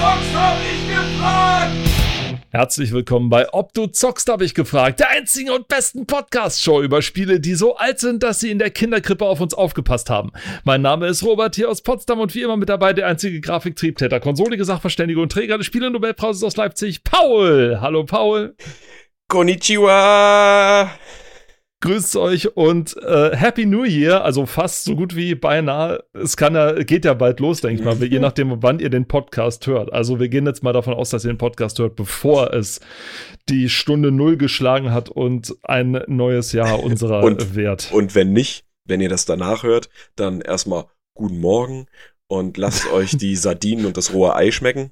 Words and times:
zockst, 0.00 0.34
hab 0.34 0.56
ich 0.62 0.88
gefragt! 0.88 1.72
Herzlich 2.52 2.90
willkommen 2.92 3.28
bei 3.28 3.52
Ob 3.52 3.74
du 3.74 3.86
zockst, 3.86 4.28
habe 4.30 4.44
ich 4.44 4.54
gefragt. 4.54 4.98
Der 4.98 5.10
einzigen 5.10 5.50
und 5.50 5.68
besten 5.68 6.06
Podcast-Show 6.06 6.82
über 6.82 7.02
Spiele, 7.02 7.38
die 7.38 7.54
so 7.54 7.76
alt 7.76 8.00
sind, 8.00 8.22
dass 8.22 8.40
sie 8.40 8.50
in 8.50 8.58
der 8.58 8.70
Kinderkrippe 8.70 9.24
auf 9.26 9.40
uns 9.40 9.52
aufgepasst 9.52 10.08
haben. 10.08 10.32
Mein 10.64 10.80
Name 10.80 11.06
ist 11.06 11.22
Robert 11.22 11.54
hier 11.54 11.68
aus 11.68 11.82
Potsdam 11.82 12.18
und 12.18 12.34
wie 12.34 12.42
immer 12.42 12.56
mit 12.56 12.70
dabei 12.70 12.94
der 12.94 13.08
einzige 13.08 13.40
Grafiktriebtäter, 13.40 14.20
konsolige 14.20 14.64
Sachverständige 14.64 15.20
und 15.20 15.30
Träger 15.30 15.58
des 15.58 15.66
Spiele-Nobelpreises 15.66 16.42
aus 16.42 16.56
Leipzig, 16.56 17.04
Paul. 17.04 17.78
Hallo 17.80 18.04
Paul. 18.04 18.56
Konnichiwa! 19.28 20.90
Grüßt 21.82 22.16
euch 22.16 22.56
und 22.58 22.94
äh, 22.98 23.34
Happy 23.34 23.64
New 23.64 23.84
Year, 23.84 24.22
also 24.22 24.44
fast 24.44 24.84
so 24.84 24.94
gut 24.94 25.16
wie 25.16 25.34
beinahe. 25.34 26.04
Es 26.12 26.36
kann 26.36 26.54
ja, 26.54 26.74
geht 26.82 27.06
ja 27.06 27.14
bald 27.14 27.40
los, 27.40 27.62
denke 27.62 27.80
ich 27.80 27.84
mal, 27.86 27.96
je 28.04 28.18
nachdem, 28.18 28.62
wann 28.62 28.80
ihr 28.80 28.90
den 28.90 29.08
Podcast 29.08 29.66
hört. 29.66 29.90
Also 29.90 30.20
wir 30.20 30.28
gehen 30.28 30.44
jetzt 30.44 30.62
mal 30.62 30.74
davon 30.74 30.92
aus, 30.92 31.08
dass 31.08 31.24
ihr 31.24 31.32
den 31.32 31.38
Podcast 31.38 31.78
hört, 31.78 31.96
bevor 31.96 32.52
es 32.52 32.80
die 33.48 33.70
Stunde 33.70 34.10
Null 34.12 34.36
geschlagen 34.36 34.92
hat 34.92 35.08
und 35.08 35.56
ein 35.62 36.02
neues 36.06 36.52
Jahr 36.52 36.80
unserer 36.84 37.22
Und- 37.22 37.54
Wert. 37.56 37.90
Und 37.92 38.14
wenn 38.14 38.34
nicht, 38.34 38.66
wenn 38.84 39.00
ihr 39.00 39.08
das 39.08 39.24
danach 39.24 39.62
hört, 39.62 39.88
dann 40.16 40.42
erstmal 40.42 40.84
guten 41.14 41.40
Morgen 41.40 41.86
und 42.28 42.58
lasst 42.58 42.88
euch 42.92 43.16
die 43.16 43.36
Sardinen 43.36 43.86
und 43.86 43.96
das 43.96 44.12
rohe 44.12 44.34
Ei 44.36 44.50
schmecken. 44.50 44.90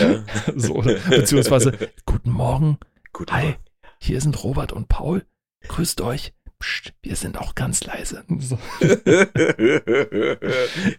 Ja. 0.00 0.22
so, 0.54 0.74
beziehungsweise, 1.10 1.72
guten 2.06 2.30
Morgen, 2.30 2.78
Guten 3.12 3.32
hi, 3.32 3.42
Morgen. 3.46 3.56
hier 3.98 4.20
sind 4.20 4.44
Robert 4.44 4.72
und 4.72 4.88
Paul. 4.88 5.24
Grüßt 5.68 6.00
euch. 6.00 6.32
Psst, 6.58 6.92
wir 7.02 7.16
sind 7.16 7.38
auch 7.38 7.56
ganz 7.56 7.84
leise. 7.84 8.22
So. 8.38 8.56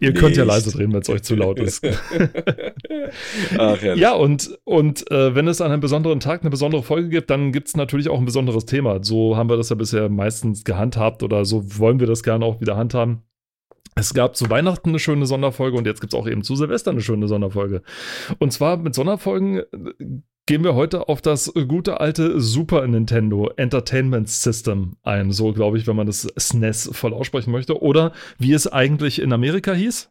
Ihr 0.00 0.12
könnt 0.12 0.36
ja 0.36 0.44
Nicht. 0.44 0.52
leise 0.52 0.72
drehen, 0.72 0.92
wenn 0.92 1.00
es 1.00 1.08
euch 1.08 1.22
zu 1.22 1.34
laut 1.36 1.58
ist. 1.58 1.82
Ach. 3.58 3.82
Ja, 3.82 4.12
und, 4.12 4.58
und 4.64 5.10
äh, 5.10 5.34
wenn 5.34 5.48
es 5.48 5.62
an 5.62 5.72
einem 5.72 5.80
besonderen 5.80 6.20
Tag 6.20 6.42
eine 6.42 6.50
besondere 6.50 6.82
Folge 6.82 7.08
gibt, 7.08 7.30
dann 7.30 7.50
gibt 7.50 7.68
es 7.68 7.76
natürlich 7.76 8.10
auch 8.10 8.18
ein 8.18 8.26
besonderes 8.26 8.66
Thema. 8.66 9.02
So 9.02 9.38
haben 9.38 9.48
wir 9.48 9.56
das 9.56 9.70
ja 9.70 9.76
bisher 9.76 10.10
meistens 10.10 10.64
gehandhabt 10.64 11.22
oder 11.22 11.46
so 11.46 11.62
wollen 11.78 11.98
wir 11.98 12.06
das 12.06 12.22
gerne 12.22 12.44
auch 12.44 12.60
wieder 12.60 12.76
handhaben. 12.76 13.22
Es 13.96 14.12
gab 14.12 14.36
zu 14.36 14.50
Weihnachten 14.50 14.90
eine 14.90 14.98
schöne 14.98 15.24
Sonderfolge 15.24 15.78
und 15.78 15.86
jetzt 15.86 16.00
gibt 16.00 16.12
es 16.12 16.18
auch 16.18 16.26
eben 16.26 16.42
zu 16.42 16.56
Silvester 16.56 16.90
eine 16.90 17.00
schöne 17.00 17.28
Sonderfolge. 17.28 17.82
Und 18.38 18.52
zwar 18.52 18.76
mit 18.76 18.94
Sonderfolgen 18.94 19.58
äh, 19.58 19.64
gehen 20.46 20.64
wir 20.64 20.74
heute 20.74 21.08
auf 21.08 21.22
das 21.22 21.52
gute 21.68 22.00
alte 22.00 22.40
Super 22.40 22.86
Nintendo 22.86 23.50
Entertainment 23.56 24.28
System 24.28 24.96
ein. 25.02 25.32
So 25.32 25.52
glaube 25.52 25.78
ich, 25.78 25.86
wenn 25.86 25.96
man 25.96 26.06
das 26.06 26.28
SNES 26.38 26.90
voll 26.92 27.14
aussprechen 27.14 27.50
möchte. 27.50 27.80
Oder 27.80 28.12
wie 28.38 28.52
es 28.52 28.66
eigentlich 28.66 29.20
in 29.20 29.32
Amerika 29.32 29.72
hieß. 29.72 30.10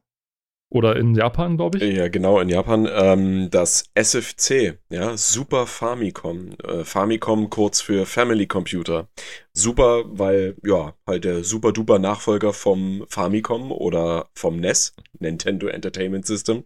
Oder 0.72 0.96
in 0.96 1.14
Japan, 1.14 1.56
glaube 1.58 1.78
ich. 1.78 1.96
Ja, 1.96 2.08
genau, 2.08 2.40
in 2.40 2.50
Japan. 2.50 2.90
Ähm, 2.92 3.50
das 3.52 3.92
SFC, 3.94 4.80
ja, 4.90 5.16
Super 5.16 5.68
Famicom. 5.68 6.56
Äh, 6.64 6.84
Famicom 6.84 7.52
kurz 7.52 7.80
für 7.80 8.08
Family 8.08 8.48
Computer. 8.48 9.08
Super, 9.54 10.04
weil, 10.08 10.56
ja, 10.66 10.96
halt 11.06 11.26
der 11.26 11.44
super 11.44 11.74
duper 11.74 12.00
Nachfolger 12.00 12.54
vom 12.54 13.06
Famicom 13.08 13.72
oder 13.72 14.30
vom 14.34 14.60
NES, 14.60 14.96
Nintendo 15.20 15.68
Entertainment 15.68 16.26
System. 16.26 16.64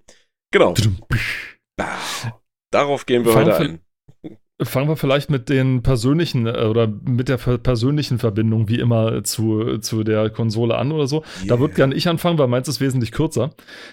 Genau. 0.53 0.73
Bah. 1.75 2.39
Darauf 2.71 3.05
gehen 3.05 3.25
wir 3.25 3.33
Fangen 3.33 3.47
heute 3.53 3.57
ein. 3.59 3.79
Fangen 4.63 4.89
wir 4.89 4.95
vielleicht 4.97 5.29
mit 5.29 5.49
den 5.49 5.83
persönlichen 5.83 6.47
äh, 6.47 6.65
oder 6.65 6.87
mit 6.87 7.29
der 7.29 7.37
persönlichen 7.37 8.17
Verbindung 8.17 8.67
wie 8.67 8.79
immer 8.79 9.23
zu, 9.23 9.77
zu 9.77 10.03
der 10.03 10.31
Konsole 10.31 10.75
an 10.75 10.91
oder 10.91 11.05
so. 11.07 11.23
Da 11.45 11.53
Yeah. 11.55 11.59
würde 11.59 11.73
gerne 11.75 11.93
ich 11.95 12.07
anfangen, 12.07 12.39
weil 12.39 12.47
meins 12.47 12.67
ist 12.67 12.81
wesentlich 12.81 13.11
kürzer. 13.11 13.51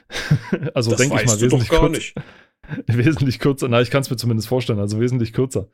also 0.74 0.90
Das 0.92 1.00
denke 1.00 1.20
ich 1.20 1.26
mal, 1.26 1.36
du 1.36 1.48
doch 1.48 1.58
wesentlich 1.58 1.68
gar 1.68 1.80
kürzer. 1.80 1.96
nicht. 1.96 2.14
Wesentlich 2.86 3.40
kürzer, 3.40 3.68
na, 3.68 3.82
ich 3.82 3.90
kann 3.90 4.00
es 4.00 4.08
mir 4.08 4.16
zumindest 4.16 4.48
vorstellen, 4.48 4.78
also 4.78 4.98
wesentlich 4.98 5.34
kürzer. 5.34 5.68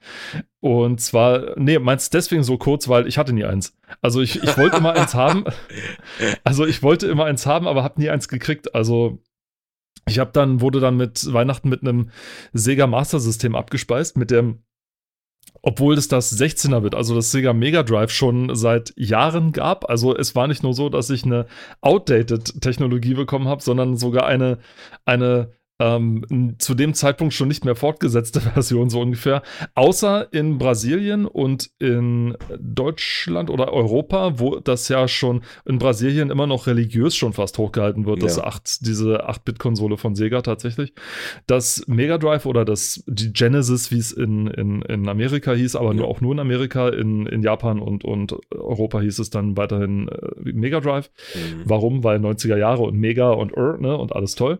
Und 0.58 1.00
zwar, 1.00 1.56
nee, 1.56 1.78
meins 1.78 2.10
deswegen 2.10 2.42
so 2.42 2.58
kurz, 2.58 2.88
weil 2.88 3.06
ich 3.06 3.16
hatte 3.16 3.32
nie 3.32 3.44
eins. 3.44 3.78
Also 4.02 4.20
ich, 4.20 4.42
ich 4.42 4.58
wollte 4.58 4.78
immer 4.78 4.94
eins 4.94 5.14
haben. 5.14 5.44
Also 6.42 6.66
ich 6.66 6.82
wollte 6.82 7.06
immer 7.06 7.26
eins 7.26 7.46
haben, 7.46 7.68
aber 7.68 7.84
habe 7.84 8.00
nie 8.00 8.10
eins 8.10 8.26
gekriegt. 8.26 8.74
Also 8.74 9.20
ich 10.10 10.18
habe 10.18 10.32
dann, 10.32 10.60
wurde 10.60 10.80
dann 10.80 10.96
mit 10.96 11.32
Weihnachten 11.32 11.68
mit 11.68 11.82
einem 11.82 12.10
Sega 12.52 12.86
Master 12.86 13.20
System 13.20 13.54
abgespeist, 13.54 14.16
mit 14.16 14.30
dem, 14.30 14.62
obwohl 15.62 15.94
es 15.94 16.08
das 16.08 16.36
16er 16.38 16.82
wird, 16.82 16.94
also 16.94 17.14
das 17.14 17.30
Sega 17.30 17.52
Mega 17.52 17.82
Drive 17.82 18.10
schon 18.10 18.54
seit 18.54 18.92
Jahren 18.96 19.52
gab. 19.52 19.88
Also 19.88 20.16
es 20.16 20.34
war 20.34 20.48
nicht 20.48 20.62
nur 20.62 20.74
so, 20.74 20.88
dass 20.88 21.10
ich 21.10 21.24
eine 21.24 21.46
outdated 21.80 22.60
Technologie 22.60 23.14
bekommen 23.14 23.48
habe, 23.48 23.62
sondern 23.62 23.96
sogar 23.96 24.26
eine, 24.26 24.58
eine 25.04 25.52
ähm, 25.80 26.54
zu 26.58 26.74
dem 26.74 26.92
Zeitpunkt 26.94 27.32
schon 27.34 27.48
nicht 27.48 27.64
mehr 27.64 27.74
fortgesetzte 27.74 28.40
Version, 28.54 28.90
so 28.90 29.00
ungefähr. 29.00 29.42
Außer 29.74 30.32
in 30.32 30.58
Brasilien 30.58 31.26
und 31.26 31.70
in 31.78 32.36
Deutschland 32.58 33.50
oder 33.50 33.72
Europa, 33.72 34.38
wo 34.38 34.56
das 34.60 34.88
ja 34.88 35.08
schon 35.08 35.40
in 35.64 35.78
Brasilien 35.78 36.30
immer 36.30 36.46
noch 36.46 36.66
religiös 36.66 37.16
schon 37.16 37.32
fast 37.32 37.56
hochgehalten 37.58 38.04
wird, 38.06 38.22
das 38.22 38.36
Ja. 38.36 38.44
8, 38.44 38.86
diese 38.86 39.28
8-Bit-Konsole 39.28 39.96
von 39.96 40.14
Sega 40.14 40.42
tatsächlich. 40.42 40.92
Das 41.46 41.82
Mega 41.86 42.18
Drive 42.18 42.46
oder 42.46 42.64
das, 42.64 43.02
die 43.06 43.32
Genesis, 43.32 43.90
wie 43.90 43.98
es 43.98 44.12
in, 44.12 44.46
in, 44.48 44.82
in 44.82 45.08
Amerika 45.08 45.52
hieß, 45.52 45.76
aber 45.76 45.94
nur 45.94 46.04
Ja. 46.04 46.10
auch 46.10 46.20
nur 46.20 46.32
in 46.32 46.40
Amerika, 46.40 46.88
in, 46.90 47.26
in 47.26 47.42
Japan 47.42 47.80
und, 47.80 48.04
und 48.04 48.36
Europa 48.50 49.00
hieß 49.00 49.18
es 49.18 49.30
dann 49.30 49.56
weiterhin 49.56 50.08
äh, 50.08 50.52
Mega 50.52 50.80
Drive. 50.80 51.10
Mhm. 51.34 51.62
Warum? 51.64 52.04
Weil 52.04 52.18
90er 52.18 52.56
Jahre 52.58 52.82
und 52.82 52.96
Mega 52.98 53.30
und 53.30 53.54
R, 53.56 53.78
ne, 53.78 53.96
und 53.96 54.14
alles 54.14 54.34
toll. 54.34 54.58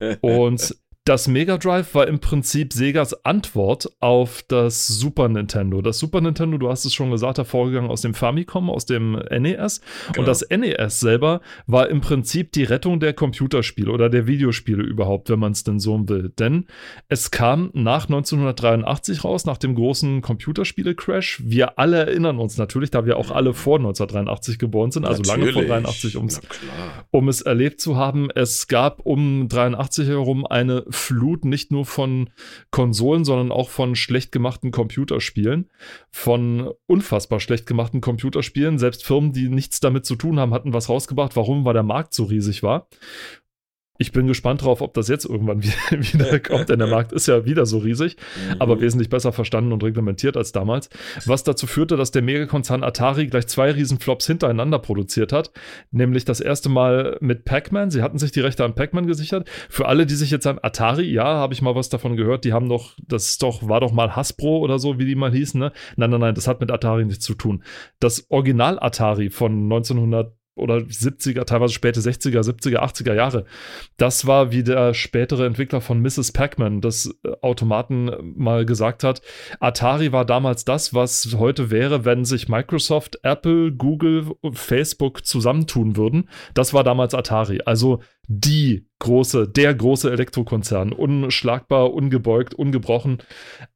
Und 0.20 0.76
das 1.06 1.28
Mega 1.28 1.56
Drive 1.56 1.94
war 1.94 2.08
im 2.08 2.18
Prinzip 2.18 2.72
Segas 2.72 3.24
Antwort 3.24 3.88
auf 4.00 4.42
das 4.48 4.88
Super 4.88 5.28
Nintendo. 5.28 5.80
Das 5.80 6.00
Super 6.00 6.20
Nintendo, 6.20 6.58
du 6.58 6.68
hast 6.68 6.84
es 6.84 6.94
schon 6.94 7.12
gesagt, 7.12 7.38
hervorgegangen 7.38 7.88
aus 7.88 8.00
dem 8.00 8.12
Famicom, 8.12 8.68
aus 8.68 8.86
dem 8.86 9.12
NES. 9.12 9.80
Genau. 10.08 10.18
Und 10.18 10.26
das 10.26 10.44
NES 10.50 10.98
selber 10.98 11.42
war 11.68 11.88
im 11.90 12.00
Prinzip 12.00 12.50
die 12.50 12.64
Rettung 12.64 12.98
der 12.98 13.12
Computerspiele 13.12 13.92
oder 13.92 14.10
der 14.10 14.26
Videospiele 14.26 14.82
überhaupt, 14.82 15.30
wenn 15.30 15.38
man 15.38 15.52
es 15.52 15.62
denn 15.62 15.78
so 15.78 15.96
will. 16.08 16.32
Denn 16.40 16.66
es 17.08 17.30
kam 17.30 17.70
nach 17.72 18.06
1983 18.06 19.22
raus, 19.22 19.46
nach 19.46 19.58
dem 19.58 19.76
großen 19.76 20.22
Computerspiele-Crash. 20.22 21.40
Wir 21.44 21.78
alle 21.78 21.98
erinnern 21.98 22.40
uns 22.40 22.58
natürlich, 22.58 22.90
da 22.90 23.06
wir 23.06 23.16
auch 23.16 23.30
alle 23.30 23.54
vor 23.54 23.78
1983 23.78 24.58
geboren 24.58 24.90
sind, 24.90 25.04
also 25.06 25.22
lange 25.22 25.52
vor 25.52 25.62
Natürlich. 25.62 25.84
83, 25.84 26.16
ums 26.16 26.40
Na 26.42 26.48
klar. 26.48 27.06
um 27.12 27.28
es 27.28 27.42
erlebt 27.42 27.80
zu 27.80 27.96
haben. 27.96 28.28
Es 28.34 28.66
gab 28.66 29.06
um 29.06 29.46
83 29.48 30.08
herum 30.08 30.44
eine 30.44 30.84
Flut 30.96 31.44
nicht 31.44 31.70
nur 31.70 31.86
von 31.86 32.30
Konsolen, 32.70 33.24
sondern 33.24 33.52
auch 33.52 33.70
von 33.70 33.94
schlecht 33.94 34.32
gemachten 34.32 34.70
Computerspielen. 34.70 35.70
Von 36.10 36.72
unfassbar 36.86 37.40
schlecht 37.40 37.66
gemachten 37.66 38.00
Computerspielen. 38.00 38.78
Selbst 38.78 39.04
Firmen, 39.04 39.32
die 39.32 39.48
nichts 39.48 39.80
damit 39.80 40.06
zu 40.06 40.16
tun 40.16 40.38
haben, 40.40 40.54
hatten 40.54 40.72
was 40.72 40.88
rausgebracht. 40.88 41.36
Warum? 41.36 41.64
Weil 41.64 41.74
der 41.74 41.82
Markt 41.82 42.14
so 42.14 42.24
riesig 42.24 42.62
war. 42.62 42.88
Ich 43.98 44.12
bin 44.12 44.26
gespannt 44.26 44.62
drauf, 44.62 44.80
ob 44.80 44.94
das 44.94 45.08
jetzt 45.08 45.24
irgendwann 45.24 45.62
wieder, 45.62 46.40
kommt, 46.40 46.68
denn 46.68 46.78
der 46.78 46.88
Markt 46.88 47.12
ist 47.12 47.26
ja 47.26 47.44
wieder 47.44 47.66
so 47.66 47.78
riesig 47.78 48.16
Mhm. 48.36 48.56
aber 48.58 48.80
wesentlich 48.80 49.08
besser 49.08 49.32
verstanden 49.32 49.72
und 49.72 49.82
reglementiert 49.82 50.36
als 50.36 50.52
damals. 50.52 50.88
Was 51.24 51.44
dazu 51.44 51.66
führte, 51.66 51.96
dass 51.96 52.10
der 52.10 52.22
Megakonzern 52.22 52.82
Atari 52.82 53.26
gleich 53.26 53.46
zwei 53.46 53.70
Riesenflops 53.70 54.26
hintereinander 54.26 54.78
produziert 54.78 55.32
hat. 55.32 55.50
Nämlich 55.90 56.24
das 56.24 56.40
erste 56.40 56.68
Mal 56.68 57.16
mit 57.20 57.44
Pac-Man. 57.44 57.90
Sie 57.90 58.02
hatten 58.02 58.18
sich 58.18 58.32
die 58.32 58.40
Rechte 58.40 58.64
an 58.64 58.74
Pac-Man 58.74 59.06
gesichert. 59.06 59.48
Für 59.68 59.86
alle, 59.86 60.06
die 60.06 60.14
sich 60.14 60.30
jetzt 60.30 60.44
sagen, 60.44 60.58
Atari, 60.62 61.04
ja, 61.04 61.24
habe 61.24 61.54
ich 61.54 61.62
mal 61.62 61.74
was 61.74 61.88
davon 61.88 62.16
gehört, 62.16 62.44
die 62.44 62.52
haben 62.52 62.68
doch, 62.68 62.94
das 63.06 63.30
ist 63.30 63.42
doch, 63.42 63.68
war 63.68 63.80
doch 63.80 63.92
mal 63.92 64.14
Hasbro 64.16 64.58
oder 64.58 64.78
so, 64.78 64.98
wie 64.98 65.06
die 65.06 65.14
mal 65.14 65.32
hießen, 65.32 65.58
ne? 65.58 65.72
Nein, 65.96 66.10
nein, 66.10 66.20
nein, 66.20 66.34
das 66.34 66.48
hat 66.48 66.60
mit 66.60 66.70
Atari 66.70 67.04
nichts 67.04 67.24
zu 67.24 67.34
tun. 67.34 67.62
Das 68.00 68.30
Original 68.30 68.78
Atari 68.78 69.30
von 69.30 69.52
1900 69.64 70.34
oder 70.56 70.76
70er, 70.78 71.44
teilweise 71.44 71.74
späte 71.74 72.00
60er, 72.00 72.40
70er, 72.40 72.78
80er 72.78 73.14
Jahre. 73.14 73.44
Das 73.98 74.26
war, 74.26 74.50
wie 74.50 74.64
der 74.64 74.94
spätere 74.94 75.46
Entwickler 75.46 75.80
von 75.80 76.00
Mrs. 76.00 76.32
Pac-Man 76.32 76.80
des 76.80 77.14
äh, 77.22 77.32
Automaten 77.42 78.08
äh, 78.08 78.22
mal 78.22 78.64
gesagt 78.66 79.04
hat. 79.04 79.20
Atari 79.60 80.12
war 80.12 80.24
damals 80.24 80.64
das, 80.64 80.94
was 80.94 81.36
heute 81.38 81.70
wäre, 81.70 82.04
wenn 82.04 82.24
sich 82.24 82.48
Microsoft, 82.48 83.20
Apple, 83.22 83.72
Google 83.72 84.32
Facebook 84.52 85.26
zusammentun 85.26 85.96
würden. 85.96 86.28
Das 86.54 86.72
war 86.72 86.82
damals 86.82 87.14
Atari. 87.14 87.60
Also 87.64 88.00
die 88.26 88.85
große, 88.98 89.48
der 89.48 89.74
große 89.74 90.10
Elektrokonzern. 90.10 90.92
Unschlagbar, 90.92 91.92
ungebeugt, 91.92 92.54
ungebrochen. 92.54 93.18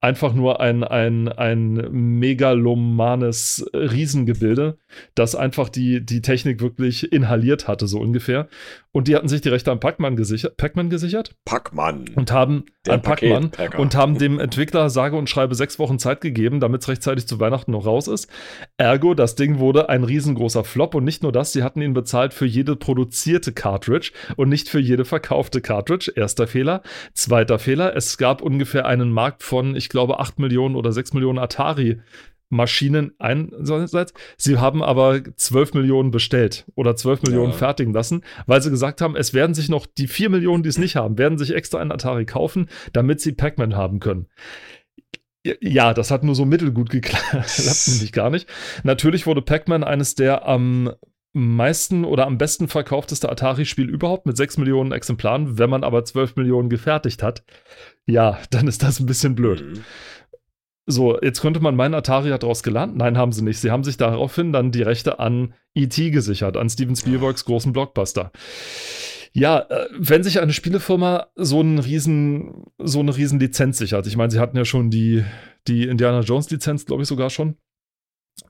Einfach 0.01 0.33
nur 0.33 0.61
ein, 0.61 0.83
ein, 0.83 1.29
ein 1.29 1.75
megalomanes 2.19 3.67
Riesengebilde, 3.75 4.79
das 5.15 5.35
einfach 5.35 5.69
die, 5.69 6.05
die 6.05 6.23
Technik 6.23 6.61
wirklich 6.61 7.13
inhaliert 7.13 7.69
hatte, 7.69 7.87
so 7.87 7.99
ungefähr. 7.99 8.49
Und 8.93 9.07
die 9.07 9.15
hatten 9.15 9.29
sich 9.29 9.41
die 9.41 9.51
Rechte 9.51 9.71
an 9.71 9.79
Pac-Man 9.79 10.17
gesichert, 10.17 10.57
Pac-Man 10.57 10.91
gesichert 10.91 11.37
Pac-Man. 11.45 12.07
und 12.17 12.33
haben 12.33 12.65
Der 12.87 12.95
an 12.95 13.03
Paketpacker. 13.03 13.79
und 13.79 13.95
haben 13.95 14.19
dem 14.19 14.41
Entwickler 14.41 14.91
sage 14.91 15.17
und 15.17 15.31
schreibe 15.31 15.55
sechs 15.55 15.79
Wochen 15.79 16.01
Zeit 16.01 16.21
gegeben, 16.21 16.59
damit 16.59 16.83
es 16.83 16.89
rechtzeitig 16.89 17.29
zu 17.29 17.39
Weihnachten 17.39 17.71
noch 17.71 17.87
raus 17.87 18.09
ist. 18.09 18.29
Ergo, 18.79 19.15
das 19.15 19.37
Ding 19.37 19.61
wurde 19.61 19.89
ein 19.89 20.03
riesengroßer 20.03 20.65
Flop 20.65 20.97
und 20.97 21.05
nicht 21.05 21.23
nur 21.23 21.31
das, 21.31 21.53
sie 21.53 21.63
hatten 21.63 21.83
ihn 21.83 21.93
bezahlt 21.93 22.35
für 22.35 22.47
jede 22.47 22.75
produzierte 22.75 23.53
Cartridge 23.53 24.11
und 24.37 24.49
nicht 24.49 24.69
für 24.69 24.81
jede 24.81 25.05
verkaufte 25.11 25.61
Cartridge. 25.61 26.11
Erster 26.17 26.47
Fehler. 26.47 26.83
Zweiter 27.13 27.59
Fehler, 27.59 27.95
es 27.95 28.17
gab 28.17 28.41
ungefähr 28.41 28.87
einen 28.87 29.13
Markt 29.13 29.43
von, 29.43 29.77
ich 29.77 29.91
glaube, 29.91 30.19
8 30.21 30.39
Millionen 30.39 30.75
oder 30.77 30.93
6 30.93 31.13
Millionen 31.13 31.39
Atari 31.39 32.01
Maschinen 32.53 33.13
einerseits. 33.21 34.13
Sie 34.37 34.59
haben 34.59 34.83
aber 34.83 35.21
12 35.37 35.75
Millionen 35.75 36.11
bestellt 36.11 36.65
oder 36.75 36.97
12 36.97 37.23
Millionen 37.23 37.53
Ja. 37.53 37.59
fertigen 37.59 37.95
lassen, 37.95 38.23
weil 38.47 38.61
sie 38.61 38.71
gesagt 38.71 39.01
haben, 39.01 39.15
es 39.15 39.33
werden 39.35 39.55
sich 39.55 39.69
noch 39.69 39.87
die 39.87 40.09
4 40.09 40.31
Millionen, 40.31 40.65
die 40.65 40.69
es 40.69 40.79
nicht 40.79 40.97
haben, 40.97 41.17
werden 41.17 41.39
sich 41.39 41.55
extra 41.55 41.79
einen 41.79 41.93
Atari 41.93 42.25
kaufen, 42.25 42.69
damit 42.93 43.21
sie 43.21 43.33
Pac-Man 43.33 43.77
haben 43.77 44.01
können. 44.01 44.27
Ja, 45.63 45.95
das 45.95 46.11
hat 46.11 46.25
nur 46.25 46.35
so 46.35 46.45
mittelgut 46.45 46.91
geklappt, 46.91 47.89
nämlich 47.89 48.13
gar 48.13 48.31
nicht. 48.31 48.49
Natürlich 48.83 49.27
wurde 49.27 49.43
Pac-Man 49.43 49.85
eines 49.85 50.15
der 50.17 50.47
am 50.47 50.93
meisten 51.33 52.05
oder 52.05 52.27
am 52.27 52.39
besten 52.39 52.69
verkaufteste 52.69 53.31
Atari-Spiel 53.31 53.89
überhaupt 53.89 54.27
mit 54.27 54.37
6 54.37 54.59
Millionen 54.59 54.93
Exemplaren. 54.93 55.59
Wenn 55.59 55.71
man 55.71 55.85
aber 55.85 56.05
12 56.05 56.37
Millionen 56.37 56.69
gefertigt 56.69 57.23
hat, 57.23 57.45
ja, 58.07 58.39
dann 58.51 58.67
ist 58.67 58.83
das 58.83 59.01
ein 59.01 59.07
bisschen 59.07 59.35
blöd. 59.35 59.63
Mhm. 59.63 59.85
So, 60.87 61.21
jetzt 61.21 61.41
könnte 61.41 61.61
man 61.61 61.77
meinen, 61.77 61.95
Atari 61.95 62.31
hat 62.31 62.43
daraus 62.43 62.63
gelernt. 62.63 62.97
Nein, 62.97 63.17
haben 63.17 63.33
sie 63.33 63.45
nicht. 63.45 63.61
Sie 63.61 63.71
haben 63.71 63.85
sich 63.85 63.97
daraufhin 63.97 64.53
dann 64.53 64.73
die 64.73 64.83
Rechte 64.83 65.21
an 65.21 65.55
E.T. 65.75 66.11
gesichert, 66.11 66.57
an 66.57 66.69
Steven 66.69 66.97
Spielbergs 66.97 67.45
großen 67.45 67.73
Blockbuster. 67.73 68.33
Ja, 69.33 69.61
äh, 69.61 69.87
wenn 69.97 70.25
sich 70.25 70.41
eine 70.41 70.53
Spielefirma 70.53 71.29
so, 71.37 71.61
einen 71.61 71.79
riesen, 71.79 72.65
so 72.79 72.99
eine 72.99 73.17
riesen 73.17 73.39
Lizenz 73.39 73.79
sichert, 73.79 74.09
ich 74.09 74.17
meine, 74.17 74.33
sie 74.33 74.41
hatten 74.41 74.57
ja 74.57 74.65
schon 74.65 74.91
die, 74.91 75.25
die 75.69 75.85
Indiana 75.85 76.21
Jones 76.21 76.51
Lizenz, 76.51 76.87
glaube 76.87 77.03
ich 77.03 77.09
sogar 77.09 77.31
schon, 77.31 77.57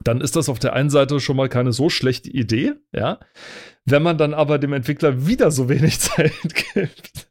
dann 0.03 0.21
ist 0.21 0.35
das 0.35 0.49
auf 0.49 0.59
der 0.59 0.73
einen 0.73 0.89
Seite 0.89 1.19
schon 1.19 1.35
mal 1.35 1.49
keine 1.49 1.73
so 1.73 1.89
schlechte 1.89 2.29
Idee, 2.29 2.73
ja. 2.93 3.19
Wenn 3.85 4.03
man 4.03 4.17
dann 4.17 4.33
aber 4.33 4.59
dem 4.59 4.73
Entwickler 4.73 5.27
wieder 5.27 5.51
so 5.51 5.69
wenig 5.69 5.99
Zeit 5.99 6.33
gibt, 6.73 7.27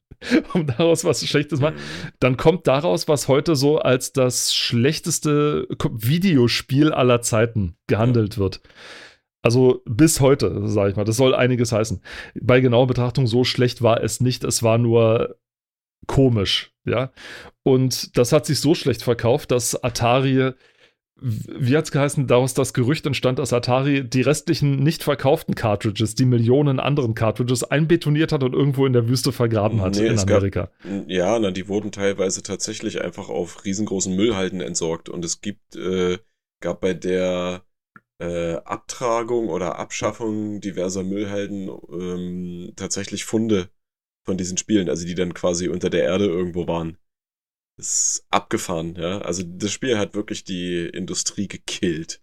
um 0.53 0.67
daraus 0.67 1.05
was 1.05 1.27
Schlechtes 1.27 1.59
zu 1.59 1.63
machen, 1.63 1.79
dann 2.19 2.37
kommt 2.37 2.67
daraus, 2.67 3.09
was 3.09 3.29
heute 3.29 3.57
so 3.57 3.79
als 3.79 4.13
das 4.13 4.55
schlechteste 4.55 5.67
Videospiel 5.93 6.93
aller 6.93 7.23
Zeiten 7.23 7.77
gehandelt 7.87 8.39
wird. 8.39 8.61
Also 9.43 9.83
bis 9.87 10.21
heute, 10.21 10.69
sage 10.69 10.91
ich 10.91 10.97
mal, 10.97 11.05
das 11.05 11.17
soll 11.17 11.35
einiges 11.35 11.73
heißen. 11.73 12.03
Bei 12.43 12.61
genauer 12.61 12.87
Betrachtung, 12.87 13.27
so 13.27 13.45
schlecht 13.45 13.81
war 13.81 14.03
es 14.03 14.21
nicht, 14.21 14.45
es 14.45 14.63
war 14.63 14.77
nur 14.77 15.39
komisch, 16.07 16.75
ja. 16.85 17.11
Und 17.63 18.19
das 18.19 18.33
hat 18.33 18.45
sich 18.45 18.61
so 18.61 18.75
schlecht 18.75 19.03
verkauft, 19.03 19.51
dass 19.51 19.83
Atari, 19.83 20.53
wie 21.23 21.77
hat 21.77 21.85
es 21.85 21.93
geheißen, 21.93 22.27
daraus 22.27 22.55
das 22.55 22.73
Gerücht 22.75 23.07
entstand, 23.07 23.39
dass 23.39 23.53
Atari 23.53 24.09
die 24.09 24.23
restlichen 24.23 24.77
nicht 24.83 25.03
verkauften 25.03 25.55
Cartridges, 25.55 26.15
die 26.15 26.25
Millionen 26.25 26.81
anderen 26.81 27.15
Cartridges, 27.15 27.63
einbetoniert 27.65 28.33
hat 28.33 28.43
und 28.43 28.55
irgendwo 28.55 28.87
in 28.87 28.93
der 28.93 29.09
Wüste 29.09 29.33
vergraben 29.33 29.81
hat 29.81 29.97
Nee, 29.97 30.07
in 30.07 30.15
es 30.15 30.27
gab- 30.27 30.39
Amerika. 30.39 30.71
Ja, 31.07 31.39
na, 31.39 31.51
die 31.51 31.69
wurden 31.69 31.93
teilweise 31.93 32.43
tatsächlich 32.43 33.03
einfach 33.03 33.29
auf 33.29 33.65
riesengroßen 33.65 34.15
Müllhalden 34.17 34.61
entsorgt. 34.61 35.09
Und 35.09 35.25
es 35.25 35.41
gibt, 35.41 35.77
äh, 35.77 36.19
gab 36.63 36.81
bei 36.81 36.95
der 36.95 37.63
äh, 38.19 38.55
Abtragung 38.65 39.49
oder 39.49 39.79
Abschaffung 39.79 40.61
diverser 40.61 41.03
Müllhalden 41.03 41.71
ähm, 41.93 42.73
tatsächlich 42.77 43.25
Funde 43.25 43.69
von 44.27 44.37
diesen 44.37 44.59
Spielen, 44.59 44.89
also 44.89 45.07
die 45.07 45.15
dann 45.15 45.33
quasi 45.35 45.69
unter 45.69 45.89
der 45.91 46.03
Erde 46.05 46.27
irgendwo 46.27 46.67
waren. 46.67 46.99
Ist 47.79 48.27
abgefahren, 48.31 48.95
ja. 48.97 49.21
Also 49.21 49.43
das 49.45 49.73
Spiel 49.73 49.99
hat 49.99 50.15
wirklich 50.15 50.45
die 50.45 50.87
Industrie 50.87 51.49
gekillt. 51.49 52.21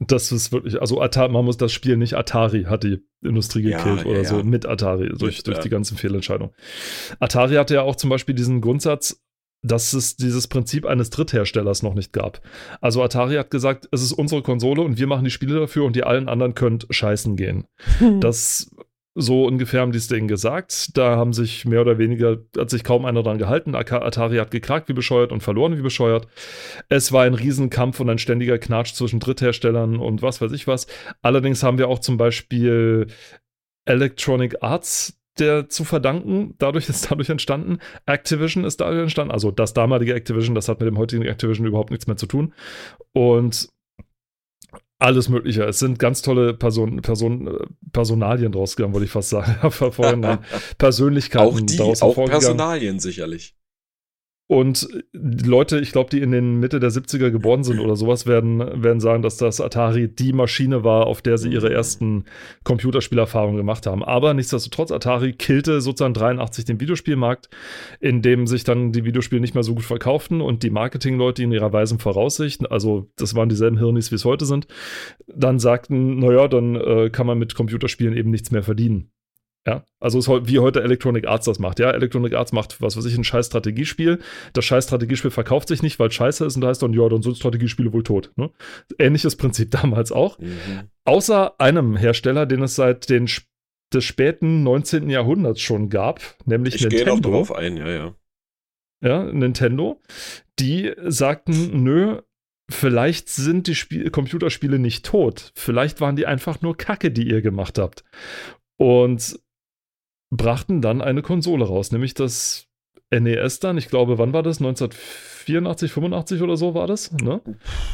Das 0.00 0.32
ist 0.32 0.50
wirklich, 0.50 0.80
also 0.80 1.00
Atari, 1.00 1.30
man 1.30 1.44
muss 1.44 1.58
das 1.58 1.72
Spiel 1.72 1.98
nicht 1.98 2.14
Atari 2.14 2.64
hat 2.64 2.84
die 2.84 3.04
Industrie 3.22 3.68
Ja, 3.68 3.76
gekillt 3.76 4.06
ja, 4.06 4.06
oder 4.06 4.24
so 4.24 4.38
ja. 4.38 4.42
mit 4.42 4.64
Atari 4.64 5.10
durch, 5.10 5.38
Mit, 5.38 5.46
durch 5.46 5.58
ja. 5.58 5.62
die 5.62 5.68
ganzen 5.68 5.98
Fehlentscheidungen. 5.98 6.54
Atari 7.18 7.56
hatte 7.56 7.74
ja 7.74 7.82
auch 7.82 7.96
zum 7.96 8.08
Beispiel 8.08 8.34
diesen 8.34 8.62
Grundsatz, 8.62 9.22
dass 9.62 9.92
es 9.92 10.16
dieses 10.16 10.48
Prinzip 10.48 10.86
eines 10.86 11.10
Drittherstellers 11.10 11.82
noch 11.82 11.92
nicht 11.92 12.14
gab. 12.14 12.40
Also 12.80 13.02
Atari 13.02 13.34
hat 13.34 13.50
gesagt, 13.50 13.88
es 13.92 14.02
ist 14.02 14.12
unsere 14.12 14.40
Konsole 14.40 14.80
und 14.80 14.98
wir 14.98 15.06
machen 15.06 15.24
die 15.24 15.30
Spiele 15.30 15.60
dafür 15.60 15.84
und 15.84 15.94
die 15.94 16.04
allen 16.04 16.30
anderen 16.30 16.54
könnt 16.54 16.86
scheißen 16.88 17.36
gehen. 17.36 17.66
Das 18.20 18.70
so 19.14 19.44
ungefähr 19.44 19.80
haben 19.80 19.92
die 19.92 19.98
es 19.98 20.06
denen 20.06 20.28
gesagt. 20.28 20.96
Da 20.96 21.16
haben 21.16 21.32
sich 21.32 21.64
mehr 21.64 21.80
oder 21.80 21.98
weniger, 21.98 22.38
hat 22.56 22.70
sich 22.70 22.84
kaum 22.84 23.04
einer 23.04 23.22
dran 23.22 23.38
gehalten. 23.38 23.74
Atari 23.74 24.36
hat 24.36 24.50
geklagt 24.50 24.88
wie 24.88 24.92
bescheuert 24.92 25.32
und 25.32 25.42
verloren 25.42 25.76
wie 25.76 25.82
bescheuert. 25.82 26.28
Es 26.88 27.12
war 27.12 27.24
ein 27.24 27.34
Riesenkampf 27.34 28.00
und 28.00 28.08
ein 28.08 28.18
ständiger 28.18 28.58
Knatsch 28.58 28.94
zwischen 28.94 29.20
Drittherstellern 29.20 29.96
und 29.98 30.22
was 30.22 30.40
weiß 30.40 30.52
ich 30.52 30.66
was. 30.66 30.86
Allerdings 31.22 31.62
haben 31.62 31.78
wir 31.78 31.88
auch 31.88 31.98
zum 31.98 32.16
Beispiel 32.16 33.08
Electronic 33.84 34.62
Arts 34.62 35.16
der 35.38 35.68
zu 35.68 35.84
verdanken. 35.84 36.54
Dadurch 36.58 36.88
ist 36.88 37.06
dadurch 37.10 37.30
entstanden. 37.30 37.78
Activision 38.06 38.64
ist 38.64 38.80
dadurch 38.80 39.02
entstanden. 39.02 39.32
Also 39.32 39.50
das 39.50 39.72
damalige 39.72 40.14
Activision, 40.14 40.54
das 40.54 40.68
hat 40.68 40.80
mit 40.80 40.86
dem 40.86 40.98
heutigen 40.98 41.24
Activision 41.24 41.66
überhaupt 41.66 41.90
nichts 41.90 42.06
mehr 42.06 42.16
zu 42.16 42.26
tun. 42.26 42.54
Und 43.12 43.68
alles 45.00 45.28
Mögliche. 45.28 45.64
Es 45.64 45.78
sind 45.78 45.98
ganz 45.98 46.22
tolle 46.22 46.54
Person, 46.54 47.00
Person, 47.02 47.58
Personalien 47.92 48.52
draus 48.52 48.76
gegangen, 48.76 48.94
wollte 48.94 49.06
ich 49.06 49.10
fast 49.10 49.30
sagen. 49.30 49.70
Vorhin 49.70 50.38
Persönlichkeiten 50.78 51.46
Auch 51.46 51.60
die, 51.60 51.76
daraus 51.76 52.02
auch. 52.02 52.14
Personalien 52.26 53.00
sicherlich. 53.00 53.54
Und 54.50 54.88
Leute, 55.12 55.78
ich 55.78 55.92
glaube, 55.92 56.10
die 56.10 56.20
in 56.20 56.32
den 56.32 56.58
Mitte 56.58 56.80
der 56.80 56.90
70er 56.90 57.30
geboren 57.30 57.62
sind 57.62 57.78
oder 57.78 57.94
sowas, 57.94 58.26
werden, 58.26 58.82
werden 58.82 58.98
sagen, 58.98 59.22
dass 59.22 59.36
das 59.36 59.60
Atari 59.60 60.08
die 60.08 60.32
Maschine 60.32 60.82
war, 60.82 61.06
auf 61.06 61.22
der 61.22 61.38
sie 61.38 61.50
ihre 61.50 61.72
ersten 61.72 62.24
Computerspielerfahrungen 62.64 63.56
gemacht 63.56 63.86
haben. 63.86 64.02
Aber 64.02 64.34
nichtsdestotrotz, 64.34 64.90
Atari 64.90 65.34
killte 65.34 65.80
sozusagen 65.80 66.14
83 66.14 66.64
den 66.64 66.80
Videospielmarkt, 66.80 67.48
in 68.00 68.22
dem 68.22 68.48
sich 68.48 68.64
dann 68.64 68.90
die 68.90 69.04
Videospiele 69.04 69.40
nicht 69.40 69.54
mehr 69.54 69.62
so 69.62 69.76
gut 69.76 69.84
verkauften 69.84 70.40
und 70.40 70.64
die 70.64 70.70
Marketingleute 70.70 71.44
in 71.44 71.52
ihrer 71.52 71.72
weisen 71.72 72.00
Voraussicht, 72.00 72.68
also 72.72 73.08
das 73.14 73.36
waren 73.36 73.48
dieselben 73.48 73.78
Hirnis, 73.78 74.10
wie 74.10 74.16
es 74.16 74.24
heute 74.24 74.46
sind, 74.46 74.66
dann 75.28 75.60
sagten, 75.60 76.18
naja, 76.18 76.48
dann 76.48 76.74
äh, 76.74 77.10
kann 77.10 77.28
man 77.28 77.38
mit 77.38 77.54
Computerspielen 77.54 78.16
eben 78.16 78.30
nichts 78.30 78.50
mehr 78.50 78.64
verdienen. 78.64 79.12
Ja, 79.66 79.84
also 80.00 80.18
ist 80.18 80.28
wie 80.28 80.58
heute 80.58 80.82
Electronic 80.82 81.26
Arts 81.26 81.44
das 81.44 81.58
macht. 81.58 81.78
Ja, 81.80 81.90
Electronic 81.90 82.32
Arts 82.34 82.52
macht, 82.52 82.80
was 82.80 82.96
weiß 82.96 83.04
ich, 83.04 83.16
ein 83.16 83.24
scheiß 83.24 83.46
Strategiespiel. 83.46 84.18
Das 84.54 84.64
scheiß 84.64 84.84
Strategiespiel 84.84 85.30
verkauft 85.30 85.68
sich 85.68 85.82
nicht, 85.82 85.98
weil 85.98 86.08
es 86.08 86.14
scheiße 86.14 86.46
ist 86.46 86.56
und 86.56 86.62
da 86.62 86.68
heißt 86.68 86.82
dann, 86.82 86.94
ja, 86.94 87.06
dann 87.08 87.20
sind 87.22 87.36
Strategiespiele 87.36 87.92
wohl 87.92 88.02
tot. 88.02 88.32
Ne? 88.36 88.50
Ähnliches 88.98 89.36
Prinzip 89.36 89.70
damals 89.82 90.12
auch. 90.12 90.38
Mhm. 90.38 90.88
Außer 91.04 91.60
einem 91.60 91.96
Hersteller, 91.96 92.46
den 92.46 92.62
es 92.62 92.74
seit 92.74 93.10
den 93.10 93.28
des 93.92 94.04
späten 94.04 94.62
19. 94.62 95.10
Jahrhunderts 95.10 95.60
schon 95.60 95.90
gab, 95.90 96.20
nämlich 96.46 96.76
Ich 96.76 96.88
gehe 96.88 97.00
noch 97.00 97.14
Nintendo. 97.16 97.30
darauf 97.30 97.54
ein, 97.54 97.76
ja, 97.76 97.88
ja. 97.88 98.14
Ja, 99.02 99.24
Nintendo. 99.24 100.00
Die 100.58 100.92
sagten, 101.06 101.82
nö, 101.82 102.20
vielleicht 102.70 103.28
sind 103.28 103.66
die 103.66 103.74
Spiel 103.74 104.10
Computerspiele 104.10 104.78
nicht 104.78 105.04
tot. 105.04 105.52
Vielleicht 105.54 106.00
waren 106.00 106.16
die 106.16 106.26
einfach 106.26 106.62
nur 106.62 106.76
Kacke, 106.76 107.10
die 107.10 107.28
ihr 107.28 107.42
gemacht 107.42 107.78
habt. 107.78 108.04
Und 108.76 109.40
brachten 110.30 110.80
dann 110.80 111.02
eine 111.02 111.22
Konsole 111.22 111.64
raus, 111.64 111.92
nämlich 111.92 112.14
das 112.14 112.68
NES 113.10 113.58
dann. 113.58 113.76
Ich 113.76 113.88
glaube, 113.88 114.18
wann 114.18 114.32
war 114.32 114.42
das? 114.42 114.58
1984, 114.58 115.90
85 115.92 116.42
oder 116.42 116.56
so 116.56 116.74
war 116.74 116.86
das? 116.86 117.12
Ne? 117.12 117.40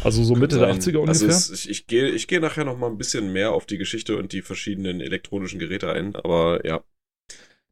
Also 0.05 0.23
so 0.23 0.35
Mitte 0.35 0.59
der 0.59 0.69
sein. 0.69 0.81
80er 0.81 0.99
ungefähr. 0.99 1.29
Also 1.29 1.29
es, 1.29 1.67
ich, 1.67 1.87
gehe 1.87 2.09
ich 2.11 2.29
gehe 2.29 2.41
nachher 2.41 2.65
noch 2.65 2.79
mal 2.79 2.91
ein 2.91 2.99
bisschen 2.99 3.33
mehr 3.33 3.53
auf 3.53 3.67
die 3.67 3.79
Geschichte 3.79 4.17
und 4.17 4.33
die 4.33 4.43
verschiedenen 4.43 5.01
elektronischen 5.01 5.59
Geräte 5.59 5.91
ein, 5.91 6.15
aber 6.15 6.67
ja. 6.67 6.85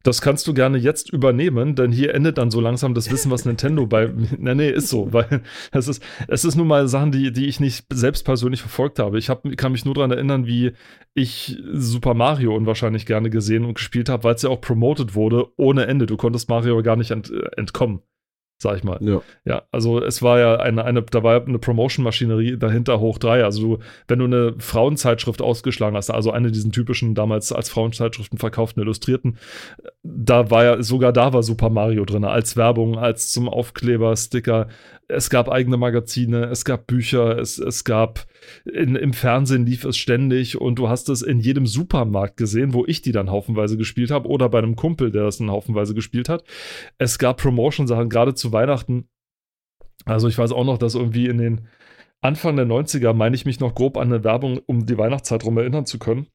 Das 0.04 0.20
kannst 0.20 0.46
du 0.46 0.52
gerne 0.52 0.76
jetzt 0.76 1.10
übernehmen, 1.10 1.74
denn 1.74 1.90
hier 1.90 2.14
endet 2.14 2.36
dann 2.36 2.50
so 2.50 2.60
langsam 2.60 2.92
das 2.92 3.10
Wissen, 3.10 3.30
was 3.30 3.46
Nintendo 3.46 3.86
bei. 3.86 4.12
Nee, 4.38 4.54
nee, 4.54 4.70
ist 4.70 4.88
so, 4.88 5.12
weil 5.12 5.42
es 5.72 5.88
ist, 5.88 6.02
es 6.28 6.44
ist 6.44 6.56
nun 6.56 6.66
mal 6.66 6.86
Sachen, 6.88 7.10
die, 7.10 7.32
die 7.32 7.46
ich 7.46 7.58
nicht 7.58 7.86
selbst 7.90 8.24
persönlich 8.24 8.60
verfolgt 8.60 8.98
habe. 8.98 9.18
Ich 9.18 9.30
hab, 9.30 9.44
kann 9.56 9.72
mich 9.72 9.86
nur 9.86 9.94
daran 9.94 10.10
erinnern, 10.10 10.46
wie 10.46 10.72
ich 11.14 11.56
Super 11.72 12.12
Mario 12.12 12.54
unwahrscheinlich 12.54 13.06
gerne 13.06 13.30
gesehen 13.30 13.64
und 13.64 13.74
gespielt 13.74 14.10
habe, 14.10 14.24
weil 14.24 14.34
es 14.34 14.42
ja 14.42 14.50
auch 14.50 14.60
promoted 14.60 15.14
wurde 15.14 15.46
ohne 15.56 15.86
Ende. 15.86 16.04
Du 16.04 16.18
konntest 16.18 16.50
Mario 16.50 16.82
gar 16.82 16.96
nicht 16.96 17.10
ent, 17.10 17.30
äh, 17.30 17.48
entkommen. 17.56 18.02
Sag 18.64 18.78
ich 18.78 18.82
mal. 18.82 18.98
Ja. 19.02 19.20
ja, 19.44 19.62
also 19.70 20.02
es 20.02 20.22
war 20.22 20.38
ja 20.38 20.56
eine, 20.56 20.84
eine 20.84 21.02
da 21.02 21.22
war 21.22 21.34
ja 21.34 21.44
eine 21.44 21.58
Promotion-Maschinerie 21.58 22.56
dahinter 22.56 22.98
hoch 22.98 23.18
drei. 23.18 23.44
Also 23.44 23.60
du, 23.60 23.78
wenn 24.08 24.18
du 24.18 24.24
eine 24.24 24.54
Frauenzeitschrift 24.58 25.42
ausgeschlagen 25.42 25.96
hast, 25.96 26.10
also 26.10 26.30
eine 26.30 26.50
diesen 26.50 26.72
typischen 26.72 27.14
damals 27.14 27.52
als 27.52 27.68
Frauenzeitschriften 27.68 28.38
verkauften 28.38 28.80
Illustrierten, 28.80 29.36
da 30.02 30.50
war 30.50 30.64
ja, 30.64 30.82
sogar 30.82 31.12
da 31.12 31.34
war 31.34 31.42
Super 31.42 31.68
Mario 31.68 32.06
drin, 32.06 32.24
als 32.24 32.56
Werbung, 32.56 32.98
als 32.98 33.30
zum 33.30 33.48
Aufkleber, 33.48 34.16
Sticker. 34.16 34.68
Es 35.08 35.30
gab 35.30 35.50
eigene 35.50 35.76
Magazine, 35.76 36.46
es 36.46 36.64
gab 36.64 36.86
Bücher, 36.86 37.38
es, 37.38 37.58
es 37.58 37.84
gab 37.84 38.26
in, 38.64 38.96
im 38.96 39.12
Fernsehen 39.12 39.66
lief 39.66 39.84
es 39.84 39.96
ständig 39.96 40.60
und 40.60 40.76
du 40.78 40.88
hast 40.88 41.08
es 41.08 41.22
in 41.22 41.40
jedem 41.40 41.66
Supermarkt 41.66 42.36
gesehen, 42.36 42.72
wo 42.72 42.84
ich 42.86 43.02
die 43.02 43.12
dann 43.12 43.30
haufenweise 43.30 43.76
gespielt 43.76 44.10
habe 44.10 44.28
oder 44.28 44.48
bei 44.48 44.58
einem 44.58 44.76
Kumpel, 44.76 45.10
der 45.10 45.24
das 45.24 45.38
dann 45.38 45.50
haufenweise 45.50 45.94
gespielt 45.94 46.28
hat. 46.28 46.44
Es 46.98 47.18
gab 47.18 47.40
Promotion-Sachen, 47.40 48.08
gerade 48.08 48.34
zu 48.34 48.52
Weihnachten. 48.52 49.08
Also 50.04 50.28
ich 50.28 50.38
weiß 50.38 50.52
auch 50.52 50.64
noch, 50.64 50.78
dass 50.78 50.94
irgendwie 50.94 51.26
in 51.26 51.38
den 51.38 51.68
Anfang 52.20 52.56
der 52.56 52.66
90er, 52.66 53.12
meine 53.12 53.36
ich 53.36 53.44
mich 53.44 53.60
noch 53.60 53.74
grob 53.74 53.96
an 53.96 54.12
eine 54.12 54.24
Werbung 54.24 54.58
um 54.66 54.86
die 54.86 54.96
Weihnachtszeit 54.96 55.44
rum 55.44 55.58
erinnern 55.58 55.86
zu 55.86 55.98
können 55.98 56.26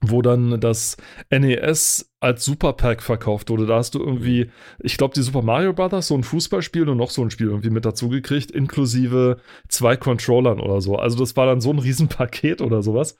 wo 0.00 0.22
dann 0.22 0.60
das 0.60 0.96
NES 1.30 2.12
als 2.20 2.44
Super 2.44 2.72
Pack 2.72 3.02
verkauft 3.02 3.48
wurde. 3.50 3.66
Da 3.66 3.76
hast 3.76 3.94
du 3.94 4.00
irgendwie, 4.00 4.50
ich 4.80 4.96
glaube, 4.96 5.14
die 5.14 5.22
Super 5.22 5.42
Mario 5.42 5.72
Brothers, 5.72 6.08
so 6.08 6.14
ein 6.14 6.24
Fußballspiel 6.24 6.88
und 6.88 6.96
noch 6.96 7.10
so 7.10 7.22
ein 7.22 7.30
Spiel 7.30 7.48
irgendwie 7.48 7.70
mit 7.70 7.84
dazu 7.84 8.08
gekriegt, 8.08 8.50
inklusive 8.50 9.40
zwei 9.68 9.96
Controllern 9.96 10.60
oder 10.60 10.80
so. 10.80 10.96
Also 10.96 11.18
das 11.18 11.36
war 11.36 11.46
dann 11.46 11.60
so 11.60 11.70
ein 11.70 11.78
Riesenpaket 11.78 12.60
oder 12.60 12.82
sowas. 12.82 13.16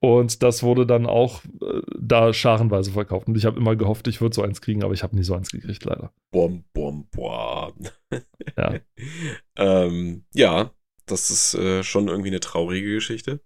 Und 0.00 0.42
das 0.42 0.62
wurde 0.62 0.86
dann 0.86 1.06
auch 1.06 1.42
äh, 1.60 1.82
da 1.98 2.32
scharenweise 2.32 2.92
verkauft. 2.92 3.28
Und 3.28 3.36
ich 3.36 3.44
habe 3.44 3.58
immer 3.58 3.76
gehofft, 3.76 4.08
ich 4.08 4.20
würde 4.20 4.34
so 4.34 4.42
eins 4.42 4.60
kriegen, 4.60 4.82
aber 4.82 4.94
ich 4.94 5.02
habe 5.02 5.16
nie 5.16 5.24
so 5.24 5.34
eins 5.34 5.50
gekriegt, 5.50 5.84
leider. 5.84 6.12
Bom, 6.32 6.64
bom, 6.72 7.06
bom. 7.10 7.74
ja. 8.56 8.74
ähm, 9.56 10.24
ja, 10.34 10.72
das 11.06 11.30
ist 11.30 11.54
äh, 11.54 11.82
schon 11.82 12.08
irgendwie 12.08 12.30
eine 12.30 12.40
traurige 12.40 12.94
Geschichte. 12.94 13.40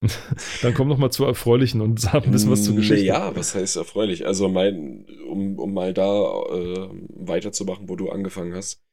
Dann 0.62 0.74
komm 0.74 0.88
noch 0.88 0.98
mal 0.98 1.10
zu 1.10 1.24
erfreulichen 1.24 1.80
und 1.80 2.00
sag 2.00 2.24
ein 2.24 2.30
bisschen 2.30 2.50
was 2.50 2.64
zur 2.64 2.76
Geschichte. 2.76 3.04
Ja, 3.04 3.34
was 3.34 3.54
heißt 3.54 3.76
erfreulich? 3.76 4.26
Also 4.26 4.48
mein, 4.48 5.06
um, 5.26 5.58
um 5.58 5.74
mal 5.74 5.92
da 5.92 6.42
äh, 6.52 6.88
weiterzumachen, 7.08 7.88
wo 7.88 7.96
du 7.96 8.10
angefangen 8.10 8.54
hast. 8.54 8.84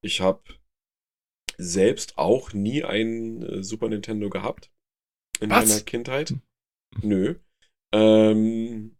Ich 0.00 0.20
habe 0.20 0.42
selbst 1.58 2.16
auch 2.16 2.52
nie 2.52 2.82
ein 2.82 3.42
äh, 3.42 3.62
Super 3.62 3.88
Nintendo 3.88 4.30
gehabt 4.30 4.70
in 5.40 5.50
was? 5.50 5.68
meiner 5.68 5.80
Kindheit. 5.82 6.30
Hm. 6.30 6.40
Nö. 7.02 7.34
Ähm, 7.92 8.96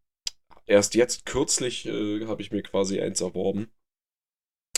erst 0.66 0.94
jetzt 0.94 1.24
kürzlich 1.24 1.86
äh, 1.86 2.26
habe 2.26 2.42
ich 2.42 2.50
mir 2.50 2.62
quasi 2.62 3.00
eins 3.00 3.20
erworben. 3.20 3.72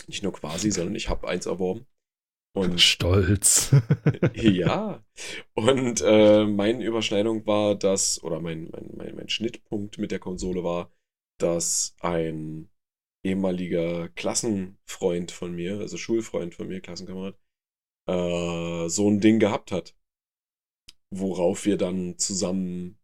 Nicht 0.07 0.23
nur 0.23 0.31
quasi, 0.31 0.71
sondern 0.71 0.95
ich 0.95 1.09
habe 1.09 1.27
eins 1.27 1.45
erworben. 1.45 1.85
Und 2.59 2.81
Stolz. 2.81 3.75
ja. 4.33 5.03
Und 5.53 6.01
äh, 6.05 6.45
meine 6.45 6.83
Überschneidung 6.83 7.45
war, 7.45 7.75
dass, 7.75 8.23
oder 8.23 8.39
mein, 8.39 8.69
mein, 8.71 8.91
mein, 8.95 9.15
mein 9.15 9.29
Schnittpunkt 9.29 9.97
mit 9.97 10.11
der 10.11 10.19
Konsole 10.19 10.63
war, 10.63 10.91
dass 11.39 11.95
ein 11.99 12.69
ehemaliger 13.23 14.09
Klassenfreund 14.09 15.31
von 15.31 15.53
mir, 15.53 15.79
also 15.79 15.97
Schulfreund 15.97 16.55
von 16.55 16.67
mir, 16.67 16.81
Klassenkamerad, 16.81 17.37
äh, 18.07 18.89
so 18.89 19.09
ein 19.09 19.19
Ding 19.19 19.39
gehabt 19.39 19.71
hat. 19.71 19.95
Worauf 21.09 21.65
wir 21.65 21.77
dann 21.77 22.17
zusammen 22.17 22.97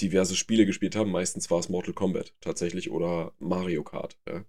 diverse 0.00 0.36
Spiele 0.36 0.66
gespielt 0.66 0.96
haben. 0.96 1.10
Meistens 1.10 1.50
war 1.50 1.58
es 1.58 1.68
Mortal 1.68 1.94
Kombat 1.94 2.34
tatsächlich 2.40 2.90
oder 2.90 3.32
Mario 3.38 3.84
Kart. 3.84 4.18
Ja. 4.28 4.44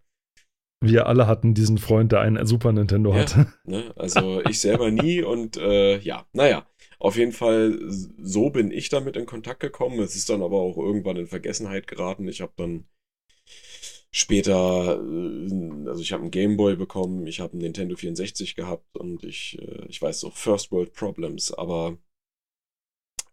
Wir 0.81 1.07
alle 1.07 1.27
hatten 1.27 1.53
diesen 1.53 1.77
Freund, 1.77 2.11
der 2.11 2.21
einen 2.21 2.45
Super 2.45 2.71
Nintendo 2.71 3.11
ja, 3.13 3.21
hatte. 3.21 3.53
Ne? 3.65 3.93
Also 3.95 4.43
ich 4.45 4.59
selber 4.59 4.91
nie 4.91 5.23
und 5.23 5.57
äh, 5.57 5.97
ja, 5.99 6.27
naja, 6.33 6.67
auf 6.99 7.17
jeden 7.17 7.31
Fall, 7.31 7.79
so 7.89 8.49
bin 8.49 8.71
ich 8.71 8.89
damit 8.89 9.17
in 9.17 9.25
Kontakt 9.25 9.59
gekommen. 9.59 9.99
Es 9.99 10.15
ist 10.15 10.29
dann 10.29 10.41
aber 10.41 10.57
auch 10.57 10.77
irgendwann 10.77 11.17
in 11.17 11.27
Vergessenheit 11.27 11.87
geraten. 11.87 12.27
Ich 12.27 12.41
habe 12.41 12.53
dann 12.57 12.85
später, 14.11 15.01
äh, 15.01 15.87
also 15.87 16.01
ich 16.01 16.13
habe 16.13 16.21
einen 16.21 16.31
Gameboy 16.31 16.75
bekommen, 16.75 17.27
ich 17.27 17.39
habe 17.39 17.53
einen 17.53 17.63
Nintendo 17.63 17.95
64 17.95 18.55
gehabt 18.55 18.95
und 18.97 19.23
ich, 19.23 19.59
äh, 19.59 19.85
ich 19.87 20.01
weiß 20.01 20.19
so, 20.21 20.29
First 20.29 20.71
World 20.71 20.93
Problems, 20.93 21.51
aber 21.51 21.97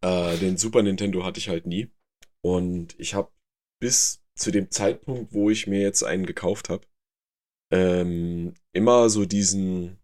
äh, 0.00 0.36
den 0.38 0.56
Super 0.56 0.82
Nintendo 0.82 1.24
hatte 1.24 1.38
ich 1.38 1.48
halt 1.48 1.66
nie. 1.66 1.90
Und 2.44 2.98
ich 2.98 3.14
habe 3.14 3.30
bis 3.80 4.24
zu 4.34 4.50
dem 4.50 4.70
Zeitpunkt, 4.70 5.32
wo 5.32 5.50
ich 5.50 5.66
mir 5.66 5.80
jetzt 5.80 6.02
einen 6.02 6.26
gekauft 6.26 6.68
habe, 6.68 6.86
ähm, 7.72 8.54
immer 8.72 9.08
so 9.08 9.24
diesen, 9.24 9.98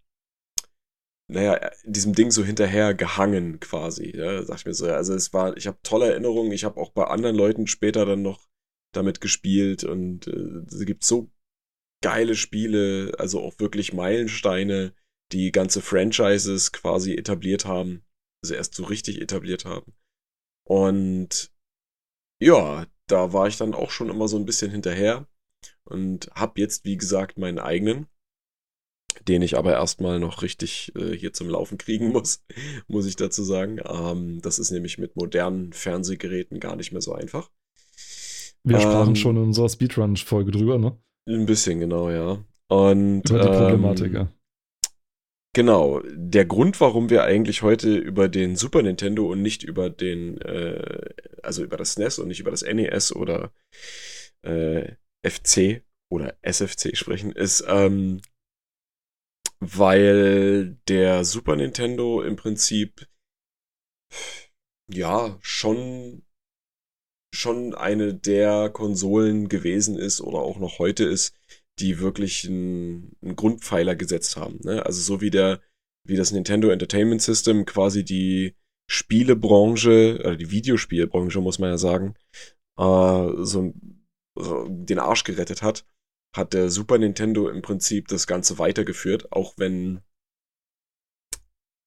naja, 1.31 1.71
diesem 1.85 2.15
Ding 2.15 2.31
so 2.31 2.43
hinterher 2.45 2.95
gehangen 2.95 3.61
quasi, 3.61 4.17
ja, 4.17 4.43
sag 4.43 4.57
ich 4.59 4.67
mir 4.67 4.75
so. 4.75 4.87
Also 4.91 5.15
es 5.15 5.33
war, 5.35 5.57
ich 5.57 5.67
habe 5.67 5.79
tolle 5.83 6.11
Erinnerungen, 6.11 6.51
ich 6.53 6.65
habe 6.65 6.81
auch 6.81 6.91
bei 6.91 7.05
anderen 7.05 7.37
Leuten 7.37 7.67
später 7.67 8.07
dann 8.07 8.23
noch 8.23 8.49
damit 8.95 9.21
gespielt 9.21 9.85
und 9.85 10.27
äh, 10.27 10.65
es 10.67 10.85
gibt 10.87 11.05
so 11.05 11.31
geile 12.03 12.35
Spiele, 12.35 13.13
also 13.19 13.43
auch 13.43 13.59
wirklich 13.59 13.93
Meilensteine, 13.93 14.95
die 15.33 15.53
ganze 15.53 15.83
Franchises 15.83 16.73
quasi 16.73 17.15
etabliert 17.15 17.67
haben, 17.67 18.03
also 18.43 18.55
erst 18.55 18.75
so 18.75 18.85
richtig 18.85 19.21
etabliert 19.21 19.67
haben. 19.67 19.93
Und 20.67 21.53
ja, 22.41 22.87
da 23.09 23.33
war 23.35 23.47
ich 23.49 23.59
dann 23.59 23.75
auch 23.75 23.91
schon 23.91 24.09
immer 24.09 24.29
so 24.29 24.39
ein 24.39 24.47
bisschen 24.47 24.71
hinterher 24.71 25.29
und 25.88 26.30
habe 26.35 26.61
jetzt, 26.61 26.85
wie 26.85 26.97
gesagt, 26.97 27.38
meinen 27.38 27.59
eigenen, 27.59 28.07
den 29.26 29.42
ich 29.42 29.57
aber 29.57 29.73
erstmal 29.73 30.21
noch 30.21 30.42
richtig 30.42 30.92
äh, 30.97 31.16
hier 31.16 31.33
zum 31.33 31.49
Laufen 31.49 31.78
kriegen 31.78 32.09
muss, 32.12 32.45
muss 32.87 33.07
ich 33.07 33.16
dazu 33.16 33.42
sagen. 33.42 33.80
Ähm, 33.85 34.40
das 34.42 34.59
ist 34.59 34.71
nämlich 34.71 34.99
mit 34.99 35.16
modernen 35.16 35.73
Fernsehgeräten 35.73 36.61
gar 36.61 36.76
nicht 36.76 36.92
mehr 36.92 37.02
so 37.02 37.12
einfach. 37.12 37.50
Wir 38.64 38.80
sprachen 38.80 39.11
ähm, 39.11 39.16
schon 39.16 39.37
in 39.37 39.42
unserer 39.45 39.68
Speedrun-Folge 39.68 40.50
drüber, 40.50 40.78
ne? 40.78 40.99
Ein 41.28 41.47
bisschen, 41.47 41.80
genau, 41.80 42.11
ja. 42.11 42.45
Und, 42.68 43.30
Über 43.30 43.40
die 43.40 43.49
Problematik, 43.49 44.07
ähm, 44.09 44.14
ja. 44.14 44.33
Genau, 45.54 46.02
der 46.12 46.45
Grund, 46.45 46.80
warum 46.80 47.11
wir 47.11 47.25
eigentlich 47.25 47.62
heute 47.62 47.97
über 47.97 48.28
den 48.28 48.54
Super 48.54 48.83
Nintendo 48.83 49.26
und 49.26 49.42
nicht 49.42 49.62
über 49.64 49.88
den, 49.90 50.40
äh, 50.42 51.00
also 51.42 51.64
über 51.64 51.76
das 51.76 51.92
SNES 51.92 52.18
und 52.18 52.28
nicht 52.28 52.40
über 52.40 52.50
das 52.50 52.62
NES 52.62 53.14
oder 53.16 53.50
äh, 54.42 54.92
FC 55.25 55.83
oder 56.11 56.37
SFC 56.43 56.97
sprechen, 56.97 57.33
ist, 57.33 57.65
ähm, 57.67 58.21
weil 59.61 60.79
der 60.89 61.25
Super 61.25 61.57
Nintendo 61.57 62.23
im 62.23 62.37
Prinzip 62.37 63.07
ja 64.91 65.37
schon 65.41 66.23
schon 67.35 67.75
eine 67.75 68.15
der 68.15 68.71
Konsolen 68.71 69.49
gewesen 69.49 69.99
ist 69.99 70.21
oder 70.21 70.39
auch 70.39 70.59
noch 70.59 70.79
heute 70.79 71.05
ist, 71.05 71.35
die 71.79 71.99
wirklich 72.01 72.47
einen, 72.49 73.17
einen 73.21 73.37
Grundpfeiler 73.37 73.97
gesetzt 73.97 74.37
haben. 74.37 74.61
Ne? 74.63 74.85
Also 74.87 75.01
so 75.03 75.21
wie 75.21 75.31
der 75.31 75.61
wie 76.07 76.17
das 76.17 76.33
Nintendo 76.33 76.71
Entertainment 76.71 77.21
System 77.21 77.67
quasi 77.67 78.03
die 78.03 78.57
Spielebranche, 78.91 80.19
oder 80.21 80.37
die 80.37 80.51
Videospielbranche 80.51 81.41
muss 81.41 81.59
man 81.59 81.71
ja 81.71 81.79
sagen, 81.79 82.15
äh, 82.79 83.45
so 83.45 83.63
ein 83.63 83.98
den 84.68 84.99
Arsch 84.99 85.25
gerettet 85.25 85.62
hat, 85.62 85.85
hat 86.35 86.52
der 86.52 86.71
Super 86.71 86.99
Nintendo 86.99 87.49
im 87.49 87.62
Prinzip 87.62 88.09
das 88.09 88.26
Ganze 88.26 88.59
weitergeführt, 88.59 89.33
auch 89.33 89.54
wenn 89.57 90.00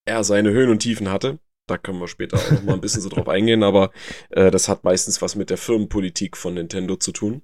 er 0.06 0.24
seine 0.24 0.52
Höhen 0.52 0.70
und 0.70 0.80
Tiefen 0.80 1.10
hatte. 1.10 1.40
Da 1.68 1.78
können 1.78 2.00
wir 2.00 2.08
später 2.08 2.38
auch 2.38 2.52
noch 2.52 2.64
mal 2.64 2.74
ein 2.74 2.82
bisschen 2.82 3.02
so 3.02 3.10
drauf 3.10 3.30
eingehen, 3.30 3.64
aber 3.64 3.92
äh, 4.30 4.52
das 4.52 4.68
hat 4.68 4.84
meistens 4.84 5.22
was 5.22 5.36
mit 5.36 5.50
der 5.50 5.58
Firmenpolitik 5.58 6.36
von 6.36 6.56
Nintendo 6.56 6.96
zu 6.96 7.12
tun. 7.12 7.44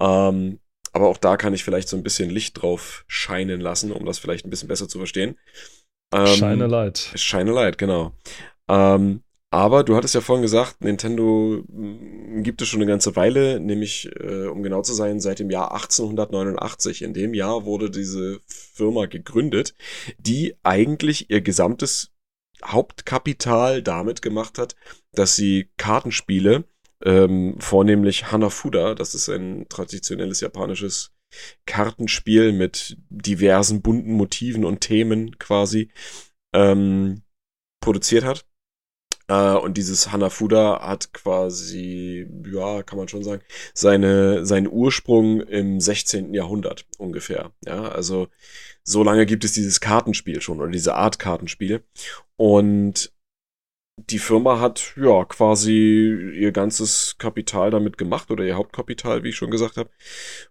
Ähm, 0.00 0.60
aber 0.92 1.08
auch 1.08 1.18
da 1.18 1.36
kann 1.36 1.52
ich 1.52 1.64
vielleicht 1.64 1.88
so 1.88 1.96
ein 1.96 2.04
bisschen 2.04 2.30
Licht 2.30 2.62
drauf 2.62 3.04
scheinen 3.08 3.60
lassen, 3.60 3.90
um 3.90 4.06
das 4.06 4.18
vielleicht 4.18 4.46
ein 4.46 4.50
bisschen 4.50 4.68
besser 4.68 4.88
zu 4.88 4.98
verstehen. 4.98 5.36
Ähm, 6.14 6.26
Shine 6.26 6.64
a 6.64 6.68
Light. 6.68 7.12
Shine 7.16 7.50
a 7.50 7.54
Light, 7.54 7.78
genau. 7.78 8.16
Ähm, 8.68 9.24
aber 9.54 9.84
du 9.84 9.94
hattest 9.94 10.16
ja 10.16 10.20
vorhin 10.20 10.42
gesagt, 10.42 10.80
Nintendo 10.80 11.62
mm, 11.68 12.42
gibt 12.42 12.60
es 12.60 12.66
schon 12.66 12.80
eine 12.80 12.90
ganze 12.90 13.14
Weile, 13.14 13.60
nämlich, 13.60 14.10
äh, 14.18 14.46
um 14.46 14.64
genau 14.64 14.82
zu 14.82 14.94
sein, 14.94 15.20
seit 15.20 15.38
dem 15.38 15.48
Jahr 15.48 15.72
1889. 15.72 17.02
In 17.02 17.14
dem 17.14 17.34
Jahr 17.34 17.64
wurde 17.64 17.88
diese 17.88 18.40
Firma 18.48 19.06
gegründet, 19.06 19.76
die 20.18 20.56
eigentlich 20.64 21.30
ihr 21.30 21.40
gesamtes 21.40 22.10
Hauptkapital 22.64 23.80
damit 23.80 24.22
gemacht 24.22 24.58
hat, 24.58 24.74
dass 25.12 25.36
sie 25.36 25.70
Kartenspiele, 25.76 26.64
ähm, 27.04 27.54
vornehmlich 27.60 28.32
Hanafuda, 28.32 28.96
das 28.96 29.14
ist 29.14 29.28
ein 29.28 29.68
traditionelles 29.68 30.40
japanisches 30.40 31.12
Kartenspiel 31.64 32.52
mit 32.52 32.96
diversen 33.08 33.82
bunten 33.82 34.14
Motiven 34.14 34.64
und 34.64 34.80
Themen 34.80 35.38
quasi, 35.38 35.92
ähm, 36.52 37.22
produziert 37.80 38.24
hat 38.24 38.46
Äh, 39.28 39.54
und 39.54 39.76
dieses 39.76 40.12
Hanafuda 40.12 40.80
hat 40.86 41.12
quasi, 41.12 42.26
ja, 42.46 42.82
kann 42.82 42.98
man 42.98 43.08
schon 43.08 43.24
sagen, 43.24 43.42
seine, 43.72 44.44
seinen 44.44 44.68
Ursprung 44.68 45.40
im 45.40 45.80
16. 45.80 46.34
Jahrhundert 46.34 46.86
ungefähr. 46.98 47.52
Ja, 47.64 47.88
also 47.88 48.28
so 48.82 49.02
lange 49.02 49.26
gibt 49.26 49.44
es 49.44 49.52
dieses 49.52 49.80
Kartenspiel 49.80 50.40
schon 50.40 50.60
oder 50.60 50.70
diese 50.70 50.94
Art 50.94 51.18
Kartenspiel. 51.18 51.82
Und 52.36 53.12
die 53.96 54.18
Firma 54.18 54.60
hat 54.60 54.94
ja 54.96 55.24
quasi 55.24 56.32
ihr 56.34 56.52
ganzes 56.52 57.16
Kapital 57.18 57.70
damit 57.70 57.96
gemacht 57.96 58.30
oder 58.30 58.44
ihr 58.44 58.56
Hauptkapital, 58.56 59.22
wie 59.22 59.28
ich 59.30 59.36
schon 59.36 59.50
gesagt 59.50 59.76
habe. 59.76 59.90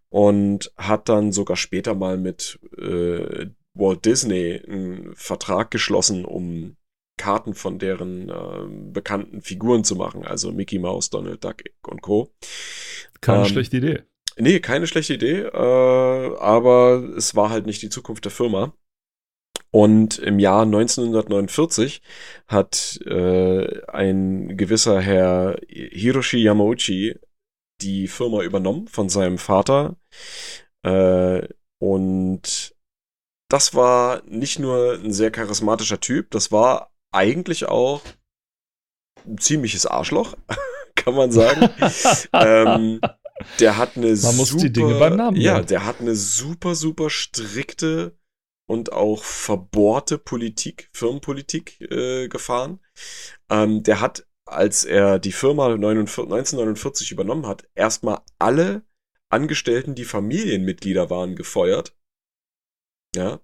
Und 0.09 0.71
hat 0.77 1.09
dann 1.09 1.31
sogar 1.31 1.57
später 1.57 1.93
mal 1.93 2.17
mit 2.17 2.59
äh, 2.77 3.47
Walt 3.75 4.05
Disney 4.05 4.61
einen 4.65 5.13
Vertrag 5.15 5.71
geschlossen, 5.71 6.25
um 6.25 6.77
Karten 7.17 7.53
von 7.53 7.79
deren 7.79 8.29
äh, 8.29 8.91
bekannten 8.91 9.41
Figuren 9.41 9.83
zu 9.83 9.95
machen, 9.95 10.25
also 10.25 10.51
Mickey 10.51 10.79
Mouse, 10.79 11.09
Donald 11.09 11.43
Duck 11.43 11.63
und 11.87 12.01
Co. 12.01 12.33
Keine 13.21 13.43
ähm, 13.43 13.49
schlechte 13.49 13.77
Idee. 13.77 14.03
Nee, 14.37 14.59
keine 14.59 14.87
schlechte 14.87 15.13
Idee, 15.13 15.41
äh, 15.41 16.37
aber 16.37 17.03
es 17.15 17.35
war 17.35 17.49
halt 17.49 17.65
nicht 17.65 17.81
die 17.81 17.89
Zukunft 17.89 18.25
der 18.25 18.31
Firma. 18.31 18.73
Und 19.71 20.19
im 20.19 20.37
Jahr 20.39 20.63
1949 20.63 22.01
hat 22.47 22.99
äh, 23.05 23.81
ein 23.87 24.55
gewisser 24.55 25.01
Herr 25.01 25.57
Hiroshi 25.67 26.37
Yamauchi 26.37 27.15
die 27.81 28.07
Firma 28.07 28.43
übernommen 28.43 28.87
von 28.87 29.09
seinem 29.09 29.37
Vater. 29.39 29.97
Äh, 30.83 31.47
und 31.79 32.75
das 33.49 33.73
war 33.73 34.23
nicht 34.25 34.59
nur 34.59 34.93
ein 34.93 35.11
sehr 35.11 35.31
charismatischer 35.31 35.99
Typ, 35.99 36.31
das 36.31 36.51
war 36.51 36.92
eigentlich 37.13 37.65
auch 37.65 38.01
ein 39.25 39.37
ziemliches 39.37 39.85
Arschloch, 39.85 40.35
kann 40.95 41.15
man 41.15 41.31
sagen. 41.31 41.69
ähm, 42.33 42.99
der 43.59 43.77
hat 43.77 43.97
eine 43.97 44.07
man 44.07 44.15
super, 44.15 44.35
muss 44.35 44.57
die 44.57 44.71
Dinge 44.71 44.95
beim 44.95 45.15
Namen 45.15 45.39
ja, 45.39 45.61
der 45.61 45.85
hat 45.85 45.99
eine 45.99 46.15
super, 46.15 46.75
super 46.75 47.09
strikte 47.09 48.17
und 48.67 48.93
auch 48.93 49.23
verbohrte 49.23 50.17
Politik, 50.17 50.89
Firmenpolitik 50.93 51.81
äh, 51.81 52.27
gefahren. 52.27 52.79
Ähm, 53.49 53.83
der 53.83 53.99
hat, 54.01 54.25
als 54.45 54.85
er 54.85 55.19
die 55.19 55.31
Firma 55.31 55.65
1949 55.73 57.11
übernommen 57.11 57.47
hat, 57.47 57.67
erstmal 57.75 58.21
alle 58.39 58.83
Angestellten, 59.29 59.95
die 59.95 60.05
Familienmitglieder 60.05 61.09
waren, 61.09 61.35
gefeuert. 61.35 61.95
Ja, 63.15 63.41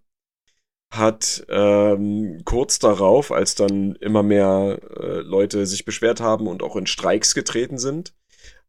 hat 0.91 1.45
ähm, 1.49 2.41
kurz 2.45 2.79
darauf, 2.79 3.31
als 3.31 3.55
dann 3.55 3.95
immer 3.95 4.23
mehr 4.23 4.79
äh, 4.97 5.19
Leute 5.21 5.65
sich 5.65 5.85
beschwert 5.85 6.19
haben 6.19 6.47
und 6.47 6.63
auch 6.63 6.75
in 6.75 6.87
Streiks 6.87 7.35
getreten 7.35 7.77
sind, 7.77 8.15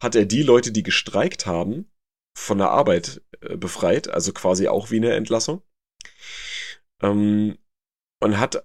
hat 0.00 0.14
er 0.14 0.26
die 0.26 0.42
Leute, 0.42 0.72
die 0.72 0.82
gestreikt 0.82 1.46
haben, 1.46 1.90
von 2.36 2.58
der 2.58 2.70
Arbeit 2.70 3.22
äh, 3.40 3.56
befreit, 3.56 4.08
also 4.08 4.32
quasi 4.32 4.68
auch 4.68 4.90
wie 4.90 4.96
eine 4.96 5.14
Entlassung. 5.14 5.62
Ähm, 7.02 7.58
und 8.22 8.38
hat 8.38 8.64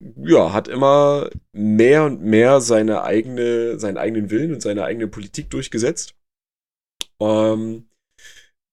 ja, 0.00 0.52
hat 0.52 0.68
immer 0.68 1.30
mehr 1.52 2.04
und 2.04 2.22
mehr 2.22 2.60
seine 2.60 3.02
eigene, 3.02 3.78
seinen 3.78 3.98
eigenen 3.98 4.30
Willen 4.30 4.54
und 4.54 4.62
seine 4.62 4.84
eigene 4.84 5.08
Politik 5.08 5.50
durchgesetzt. 5.50 6.14
Ähm, 7.20 7.89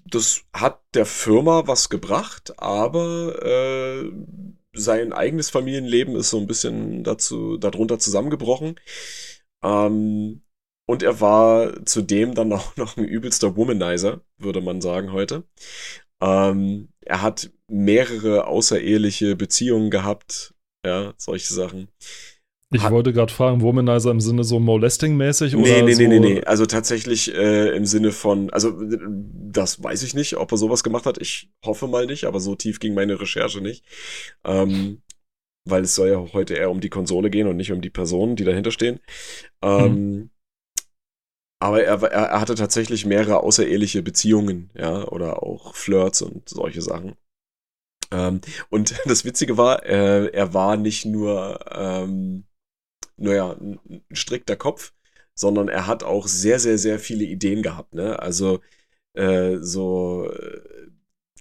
das 0.09 0.43
hat 0.53 0.81
der 0.93 1.05
Firma 1.05 1.67
was 1.67 1.89
gebracht, 1.89 2.53
aber 2.59 3.41
äh, 3.43 4.11
sein 4.73 5.13
eigenes 5.13 5.49
Familienleben 5.49 6.15
ist 6.15 6.29
so 6.29 6.39
ein 6.39 6.47
bisschen 6.47 7.03
dazu, 7.03 7.57
darunter 7.57 7.99
zusammengebrochen. 7.99 8.79
Ähm, 9.63 10.43
und 10.87 11.03
er 11.03 11.19
war 11.21 11.85
zudem 11.85 12.33
dann 12.35 12.53
auch 12.53 12.75
noch 12.77 12.97
ein 12.97 13.05
übelster 13.05 13.55
Womanizer, 13.55 14.21
würde 14.37 14.61
man 14.61 14.81
sagen 14.81 15.11
heute. 15.11 15.43
Ähm, 16.21 16.89
er 17.01 17.21
hat 17.21 17.51
mehrere 17.67 18.47
außereheliche 18.47 19.35
Beziehungen 19.35 19.91
gehabt, 19.91 20.55
ja, 20.85 21.13
solche 21.17 21.53
Sachen. 21.53 21.89
Ich 22.73 22.83
hat, 22.83 22.91
wollte 22.91 23.13
gerade 23.13 23.31
fragen, 23.31 23.61
Womanizer 23.61 24.11
im 24.11 24.19
Sinne 24.19 24.43
so 24.43 24.59
Molesting-mäßig 24.59 25.55
nee, 25.55 25.61
oder 25.61 25.83
nee, 25.83 25.93
so? 25.93 26.01
Nee, 26.01 26.07
nee, 26.07 26.19
nee, 26.19 26.43
Also 26.43 26.65
tatsächlich 26.65 27.33
äh, 27.33 27.69
im 27.75 27.85
Sinne 27.85 28.11
von, 28.11 28.49
also 28.49 28.77
das 28.79 29.81
weiß 29.81 30.03
ich 30.03 30.13
nicht, 30.13 30.35
ob 30.35 30.51
er 30.51 30.57
sowas 30.57 30.83
gemacht 30.83 31.05
hat. 31.05 31.17
Ich 31.17 31.49
hoffe 31.65 31.87
mal 31.87 32.05
nicht, 32.05 32.25
aber 32.25 32.41
so 32.41 32.55
tief 32.55 32.79
ging 32.79 32.93
meine 32.93 33.21
Recherche 33.21 33.61
nicht. 33.61 33.85
Ähm, 34.43 35.01
weil 35.63 35.83
es 35.83 35.95
soll 35.95 36.09
ja 36.09 36.33
heute 36.33 36.55
eher 36.55 36.71
um 36.71 36.81
die 36.81 36.89
Konsole 36.89 37.29
gehen 37.29 37.47
und 37.47 37.55
nicht 37.55 37.71
um 37.71 37.81
die 37.81 37.89
Personen, 37.89 38.35
die 38.35 38.43
dahinter 38.43 38.71
stehen. 38.71 38.99
Ähm, 39.61 39.79
hm. 39.79 40.29
Aber 41.59 41.83
er, 41.83 42.03
er, 42.03 42.39
hatte 42.39 42.55
tatsächlich 42.55 43.05
mehrere 43.05 43.41
außereheliche 43.41 44.03
Beziehungen, 44.03 44.71
ja, 44.75 45.07
oder 45.07 45.41
auch 45.41 45.73
Flirts 45.73 46.21
und 46.21 46.47
solche 46.49 46.81
Sachen. 46.81 47.15
Ähm, 48.11 48.41
und 48.69 48.95
das 49.05 49.25
Witzige 49.25 49.57
war, 49.57 49.85
äh, 49.85 50.27
er 50.27 50.53
war 50.53 50.77
nicht 50.77 51.05
nur 51.05 51.59
ähm, 51.71 52.46
naja, 53.17 53.51
ein 53.53 54.03
strikter 54.11 54.55
Kopf, 54.55 54.93
sondern 55.35 55.67
er 55.67 55.87
hat 55.87 56.03
auch 56.03 56.27
sehr, 56.27 56.59
sehr, 56.59 56.77
sehr 56.77 56.99
viele 56.99 57.23
Ideen 57.25 57.61
gehabt, 57.61 57.93
ne? 57.93 58.19
Also 58.19 58.61
äh, 59.13 59.57
so 59.59 60.29
äh, 60.31 60.61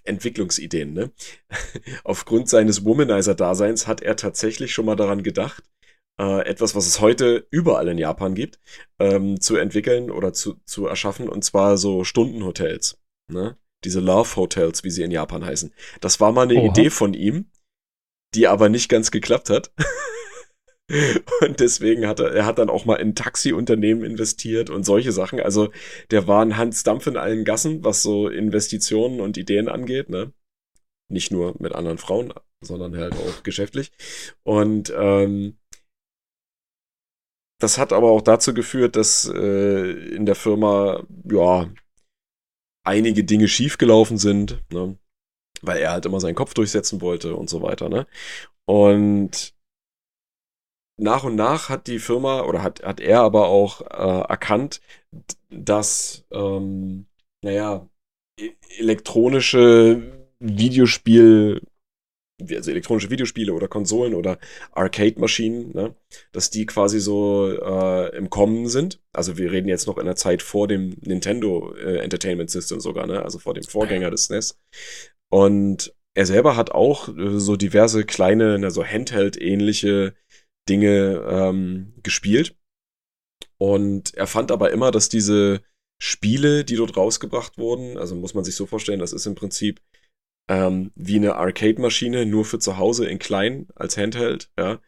Entwicklungsideen, 0.04 0.92
ne? 0.92 1.12
Aufgrund 2.04 2.48
seines 2.48 2.84
Womanizer-Daseins 2.84 3.86
hat 3.86 4.02
er 4.02 4.16
tatsächlich 4.16 4.72
schon 4.72 4.86
mal 4.86 4.96
daran 4.96 5.22
gedacht, 5.22 5.64
äh, 6.18 6.46
etwas, 6.46 6.74
was 6.74 6.86
es 6.86 7.00
heute 7.00 7.46
überall 7.50 7.88
in 7.88 7.98
Japan 7.98 8.34
gibt, 8.34 8.60
ähm, 8.98 9.40
zu 9.40 9.56
entwickeln 9.56 10.10
oder 10.10 10.32
zu, 10.32 10.56
zu 10.64 10.86
erschaffen, 10.86 11.28
und 11.28 11.44
zwar 11.44 11.76
so 11.76 12.04
Stundenhotels, 12.04 12.98
ne? 13.30 13.56
Diese 13.84 14.00
Love 14.00 14.36
Hotels, 14.36 14.84
wie 14.84 14.90
sie 14.90 15.02
in 15.02 15.10
Japan 15.10 15.44
heißen. 15.44 15.72
Das 16.00 16.18
war 16.18 16.32
mal 16.32 16.42
eine 16.42 16.54
Oha. 16.54 16.70
Idee 16.70 16.90
von 16.90 17.14
ihm, 17.14 17.50
die 18.34 18.48
aber 18.48 18.68
nicht 18.68 18.88
ganz 18.88 19.10
geklappt 19.10 19.50
hat. 19.50 19.72
Und 21.40 21.58
deswegen 21.60 22.06
hat 22.06 22.20
er, 22.20 22.32
er 22.32 22.46
hat 22.46 22.58
dann 22.58 22.70
auch 22.70 22.84
mal 22.84 22.96
in 22.96 23.14
Taxiunternehmen 23.14 24.04
investiert 24.04 24.70
und 24.70 24.84
solche 24.84 25.12
Sachen. 25.12 25.40
Also 25.40 25.70
der 26.10 26.28
war 26.28 26.42
ein 26.42 26.56
Hans 26.56 26.84
Dampf 26.84 27.06
in 27.06 27.16
allen 27.16 27.44
Gassen, 27.44 27.82
was 27.84 28.02
so 28.02 28.28
Investitionen 28.28 29.20
und 29.20 29.36
Ideen 29.36 29.68
angeht, 29.68 30.10
ne? 30.10 30.32
Nicht 31.08 31.32
nur 31.32 31.54
mit 31.60 31.74
anderen 31.74 31.98
Frauen, 31.98 32.32
sondern 32.60 32.96
halt 32.96 33.14
auch 33.14 33.42
geschäftlich. 33.42 33.90
Und 34.44 34.92
ähm, 34.96 35.58
das 37.60 37.78
hat 37.78 37.92
aber 37.92 38.10
auch 38.10 38.22
dazu 38.22 38.54
geführt, 38.54 38.96
dass 38.96 39.28
äh, 39.28 39.90
in 40.14 40.26
der 40.26 40.34
Firma, 40.34 41.04
ja, 41.24 41.70
einige 42.84 43.24
Dinge 43.24 43.48
schiefgelaufen 43.48 44.18
sind, 44.18 44.62
ne? 44.72 44.96
weil 45.62 45.78
er 45.78 45.92
halt 45.92 46.06
immer 46.06 46.20
seinen 46.20 46.34
Kopf 46.34 46.54
durchsetzen 46.54 47.00
wollte 47.00 47.34
und 47.34 47.50
so 47.50 47.62
weiter. 47.62 47.88
Ne? 47.88 48.06
Und 48.66 49.55
nach 50.96 51.24
und 51.24 51.36
nach 51.36 51.68
hat 51.68 51.86
die 51.86 51.98
Firma 51.98 52.42
oder 52.42 52.62
hat, 52.62 52.82
hat 52.82 53.00
er 53.00 53.20
aber 53.20 53.48
auch 53.48 53.80
äh, 53.82 54.28
erkannt, 54.28 54.80
dass, 55.50 56.24
ähm, 56.30 57.06
naja, 57.42 57.88
e-, 58.40 58.52
elektronische 58.78 60.28
Videospiel, 60.38 61.60
also 62.50 62.70
elektronische 62.70 63.10
Videospiele 63.10 63.52
oder 63.52 63.68
Konsolen 63.68 64.14
oder 64.14 64.38
Arcade-Maschinen, 64.72 65.72
ne, 65.74 65.94
dass 66.32 66.50
die 66.50 66.66
quasi 66.66 67.00
so 67.00 67.50
äh, 67.50 68.16
im 68.16 68.30
Kommen 68.30 68.68
sind. 68.68 69.00
Also 69.12 69.38
wir 69.38 69.52
reden 69.52 69.68
jetzt 69.68 69.86
noch 69.86 69.98
in 69.98 70.06
der 70.06 70.16
Zeit 70.16 70.42
vor 70.42 70.68
dem 70.68 70.96
Nintendo 71.02 71.74
äh, 71.76 71.98
Entertainment 71.98 72.50
System 72.50 72.80
sogar, 72.80 73.06
ne, 73.06 73.22
also 73.22 73.38
vor 73.38 73.54
dem 73.54 73.64
Vorgänger 73.64 74.10
des 74.10 74.24
SNES. 74.24 74.58
Und 75.28 75.94
er 76.16 76.24
selber 76.24 76.56
hat 76.56 76.72
auch 76.72 77.08
äh, 77.08 77.38
so 77.38 77.56
diverse 77.56 78.04
kleine, 78.04 78.58
also 78.62 78.82
Handheld-ähnliche 78.84 80.14
Dinge 80.68 81.24
ähm, 81.28 81.94
gespielt. 82.02 82.56
Und 83.58 84.14
er 84.14 84.26
fand 84.26 84.52
aber 84.52 84.70
immer, 84.70 84.90
dass 84.90 85.08
diese 85.08 85.62
Spiele, 85.98 86.64
die 86.64 86.76
dort 86.76 86.96
rausgebracht 86.96 87.56
wurden, 87.58 87.96
also 87.96 88.14
muss 88.14 88.34
man 88.34 88.44
sich 88.44 88.54
so 88.54 88.66
vorstellen, 88.66 89.00
das 89.00 89.12
ist 89.12 89.26
im 89.26 89.34
Prinzip 89.34 89.80
ähm, 90.48 90.92
wie 90.94 91.16
eine 91.16 91.36
Arcade-Maschine, 91.36 92.26
nur 92.26 92.44
für 92.44 92.58
zu 92.58 92.76
Hause 92.76 93.06
in 93.06 93.18
klein 93.18 93.66
als 93.74 93.96
Handheld, 93.96 94.50
ja, 94.58 94.80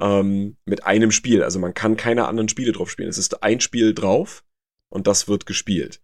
ähm, 0.00 0.56
mit 0.64 0.84
einem 0.84 1.10
Spiel. 1.10 1.42
Also 1.42 1.58
man 1.58 1.74
kann 1.74 1.96
keine 1.96 2.26
anderen 2.26 2.48
Spiele 2.48 2.72
drauf 2.72 2.90
spielen. 2.90 3.08
Es 3.08 3.18
ist 3.18 3.42
ein 3.42 3.60
Spiel 3.60 3.94
drauf 3.94 4.44
und 4.88 5.06
das 5.06 5.28
wird 5.28 5.46
gespielt. 5.46 6.00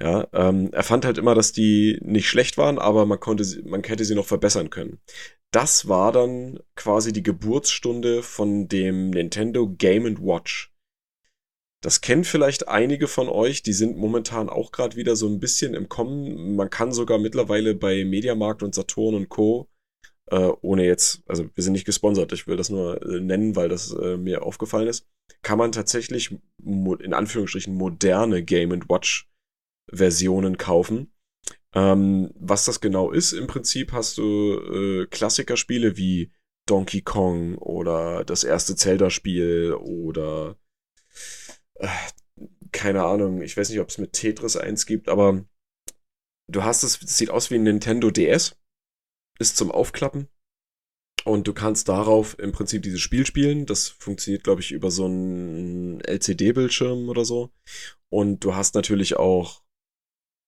Ja, 0.00 0.28
ähm, 0.32 0.70
er 0.72 0.82
fand 0.82 1.04
halt 1.04 1.18
immer, 1.18 1.34
dass 1.34 1.52
die 1.52 1.98
nicht 2.02 2.28
schlecht 2.28 2.56
waren, 2.56 2.78
aber 2.78 3.04
man 3.06 3.20
konnte 3.20 3.44
sie, 3.44 3.62
man 3.62 3.82
hätte 3.82 4.04
sie 4.04 4.14
noch 4.14 4.26
verbessern 4.26 4.70
können. 4.70 5.00
Das 5.54 5.86
war 5.86 6.10
dann 6.10 6.58
quasi 6.74 7.12
die 7.12 7.22
Geburtsstunde 7.22 8.24
von 8.24 8.66
dem 8.66 9.10
Nintendo 9.10 9.68
Game 9.68 10.04
Watch. 10.18 10.74
Das 11.80 12.00
kennen 12.00 12.24
vielleicht 12.24 12.66
einige 12.66 13.06
von 13.06 13.28
euch, 13.28 13.62
die 13.62 13.72
sind 13.72 13.96
momentan 13.96 14.48
auch 14.48 14.72
gerade 14.72 14.96
wieder 14.96 15.14
so 15.14 15.28
ein 15.28 15.38
bisschen 15.38 15.74
im 15.74 15.88
Kommen. 15.88 16.56
Man 16.56 16.70
kann 16.70 16.90
sogar 16.90 17.18
mittlerweile 17.18 17.76
bei 17.76 18.04
Mediamarkt 18.04 18.64
und 18.64 18.74
Saturn 18.74 19.14
und 19.14 19.28
Co. 19.28 19.68
äh, 20.32 20.50
ohne 20.60 20.86
jetzt, 20.86 21.22
also 21.28 21.44
wir 21.54 21.62
sind 21.62 21.74
nicht 21.74 21.86
gesponsert, 21.86 22.32
ich 22.32 22.48
will 22.48 22.56
das 22.56 22.70
nur 22.70 23.00
äh, 23.02 23.20
nennen, 23.20 23.54
weil 23.54 23.68
das 23.68 23.92
äh, 23.92 24.16
mir 24.16 24.42
aufgefallen 24.42 24.88
ist, 24.88 25.06
kann 25.42 25.58
man 25.58 25.70
tatsächlich 25.70 26.36
in 26.64 27.14
Anführungsstrichen 27.14 27.76
moderne 27.76 28.42
Game 28.42 28.72
Watch 28.88 29.30
Versionen 29.88 30.58
kaufen. 30.58 31.13
Ähm, 31.74 32.30
was 32.36 32.64
das 32.64 32.80
genau 32.80 33.10
ist, 33.10 33.32
im 33.32 33.46
Prinzip 33.46 33.92
hast 33.92 34.18
du 34.18 34.22
äh, 34.22 35.06
Klassikerspiele 35.06 35.96
wie 35.96 36.32
Donkey 36.66 37.02
Kong 37.02 37.58
oder 37.58 38.24
das 38.24 38.44
erste 38.44 38.76
Zelda-Spiel 38.76 39.74
oder 39.74 40.56
äh, 41.74 41.88
keine 42.72 43.04
Ahnung, 43.04 43.42
ich 43.42 43.56
weiß 43.56 43.70
nicht, 43.70 43.80
ob 43.80 43.88
es 43.88 43.98
mit 43.98 44.12
Tetris 44.12 44.56
eins 44.56 44.86
gibt, 44.86 45.08
aber 45.08 45.44
du 46.48 46.64
hast 46.64 46.82
es, 46.82 47.00
es 47.02 47.18
sieht 47.18 47.30
aus 47.30 47.50
wie 47.50 47.56
ein 47.56 47.64
Nintendo 47.64 48.10
DS, 48.10 48.56
ist 49.38 49.56
zum 49.56 49.70
Aufklappen 49.70 50.28
und 51.24 51.48
du 51.48 51.54
kannst 51.54 51.88
darauf 51.88 52.38
im 52.38 52.52
Prinzip 52.52 52.82
dieses 52.82 53.00
Spiel 53.00 53.26
spielen. 53.26 53.66
Das 53.66 53.88
funktioniert, 53.88 54.44
glaube 54.44 54.60
ich, 54.60 54.72
über 54.72 54.90
so 54.90 55.06
einen 55.06 56.00
LCD-Bildschirm 56.00 57.08
oder 57.08 57.24
so. 57.24 57.50
Und 58.10 58.44
du 58.44 58.54
hast 58.54 58.74
natürlich 58.74 59.16
auch 59.16 59.63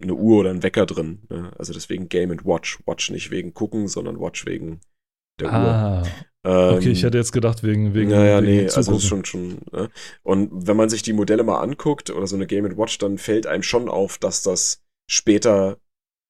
eine 0.03 0.15
Uhr 0.15 0.41
oder 0.41 0.51
einen 0.51 0.63
Wecker 0.63 0.87
drin. 0.87 1.23
Ne? 1.31 1.53
Also 1.59 1.73
deswegen 1.73 2.09
Game 2.09 2.31
and 2.31 2.45
Watch. 2.45 2.81
Watch 2.87 3.11
nicht 3.11 3.31
wegen 3.31 3.55
gucken, 3.55 3.89
sondern 3.89 4.21
Watch 4.21 4.47
wegen 4.47 4.81
der 5.41 5.53
ah, 5.53 6.01
Uhr. 6.01 6.07
Ähm, 6.45 6.77
okay, 6.77 6.91
ich 6.91 7.03
hätte 7.03 7.19
jetzt 7.19 7.33
gedacht, 7.33 7.63
wegen. 7.63 7.95
wegen 7.95 8.11
naja, 8.11 8.43
wegen 8.43 8.65
nee, 8.65 8.71
also 8.71 8.99
schon, 9.01 9.25
schon. 9.25 9.59
Ne? 9.73 9.91
Und 10.23 10.67
wenn 10.67 10.77
man 10.77 10.89
sich 10.89 11.03
die 11.03 11.13
Modelle 11.13 11.43
mal 11.43 11.61
anguckt 11.61 12.11
oder 12.11 12.27
so 12.27 12.37
eine 12.37 12.47
Game 12.47 12.65
Watch, 12.77 12.99
dann 12.99 13.19
fällt 13.19 13.47
einem 13.47 13.63
schon 13.63 13.89
auf, 13.89 14.19
dass 14.19 14.43
das 14.43 14.83
später, 15.11 15.79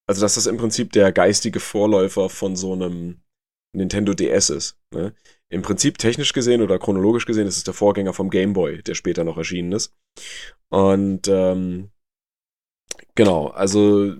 also 0.09 0.21
dass 0.21 0.37
das 0.37 0.47
im 0.47 0.57
Prinzip 0.57 0.93
der 0.93 1.13
geistige 1.13 1.61
Vorläufer 1.61 2.29
von 2.29 2.57
so 2.57 2.73
einem 2.73 3.21
Nintendo 3.75 4.15
DS 4.15 4.51
ist. 4.51 4.79
Ne? 4.93 5.13
Im 5.49 5.63
Prinzip 5.63 5.99
technisch 5.99 6.33
gesehen 6.33 6.63
oder 6.63 6.79
chronologisch 6.79 7.27
gesehen 7.27 7.47
ist 7.47 7.59
es 7.59 7.65
der 7.65 7.75
Vorgänger 7.75 8.13
vom 8.13 8.31
Game 8.31 8.53
Boy, 8.53 8.83
der 8.83 8.95
später 8.95 9.23
noch 9.23 9.37
erschienen 9.37 9.73
ist. 9.73 9.95
Und 10.71 11.29
ähm, 11.29 11.91
genau, 13.17 13.49
also 13.49 14.15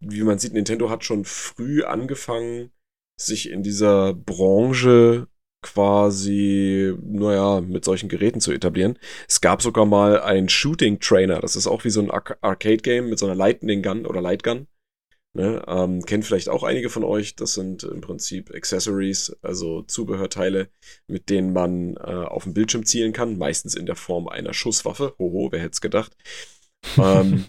wie 0.00 0.22
man 0.22 0.38
sieht, 0.38 0.52
Nintendo 0.52 0.90
hat 0.90 1.04
schon 1.04 1.24
früh 1.24 1.82
angefangen, 1.82 2.70
sich 3.20 3.50
in 3.50 3.62
dieser 3.62 4.14
Branche 4.14 5.26
quasi, 5.62 6.94
naja, 7.02 7.62
mit 7.62 7.84
solchen 7.84 8.08
Geräten 8.08 8.40
zu 8.40 8.52
etablieren. 8.52 8.98
Es 9.26 9.40
gab 9.40 9.62
sogar 9.62 9.86
mal 9.86 10.20
ein 10.20 10.48
Shooting 10.48 11.00
Trainer, 11.00 11.40
das 11.40 11.56
ist 11.56 11.66
auch 11.66 11.84
wie 11.84 11.90
so 11.90 12.00
ein 12.00 12.10
Ar 12.10 12.22
Arcade-Game 12.42 13.08
mit 13.08 13.18
so 13.18 13.26
einer 13.26 13.34
Lightning 13.34 13.82
Gun 13.82 14.06
oder 14.06 14.20
Light 14.20 14.42
Gun. 14.42 14.66
Ne, 15.36 15.64
ähm, 15.66 16.04
kennt 16.04 16.24
vielleicht 16.24 16.48
auch 16.48 16.62
einige 16.62 16.90
von 16.90 17.02
euch. 17.02 17.34
Das 17.34 17.54
sind 17.54 17.82
im 17.82 18.00
Prinzip 18.00 18.54
Accessories, 18.54 19.36
also 19.42 19.82
Zubehörteile, 19.82 20.68
mit 21.08 21.28
denen 21.28 21.52
man 21.52 21.96
äh, 21.96 22.02
auf 22.02 22.44
den 22.44 22.54
Bildschirm 22.54 22.84
zielen 22.84 23.12
kann, 23.12 23.36
meistens 23.36 23.74
in 23.74 23.84
der 23.84 23.96
Form 23.96 24.28
einer 24.28 24.54
Schusswaffe. 24.54 25.14
Hoho, 25.18 25.50
wer 25.50 25.58
hätte 25.58 25.72
es 25.72 25.80
gedacht? 25.80 26.16
ähm, 26.98 27.44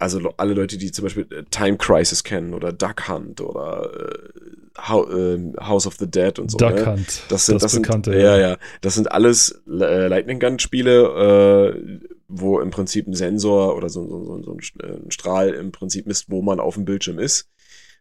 also 0.00 0.32
alle 0.38 0.54
Leute, 0.54 0.78
die 0.78 0.90
zum 0.90 1.04
Beispiel 1.04 1.26
äh, 1.30 1.44
Time 1.50 1.76
Crisis 1.76 2.24
kennen 2.24 2.54
oder 2.54 2.72
Duck 2.72 3.08
Hunt 3.08 3.40
oder 3.40 3.90
äh, 3.94 4.92
äh, 4.92 5.52
House 5.60 5.86
of 5.86 5.96
the 5.98 6.10
Dead 6.10 6.38
und 6.38 6.50
so. 6.50 6.58
Duck 6.58 6.74
ne? 6.74 6.86
Hunt. 6.86 7.22
Das 7.28 7.46
sind, 7.46 7.62
das, 7.62 7.72
das 7.72 7.80
bekannte. 7.80 8.12
Sind, 8.12 8.22
ja, 8.22 8.38
ja. 8.38 8.56
Das 8.80 8.94
sind 8.94 9.12
alles 9.12 9.62
äh, 9.68 10.08
Lightning 10.08 10.40
Gun 10.40 10.58
Spiele, 10.58 11.74
äh, 11.74 12.08
wo 12.28 12.60
im 12.60 12.70
Prinzip 12.70 13.06
ein 13.06 13.14
Sensor 13.14 13.76
oder 13.76 13.88
so, 13.88 14.08
so, 14.08 14.42
so, 14.42 14.56
ein 14.56 15.10
Strahl 15.10 15.50
im 15.50 15.70
Prinzip 15.70 16.06
misst, 16.06 16.30
wo 16.30 16.40
man 16.40 16.60
auf 16.60 16.74
dem 16.74 16.86
Bildschirm 16.86 17.18
ist. 17.18 17.50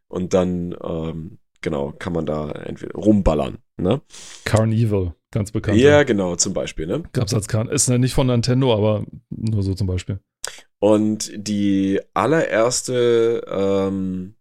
Und 0.08 0.34
dann, 0.34 0.76
ähm, 0.82 1.38
genau, 1.62 1.94
kann 2.00 2.14
man 2.14 2.26
da 2.26 2.50
entweder 2.52 2.94
rumballern. 2.94 3.58
Ne? 3.78 4.02
Carnival, 4.46 5.14
ganz 5.32 5.52
bekannt. 5.52 5.78
Ja, 5.78 6.04
genau, 6.04 6.36
zum 6.36 6.54
Beispiel. 6.54 6.88
Ne? 6.88 7.04
Gab's 7.12 7.34
als 7.34 7.48
Carn 7.48 7.68
ist 7.68 7.90
nicht 7.90 8.14
von 8.14 8.28
Nintendo, 8.28 8.74
aber 8.74 9.06
nur 9.30 9.64
so 9.64 9.74
zum 9.74 9.88
Beispiel. 9.88 10.20
Und 10.80 11.32
die 11.36 12.00
allererste 12.13 13.44
ähm, 13.48 14.36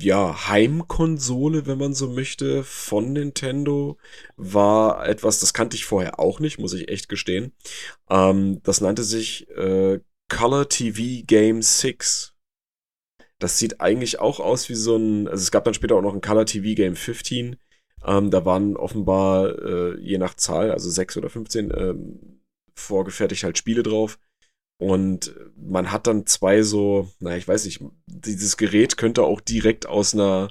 ja, 0.00 0.48
Heimkonsole, 0.48 1.66
wenn 1.66 1.78
man 1.78 1.94
so 1.94 2.08
möchte, 2.08 2.64
von 2.64 3.12
Nintendo 3.12 3.98
war 4.36 5.06
etwas, 5.06 5.40
das 5.40 5.52
kannte 5.52 5.76
ich 5.76 5.84
vorher 5.84 6.18
auch 6.18 6.40
nicht, 6.40 6.58
muss 6.58 6.72
ich 6.72 6.88
echt 6.88 7.08
gestehen. 7.08 7.52
Ähm, 8.08 8.62
das 8.62 8.80
nannte 8.80 9.02
sich 9.02 9.48
äh, 9.50 10.00
Color 10.28 10.68
TV 10.68 11.24
Game 11.26 11.62
6. 11.62 12.34
Das 13.38 13.58
sieht 13.58 13.80
eigentlich 13.80 14.20
auch 14.20 14.40
aus 14.40 14.68
wie 14.68 14.74
so 14.74 14.96
ein, 14.96 15.28
also 15.28 15.42
es 15.42 15.50
gab 15.50 15.64
dann 15.64 15.74
später 15.74 15.96
auch 15.96 16.02
noch 16.02 16.14
ein 16.14 16.20
Color 16.20 16.46
TV 16.46 16.74
Game 16.74 16.96
15. 16.96 17.56
Ähm, 18.04 18.30
da 18.30 18.44
waren 18.44 18.76
offenbar 18.76 19.58
äh, 19.58 20.00
je 20.00 20.18
nach 20.18 20.34
Zahl, 20.34 20.70
also 20.70 20.88
6 20.90 21.16
oder 21.16 21.30
15, 21.30 21.72
ähm, 21.76 22.40
vorgefertigt 22.74 23.44
halt 23.44 23.58
Spiele 23.58 23.82
drauf. 23.82 24.18
Und 24.80 25.34
man 25.56 25.90
hat 25.90 26.06
dann 26.06 26.26
zwei 26.26 26.62
so, 26.62 27.10
naja, 27.18 27.36
ich 27.36 27.48
weiß 27.48 27.64
nicht, 27.64 27.82
dieses 28.06 28.56
Gerät 28.56 28.96
könnte 28.96 29.24
auch 29.24 29.40
direkt 29.40 29.86
aus 29.86 30.14
einer, 30.14 30.50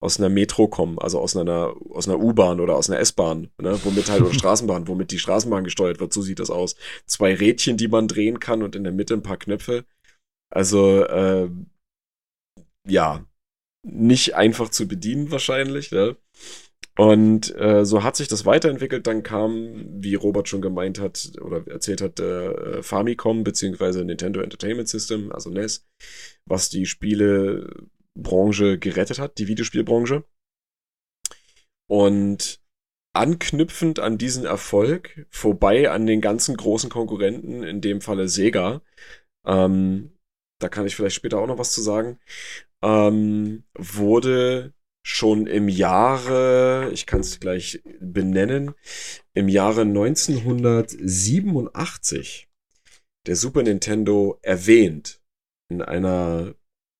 aus 0.00 0.18
einer 0.18 0.30
Metro 0.30 0.68
kommen, 0.68 0.98
also 0.98 1.20
aus 1.20 1.36
einer, 1.36 1.74
aus 1.90 2.08
einer 2.08 2.18
U-Bahn 2.18 2.60
oder 2.60 2.76
aus 2.76 2.88
einer 2.88 3.00
S-Bahn, 3.00 3.50
ne, 3.60 3.78
womit 3.84 4.10
halt, 4.10 4.22
oder 4.22 4.32
Straßenbahn, 4.34 4.88
womit 4.88 5.10
die 5.10 5.18
Straßenbahn 5.18 5.64
gesteuert 5.64 6.00
wird, 6.00 6.12
so 6.12 6.22
sieht 6.22 6.38
das 6.38 6.50
aus. 6.50 6.76
Zwei 7.04 7.34
Rädchen, 7.34 7.76
die 7.76 7.88
man 7.88 8.08
drehen 8.08 8.40
kann 8.40 8.62
und 8.62 8.74
in 8.74 8.84
der 8.84 8.92
Mitte 8.92 9.14
ein 9.14 9.22
paar 9.22 9.36
Knöpfe. 9.36 9.84
Also, 10.50 11.02
äh, 11.04 11.50
ja, 12.86 13.24
nicht 13.82 14.34
einfach 14.34 14.70
zu 14.70 14.88
bedienen 14.88 15.30
wahrscheinlich, 15.30 15.92
ne? 15.92 16.16
Und 16.98 17.54
äh, 17.54 17.84
so 17.84 18.02
hat 18.02 18.16
sich 18.16 18.26
das 18.26 18.44
weiterentwickelt. 18.44 19.06
Dann 19.06 19.22
kam, 19.22 19.86
wie 20.02 20.16
Robert 20.16 20.48
schon 20.48 20.60
gemeint 20.60 20.98
hat 20.98 21.30
oder 21.40 21.64
erzählt 21.68 22.00
hat, 22.00 22.18
äh, 22.18 22.82
Famicom 22.82 23.44
bzw. 23.44 24.02
Nintendo 24.02 24.40
Entertainment 24.40 24.88
System, 24.88 25.30
also 25.30 25.48
NES, 25.48 25.86
was 26.44 26.70
die 26.70 26.86
Spielebranche 26.86 28.78
gerettet 28.78 29.20
hat, 29.20 29.38
die 29.38 29.46
Videospielbranche. 29.46 30.24
Und 31.88 32.60
anknüpfend 33.14 34.00
an 34.00 34.18
diesen 34.18 34.44
Erfolg, 34.44 35.24
vorbei 35.30 35.90
an 35.90 36.04
den 36.04 36.20
ganzen 36.20 36.56
großen 36.56 36.90
Konkurrenten, 36.90 37.62
in 37.62 37.80
dem 37.80 38.00
Falle 38.00 38.28
Sega, 38.28 38.82
ähm, 39.46 40.18
da 40.60 40.68
kann 40.68 40.84
ich 40.86 40.96
vielleicht 40.96 41.14
später 41.14 41.38
auch 41.38 41.46
noch 41.46 41.58
was 41.58 41.72
zu 41.72 41.80
sagen, 41.80 42.18
ähm, 42.82 43.62
wurde 43.74 44.74
schon 45.08 45.46
im 45.46 45.70
Jahre, 45.70 46.90
ich 46.92 47.06
kann 47.06 47.20
es 47.20 47.40
gleich 47.40 47.82
benennen, 47.98 48.74
im 49.32 49.48
Jahre 49.48 49.80
1987 49.80 52.50
der 53.26 53.36
Super 53.36 53.62
Nintendo 53.62 54.38
erwähnt 54.42 55.22
in 55.70 55.80
einer 55.80 56.54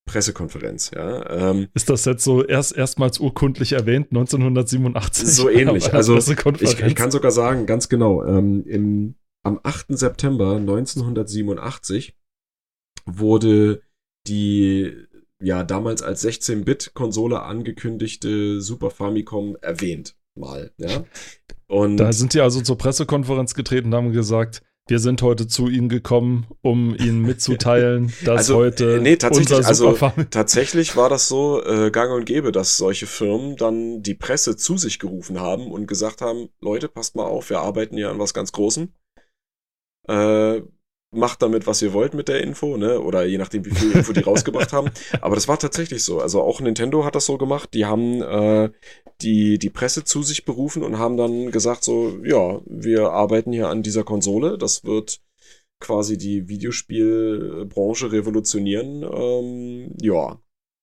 Pressekonferenz, 0.07 0.90
ja. 0.94 1.51
Ähm, 1.51 1.68
ist 1.75 1.90
das 1.90 2.07
jetzt 2.07 2.25
so 2.25 2.42
erst 2.42 2.75
erstmals 2.75 3.18
urkundlich 3.18 3.73
erwähnt, 3.73 4.07
1987? 4.09 5.29
So 5.29 5.51
ähnlich. 5.51 5.92
Also 5.99 6.16
ich, 6.16 6.31
ich, 6.81 6.94
kann 6.94 7.11
sogar 7.11 7.31
sagen, 7.31 7.66
ganz 7.66 7.90
genau, 7.90 8.25
ähm, 8.25 8.64
im, 8.64 9.16
am 9.42 9.61
8. 9.62 9.88
September 9.90 10.57
1987 10.57 12.16
wurde 13.05 13.83
die 14.27 15.08
ja 15.40 15.64
damals 15.64 16.03
als 16.03 16.24
16-Bit-Konsole 16.24 17.42
angekündigte 17.42 18.61
Super 18.61 18.90
Famicom 18.90 19.57
erwähnt. 19.61 20.16
Mal, 20.35 20.72
ja. 20.79 21.05
Und 21.66 21.98
da 21.98 22.12
sind 22.12 22.33
die 22.33 22.40
also 22.40 22.62
zur 22.62 22.79
Pressekonferenz 22.79 23.55
getreten 23.55 23.88
und 23.88 23.94
haben 23.94 24.12
gesagt, 24.12 24.62
wir 24.87 25.01
sind 25.01 25.20
heute 25.20 25.46
zu 25.46 25.68
Ihnen 25.68 25.90
gekommen, 25.90 26.46
um 26.62 26.94
Ihnen 26.94 27.20
mitzuteilen, 27.20 28.11
dass 28.24 28.38
also, 28.38 28.57
heute 28.57 28.96
äh, 28.96 29.01
nee, 29.01 29.16
tatsächlich, 29.16 29.66
also 29.66 29.92
tatsächlich 30.31 30.96
war 30.96 31.11
das 31.11 31.29
so 31.29 31.62
äh, 31.62 31.90
gang 31.90 32.11
und 32.12 32.24
gäbe, 32.24 32.53
dass 32.53 32.79
solche 32.79 33.07
Firmen 33.07 33.57
dann 33.57 34.03
die 34.03 34.14
Presse 34.14 34.57
zu 34.57 34.79
sich 34.79 34.98
gerufen 34.98 35.38
haben 35.38 35.70
und 35.70 35.87
gesagt 35.87 36.22
haben, 36.22 36.48
Leute, 36.61 36.88
passt 36.88 37.16
mal 37.16 37.27
auf, 37.27 37.51
wir 37.51 37.61
arbeiten 37.61 37.96
hier 37.98 38.09
an 38.09 38.18
was 38.18 38.33
ganz 38.33 38.51
Großem. 38.53 38.94
Äh, 40.09 40.62
macht 41.11 41.42
damit, 41.42 41.66
was 41.66 41.81
ihr 41.81 41.92
wollt 41.92 42.14
mit 42.14 42.29
der 42.29 42.42
Info, 42.42 42.77
ne? 42.77 43.01
Oder 43.01 43.25
je 43.25 43.38
nachdem, 43.38 43.64
wie 43.64 43.71
viel 43.71 43.92
Info 43.92 44.12
die 44.12 44.21
rausgebracht 44.21 44.73
haben. 44.73 44.90
Aber 45.21 45.35
das 45.35 45.49
war 45.49 45.59
tatsächlich 45.59 46.05
so. 46.05 46.21
Also 46.21 46.42
auch 46.42 46.61
Nintendo 46.61 47.05
hat 47.05 47.14
das 47.14 47.27
so 47.27 47.38
gemacht. 47.38 47.73
Die 47.75 47.87
haben 47.87 48.23
äh, 48.23 48.71
die, 49.23 49.59
die 49.59 49.71
Presse 49.71 50.05
zu 50.05 50.23
sich 50.23 50.44
berufen 50.44 50.83
und 50.83 50.99
haben 50.99 51.16
dann 51.16 51.51
gesagt, 51.51 51.85
so, 51.85 52.18
ja, 52.25 52.61
wir 52.66 53.11
arbeiten 53.11 53.53
hier 53.53 53.68
an 53.68 53.83
dieser 53.83 54.05
Konsole. 54.05 54.59
Das 54.59 54.85
wird 54.85 55.21
quasi 55.81 56.18
die 56.18 56.49
Videospielbranche 56.49 58.12
revolutionieren. 58.12 59.03
Ähm, 59.03 59.94
ja. 60.01 60.40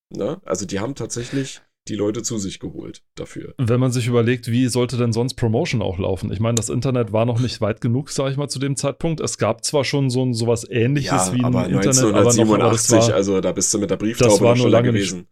Ne? 0.09 0.41
Also 0.45 0.65
die 0.65 0.79
haben 0.79 0.95
tatsächlich 0.95 1.61
die 1.87 1.95
Leute 1.95 2.23
zu 2.23 2.37
sich 2.37 2.59
geholt 2.59 3.03
dafür. 3.15 3.53
Wenn 3.57 3.79
man 3.79 3.91
sich 3.91 4.07
überlegt, 4.07 4.49
wie 4.49 4.67
sollte 4.67 4.97
denn 4.97 5.13
sonst 5.13 5.35
Promotion 5.35 5.81
auch 5.81 5.99
laufen? 5.99 6.31
Ich 6.31 6.39
meine, 6.39 6.55
das 6.55 6.69
Internet 6.69 7.13
war 7.13 7.25
noch 7.25 7.39
nicht 7.39 7.61
weit 7.61 7.81
genug, 7.81 8.09
sage 8.09 8.31
ich 8.31 8.37
mal, 8.37 8.47
zu 8.47 8.59
dem 8.59 8.75
Zeitpunkt. 8.75 9.19
Es 9.21 9.37
gab 9.37 9.63
zwar 9.63 9.83
schon 9.83 10.09
so 10.09 10.23
ein 10.23 10.33
sowas 10.33 10.65
ähnliches 10.69 11.27
ja, 11.27 11.33
wie 11.33 11.39
ein 11.39 11.45
aber 11.45 11.65
Internet, 11.65 11.87
1987, 11.87 12.41
aber 12.41 12.57
noch, 12.57 12.65
aber 12.65 13.07
war, 13.07 13.15
also 13.15 13.41
da 13.41 13.51
bist 13.51 13.73
du 13.73 13.79
mit 13.79 13.89
der 13.89 13.97
Brieftaube 13.97 14.31
das 14.31 14.41
war 14.41 14.55
nur 14.55 14.69
lange 14.69 14.91
gewesen. 14.91 15.19
Nicht, 15.19 15.29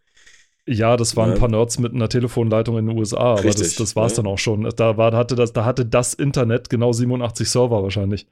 Ja, 0.66 0.96
das 0.96 1.18
waren 1.18 1.32
ein 1.34 1.38
paar 1.38 1.50
Nerds 1.50 1.78
mit 1.78 1.94
einer 1.94 2.08
Telefonleitung 2.08 2.78
in 2.78 2.88
den 2.88 2.98
USA, 2.98 3.18
aber 3.34 3.42
das, 3.44 3.60
Richtig, 3.60 3.76
das 3.76 3.98
war 3.98 4.06
es 4.06 4.14
ja. 4.14 4.24
dann 4.24 4.28
auch 4.32 4.38
schon. 4.38 4.70
Da, 4.78 4.96
war, 4.96 5.12
hatte 5.12 5.36
das, 5.36 5.52
da 5.52 5.66
hatte 5.66 5.86
das 5.86 6.14
Internet 6.14 6.70
genau 6.70 6.94
87 6.94 7.50
Server 7.50 7.84
wahrscheinlich. 7.84 8.28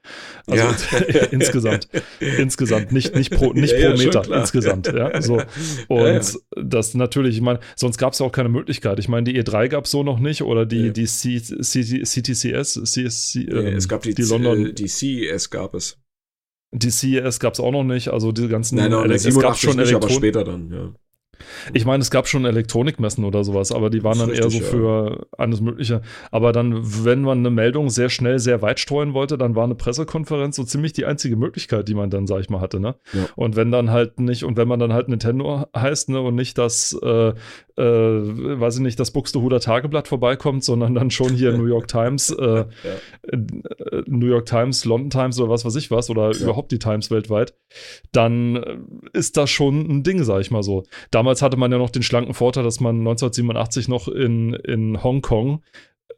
Also 0.48 0.64
Ja. 1.10 1.26
insgesamt. 1.32 1.90
Insgesamt, 2.22 2.94
nicht, 2.94 3.16
nicht 3.16 3.32
pro, 3.32 3.52
nicht 3.52 3.74
Ja, 3.78 3.92
pro 3.92 3.98
Meter, 3.98 4.24
insgesamt. 4.40 4.88
Ja, 4.88 5.22
so. 5.22 5.42
Und 5.90 6.40
das 6.56 6.94
natürlich, 6.94 7.36
ich 7.36 7.42
meine, 7.42 7.60
sonst 7.76 7.98
gab 7.98 8.14
es 8.14 8.20
ja 8.20 8.26
auch 8.26 8.32
keine 8.32 8.48
Möglichkeit. 8.48 8.98
Ich 9.00 9.10
meine, 9.10 9.26
die 9.26 9.38
E3 9.42 9.68
gab 9.68 9.84
es 9.84 9.92
so 9.92 10.02
noch 10.04 10.20
nicht 10.20 10.42
oder 10.42 10.66
die, 10.66 10.94
die 10.94 11.08
C, 11.08 11.42
C, 11.42 11.84
CTCS, 12.04 12.82
CSC, 12.82 13.42
ähm, 13.42 13.76
es 13.76 13.90
gab 13.90 14.04
die, 14.04 14.14
die 14.14 14.22
London, 14.24 14.68
äh, 14.68 14.74
die 14.74 14.88
CES 14.88 15.50
gab 15.50 15.74
es. 15.74 15.98
die 16.74 16.92
CES 16.92 17.42
gab 17.42 17.56
es 17.56 17.60
auch 17.60 17.72
noch 17.72 17.84
nicht. 17.84 18.08
Also 18.08 18.32
die 18.32 18.48
ganzen, 18.48 18.78
Nein, 18.78 18.92
nein, 18.92 19.04
Ele- 19.04 19.16
es 19.16 19.24
87 19.24 19.42
gab 19.42 19.58
schon 19.58 19.82
nicht, 19.84 19.94
aber 19.94 20.10
später 20.10 20.46
dann, 20.46 20.72
ja. 20.72 20.94
Ich 21.74 21.86
meine, 21.86 22.02
es 22.02 22.12
gab 22.12 22.28
schon 22.28 22.46
Elektronikmessen 22.46 23.24
oder 23.24 23.44
sowas, 23.44 23.72
aber 23.72 23.90
die 23.90 24.04
waren 24.04 24.20
dann 24.20 24.30
ist 24.30 24.40
eher 24.40 24.46
richtig, 24.46 24.64
so 24.64 24.70
für 24.70 25.28
alles 25.38 25.62
Mögliche. 25.62 26.02
Aber 26.32 26.52
dann, 26.52 26.82
wenn 27.06 27.22
man 27.22 27.40
eine 27.40 27.50
Meldung 27.50 27.90
sehr 27.90 28.10
schnell, 28.10 28.40
sehr 28.40 28.62
weit 28.62 28.80
streuen 28.80 29.14
wollte, 29.14 29.38
dann 29.38 29.56
war 29.56 29.64
eine 29.64 29.76
Pressekonferenz 29.76 30.56
so 30.56 30.64
ziemlich 30.64 30.94
die 30.94 31.06
einzige 31.06 31.36
Möglichkeit, 31.36 31.88
die 31.88 31.94
man 31.94 32.10
dann, 32.10 32.28
sag 32.28 32.42
ich 32.42 32.50
mal, 32.50 32.62
hatte. 32.62 32.80
Ne? 32.80 32.96
Ja. 33.14 33.28
Und 33.36 33.56
wenn 33.56 33.72
dann 33.72 33.92
halt 33.92 34.20
nicht, 34.20 34.44
und 34.44 34.58
wenn 34.58 34.68
man 34.68 34.80
dann 34.80 34.94
halt 34.94 35.10
Nintendo 35.10 35.66
heißt, 35.76 36.10
ne, 36.10 36.22
und 36.22 36.36
nicht 36.36 36.58
das, 36.58 36.98
äh, 37.02 37.34
äh, 37.78 37.84
weiß 37.84 38.76
ich 38.76 38.82
nicht, 38.82 39.00
das 39.00 39.12
Buxtehuder 39.12 39.60
Tageblatt 39.60 40.08
vorbeikommt, 40.08 40.64
sondern 40.64 40.94
dann 40.96 41.12
schon 41.12 41.34
hier 41.34 41.58
New 41.58 41.66
York 41.68 41.88
Times, 41.88 42.30
äh, 42.40 42.66
äh, 43.24 43.38
New 44.08 44.28
York 44.28 44.46
Times, 44.46 44.86
London 44.86 45.10
Times 45.10 45.40
oder 45.40 45.50
was 45.50 45.66
weiß 45.66 45.76
ich 45.76 45.92
was, 45.92 46.10
oder 46.10 46.32
Ja. 46.32 46.38
überhaupt 46.44 46.72
die 46.72 46.80
Times 46.80 47.12
weltweit, 47.12 47.54
dann 48.12 48.56
äh, 48.58 48.78
ist 49.14 49.38
das 49.38 49.50
schon 49.50 49.80
ein 49.90 50.04
Ding, 50.04 50.24
sag 50.24 50.42
ich 50.42 50.52
mal 50.52 50.64
so. 50.64 50.84
Damals 51.12 51.42
hatte 51.42 51.58
man 51.58 51.72
ja 51.72 51.78
noch 51.78 51.90
den 51.90 52.04
schlanken 52.04 52.34
Vorteil, 52.34 52.64
dass 52.64 52.80
man 52.80 52.98
1987 53.00 53.88
noch 53.88 54.08
in, 54.08 54.54
in 54.54 55.04
Hongkong 55.04 55.64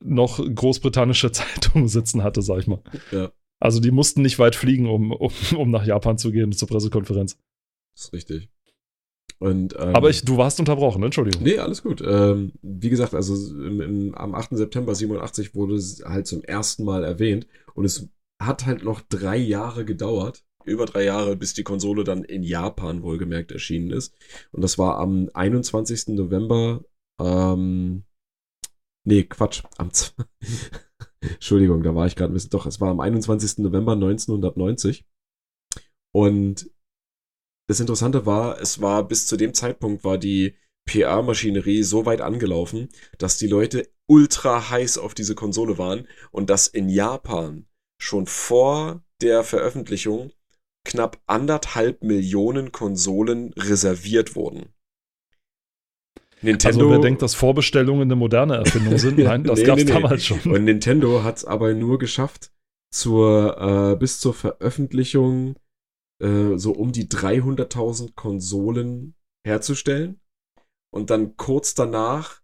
noch 0.02 0.40
großbritannische 0.44 1.32
Zeitungen 1.34 1.88
sitzen 1.88 2.24
hatte, 2.24 2.42
sag 2.42 2.60
ich 2.60 2.68
mal. 2.68 2.82
Ja. 3.12 3.32
Also 3.60 3.80
die 3.80 3.92
mussten 3.92 4.22
nicht 4.22 4.40
weit 4.40 4.56
fliegen, 4.56 4.90
um, 4.90 5.12
um, 5.14 5.32
um 5.56 5.72
nach 5.72 5.86
Japan 5.86 6.18
zu 6.18 6.32
gehen 6.32 6.52
zur 6.52 6.68
Pressekonferenz. 6.68 7.38
Das 7.96 8.06
ist 8.06 8.14
richtig. 8.14 8.50
Und, 9.40 9.76
ähm, 9.78 9.94
Aber 9.94 10.10
ich, 10.10 10.24
du 10.24 10.38
warst 10.38 10.60
unterbrochen, 10.60 11.02
ne? 11.02 11.08
Entschuldigung. 11.08 11.44
Nee, 11.44 11.58
alles 11.58 11.84
gut. 11.84 12.02
Ähm, 12.06 12.54
wie 12.62 12.90
gesagt, 12.90 13.14
also 13.14 13.36
im, 13.56 13.82
im, 13.82 14.16
am 14.16 14.36
8. 14.36 14.56
September 14.56 14.96
87 14.96 15.54
wurde 15.54 15.76
es 15.76 16.02
halt 16.06 16.28
zum 16.28 16.44
ersten 16.44 16.86
Mal 16.86 17.04
erwähnt 17.04 17.46
und 17.74 17.84
es 17.84 18.08
hat 18.42 18.66
halt 18.66 18.84
noch 18.84 19.02
drei 19.02 19.36
Jahre 19.36 19.84
gedauert, 19.84 20.46
über 20.66 20.86
drei 20.86 21.04
Jahre, 21.04 21.36
bis 21.36 21.54
die 21.54 21.64
Konsole 21.64 22.04
dann 22.06 22.24
in 22.24 22.42
Japan 22.42 23.04
wohlgemerkt 23.04 23.52
erschienen 23.52 23.92
ist. 23.92 24.16
Und 24.52 24.62
das 24.62 24.78
war 24.78 24.98
am 24.98 25.30
21. 25.34 26.16
November, 26.16 26.86
ähm, 27.20 28.04
nee, 29.06 29.24
Quatsch, 29.24 29.64
am, 29.78 29.90
Entschuldigung, 31.22 31.84
da 31.84 31.94
war 31.96 32.08
ich 32.08 32.16
gerade 32.16 32.32
ein 32.32 32.34
bisschen, 32.34 32.52
doch, 32.52 32.66
es 32.66 32.80
war 32.80 32.90
am 32.90 33.02
21. 33.02 33.58
November 33.58 33.94
1990 33.94 35.06
und 36.14 36.70
das 37.68 37.80
Interessante 37.80 38.26
war, 38.26 38.60
es 38.62 38.82
war 38.82 39.08
bis 39.08 39.28
zu 39.28 39.38
dem 39.38 39.54
Zeitpunkt 39.54 40.04
war 40.04 40.18
die 40.18 40.56
PR-Maschinerie 40.86 41.84
so 41.84 42.06
weit 42.06 42.22
angelaufen, 42.22 42.90
dass 43.18 43.38
die 43.38 43.48
Leute 43.48 43.90
ultra 44.08 44.70
heiß 44.70 44.98
auf 44.98 45.14
diese 45.14 45.36
Konsole 45.36 45.78
waren 45.78 46.08
und 46.32 46.50
dass 46.50 46.68
in 46.68 46.90
Japan 46.90 47.66
schon 47.98 48.28
vor 48.28 49.02
der 49.22 49.44
Veröffentlichung 49.44 50.32
knapp 50.86 51.22
anderthalb 51.26 52.04
Millionen 52.04 52.74
Konsolen 52.74 53.54
reserviert 53.54 54.36
wurden. 54.36 54.74
Nintendo, 56.42 56.80
Also 56.80 56.92
wer 56.92 57.00
denkt, 57.00 57.22
dass 57.22 57.36
Vorbestellungen 57.36 58.02
eine 58.04 58.18
moderne 58.18 58.56
Erfindung 58.56 58.98
sind, 58.98 59.18
nein, 59.20 59.46
das 59.46 59.60
Nee, 59.60 59.66
gab 59.66 59.78
es 59.78 59.86
nee, 59.86 59.94
nee. 59.94 60.02
damals 60.02 60.26
schon. 60.26 60.40
Und 60.42 60.66
Nintendo 60.66 61.24
hat 61.24 61.38
es 61.38 61.46
aber 61.46 61.74
nur 61.74 62.00
geschafft, 62.00 62.52
zur, 62.92 63.94
äh, 63.94 63.96
bis 63.96 64.20
zur 64.20 64.34
Veröffentlichung 64.34 65.56
äh, 66.24 66.58
so 66.58 66.72
um 66.72 66.92
die 66.92 67.08
300.000 67.08 68.14
Konsolen 68.16 69.16
herzustellen. 69.46 70.20
Und 70.92 71.10
dann 71.10 71.38
kurz 71.38 71.74
danach 71.74 72.42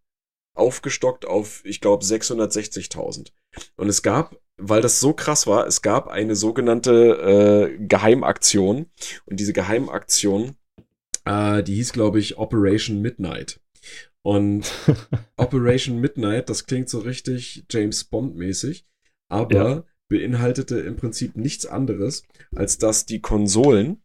aufgestockt 0.55 1.25
auf, 1.25 1.63
ich 1.65 1.81
glaube, 1.81 2.03
660.000. 2.03 3.31
Und 3.77 3.87
es 3.87 4.01
gab, 4.01 4.39
weil 4.57 4.81
das 4.81 4.99
so 4.99 5.13
krass 5.13 5.47
war, 5.47 5.65
es 5.65 5.81
gab 5.81 6.07
eine 6.07 6.35
sogenannte 6.35 7.71
äh, 7.71 7.77
Geheimaktion. 7.77 8.87
Und 9.25 9.39
diese 9.39 9.53
Geheimaktion, 9.53 10.55
äh, 11.25 11.63
die 11.63 11.75
hieß, 11.75 11.93
glaube 11.93 12.19
ich, 12.19 12.37
Operation 12.37 13.01
Midnight. 13.01 13.61
Und 14.21 14.71
Operation 15.37 15.99
Midnight, 15.99 16.49
das 16.49 16.65
klingt 16.65 16.89
so 16.89 16.99
richtig 16.99 17.65
James 17.69 18.03
Bond-mäßig, 18.03 18.85
aber 19.29 19.69
Ja. 19.69 19.83
Beinhaltete 20.09 20.79
im 20.79 20.97
Prinzip 20.97 21.37
nichts 21.37 21.65
anderes, 21.65 22.23
als 22.55 22.77
dass 22.77 23.05
die 23.05 23.21
Konsolen 23.21 24.03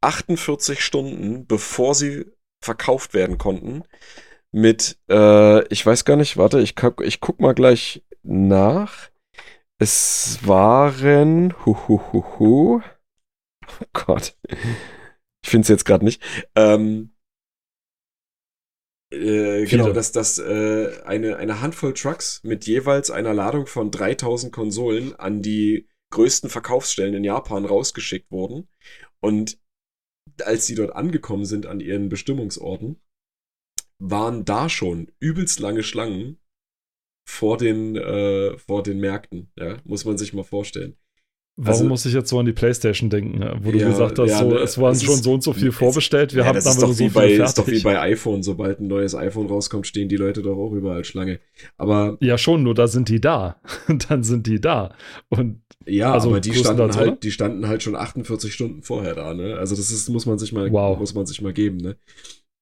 48 0.00 0.82
Stunden, 0.82 1.46
bevor 1.46 1.94
sie 1.94 2.26
verkauft 2.62 3.12
werden 3.12 3.36
konnten, 3.36 3.84
mit, 4.52 4.98
äh, 5.08 5.66
ich 5.68 5.84
weiß 5.84 6.04
gar 6.04 6.16
nicht, 6.16 6.36
warte, 6.36 6.60
ich, 6.60 6.74
ich 7.02 7.20
guck 7.20 7.40
mal 7.40 7.54
gleich 7.54 8.04
nach. 8.22 9.10
Es 9.78 10.38
waren, 10.46 11.54
hu, 11.64 11.76
hu, 11.88 12.00
hu, 12.12 12.24
hu. 12.38 12.82
Oh 13.66 13.84
Gott. 13.92 14.36
Ich 15.42 15.48
finde 15.48 15.62
es 15.62 15.68
jetzt 15.68 15.84
gerade 15.84 16.04
nicht. 16.04 16.22
Ähm, 16.54 17.12
äh, 19.10 19.64
genau, 19.64 19.84
Viele. 19.84 19.92
dass, 19.92 20.12
dass 20.12 20.38
äh, 20.38 21.02
eine, 21.04 21.36
eine 21.36 21.60
Handvoll 21.60 21.94
Trucks 21.94 22.40
mit 22.44 22.66
jeweils 22.66 23.10
einer 23.10 23.34
Ladung 23.34 23.66
von 23.66 23.90
3000 23.90 24.52
Konsolen 24.52 25.14
an 25.16 25.42
die 25.42 25.88
größten 26.10 26.50
Verkaufsstellen 26.50 27.14
in 27.14 27.24
Japan 27.24 27.64
rausgeschickt 27.64 28.30
wurden. 28.30 28.68
Und 29.20 29.58
als 30.44 30.66
sie 30.66 30.74
dort 30.74 30.92
angekommen 30.94 31.44
sind 31.44 31.66
an 31.66 31.80
ihren 31.80 32.08
Bestimmungsorten, 32.08 33.00
waren 33.98 34.44
da 34.44 34.68
schon 34.68 35.12
übelst 35.18 35.60
lange 35.60 35.82
Schlangen 35.82 36.38
vor 37.28 37.58
den, 37.58 37.96
äh, 37.96 38.56
vor 38.58 38.82
den 38.82 38.98
Märkten. 38.98 39.52
Ja, 39.56 39.78
muss 39.84 40.04
man 40.04 40.18
sich 40.18 40.32
mal 40.32 40.44
vorstellen. 40.44 40.96
Warum 41.62 41.72
also- 41.78 41.84
muss 41.88 42.06
ich 42.06 42.14
jetzt 42.14 42.30
so 42.30 42.38
an 42.38 42.46
die 42.46 42.52
Playstation 42.54 43.10
denken, 43.10 43.42
ja, 43.42 43.54
wo 43.62 43.70
du 43.70 43.78
Ja, 43.78 43.88
gesagt 43.88 44.18
hast, 44.18 44.30
ja, 44.30 44.38
so, 44.38 44.48
ne, 44.48 44.56
es 44.60 44.78
waren 44.78 44.92
es 44.92 45.02
schon 45.02 45.14
ist- 45.16 45.24
so 45.24 45.34
und 45.34 45.42
so 45.42 45.52
viel 45.52 45.68
es- 45.68 45.74
vorbestellt, 45.74 46.34
wir 46.34 46.42
ja, 46.42 46.48
haben 46.48 46.54
doch, 46.54 46.70
so 46.72 46.92
viel 46.94 47.10
bei, 47.10 47.28
fertig. 47.28 47.44
ist 47.44 47.58
doch 47.58 47.66
wie 47.66 47.80
bei 47.82 48.00
iPhone. 48.00 48.42
Sobald 48.42 48.80
ein 48.80 48.86
neues 48.86 49.14
iPhone 49.14 49.46
rauskommt, 49.46 49.86
stehen 49.86 50.08
die 50.08 50.16
Leute 50.16 50.40
doch 50.40 50.56
auch 50.56 50.72
überall 50.72 51.04
Schlange. 51.04 51.38
Aber 51.76 52.16
ja, 52.20 52.38
schon, 52.38 52.62
nur 52.62 52.74
da 52.74 52.86
sind 52.86 53.10
die 53.10 53.20
da. 53.20 53.60
Dann 54.08 54.22
sind 54.24 54.46
die 54.46 54.60
da. 54.60 54.94
Und 55.28 55.60
ja, 55.86 56.12
Also 56.12 56.30
aber 56.30 56.40
die 56.40 56.50
standen 56.54 56.78
größtenteils, 56.78 56.96
halt, 56.96 57.08
oder? 57.08 57.16
die 57.16 57.30
standen 57.30 57.68
halt 57.68 57.82
schon 57.82 57.96
48 57.96 58.54
Stunden 58.54 58.82
vorher 58.82 59.14
da, 59.14 59.34
ne? 59.34 59.56
Also 59.58 59.76
das 59.76 59.90
ist, 59.90 60.08
muss 60.08 60.24
man 60.26 60.38
sich 60.38 60.52
mal, 60.52 60.72
Wow. 60.72 60.98
muss 60.98 61.14
man 61.14 61.26
sich 61.26 61.42
mal 61.42 61.52
geben, 61.52 61.76
ne? 61.78 61.96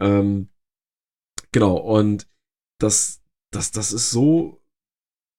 Ähm, 0.02 0.48
genau, 1.52 1.76
und 1.76 2.26
das, 2.80 3.20
das, 3.52 3.70
das 3.70 3.92
ist 3.92 4.10
so 4.10 4.60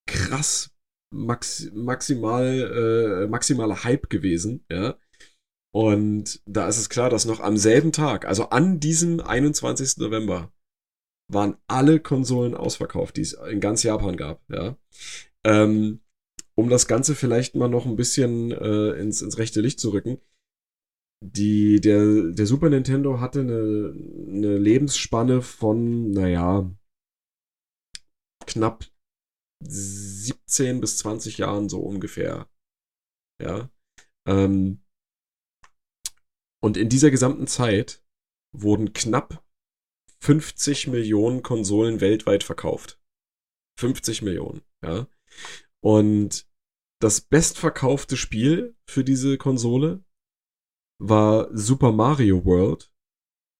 krass 0.07 0.71
max, 1.11 1.69
maximal, 1.73 3.23
äh, 3.23 3.27
maximaler 3.27 3.83
Hype 3.83 4.09
gewesen, 4.09 4.65
ja. 4.71 4.97
Und 5.71 6.41
da 6.47 6.67
ist 6.67 6.79
es 6.79 6.89
klar, 6.89 7.09
dass 7.09 7.25
noch 7.25 7.39
am 7.39 7.57
selben 7.57 7.91
Tag, 7.91 8.25
also 8.25 8.49
an 8.49 8.79
diesem 8.79 9.19
21. 9.19 9.97
November, 9.97 10.51
waren 11.31 11.57
alle 11.67 11.99
Konsolen 11.99 12.55
ausverkauft, 12.55 13.17
die 13.17 13.21
es 13.21 13.33
in 13.33 13.59
ganz 13.59 13.83
Japan 13.83 14.17
gab, 14.17 14.41
ja. 14.49 14.77
Ähm, 15.45 16.01
um 16.55 16.69
das 16.69 16.87
Ganze 16.87 17.15
vielleicht 17.15 17.55
mal 17.55 17.69
noch 17.69 17.85
ein 17.85 17.95
bisschen 17.95 18.51
äh, 18.51 18.91
ins, 18.99 19.21
ins 19.21 19.37
rechte 19.37 19.61
Licht 19.61 19.79
zu 19.79 19.91
rücken. 19.91 20.19
Die, 21.23 21.79
der, 21.81 22.31
der 22.31 22.45
Super 22.45 22.69
Nintendo 22.69 23.19
hatte 23.19 23.41
eine, 23.41 23.93
eine 24.27 24.57
Lebensspanne 24.57 25.41
von, 25.41 26.11
naja, 26.11 26.69
knapp 28.45 28.85
17 29.61 30.81
bis 30.81 30.97
20 30.97 31.37
Jahren 31.37 31.69
so 31.69 31.79
ungefähr. 31.81 32.49
Ja. 33.41 33.69
Ähm, 34.27 34.83
und 36.61 36.77
in 36.77 36.89
dieser 36.89 37.11
gesamten 37.11 37.47
Zeit 37.47 38.03
wurden 38.55 38.93
knapp 38.93 39.43
50 40.21 40.87
Millionen 40.87 41.43
Konsolen 41.43 42.01
weltweit 42.01 42.43
verkauft. 42.43 42.99
50 43.79 44.21
Millionen, 44.21 44.61
ja. 44.83 45.07
Und 45.81 46.49
das 47.01 47.21
bestverkaufte 47.21 48.17
Spiel 48.17 48.75
für 48.85 49.05
diese 49.05 49.37
Konsole 49.37 50.03
war 51.01 51.49
Super 51.55 51.93
Mario 51.93 52.43
World 52.43 52.91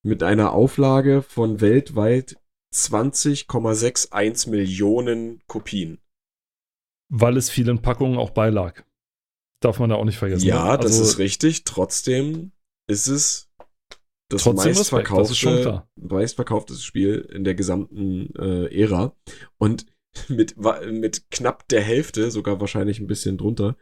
mit 0.04 0.24
einer 0.24 0.52
Auflage 0.52 1.22
von 1.22 1.62
weltweit 1.62 2.39
20,61 2.74 4.50
Millionen 4.50 5.42
Kopien. 5.48 6.00
weil 7.10 7.38
es 7.38 7.50
vielen 7.50 7.82
Packungen 7.82 8.18
auch 8.18 8.30
beilag. 8.30 8.84
Darf 9.62 9.80
man 9.80 9.90
da 9.90 9.96
auch 9.96 10.06
nicht 10.06 10.18
vergessen. 10.18 10.46
Ja, 10.46 10.72
ne? 10.72 10.78
das 10.78 10.94
also, 10.94 11.04
ist 11.04 11.18
richtig. 11.18 11.64
Trotzdem 11.64 12.52
ist 12.88 13.08
es 13.08 13.50
das 14.30 14.44
Trotzdem 14.44 14.74
Respekt, 14.74 15.10
das 15.10 15.44
meistverkaufte, 15.96 16.76
Spiel 16.76 17.28
in 17.34 17.44
der 17.44 17.56
gesamten 17.56 18.34
äh, 18.36 18.82
Ära. 18.82 19.16
Und 19.58 19.88
mit, 20.28 20.56
mit 20.58 21.32
knapp 21.32 21.68
der 21.68 21.82
Hälfte, 21.82 22.32
sogar 22.32 22.60
wahrscheinlich 22.60 23.00
ein 23.00 23.08
bisschen 23.08 23.38
drunter, 23.38 23.76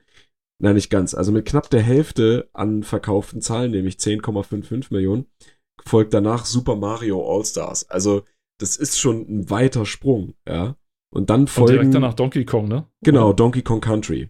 nein, 0.59 0.75
nicht 0.75 0.89
ganz, 0.89 1.13
also 1.13 1.31
mit 1.31 1.45
knapp 1.45 1.69
der 1.69 1.81
Hälfte 1.81 2.49
an 2.53 2.83
verkauften 2.83 3.41
Zahlen, 3.41 3.71
nämlich 3.71 3.95
10,55 3.95 4.87
Millionen, 4.91 5.25
folgt 5.85 6.13
danach 6.13 6.45
Super 6.45 6.75
Mario 6.75 7.21
All-Stars. 7.23 7.89
Also, 7.89 8.23
das 8.59 8.75
ist 8.77 8.99
schon 8.99 9.21
ein 9.29 9.49
weiter 9.49 9.85
Sprung, 9.85 10.33
ja. 10.47 10.75
Und 11.09 11.29
dann 11.29 11.41
Und 11.41 11.49
folgen, 11.49 11.73
direkt 11.73 11.93
danach 11.95 12.13
Donkey 12.13 12.43
Kong, 12.45 12.67
ne? 12.67 12.85
genau, 13.01 13.31
Donkey 13.33 13.61
Kong 13.61 13.81
Country. 13.81 14.29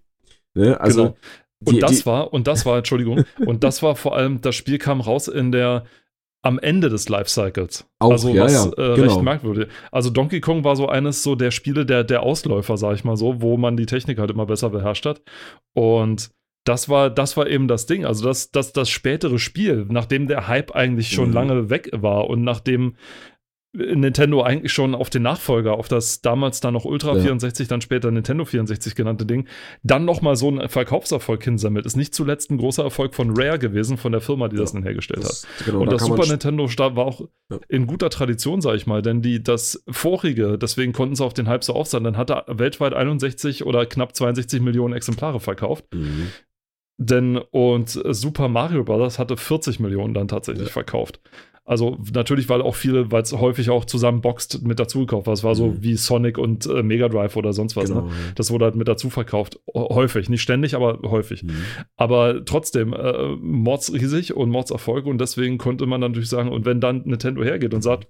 Ne? 0.54 0.80
Also, 0.80 1.02
Genau. 1.04 1.18
Und 1.66 1.76
die- 1.76 1.80
das 1.80 1.92
die- 2.00 2.06
war, 2.06 2.34
und 2.34 2.46
das 2.48 2.66
war, 2.68 2.78
Entschuldigung, 2.78 3.24
und 3.46 3.64
das 3.64 3.82
war 3.82 3.96
vor 3.96 4.16
allem, 4.16 4.42
das 4.42 4.54
Spiel 4.56 4.78
kam 4.78 5.02
raus 5.02 5.28
in 5.28 5.52
der, 5.52 5.86
am 6.44 6.60
Ende 6.60 6.90
des 6.90 7.10
Lifecycles. 7.10 7.88
Auch, 8.00 8.12
also 8.12 8.30
ja, 8.30 8.44
was 8.44 8.54
ja, 8.54 8.72
äh, 8.72 8.96
genau. 8.96 9.02
recht 9.14 9.22
merkwürdig. 9.24 9.68
Also 9.92 10.12
Donkey 10.12 10.40
Kong 10.40 10.64
war 10.64 10.76
so 10.76 10.88
eines 10.88 11.24
so 11.24 11.34
der 11.36 11.50
Spiele, 11.52 11.86
der, 11.86 12.04
der 12.04 12.22
Ausläufer, 12.22 12.78
sag 12.78 12.94
ich 12.94 13.04
mal 13.04 13.18
so, 13.18 13.42
wo 13.42 13.58
man 13.58 13.76
die 13.76 13.88
Technik 13.88 14.20
halt 14.20 14.30
immer 14.30 14.46
besser 14.46 14.70
beherrscht 14.70 15.06
hat. 15.08 15.22
Und 15.74 16.30
das 16.64 16.90
war, 16.90 17.10
das 17.10 17.38
war 17.38 17.48
eben 17.48 17.68
das 17.68 17.86
Ding. 17.88 18.06
Also 18.06 18.24
das, 18.26 18.52
das, 18.52 18.72
das 18.72 18.90
spätere 18.90 19.40
Spiel, 19.40 19.88
nachdem 19.90 20.28
der 20.28 20.48
Hype 20.48 20.76
eigentlich 20.76 21.10
schon 21.10 21.30
Mhm. 21.30 21.34
lange 21.34 21.70
weg 21.72 21.90
war 21.94 22.30
und 22.30 22.44
nachdem 22.44 22.96
Nintendo 23.74 24.42
eigentlich 24.42 24.72
schon 24.72 24.96
auf 24.96 25.10
den 25.10 25.22
Nachfolger, 25.24 25.74
auf 25.74 25.88
das 25.88 26.22
damals 26.22 26.62
dann 26.62 26.74
noch 26.74 26.86
Ultra 26.86 27.16
Ja. 27.16 27.22
64, 27.22 27.68
dann 27.68 27.82
später 27.82 28.10
Nintendo 28.10 28.46
64 28.46 28.96
genannte 28.96 29.26
Ding, 29.26 29.48
dann 29.84 30.06
nochmal 30.06 30.36
so 30.36 30.48
einen 30.48 30.68
Verkaufserfolg 30.70 31.44
hinsammelt. 31.44 31.86
Ist 31.86 31.98
nicht 31.98 32.16
zuletzt 32.16 32.50
ein 32.50 32.58
großer 32.58 32.84
Erfolg 32.84 33.14
von 33.14 33.38
Rare 33.38 33.60
gewesen, 33.60 33.98
von 33.98 34.14
der 34.14 34.22
Firma, 34.22 34.48
die 34.48 34.56
das 34.56 34.72
Ja, 34.72 34.80
dann 34.80 34.84
hergestellt 34.84 35.24
hat. 35.24 35.30
das, 35.30 35.48
genau, 35.66 35.82
Und 35.82 35.88
da 35.88 35.98
das 35.98 36.06
Super 36.06 36.26
Nintendo 36.26 36.66
war 36.96 37.06
auch 37.06 37.22
Ja. 37.52 37.60
in 37.68 37.88
guter 37.88 38.10
Tradition, 38.10 38.62
sag 38.62 38.76
ich 38.76 38.88
mal, 38.88 39.02
denn 39.02 39.22
die, 39.22 39.44
das 39.44 39.84
vorige, 39.90 40.58
deswegen 40.58 40.94
konnten 40.94 41.16
sie 41.16 41.24
auf 41.24 41.34
den 41.34 41.48
Hype 41.48 41.64
so 41.64 41.74
aufsehen, 41.74 42.04
dann 42.04 42.18
hat 42.18 42.32
er 42.32 42.46
weltweit 42.48 42.94
61 42.94 43.66
oder 43.66 43.86
knapp 43.86 44.16
62 44.16 44.62
Millionen 44.62 44.94
Exemplare 44.96 45.40
verkauft. 45.40 45.86
Mhm. 45.94 46.30
Denn 47.00 47.38
und 47.52 47.90
Super 47.90 48.48
Mario 48.48 48.84
Bros. 48.84 49.20
hatte 49.20 49.38
40 49.38 49.80
Millionen 49.80 50.16
dann 50.16 50.28
tatsächlich 50.28 50.68
Ja. 50.70 50.74
verkauft. 50.74 51.20
Also 51.68 51.98
natürlich, 52.14 52.48
weil 52.48 52.62
auch 52.62 52.76
viele, 52.76 53.12
weil 53.12 53.24
es 53.24 53.34
häufig 53.34 53.70
auch 53.70 53.84
zusammenboxt 53.84 54.66
mit 54.66 54.80
dazu 54.80 55.02
gekauft 55.02 55.28
war. 55.28 55.34
Es 55.34 55.44
war 55.44 55.54
so 55.54 55.68
Mhm. 55.68 55.84
wie 55.84 55.96
Sonic 55.96 56.38
und 56.38 56.66
äh, 56.66 56.82
Mega 56.82 57.10
Drive 57.10 57.36
oder 57.36 57.52
sonst 57.52 57.76
was. 57.76 57.90
Genau. 57.90 58.04
Ne? 58.06 58.12
Das 58.36 58.52
wurde 58.52 58.64
halt 58.66 58.76
mit 58.78 58.88
dazu 58.88 59.10
verkauft. 59.10 59.60
Häufig. 59.76 60.30
Nicht 60.30 60.42
ständig, 60.42 60.76
aber 60.76 61.00
häufig. 61.04 61.44
Mhm. 61.44 61.52
Aber 61.98 62.46
trotzdem, 62.46 62.94
äh, 62.94 63.36
Mords 63.42 63.92
riesig 63.94 64.34
und 64.34 64.50
Mords 64.50 64.72
Erfolg 64.72 65.06
und 65.06 65.20
deswegen 65.20 65.58
konnte 65.58 65.86
man 65.88 66.00
dann 66.00 66.12
natürlich 66.12 66.30
sagen, 66.30 66.50
und 66.54 66.66
wenn 66.66 66.80
dann 66.80 67.02
Nintendo 67.04 67.44
hergeht 67.44 67.74
und 67.74 67.82
sagt, 67.82 68.08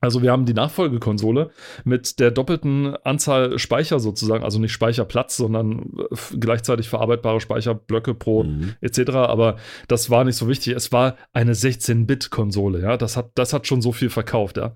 also 0.00 0.22
wir 0.22 0.30
haben 0.30 0.44
die 0.46 0.54
Nachfolgekonsole 0.54 1.50
mit 1.84 2.20
der 2.20 2.30
doppelten 2.30 2.94
Anzahl 3.04 3.58
Speicher 3.58 3.98
sozusagen, 3.98 4.44
also 4.44 4.58
nicht 4.58 4.72
Speicherplatz, 4.72 5.36
sondern 5.36 5.92
äh, 5.98 6.36
gleichzeitig 6.38 6.88
verarbeitbare 6.88 7.40
Speicherblöcke 7.40 8.14
pro 8.14 8.44
Mhm. 8.44 8.74
etc. 8.80 9.10
Aber 9.12 9.56
das 9.88 10.10
war 10.10 10.24
nicht 10.24 10.36
so 10.36 10.48
wichtig. 10.48 10.74
Es 10.74 10.92
war 10.92 11.16
eine 11.32 11.54
16-Bit-Konsole, 11.54 12.80
ja. 12.80 12.96
Das 12.96 13.16
hat, 13.16 13.30
das 13.34 13.52
hat 13.52 13.66
schon 13.66 13.82
so 13.82 13.92
viel 13.92 14.10
verkauft, 14.10 14.56
ja. 14.56 14.74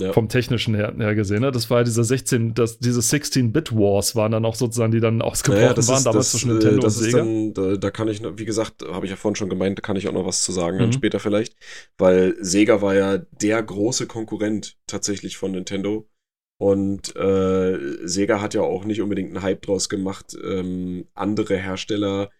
Ja. 0.00 0.12
Vom 0.12 0.28
technischen 0.28 0.74
her, 0.74 0.94
her 0.96 1.14
gesehen. 1.14 1.42
Ne? 1.42 1.52
Das 1.52 1.68
war 1.70 1.78
ja 1.78 1.84
diese 1.84 2.02
16, 2.02 2.54
das, 2.54 2.78
diese 2.78 3.02
16-Bit-Wars 3.02 4.16
waren 4.16 4.32
dann 4.32 4.44
auch 4.44 4.54
sozusagen, 4.54 4.92
die 4.92 5.00
dann 5.00 5.20
ausgebrochen 5.22 5.62
Naja, 5.62 5.76
waren, 5.76 5.78
ist, 5.98 6.06
damals 6.06 6.30
das, 6.30 6.30
zwischen 6.32 6.50
äh, 6.50 6.54
Nintendo 6.54 6.82
das 6.82 6.96
und 6.96 7.02
Sega. 7.04 7.18
dann, 7.18 7.54
da, 7.54 7.76
da 7.76 7.90
kann 7.90 8.08
ich, 8.08 8.22
wie 8.38 8.44
gesagt, 8.44 8.82
habe 8.90 9.04
ich 9.06 9.10
ja 9.10 9.16
vorhin 9.16 9.36
schon 9.36 9.50
gemeint, 9.50 9.78
da 9.78 9.82
kann 9.82 9.96
ich 9.96 10.08
auch 10.08 10.12
noch 10.12 10.26
was 10.26 10.42
zu 10.42 10.52
sagen, 10.52 10.78
dann 10.78 10.88
Mhm. 10.88 10.92
später 10.92 11.20
vielleicht, 11.20 11.54
weil 11.98 12.34
Sega 12.40 12.80
war 12.82 12.94
ja 12.94 13.18
der 13.18 13.62
große 13.62 14.06
Konkurrent 14.06 14.76
tatsächlich 14.86 15.36
von 15.36 15.52
Nintendo 15.52 16.08
und 16.58 17.14
äh, 17.16 17.78
Sega 18.06 18.40
hat 18.40 18.54
ja 18.54 18.62
auch 18.62 18.84
nicht 18.84 19.00
unbedingt 19.00 19.30
einen 19.34 19.42
Hype 19.42 19.62
draus 19.62 19.88
gemacht, 19.88 20.36
ähm, 20.42 21.06
andere 21.14 21.56
Hersteller 21.56 22.30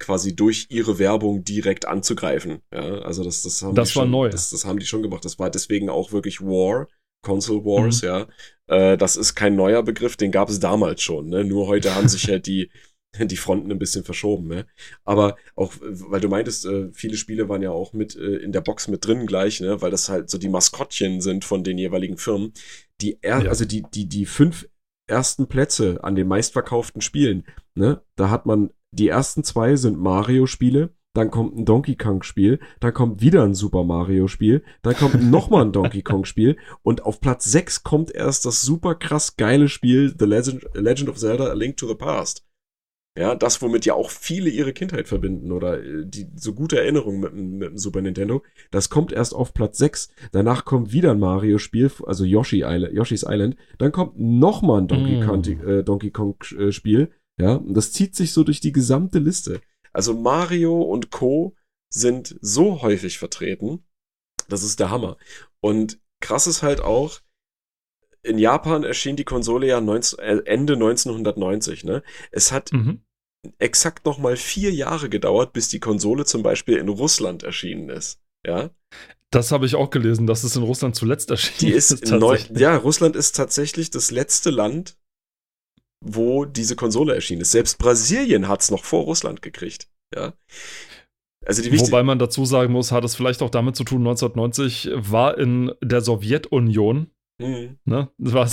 quasi 0.00 0.34
durch 0.34 0.66
ihre 0.70 0.98
Werbung 0.98 1.44
direkt 1.44 1.84
anzugreifen. 1.86 2.62
Ja, 2.72 2.80
also 3.02 3.22
das, 3.22 3.42
das 3.42 3.60
haben 3.62 3.74
Das 3.74 3.90
die 3.90 3.96
war 3.96 4.04
schon, 4.04 4.10
neu. 4.10 4.28
Das, 4.30 4.48
das 4.50 4.64
haben 4.64 4.78
die 4.78 4.86
schon 4.86 5.02
gemacht. 5.02 5.24
Das 5.26 5.38
war 5.38 5.50
deswegen 5.50 5.90
auch 5.90 6.10
wirklich 6.12 6.40
War, 6.40 6.88
Console 7.22 7.60
Mhm. 7.60 7.64
Wars, 7.66 8.00
ja. 8.02 8.26
Äh, 8.66 8.96
das 8.96 9.16
ist 9.16 9.34
kein 9.34 9.56
neuer 9.56 9.82
Begriff, 9.82 10.16
den 10.16 10.30
gab 10.30 10.48
es 10.48 10.60
damals 10.60 11.02
schon. 11.02 11.28
Ne? 11.28 11.44
Nur 11.44 11.66
heute 11.66 11.94
haben 11.94 12.08
sich 12.08 12.28
halt 12.28 12.46
die, 12.46 12.70
die 13.18 13.36
Fronten 13.36 13.70
ein 13.72 13.78
bisschen 13.78 14.04
verschoben. 14.04 14.46
Ne? 14.48 14.66
Aber 15.04 15.36
auch, 15.56 15.72
weil 15.80 16.20
du 16.20 16.28
meintest, 16.28 16.64
äh, 16.66 16.90
viele 16.92 17.16
Spiele 17.16 17.48
waren 17.48 17.62
ja 17.62 17.70
auch 17.70 17.92
mit 17.92 18.16
äh, 18.16 18.36
in 18.36 18.52
der 18.52 18.60
Box 18.60 18.88
mit 18.88 19.04
drin 19.06 19.26
gleich, 19.26 19.60
ne? 19.60 19.82
weil 19.82 19.90
das 19.90 20.08
halt 20.08 20.30
so 20.30 20.38
die 20.38 20.48
Maskottchen 20.48 21.20
sind 21.20 21.44
von 21.44 21.64
den 21.64 21.78
jeweiligen 21.78 22.16
Firmen. 22.16 22.52
Die 23.00 23.18
er 23.22 23.42
Ja. 23.42 23.48
also 23.50 23.64
die, 23.64 23.82
die, 23.94 24.06
die 24.08 24.26
fünf 24.26 24.68
ersten 25.08 25.48
Plätze 25.48 25.98
an 26.04 26.14
den 26.14 26.28
meistverkauften 26.28 27.00
Spielen, 27.02 27.44
ne? 27.74 28.00
da 28.14 28.30
hat 28.30 28.46
man, 28.46 28.70
die 28.92 29.08
ersten 29.08 29.42
zwei 29.42 29.74
sind 29.74 29.98
Mario-Spiele, 29.98 30.90
dann 31.20 31.30
kommt 31.30 31.56
ein 31.56 31.64
Donkey 31.64 31.96
Kong-Spiel, 31.96 32.58
dann 32.80 32.94
kommt 32.94 33.20
wieder 33.20 33.44
ein 33.44 33.54
Super 33.54 33.84
Mario-Spiel, 33.84 34.62
dann 34.82 34.94
kommt 34.94 35.22
nochmal 35.30 35.64
ein 35.66 35.72
Donkey 35.72 36.02
Kong-Spiel 36.02 36.56
und 36.82 37.04
auf 37.04 37.20
Platz 37.20 37.44
6 37.44 37.82
kommt 37.82 38.10
erst 38.14 38.44
das 38.46 38.62
super 38.62 38.94
krass 38.94 39.36
geile 39.36 39.68
Spiel 39.68 40.14
The 40.18 40.24
Legend, 40.24 40.64
Legend 40.74 41.08
of 41.10 41.16
Zelda 41.18 41.44
A 41.50 41.52
Link 41.52 41.76
to 41.76 41.86
the 41.86 41.94
Past. 41.94 42.44
Ja, 43.18 43.34
das, 43.34 43.60
womit 43.60 43.84
ja 43.86 43.94
auch 43.94 44.08
viele 44.08 44.48
ihre 44.48 44.72
Kindheit 44.72 45.08
verbinden 45.08 45.50
oder 45.50 45.82
äh, 45.82 46.06
die 46.06 46.28
so 46.36 46.54
gute 46.54 46.78
Erinnerungen 46.78 47.20
mit, 47.20 47.32
dem- 47.32 47.58
mit 47.58 47.68
dem 47.70 47.76
Super 47.76 48.00
Nintendo, 48.02 48.42
das 48.70 48.88
kommt 48.88 49.12
erst 49.12 49.34
auf 49.34 49.52
Platz 49.52 49.78
6. 49.78 50.10
Danach 50.30 50.64
kommt 50.64 50.92
wieder 50.92 51.10
ein 51.10 51.18
Mario-Spiel, 51.18 51.90
also 52.06 52.24
Yoshi 52.24 52.62
Island, 52.64 52.94
Yoshi's 52.94 53.24
Island. 53.28 53.56
Dann 53.78 53.90
kommt 53.90 54.18
nochmal 54.18 54.82
ein 54.82 54.88
Donkey, 54.88 55.16
Mm. 55.16 55.26
Kong, 55.26 55.44
äh, 55.68 55.82
Donkey 55.82 56.10
Kong-Spiel. 56.12 57.10
Ja, 57.40 57.54
und 57.56 57.74
das 57.74 57.90
zieht 57.92 58.14
sich 58.14 58.32
so 58.32 58.44
durch 58.44 58.60
die 58.60 58.72
gesamte 58.72 59.18
Liste. 59.18 59.60
Also 59.92 60.14
Mario 60.14 60.80
und 60.82 61.10
Co. 61.10 61.54
sind 61.92 62.36
so 62.40 62.82
häufig 62.82 63.18
vertreten. 63.18 63.84
Das 64.48 64.62
ist 64.62 64.78
der 64.80 64.90
Hammer. 64.90 65.16
Und 65.60 65.98
krass 66.20 66.46
ist 66.46 66.62
halt 66.62 66.80
auch, 66.80 67.20
in 68.22 68.38
Japan 68.38 68.84
erschien 68.84 69.16
die 69.16 69.24
Konsole 69.24 69.66
ja 69.66 69.80
19, 69.80 70.18
äh, 70.18 70.36
Ende 70.44 70.74
1990. 70.74 71.84
Ne? 71.84 72.02
Es 72.30 72.52
hat 72.52 72.72
Mhm. 72.72 73.02
exakt 73.58 74.04
noch 74.04 74.18
mal 74.18 74.36
vier 74.36 74.70
Jahre 74.72 75.08
gedauert, 75.08 75.52
bis 75.52 75.68
die 75.68 75.80
Konsole 75.80 76.24
zum 76.26 76.42
Beispiel 76.42 76.76
in 76.76 76.88
Russland 76.88 77.42
erschienen 77.42 77.88
ist. 77.88 78.20
Ja, 78.46 78.70
Das 79.32 79.52
habe 79.52 79.64
ich 79.66 79.74
auch 79.76 79.90
gelesen, 79.90 80.26
dass 80.26 80.42
es 80.44 80.56
in 80.56 80.62
Russland 80.62 80.96
zuletzt 80.96 81.30
erschienen 81.30 81.58
die 81.60 81.76
ist 81.76 81.90
neu, 82.10 82.18
tatsächlich. 82.36 82.58
ja, 82.60 82.76
Russland 82.76 83.14
ist 83.16 83.36
tatsächlich 83.36 83.90
das 83.90 84.10
letzte 84.10 84.50
Land, 84.50 84.96
wo 86.04 86.44
diese 86.44 86.76
Konsole 86.76 87.14
erschienen 87.14 87.42
ist. 87.42 87.52
Selbst 87.52 87.78
Brasilien 87.78 88.48
hat 88.48 88.62
es 88.62 88.70
noch 88.70 88.84
vor 88.84 89.04
Russland 89.04 89.42
gekriegt. 89.42 89.88
Ja. 90.14 90.32
Also 91.46 91.62
Wobei 91.64 92.02
man 92.02 92.18
dazu 92.18 92.44
sagen 92.44 92.72
muss, 92.72 92.92
hat 92.92 93.04
es 93.04 93.14
vielleicht 93.14 93.42
auch 93.42 93.50
damit 93.50 93.74
zu 93.76 93.84
tun, 93.84 94.00
1990 94.06 94.90
war 94.94 95.38
in 95.38 95.72
der 95.82 96.00
Sowjetunion, 96.00 97.10
Mhm. 97.40 97.78
ne, 97.86 98.10
war, 98.18 98.50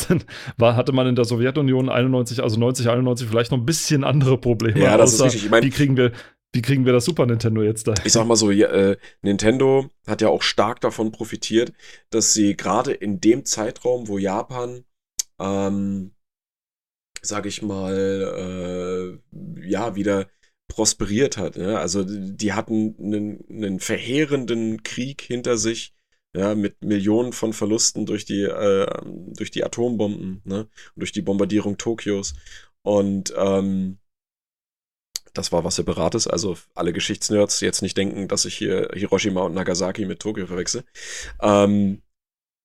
war, 0.57 0.75
hatte 0.77 0.93
man 0.93 1.07
in 1.07 1.15
der 1.15 1.25
Sowjetunion 1.25 1.89
91, 1.89 2.41
also 2.41 2.57
90, 2.57 2.87
91 2.87 3.27
vielleicht 3.27 3.51
noch 3.51 3.57
ein 3.57 3.65
bisschen 3.65 4.05
andere 4.05 4.37
Probleme. 4.37 4.79
Ja, 4.79 4.95
das 4.95 5.11
ist 5.11 5.15
außer, 5.19 5.25
richtig. 5.25 5.43
Ich 5.43 5.51
meine, 5.51 5.65
wie 5.65 5.71
kriegen 5.71 5.97
wir, 5.97 6.13
wie 6.53 6.61
kriegen 6.61 6.85
wir 6.85 6.93
das 6.93 7.03
Super 7.03 7.25
Nintendo 7.25 7.61
jetzt 7.61 7.87
da? 7.89 7.93
ich 8.05 8.13
sag 8.13 8.25
mal 8.25 8.37
so, 8.37 8.49
ja, 8.49 8.69
äh, 8.69 8.97
Nintendo 9.21 9.89
hat 10.07 10.21
ja 10.21 10.29
auch 10.29 10.41
stark 10.41 10.79
davon 10.79 11.11
profitiert, 11.11 11.73
dass 12.11 12.31
sie 12.33 12.55
gerade 12.55 12.93
in 12.93 13.19
dem 13.19 13.43
Zeitraum, 13.43 14.07
wo 14.07 14.17
Japan, 14.17 14.85
ähm, 15.41 16.11
sag 17.27 17.45
ich 17.45 17.61
mal, 17.61 19.19
äh, 19.31 19.67
ja, 19.67 19.95
wieder 19.95 20.27
prosperiert 20.67 21.37
hat. 21.37 21.57
Ne? 21.57 21.79
Also 21.79 22.03
die 22.05 22.53
hatten 22.53 22.95
einen, 22.99 23.45
einen 23.49 23.79
verheerenden 23.79 24.83
Krieg 24.83 25.21
hinter 25.21 25.57
sich, 25.57 25.93
ja, 26.35 26.55
mit 26.55 26.83
Millionen 26.83 27.33
von 27.33 27.53
Verlusten 27.53 28.05
durch 28.05 28.25
die, 28.25 28.43
äh, 28.43 28.87
durch 29.33 29.49
die 29.51 29.63
Atombomben, 29.63 30.41
ne? 30.45 30.67
Durch 30.95 31.11
die 31.11 31.21
Bombardierung 31.21 31.77
Tokios. 31.77 32.35
Und 32.83 33.33
ähm, 33.35 33.97
das 35.33 35.51
war 35.51 35.63
was 35.63 35.75
Separates. 35.75 36.27
Also 36.27 36.57
alle 36.75 36.93
Geschichtsnerds 36.93 37.61
jetzt 37.61 37.81
nicht 37.81 37.97
denken, 37.97 38.27
dass 38.27 38.45
ich 38.45 38.55
hier 38.55 38.89
Hiroshima 38.93 39.41
und 39.41 39.53
Nagasaki 39.53 40.05
mit 40.05 40.19
Tokio 40.19 40.47
verwechsel. 40.47 40.83
Ähm, 41.41 42.01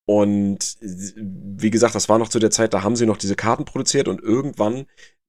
und 0.05 0.77
wie 0.81 1.71
gesagt, 1.71 1.95
das 1.95 2.09
war 2.09 2.19
noch 2.19 2.29
zu 2.29 2.39
der 2.39 2.51
Zeit, 2.51 2.75
da 2.75 2.83
haben 2.83 2.97
sie 2.97 3.07
noch 3.07 3.17
diese 3.17 3.37
Karten 3.37 3.65
produziert 3.65 4.09
und 4.09 4.21
irgendwann, 4.21 4.87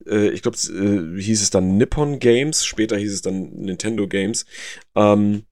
äh, 0.08 0.30
ich 0.30 0.42
glaube, 0.42 0.58
äh, 0.58 1.22
hieß 1.22 1.42
es 1.42 1.50
dann 1.52 1.78
Nippon 1.78 2.20
Games, 2.20 2.66
später 2.66 2.98
hieß 2.98 3.14
es 3.14 3.22
dann 3.22 3.52
Nintendo 3.52 4.08
Games, 4.08 4.46
ähm, 4.96 5.44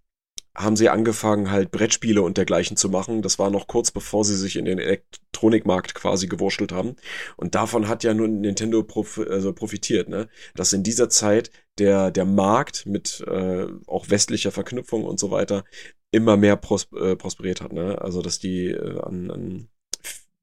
haben 0.55 0.75
sie 0.75 0.89
angefangen, 0.89 1.49
halt 1.49 1.71
Brettspiele 1.71 2.21
und 2.21 2.37
dergleichen 2.37 2.75
zu 2.75 2.89
machen. 2.89 3.21
Das 3.21 3.39
war 3.39 3.49
noch 3.49 3.67
kurz 3.67 3.91
bevor 3.91 4.25
sie 4.25 4.35
sich 4.35 4.57
in 4.57 4.65
den 4.65 4.79
Elektronikmarkt 4.79 5.95
quasi 5.95 6.27
gewurschtelt 6.27 6.73
haben. 6.73 6.95
Und 7.37 7.55
davon 7.55 7.87
hat 7.87 8.03
ja 8.03 8.13
nur 8.13 8.27
Nintendo 8.27 8.83
prof 8.83 9.17
also 9.17 9.53
profitiert, 9.53 10.09
ne? 10.09 10.27
Dass 10.55 10.73
in 10.73 10.83
dieser 10.83 11.09
Zeit 11.09 11.51
der, 11.77 12.11
der 12.11 12.25
Markt 12.25 12.85
mit 12.85 13.23
äh, 13.27 13.65
auch 13.87 14.09
westlicher 14.09 14.51
Verknüpfung 14.51 15.05
und 15.05 15.19
so 15.19 15.31
weiter 15.31 15.63
immer 16.11 16.37
mehr 16.37 16.57
pros 16.57 16.87
äh, 16.93 17.15
prosperiert 17.15 17.61
hat. 17.61 17.73
Ne? 17.73 17.99
Also, 18.01 18.21
dass 18.21 18.39
die 18.39 18.67
äh, 18.67 18.99
an, 19.01 19.31
an, 19.31 19.69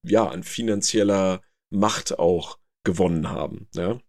ja, 0.02 0.26
an 0.26 0.42
finanzieller 0.42 1.42
Macht 1.70 2.18
auch 2.18 2.58
gewonnen 2.84 3.30
haben. 3.30 3.68
Ja? 3.74 4.00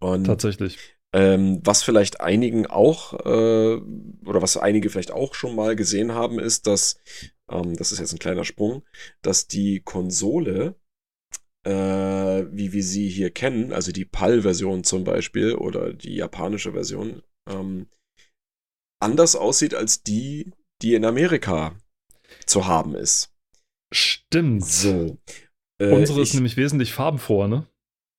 Und, 0.00 0.24
Tatsächlich. 0.24 0.78
Ähm, 1.12 1.60
was 1.64 1.82
vielleicht 1.82 2.20
einigen 2.20 2.66
auch, 2.66 3.14
äh, 3.24 3.80
oder 4.26 4.42
was 4.42 4.58
einige 4.58 4.90
vielleicht 4.90 5.10
auch 5.10 5.34
schon 5.34 5.54
mal 5.54 5.74
gesehen 5.74 6.12
haben, 6.12 6.38
ist, 6.38 6.66
dass, 6.66 7.00
ähm, 7.50 7.76
das 7.76 7.92
ist 7.92 7.98
jetzt 7.98 8.12
ein 8.12 8.18
kleiner 8.18 8.44
Sprung, 8.44 8.84
dass 9.22 9.46
die 9.48 9.80
Konsole, 9.80 10.76
äh, 11.64 11.70
wie 11.70 12.72
wir 12.72 12.82
sie 12.82 13.08
hier 13.08 13.30
kennen, 13.30 13.72
also 13.72 13.90
die 13.90 14.04
PAL-Version 14.04 14.84
zum 14.84 15.04
Beispiel 15.04 15.54
oder 15.54 15.94
die 15.94 16.14
japanische 16.14 16.72
Version, 16.72 17.22
ähm, 17.48 17.88
anders 19.00 19.34
aussieht 19.34 19.74
als 19.74 20.02
die, 20.02 20.52
die 20.82 20.94
in 20.94 21.04
Amerika 21.04 21.76
zu 22.46 22.66
haben 22.66 22.94
ist. 22.94 23.32
Stimmt. 23.92 24.64
So. 24.64 25.18
Äh, 25.78 25.92
Unsere 25.92 26.20
ist 26.20 26.34
nämlich 26.34 26.56
wesentlich 26.56 26.92
farbenfroher, 26.92 27.48
ne? 27.48 27.66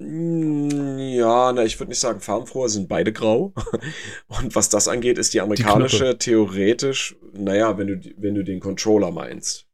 Ja, 0.01 1.51
na, 1.51 1.65
ich 1.65 1.77
würde 1.77 1.89
nicht 1.89 1.99
sagen 1.99 2.21
farbenfroher, 2.21 2.69
sind 2.69 2.87
beide 2.87 3.11
grau. 3.11 3.53
Und 4.27 4.55
was 4.55 4.69
das 4.69 4.87
angeht, 4.87 5.17
ist 5.17 5.33
die 5.33 5.41
amerikanische 5.41 6.13
die 6.13 6.19
theoretisch, 6.19 7.17
naja, 7.33 7.77
wenn 7.77 7.87
du, 7.87 8.13
wenn 8.17 8.35
du 8.35 8.43
den 8.43 8.61
Controller 8.61 9.11
meinst. 9.11 9.67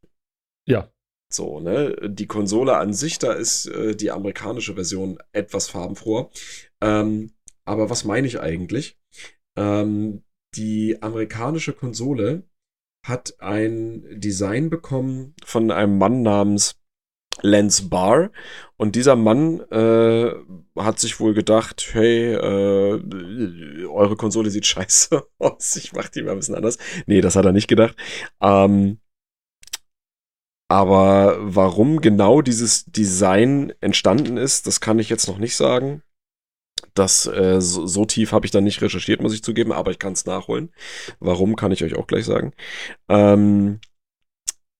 Ja. 0.67 0.91
So, 1.31 1.59
ne? 1.59 1.95
Die 2.09 2.25
Konsole 2.25 2.77
an 2.77 2.93
sich, 2.93 3.19
da 3.19 3.33
ist 3.33 3.67
äh, 3.67 3.95
die 3.95 4.09
amerikanische 4.09 4.73
Version 4.73 5.19
etwas 5.31 5.69
farbenfroher. 5.69 6.31
Ähm, 6.81 7.31
aber 7.63 7.89
was 7.91 8.03
meine 8.03 8.25
ich 8.25 8.39
eigentlich? 8.39 8.97
Ähm, 9.55 10.23
die 10.55 11.01
amerikanische 11.03 11.73
Konsole 11.73 12.47
hat 13.05 13.35
ein 13.39 14.03
Design 14.19 14.69
bekommen 14.69 15.35
von 15.45 15.69
einem 15.71 15.97
Mann 15.97 16.23
namens 16.23 16.75
Lance 17.41 17.87
Barr. 17.87 18.31
Und 18.77 18.95
dieser 18.95 19.15
Mann 19.15 19.59
äh, 19.71 20.33
hat 20.77 20.99
sich 20.99 21.19
wohl 21.19 21.33
gedacht, 21.33 21.89
hey, 21.93 22.33
äh, 22.33 23.85
eure 23.85 24.15
Konsole 24.15 24.49
sieht 24.49 24.65
scheiße 24.65 25.23
aus, 25.39 25.75
ich 25.75 25.93
mach 25.93 26.09
die 26.09 26.23
mal 26.23 26.31
ein 26.31 26.39
bisschen 26.39 26.55
anders. 26.55 26.77
Nee, 27.05 27.21
das 27.21 27.35
hat 27.35 27.45
er 27.45 27.51
nicht 27.51 27.67
gedacht. 27.67 27.95
Ähm, 28.41 28.99
aber 30.67 31.37
warum 31.39 32.01
genau 32.01 32.41
dieses 32.41 32.85
Design 32.85 33.71
entstanden 33.81 34.37
ist, 34.37 34.65
das 34.65 34.81
kann 34.81 34.97
ich 34.97 35.09
jetzt 35.09 35.27
noch 35.27 35.37
nicht 35.37 35.55
sagen. 35.55 36.01
Das 36.95 37.27
äh, 37.27 37.61
so, 37.61 37.85
so, 37.85 38.05
tief 38.05 38.31
habe 38.31 38.45
ich 38.45 38.51
dann 38.51 38.63
nicht 38.63 38.81
recherchiert, 38.81 39.21
muss 39.21 39.33
ich 39.33 39.43
zugeben, 39.43 39.71
aber 39.71 39.91
ich 39.91 39.99
kann 39.99 40.13
es 40.13 40.25
nachholen. 40.25 40.71
Warum 41.19 41.55
kann 41.55 41.71
ich 41.71 41.83
euch 41.83 41.95
auch 41.95 42.07
gleich 42.07 42.25
sagen. 42.25 42.53
Ähm, 43.09 43.79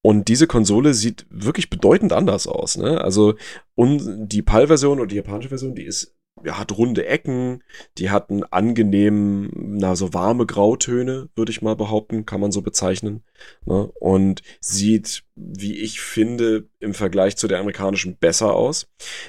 und 0.01 0.27
diese 0.27 0.47
Konsole 0.47 0.93
sieht 0.93 1.25
wirklich 1.29 1.69
bedeutend 1.69 2.13
anders 2.13 2.47
aus. 2.47 2.77
Ne? 2.77 3.01
Also 3.01 3.35
und 3.75 4.29
die 4.29 4.41
PAL-Version 4.43 4.99
und 4.99 5.11
die 5.11 5.15
japanische 5.15 5.49
Version, 5.49 5.75
die 5.75 5.83
ist 5.83 6.15
ja, 6.43 6.59
hat 6.59 6.77
runde 6.77 7.05
Ecken, 7.07 7.63
die 7.97 8.09
hat 8.09 8.29
einen 8.29 8.43
angenehmen, 8.43 9.49
na, 9.55 9.95
so 9.95 10.13
warme 10.13 10.45
Grautöne, 10.45 11.29
würde 11.35 11.51
ich 11.51 11.61
mal 11.61 11.75
behaupten, 11.75 12.25
kann 12.25 12.41
man 12.41 12.51
so 12.51 12.61
bezeichnen. 12.61 13.23
Ne? 13.65 13.89
Und 13.99 14.41
sieht, 14.59 15.23
wie 15.35 15.79
ich 15.79 16.01
finde, 16.01 16.69
im 16.79 16.93
Vergleich 16.93 17.37
zu 17.37 17.47
der 17.47 17.59
amerikanischen 17.59 18.17
besser 18.17 18.53
aus. 18.53 18.87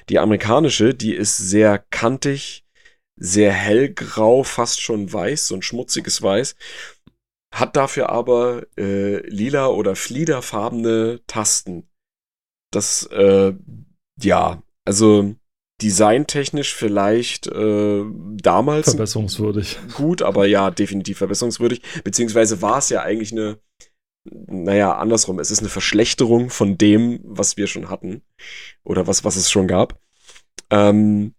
Die 0.09 0.19
amerikanische, 0.19 0.95
die 0.95 1.15
ist 1.15 1.39
sehr 1.39 1.79
kantig, 1.79 2.66
sehr 3.17 3.53
hellgrau, 3.53 4.43
fast 4.43 4.81
schon 4.81 5.13
weiß, 5.13 5.49
so 5.49 5.55
ein 5.55 5.63
schmutziges 5.63 6.23
Weiß 6.23 6.57
hat 7.57 7.75
dafür 7.77 8.11
aber 8.11 8.67
äh, 8.77 9.27
lila 9.29 9.69
oder 9.69 9.97
fliederfarbene 9.97 11.21
Tasten. 11.27 11.89
Das, 12.71 13.07
äh, 13.07 13.55
ja, 14.21 14.63
also 14.85 15.35
designtechnisch 15.81 16.75
vielleicht 16.75 17.47
äh, 17.47 18.05
damals 18.43 18.91
verbesserungswürdig. 18.91 19.79
Gut, 19.95 20.23
aber 20.23 20.47
ja, 20.47 20.71
definitiv 20.71 21.19
verbesserungswürdig. 21.19 21.83
Beziehungsweise 22.05 22.61
war 22.61 22.79
es 22.79 22.91
ja 22.91 23.03
eigentlich 23.03 23.33
eine, 23.33 23.59
naja, 24.25 24.97
andersrum. 24.97 25.39
Es 25.39 25.51
ist 25.51 25.61
eine 25.61 25.69
Verschlechterung 25.69 26.51
von 26.51 26.77
dem, 26.77 27.21
was 27.25 27.57
wir 27.57 27.67
schon 27.67 27.89
hatten. 27.89 28.23
Oder 28.85 29.07
was, 29.07 29.25
was 29.25 29.37
es 29.37 29.51
schon 29.51 29.67
gab. 29.67 29.99
Ähm, 30.71 31.35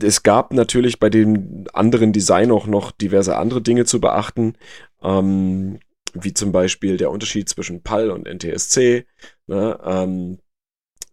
es 0.00 0.22
gab 0.22 0.52
natürlich 0.52 0.98
bei 0.98 1.10
dem 1.10 1.64
anderen 1.72 2.12
Design 2.12 2.50
auch 2.50 2.66
noch 2.66 2.92
diverse 2.92 3.36
andere 3.36 3.62
Dinge 3.62 3.84
zu 3.84 4.00
beachten, 4.00 4.54
ähm, 5.02 5.80
wie 6.14 6.34
zum 6.34 6.52
Beispiel 6.52 6.96
der 6.96 7.10
Unterschied 7.10 7.48
zwischen 7.48 7.82
PAL 7.82 8.10
und 8.10 8.26
NTSC. 8.26 9.06
Ne? 9.46 9.78
Ähm, 9.84 10.38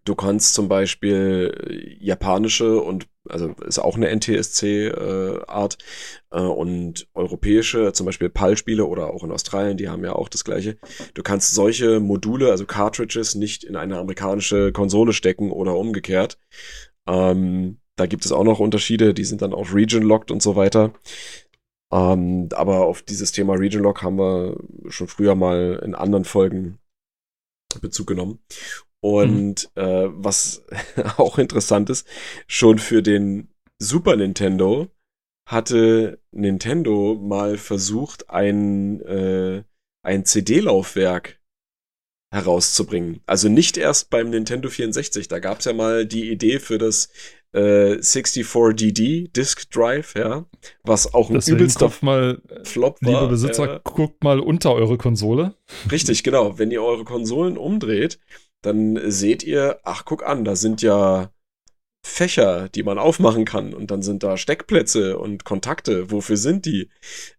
du 0.06 0.16
kannst 0.16 0.54
zum 0.54 0.68
Beispiel 0.68 1.98
japanische 2.00 2.82
und 2.82 3.08
also 3.28 3.54
ist 3.66 3.80
auch 3.80 3.96
eine 3.96 4.10
NTSC-Art 4.10 5.78
äh, 6.32 6.38
äh, 6.38 6.42
und 6.42 7.08
europäische, 7.14 7.94
zum 7.94 8.06
Beispiel 8.06 8.30
PAL-Spiele 8.30 8.86
oder 8.86 9.14
auch 9.14 9.24
in 9.24 9.32
Australien, 9.32 9.78
die 9.78 9.90
haben 9.90 10.04
ja 10.04 10.14
auch 10.14 10.30
das 10.30 10.44
gleiche. 10.44 10.78
Du 11.14 11.22
kannst 11.22 11.54
solche 11.54 12.00
Module, 12.00 12.50
also 12.50 12.66
Cartridges, 12.66 13.36
nicht 13.36 13.64
in 13.64 13.76
eine 13.76 14.00
amerikanische 14.00 14.72
Konsole 14.72 15.14
stecken 15.14 15.52
oder 15.52 15.76
umgekehrt. 15.76 16.40
Ähm, 17.08 17.79
da 18.00 18.06
gibt 18.06 18.26
es 18.26 18.32
auch 18.32 18.44
noch 18.44 18.60
Unterschiede, 18.60 19.14
die 19.14 19.26
sind 19.26 19.42
dann 19.42 19.54
auch 19.54 19.74
region-locked 19.74 20.32
und 20.32 20.42
so 20.42 20.56
weiter. 20.56 20.94
Ähm, 21.92 22.50
aber 22.54 22.86
auf 22.86 23.02
dieses 23.02 23.32
Thema 23.32 23.56
Region-Lock 23.56 24.04
haben 24.04 24.18
wir 24.18 24.58
schon 24.90 25.08
früher 25.08 25.36
mal 25.36 25.82
in 25.84 25.96
anderen 25.96 26.26
Folgen 26.26 26.78
Bezug 27.82 28.08
genommen. 28.08 28.40
Und 29.02 29.70
mhm. 29.76 29.82
äh, 29.82 30.10
was 30.12 30.64
auch 31.18 31.38
interessant 31.38 31.90
ist, 31.90 32.08
schon 32.48 32.80
für 32.80 33.02
den 33.02 33.50
Super 33.80 34.16
Nintendo 34.16 34.88
hatte 35.48 36.20
Nintendo 36.32 37.16
mal 37.16 37.58
versucht, 37.58 38.30
ein, 38.30 39.02
äh, 39.02 39.64
ein 40.04 40.26
CD-Laufwerk 40.26 41.40
herauszubringen. 42.32 43.22
Also 43.26 43.50
nicht 43.50 43.78
erst 43.78 44.12
beim 44.12 44.30
Nintendo 44.30 44.70
64. 44.70 45.28
Da 45.28 45.40
gab 45.40 45.60
es 45.60 45.66
ja 45.66 45.74
mal 45.74 46.06
die 46.06 46.30
Idee 46.30 46.60
für 46.60 46.78
das 46.78 47.10
äh, 47.54 47.96
64DD 47.96 49.32
Disk 49.32 49.70
Drive, 49.72 50.14
ja, 50.16 50.46
was 50.84 51.14
auch 51.14 51.30
ein 51.30 51.36
Deswegen 51.36 51.58
übelster 51.58 51.92
mal, 52.02 52.42
Flop 52.64 52.98
war. 53.02 53.22
Liebe 53.22 53.28
Besitzer, 53.30 53.76
äh, 53.76 53.80
guckt 53.84 54.24
mal 54.24 54.40
unter 54.40 54.74
eure 54.74 54.98
Konsole. 54.98 55.56
Richtig, 55.92 56.24
genau. 56.24 56.60
Wenn 56.60 56.72
ihr 56.72 56.84
eure 56.84 57.04
Konsolen 57.04 57.58
umdreht, 57.58 58.20
dann 58.62 59.00
seht 59.10 59.44
ihr, 59.44 59.80
ach, 59.84 60.06
guck 60.06 60.26
an, 60.26 60.44
da 60.44 60.56
sind 60.56 60.82
ja 60.82 61.32
Fächer, 62.02 62.70
die 62.70 62.84
man 62.84 62.98
aufmachen 62.98 63.46
kann 63.46 63.74
und 63.74 63.92
dann 63.92 64.02
sind 64.02 64.24
da 64.24 64.38
Steckplätze 64.38 65.18
und 65.18 65.44
Kontakte. 65.44 66.12
Wofür 66.12 66.38
sind 66.38 66.66
die? 66.66 66.90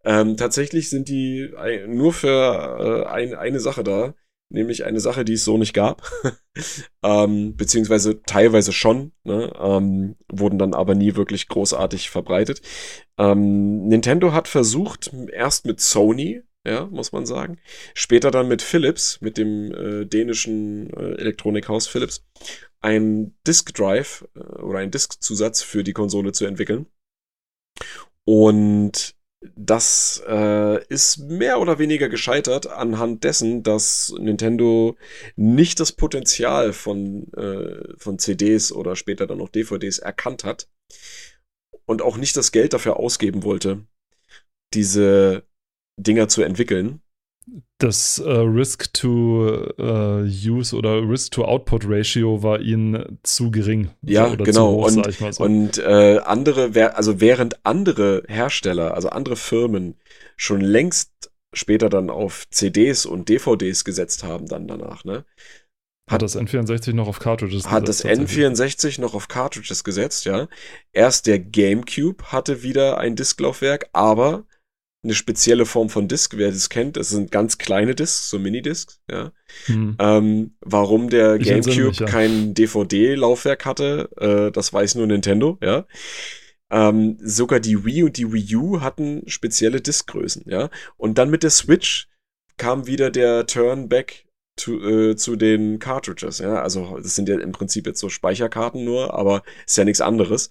Ähm, 0.05 0.37
tatsächlich 0.37 0.91
sind 0.91 1.09
die 1.09 1.51
nur 1.87 2.13
für 2.13 3.05
äh, 3.07 3.09
ein, 3.09 3.35
eine 3.35 3.61
Sache 3.61 3.85
da, 3.85 4.15
nämlich 4.51 4.85
eine 4.85 5.01
Sache, 5.01 5.25
die 5.25 5.35
es 5.35 5.45
so 5.45 5.57
nicht 5.57 5.73
gab. 5.73 6.03
ähm, 7.03 7.57
beziehungsweise 7.57 8.23
teilweise 8.23 8.73
schon, 8.73 9.13
ne? 9.25 9.53
ähm, 9.59 10.17
wurden 10.31 10.59
dann 10.59 10.75
aber 10.75 10.95
nie 10.95 11.17
wirklich 11.17 11.49
großartig 11.49 12.11
verbreitet. 12.11 12.61
Ähm, 13.19 13.87
Nintendo 13.87 14.33
hat 14.33 14.49
versucht, 14.49 15.11
erst 15.33 15.67
mit 15.67 15.81
Sony, 15.81 16.43
ja, 16.67 16.87
muss 16.87 17.13
man 17.13 17.25
sagen, 17.25 17.59
später 17.95 18.31
dann 18.31 18.49
mit 18.49 18.61
Philips, 18.61 19.21
mit 19.21 19.39
dem 19.39 19.73
äh, 19.73 20.05
dänischen 20.05 20.91
äh, 20.91 21.15
Elektronikhaus 21.15 21.87
Philips, 21.87 22.27
ein 22.81 23.35
Disk 23.47 23.75
Drive 23.75 24.27
äh, 24.35 24.41
oder 24.41 24.81
ein 24.81 24.91
Disk-Zusatz 24.91 25.63
für 25.63 25.85
die 25.85 25.93
Konsole 25.93 26.33
zu 26.33 26.45
entwickeln. 26.45 26.87
Und 28.25 29.15
das 29.57 30.23
äh, 30.29 30.85
ist 30.89 31.19
mehr 31.19 31.61
oder 31.61 31.79
weniger 31.79 32.09
gescheitert 32.09 32.67
anhand 32.67 33.25
dessen, 33.25 33.63
dass 33.63 34.13
Nintendo 34.19 34.97
nicht 35.37 35.81
das 35.81 35.93
Potenzial 35.93 36.73
von, 36.73 37.33
äh, 37.33 37.95
von 37.97 38.19
CDs 38.19 38.71
oder 38.71 38.97
später 38.97 39.27
dann 39.27 39.39
noch 39.39 39.49
DVDs 39.49 39.99
erkannt 39.99 40.45
hat 40.45 40.69
und 41.87 42.03
auch 42.03 42.19
nicht 42.19 42.37
das 42.37 42.53
Geld 42.53 42.75
dafür 42.75 42.99
ausgeben 42.99 43.43
wollte, 43.43 43.87
diese 44.75 45.45
Dinger 45.97 46.29
zu 46.29 46.43
entwickeln 46.43 47.01
das 47.79 48.19
äh, 48.19 48.31
Risk-to-Use 48.31 49.75
äh, 50.77 50.79
oder 50.79 51.09
Risk-to-Output-Ratio 51.09 52.43
war 52.43 52.61
ihnen 52.61 53.19
zu 53.23 53.51
gering. 53.51 53.91
Ja, 54.03 54.35
genau. 54.35 54.73
Hoch, 54.73 54.87
und 54.87 55.13
so. 55.35 55.43
und 55.43 55.79
äh, 55.79 56.19
andere, 56.19 56.95
also 56.95 57.21
während 57.21 57.65
andere 57.65 58.23
Hersteller, 58.29 58.95
also 58.95 59.09
andere 59.09 59.37
Firmen 59.37 59.97
schon 60.37 60.61
längst 60.61 61.31
später 61.53 61.89
dann 61.89 62.11
auf 62.11 62.49
CDs 62.51 63.07
und 63.07 63.29
DVDs 63.29 63.85
gesetzt 63.85 64.25
haben, 64.25 64.47
dann 64.47 64.69
danach, 64.69 65.05
ne? 65.05 65.25
Hat, 66.07 66.15
hat 66.15 66.23
das 66.23 66.37
N64 66.37 66.93
noch 66.93 67.09
auf 67.09 67.19
Cartridges 67.21 67.65
gesetzt? 67.65 67.73
Hat 67.73 67.89
das 67.89 68.05
N64 68.05 69.01
noch 69.01 69.15
auf 69.15 69.29
Cartridges 69.29 69.85
gesetzt, 69.85 70.25
ja. 70.25 70.49
Erst 70.93 71.27
der 71.27 71.39
GameCube 71.39 72.25
hatte 72.25 72.63
wieder 72.63 72.99
ein 72.99 73.17
Disklaufwerk, 73.17 73.89
aber 73.93 74.45
eine 75.03 75.15
spezielle 75.15 75.65
Form 75.65 75.89
von 75.89 76.09
Disk, 76.09 76.37
wer 76.37 76.51
das 76.51 76.69
kennt. 76.69 76.97
Das 76.97 77.09
sind 77.09 77.31
ganz 77.31 77.59
kleine 77.59 77.95
Disks, 77.95 78.29
so 78.29 78.39
Minidiscs, 78.39 79.01
ja. 79.11 79.33
Hm. 79.65 79.97
Ähm, 79.99 80.55
warum 80.61 81.09
der 81.09 81.37
ich 81.37 81.49
GameCube 81.49 81.89
mich, 81.89 82.01
ja. 82.01 82.07
kein 82.07 82.55
DVD-Laufwerk 82.55 83.65
hatte, 83.65 84.11
äh, 84.19 84.53
das 84.53 84.73
weiß 84.73 84.97
nur 84.97 85.07
Nintendo, 85.07 85.59
ja. 85.63 85.87
Ähm, 86.71 87.19
sogar 87.21 87.61
die 87.61 87.85
Wii 87.85 88.05
und 88.05 88.17
die 88.17 88.33
Wii 88.33 88.57
U 88.57 88.81
hatten 88.81 89.23
spezielle 89.27 89.81
Diskgrößen, 89.81 90.45
ja. 90.47 90.69
Und 90.97 91.17
dann 91.17 91.31
mit 91.31 91.43
der 91.43 91.51
Switch 91.51 92.09
kam 92.59 92.87
wieder 92.87 93.11
der 93.11 93.47
Turn 93.47 93.89
back 93.89 94.27
zu, 94.57 94.79
äh, 94.81 95.17
zu 95.17 95.37
den 95.37 95.79
Cartridges, 95.79 96.39
ja. 96.39 96.63
Also, 96.63 96.99
das 97.03 97.15
sind 97.15 97.29
ja 97.29 97.41
im 97.41 97.53
Prinzip 97.53 97.87
jetzt 97.87 98.01
so 98.01 98.11
Speicherkarten 98.11 98.85
nur, 98.85 99.15
aber 99.15 99.43
ist 99.67 99.79
ja 99.79 99.85
nichts 99.85 100.03
anderes. 100.03 100.51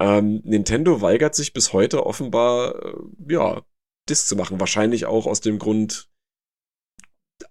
Ähm, 0.00 0.42
Nintendo 0.44 1.00
weigert 1.00 1.34
sich 1.34 1.52
bis 1.52 1.72
heute 1.72 2.06
offenbar, 2.06 2.74
äh, 2.84 3.32
ja, 3.32 3.62
Disc 4.08 4.26
zu 4.26 4.36
machen. 4.36 4.60
Wahrscheinlich 4.60 5.06
auch 5.06 5.26
aus 5.26 5.40
dem 5.40 5.58
Grund, 5.58 6.08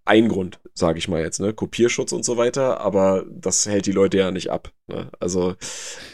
ein 0.06 0.28
Grund, 0.28 0.60
sage 0.74 1.00
ich 1.00 1.08
mal 1.08 1.22
jetzt, 1.22 1.40
ne? 1.40 1.54
Kopierschutz 1.54 2.12
und 2.12 2.26
so 2.26 2.38
weiter, 2.38 2.80
aber 2.82 3.26
das 3.30 3.66
hält 3.66 3.86
die 3.86 3.92
Leute 3.92 4.18
ja 4.18 4.32
nicht 4.32 4.52
ab. 4.52 4.72
Ne? 4.88 5.10
Also 5.20 5.56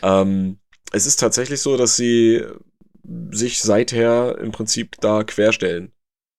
ähm, 0.01 0.59
es 0.91 1.05
ist 1.05 1.19
tatsächlich 1.19 1.61
so, 1.61 1.77
dass 1.77 1.95
sie 1.95 2.45
sich 3.31 3.61
seither 3.61 4.37
im 4.39 4.51
Prinzip 4.51 4.95
da 5.01 5.23
querstellen 5.23 5.91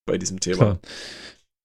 bei 0.07 0.19
diesem 0.19 0.41
Thema. 0.41 0.57
Klar. 0.57 0.81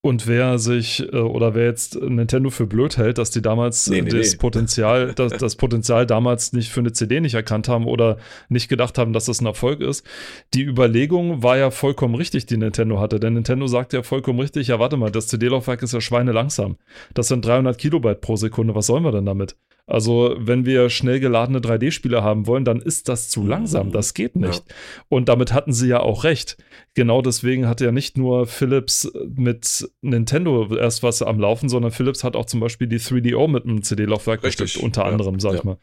Und 0.01 0.27
wer 0.27 0.59
sich 0.59 1.11
äh, 1.11 1.17
oder 1.17 1.55
wer 1.55 1.65
jetzt 1.65 2.01
Nintendo 2.01 2.49
für 2.49 2.65
blöd 2.65 2.95
hält, 2.97 3.17
dass 3.17 3.31
die 3.31 3.41
damals 3.41 3.87
nee, 3.87 4.01
nee, 4.01 4.09
das 4.09 4.31
nee. 4.31 4.37
Potenzial, 4.37 5.13
das, 5.15 5.33
das 5.33 5.57
Potenzial 5.57 6.05
damals 6.05 6.53
nicht 6.53 6.69
für 6.69 6.79
eine 6.79 6.93
CD 6.93 7.19
nicht 7.19 7.33
erkannt 7.33 7.67
haben 7.67 7.85
oder 7.85 8.17
nicht 8.47 8.69
gedacht 8.69 8.97
haben, 8.97 9.11
dass 9.11 9.25
das 9.25 9.41
ein 9.41 9.45
Erfolg 9.45 9.81
ist. 9.81 10.05
Die 10.53 10.63
Überlegung 10.63 11.43
war 11.43 11.57
ja 11.57 11.69
vollkommen 11.69 12.15
richtig, 12.15 12.45
die 12.45 12.55
Nintendo 12.55 13.01
hatte. 13.01 13.19
Denn 13.19 13.33
Nintendo 13.33 13.67
sagt 13.67 13.91
ja 13.91 14.01
vollkommen 14.01 14.39
richtig, 14.39 14.67
ja 14.67 14.79
warte 14.79 14.95
mal, 14.95 15.11
das 15.11 15.27
CD-Laufwerk 15.27 15.83
ist 15.83 15.93
ja 15.93 15.99
schweinelangsam. 15.99 16.77
Das 17.13 17.27
sind 17.27 17.43
300 17.43 17.77
Kilobyte 17.77 18.21
pro 18.21 18.37
Sekunde, 18.37 18.75
was 18.75 18.87
sollen 18.87 19.03
wir 19.03 19.11
denn 19.11 19.25
damit? 19.25 19.57
Also, 19.89 20.35
wenn 20.37 20.65
wir 20.65 20.91
schnell 20.91 21.19
geladene 21.19 21.59
3D-Spiele 21.59 22.23
haben 22.23 22.45
wollen, 22.45 22.63
dann 22.63 22.79
ist 22.79 23.09
das 23.09 23.27
zu 23.29 23.43
langsam. 23.43 23.87
Mhm. 23.87 23.91
Das 23.91 24.13
geht 24.13 24.35
nicht. 24.35 24.63
Ja. 24.69 24.75
Und 25.09 25.29
damit 25.29 25.51
hatten 25.51 25.73
sie 25.73 25.87
ja 25.87 25.99
auch 25.99 26.23
recht. 26.23 26.57
Genau 26.93 27.23
deswegen 27.23 27.67
hat 27.67 27.81
ja 27.81 27.91
nicht 27.91 28.15
nur 28.15 28.45
Philips 28.45 29.11
mit 29.35 29.89
Nintendo 30.01 30.75
erst 30.75 31.01
was 31.01 31.23
am 31.23 31.39
Laufen, 31.39 31.69
sondern 31.69 31.91
Philips 31.91 32.23
hat 32.23 32.35
auch 32.35 32.45
zum 32.45 32.59
Beispiel 32.59 32.87
die 32.87 32.99
3DO 32.99 33.47
mit 33.47 33.65
einem 33.65 33.81
CD-Laufwerk 33.81 34.41
bestückt, 34.41 34.77
unter 34.77 35.01
ja. 35.01 35.07
anderem, 35.07 35.39
sag 35.39 35.53
ja. 35.53 35.57
ich 35.57 35.63
mal. 35.63 35.77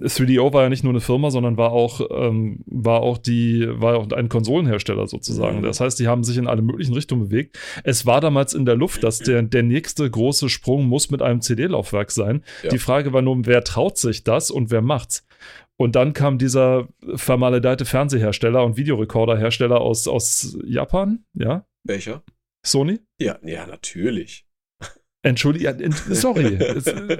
3DO 0.00 0.52
war 0.52 0.62
ja 0.62 0.68
nicht 0.70 0.84
nur 0.84 0.92
eine 0.92 1.00
Firma, 1.00 1.30
sondern 1.30 1.58
war 1.58 1.72
auch, 1.72 2.00
ähm, 2.10 2.62
war 2.66 3.00
auch 3.00 3.18
die, 3.18 3.66
war 3.68 3.96
auch 3.96 4.10
ein 4.10 4.28
Konsolenhersteller 4.30 5.06
sozusagen. 5.06 5.58
Mhm. 5.58 5.62
Das 5.62 5.80
heißt, 5.80 5.98
die 6.00 6.08
haben 6.08 6.24
sich 6.24 6.38
in 6.38 6.46
alle 6.46 6.62
möglichen 6.62 6.94
Richtungen 6.94 7.28
bewegt. 7.28 7.58
Es 7.84 8.06
war 8.06 8.20
damals 8.20 8.54
in 8.54 8.64
der 8.64 8.74
Luft, 8.74 9.04
dass 9.04 9.18
der, 9.18 9.42
der 9.42 9.62
nächste 9.62 10.10
große 10.10 10.48
Sprung 10.48 10.86
muss 10.86 11.10
mit 11.10 11.20
einem 11.20 11.42
CD-Laufwerk 11.42 12.10
sein. 12.10 12.42
Ja. 12.62 12.70
Die 12.70 12.78
Frage 12.78 13.12
war 13.12 13.20
nur, 13.20 13.44
wer 13.44 13.64
traut 13.64 13.98
sich 13.98 14.24
das 14.24 14.50
und 14.50 14.70
wer 14.70 14.82
macht's? 14.82 15.26
Und 15.76 15.96
dann 15.96 16.12
kam 16.12 16.38
dieser 16.38 16.88
vermaledeite 17.14 17.84
Fernsehersteller 17.84 18.64
und 18.64 18.76
Videorekorderhersteller 18.76 19.80
aus, 19.80 20.08
aus 20.08 20.56
Japan, 20.64 21.24
ja? 21.34 21.66
Welcher? 21.84 22.22
Sony? 22.64 23.00
Ja, 23.20 23.38
ja, 23.42 23.66
natürlich. 23.66 24.46
Entschuldige, 25.22 25.76
sorry. 26.10 26.58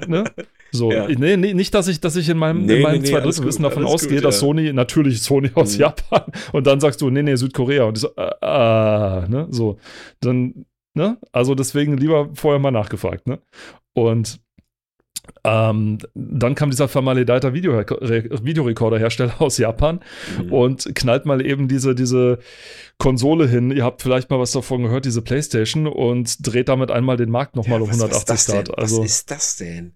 ne? 0.09 0.25
So, 0.73 0.91
ja. 0.91 1.07
nee, 1.07 1.37
nee, 1.37 1.55
nicht, 1.55 1.73
dass 1.73 1.87
ich, 1.87 2.01
dass 2.01 2.17
ich 2.17 2.29
in 2.29 2.37
meinem, 2.37 2.67
nee, 2.67 2.77
in 2.77 2.83
meinem 2.83 3.03
nee, 3.03 3.09
zwei 3.09 3.21
Drittel 3.21 3.45
Wissen 3.45 3.63
davon 3.63 3.85
ausgehe, 3.85 4.17
gut, 4.17 4.25
dass 4.25 4.37
ja. 4.37 4.41
Sony, 4.41 4.73
natürlich 4.73 5.23
Sony 5.23 5.51
aus 5.55 5.75
mhm. 5.75 5.81
Japan, 5.81 6.23
und 6.53 6.67
dann 6.67 6.81
sagst 6.81 7.01
du, 7.01 7.11
nee, 7.11 7.23
nee, 7.23 7.37
Südkorea. 7.37 7.85
Und 7.85 7.99
ich 7.99 8.03
so, 8.03 8.09
äh, 8.17 8.31
äh, 8.41 9.29
ne? 9.29 9.47
So, 9.51 9.79
dann, 10.21 10.67
ne? 10.95 11.19
Also 11.31 11.55
deswegen 11.55 11.97
lieber 11.97 12.31
vorher 12.35 12.59
mal 12.59 12.73
nachgefragt, 12.73 13.29
ne? 13.29 13.39
Und 13.95 14.41
ähm, 15.45 15.99
dann 16.15 16.55
kam 16.55 16.71
dieser 16.71 16.89
vermaledeiter 16.89 17.53
Videorekorderhersteller 17.53 19.41
aus 19.41 19.59
Japan 19.59 20.01
mhm. 20.41 20.53
und 20.53 20.95
knallt 20.95 21.27
mal 21.27 21.45
eben 21.45 21.69
diese, 21.69 21.95
diese 21.95 22.39
Konsole 22.99 23.49
hin. 23.49 23.71
Ihr 23.71 23.85
habt 23.85 24.03
vielleicht 24.03 24.31
mal 24.31 24.39
was 24.39 24.53
davon 24.53 24.83
gehört, 24.85 25.05
diese 25.05 25.23
Playstation, 25.23 25.87
und 25.87 26.47
dreht 26.47 26.69
damit 26.69 26.91
einmal 26.91 27.17
den 27.17 27.31
Markt 27.31 27.57
nochmal 27.57 27.79
ja, 27.79 27.85
um 27.85 27.91
180 27.91 28.55
Grad. 28.55 28.79
Also, 28.79 29.01
was 29.01 29.07
ist 29.07 29.31
das 29.31 29.57
denn? 29.57 29.95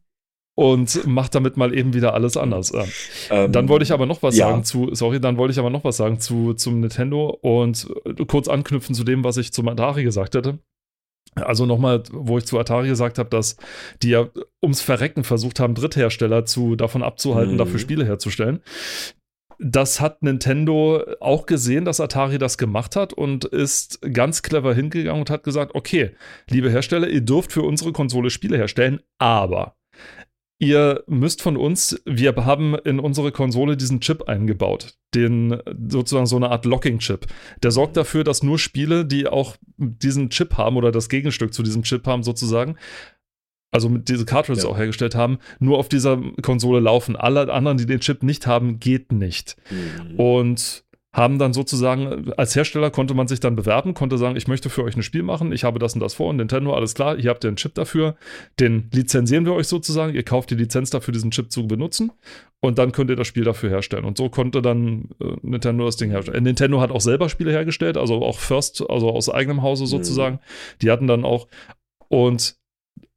Und 0.55 1.07
macht 1.07 1.35
damit 1.35 1.59
mal 1.59 1.77
eben 1.77 1.93
wieder 1.93 2.15
alles 2.15 2.39
anders. 2.39 2.73
Ähm, 3.31 3.53
dann 3.53 3.69
wollte 3.69 3.83
ich 3.83 3.93
aber 3.93 4.07
noch 4.07 4.23
was 4.23 4.37
ja. 4.37 4.49
sagen 4.49 4.65
zu, 4.65 4.95
sorry, 4.95 5.21
dann 5.21 5.37
wollte 5.37 5.53
ich 5.53 5.59
aber 5.59 5.69
noch 5.69 5.85
was 5.85 5.99
sagen 5.99 6.19
zu, 6.19 6.55
zum 6.55 6.81
Nintendo 6.81 7.29
und 7.43 7.87
kurz 8.27 8.49
anknüpfen 8.49 8.95
zu 8.95 9.05
dem, 9.05 9.23
was 9.23 9.37
ich 9.37 9.53
zum 9.53 9.69
Atari 9.69 10.03
gesagt 10.03 10.35
hätte. 10.35 10.59
Also 11.37 11.67
nochmal, 11.67 12.03
wo 12.13 12.39
ich 12.39 12.47
zu 12.47 12.59
Atari 12.59 12.89
gesagt 12.89 13.19
habe, 13.19 13.29
dass 13.31 13.57
die 14.03 14.11
ja 14.11 14.29
ums 14.63 14.81
Verrecken 14.81 15.25
versucht 15.25 15.61
haben, 15.61 15.75
Dritthersteller 15.75 16.45
zu, 16.47 16.77
davon 16.77 17.03
abzuhalten, 17.03 17.55
mhm. 17.55 17.59
dafür 17.59 17.79
Spiele 17.79 18.07
herzustellen. 18.07 18.61
Das 19.59 20.01
hat 20.01 20.23
Nintendo 20.23 21.03
auch 21.21 21.47
gesehen, 21.47 21.87
dass 21.87 22.01
Atari 22.01 22.37
das 22.39 22.59
gemacht 22.59 22.95
hat 22.95 23.15
und 23.15 23.47
ist 23.47 24.01
ganz 24.13 24.43
clever 24.43 24.75
hingegangen 24.75 25.21
und 25.21 25.31
hat 25.31 25.45
gesagt, 25.45 25.75
okay, 25.75 26.15
liebe 26.51 26.71
Hersteller, 26.71 27.09
ihr 27.09 27.23
dürft 27.23 27.53
für 27.53 27.63
unsere 27.63 27.93
Konsole 27.93 28.29
Spiele 28.29 28.59
herstellen, 28.59 29.01
aber 29.19 29.77
ihr 30.59 31.05
müsst 31.07 31.43
von 31.43 31.57
uns, 31.57 32.01
wir 32.07 32.35
haben 32.37 32.75
in 32.85 32.99
unsere 32.99 33.33
Konsole 33.33 33.77
diesen 33.77 34.01
Chip 34.01 34.29
eingebaut, 34.29 34.95
den 35.15 35.61
sozusagen 35.89 36.27
so 36.27 36.37
eine 36.37 36.51
Art 36.51 36.65
Locking-Chip. 36.65 37.27
Der 37.63 37.71
sorgt 37.71 37.97
dafür, 37.97 38.25
dass 38.25 38.43
nur 38.43 38.59
Spiele, 38.59 39.05
die 39.05 39.27
auch 39.27 39.57
diesen 39.77 40.31
Chip 40.31 40.57
haben 40.57 40.77
oder 40.77 40.93
das 40.93 41.09
Gegenstück 41.09 41.53
zu 41.53 41.63
diesem 41.63 41.83
Chip 41.83 42.07
haben, 42.07 42.23
sozusagen, 42.23 42.77
also 43.71 43.91
mit 43.91 44.09
diese 44.09 44.25
Cartridges 44.25 44.65
ja. 44.65 44.71
auch 44.71 44.79
hergestellt 44.79 45.15
haben, 45.15 45.39
nur 45.59 45.77
auf 45.77 45.89
dieser 45.89 46.19
Konsole 46.41 46.81
laufen. 46.81 47.17
Alle 47.17 47.53
anderen, 47.53 47.77
die 47.77 47.87
den 47.87 48.01
Chip 48.01 48.23
nicht 48.23 48.47
haben, 48.47 48.81
geht 48.81 49.13
nicht. 49.13 49.57
Mhm. 49.71 50.19
Und 50.19 50.86
haben 51.17 51.39
dann 51.39 51.55
sozusagen, 51.55 52.31
als 52.37 52.55
Hersteller 52.55 52.91
konnte 52.91 53.15
man 53.15 53.27
sich 53.27 53.41
dann 53.41 53.57
bewerben, 53.57 53.95
konnte 53.95 54.19
sagen, 54.19 54.37
ich 54.37 54.49
möchte 54.49 54.69
für 54.69 54.85
euch 54.85 54.97
ein 54.97 55.03
Spiel 55.03 55.23
machen, 55.23 55.51
ich 55.51 55.65
habe 55.65 55.79
das 55.79 55.95
und 55.95 56.01
das 56.01 56.13
vor 56.13 56.29
und 56.29 56.37
Nintendo, 56.37 56.75
alles 56.75 56.95
klar, 56.95 57.17
hier 57.17 57.31
habt 57.31 57.43
ihr 57.43 57.49
einen 57.49 57.57
Chip 57.57 57.75
dafür, 57.75 58.17
den 58.61 58.91
lizenzieren 58.93 59.47
wir 59.47 59.55
euch 59.55 59.67
sozusagen, 59.67 60.15
ihr 60.15 60.25
kauft 60.25 60.51
die 60.51 60.57
Lizenz 60.57 60.91
dafür, 60.91 61.13
diesen 61.13 61.31
Chip 61.31 61.51
zu 61.51 61.67
benutzen 61.67 62.13
und 62.61 62.77
dann 62.77 62.93
könnt 62.93 63.09
ihr 63.09 63.17
das 63.17 63.27
Spiel 63.27 63.45
dafür 63.45 63.71
herstellen. 63.71 64.05
Und 64.05 64.19
so 64.19 64.29
konnte 64.29 64.61
dann 64.61 65.09
äh, 65.19 65.37
Nintendo 65.41 65.87
das 65.87 65.97
Ding 65.97 66.11
herstellen. 66.11 66.37
Äh, 66.37 66.43
Nintendo 66.43 66.83
hat 66.83 66.91
auch 66.91 67.01
selber 67.01 67.31
Spiele 67.31 67.51
hergestellt, 67.51 67.97
also 67.97 68.23
auch 68.23 68.39
First, 68.39 68.85
also 68.91 69.09
aus 69.09 69.31
eigenem 69.31 69.63
Hause 69.63 69.85
mhm. 69.85 69.89
sozusagen. 69.89 70.35
Mhm. 70.35 70.79
Die 70.83 70.91
hatten 70.91 71.07
dann 71.07 71.25
auch 71.25 71.49
und 72.09 72.57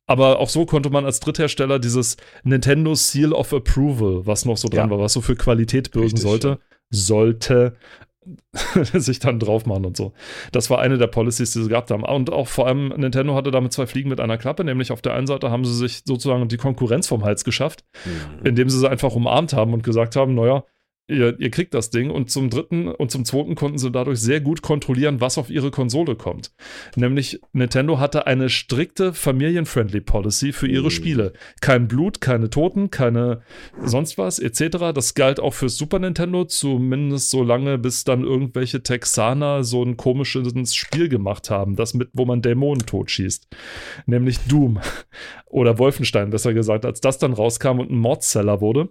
aber 0.07 0.39
auch 0.39 0.49
so 0.49 0.65
konnte 0.65 0.89
man 0.89 1.05
als 1.05 1.19
Dritthersteller 1.19 1.79
dieses 1.79 2.15
Nintendo 2.43 2.95
Seal 2.95 3.33
of 3.33 3.53
Approval, 3.53 4.25
was 4.25 4.45
noch 4.45 4.57
so 4.57 4.69
dran 4.69 4.89
ja. 4.89 4.95
war, 4.95 5.03
was 5.03 5.13
so 5.13 5.21
für 5.21 5.35
Qualität 5.35 5.91
bürgen 5.91 6.05
Richtig, 6.05 6.23
sollte, 6.23 6.59
sollte 6.89 7.75
sich 8.93 9.19
dann 9.19 9.39
drauf 9.39 9.65
machen 9.65 9.85
und 9.85 9.97
so. 9.97 10.13
Das 10.51 10.69
war 10.69 10.79
eine 10.79 10.97
der 10.97 11.07
Policies, 11.07 11.51
die 11.51 11.63
sie 11.63 11.69
gehabt 11.69 11.91
haben. 11.91 12.03
Und 12.03 12.31
auch 12.31 12.47
vor 12.47 12.67
allem 12.67 12.89
Nintendo 12.89 13.35
hatte 13.35 13.51
damit 13.51 13.73
zwei 13.73 13.87
Fliegen 13.87 14.09
mit 14.09 14.19
einer 14.19 14.37
Klappe, 14.37 14.63
nämlich 14.63 14.91
auf 14.91 15.01
der 15.01 15.13
einen 15.13 15.27
Seite 15.27 15.49
haben 15.49 15.65
sie 15.65 15.75
sich 15.75 16.01
sozusagen 16.05 16.47
die 16.47 16.57
Konkurrenz 16.57 17.07
vom 17.07 17.23
Hals 17.23 17.43
geschafft, 17.43 17.83
mhm. 18.05 18.45
indem 18.45 18.69
sie 18.69 18.79
sie 18.79 18.89
einfach 18.89 19.15
umarmt 19.15 19.53
haben 19.53 19.73
und 19.73 19.83
gesagt 19.83 20.15
haben, 20.15 20.35
naja, 20.35 20.63
ihr, 21.09 21.39
ihr 21.39 21.49
kriegt 21.49 21.73
das 21.73 21.89
Ding. 21.89 22.09
Und 22.11 22.29
zum 22.29 22.49
dritten 22.49 22.87
und 22.87 23.09
zum 23.09 23.25
zweiten 23.25 23.55
konnten 23.55 23.77
sie 23.77 23.91
dadurch 23.91 24.19
sehr 24.19 24.41
gut 24.41 24.61
kontrollieren, 24.61 25.21
was 25.21 25.37
auf 25.37 25.49
ihre 25.49 25.71
Konsole 25.71 26.15
kommt. 26.15 26.51
Nämlich 26.95 27.41
Nintendo 27.53 27.99
hatte 27.99 28.27
eine 28.27 28.49
strikte 28.49 29.13
Familienfriendly 29.13 30.01
Policy 30.01 30.53
für 30.53 30.67
ihre. 30.67 30.89
Spiele. 30.99 31.33
Kein 31.61 31.87
Blut, 31.87 32.21
keine 32.21 32.49
Toten, 32.49 32.91
keine 32.91 33.41
sonst 33.83 34.17
was, 34.17 34.39
etc. 34.39 34.93
Das 34.93 35.13
galt 35.13 35.39
auch 35.39 35.53
fürs 35.53 35.77
Super 35.77 35.99
Nintendo, 35.99 36.45
zumindest 36.45 37.29
so 37.29 37.43
lange, 37.43 37.77
bis 37.77 38.03
dann 38.03 38.23
irgendwelche 38.23 38.83
Texaner 38.83 39.63
so 39.63 39.83
ein 39.83 39.97
komisches 39.97 40.75
Spiel 40.75 41.09
gemacht 41.09 41.49
haben, 41.49 41.75
das 41.75 41.93
mit, 41.93 42.09
wo 42.13 42.25
man 42.25 42.41
Dämonen 42.41 42.85
totschießt. 42.85 43.47
Nämlich 44.05 44.39
Doom. 44.47 44.79
Oder 45.45 45.79
Wolfenstein, 45.79 46.29
besser 46.29 46.53
gesagt, 46.53 46.85
als 46.85 47.01
das 47.01 47.17
dann 47.17 47.33
rauskam 47.33 47.79
und 47.79 47.89
ein 47.89 47.97
Mordseller 47.97 48.61
wurde 48.61 48.89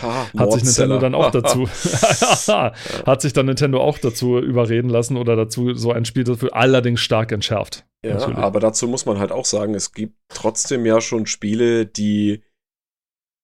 Ha, 0.00 0.28
hat 0.36 0.52
sich 0.52 0.64
Nintendo 0.64 0.98
dann 0.98 1.14
auch 1.14 1.30
dazu 1.30 1.68
hat 3.06 3.22
sich 3.22 3.32
dann 3.32 3.46
Nintendo 3.46 3.80
auch 3.80 3.98
dazu 3.98 4.38
überreden 4.38 4.88
lassen 4.88 5.16
oder 5.16 5.36
dazu 5.36 5.74
so 5.74 5.92
ein 5.92 6.04
Spiel 6.04 6.24
dafür 6.24 6.54
allerdings 6.54 7.00
stark 7.00 7.32
entschärft. 7.32 7.86
Ja, 8.04 8.14
natürlich. 8.14 8.38
aber 8.38 8.60
dazu 8.60 8.86
muss 8.86 9.06
man 9.06 9.18
halt 9.18 9.32
auch 9.32 9.44
sagen, 9.44 9.74
es 9.74 9.92
gibt 9.92 10.14
trotzdem 10.28 10.86
ja 10.86 11.00
schon 11.00 11.26
Spiele, 11.26 11.86
die 11.86 12.42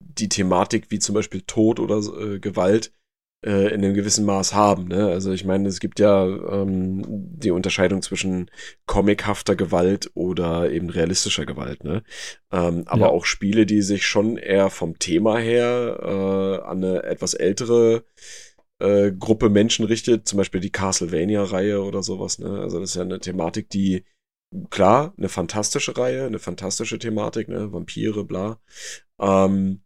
die 0.00 0.28
Thematik 0.28 0.90
wie 0.90 0.98
zum 0.98 1.14
Beispiel 1.14 1.42
Tod 1.42 1.80
oder 1.80 1.96
äh, 1.96 2.38
Gewalt 2.38 2.92
äh, 3.44 3.68
in 3.68 3.84
einem 3.84 3.94
gewissen 3.94 4.24
Maß 4.24 4.54
haben. 4.54 4.88
Ne? 4.88 5.08
Also 5.08 5.32
ich 5.32 5.44
meine, 5.44 5.68
es 5.68 5.80
gibt 5.80 6.00
ja 6.00 6.26
ähm, 6.26 7.02
die 7.06 7.50
Unterscheidung 7.50 8.02
zwischen 8.02 8.50
comichafter 8.86 9.54
Gewalt 9.54 10.10
oder 10.14 10.70
eben 10.70 10.88
realistischer 10.88 11.44
Gewalt. 11.44 11.84
Ne? 11.84 12.02
Ähm, 12.50 12.84
aber 12.86 13.06
ja. 13.06 13.08
auch 13.08 13.26
Spiele, 13.26 13.66
die 13.66 13.82
sich 13.82 14.06
schon 14.06 14.38
eher 14.38 14.70
vom 14.70 14.98
Thema 14.98 15.38
her 15.38 15.98
äh, 16.02 16.66
an 16.66 16.82
eine 16.82 17.02
etwas 17.02 17.34
ältere 17.34 18.04
äh, 18.78 19.12
Gruppe 19.12 19.50
Menschen 19.50 19.84
richtet, 19.84 20.26
zum 20.26 20.38
Beispiel 20.38 20.60
die 20.60 20.72
Castlevania-Reihe 20.72 21.82
oder 21.82 22.02
sowas. 22.02 22.38
Ne? 22.38 22.48
Also 22.60 22.80
das 22.80 22.90
ist 22.90 22.96
ja 22.96 23.02
eine 23.02 23.20
Thematik, 23.20 23.68
die 23.68 24.04
klar, 24.70 25.14
eine 25.18 25.28
fantastische 25.28 25.96
Reihe, 25.96 26.24
eine 26.24 26.38
fantastische 26.38 26.98
Thematik, 26.98 27.48
ne? 27.48 27.72
Vampire, 27.72 28.24
bla. 28.24 28.60
Ähm, 29.20 29.83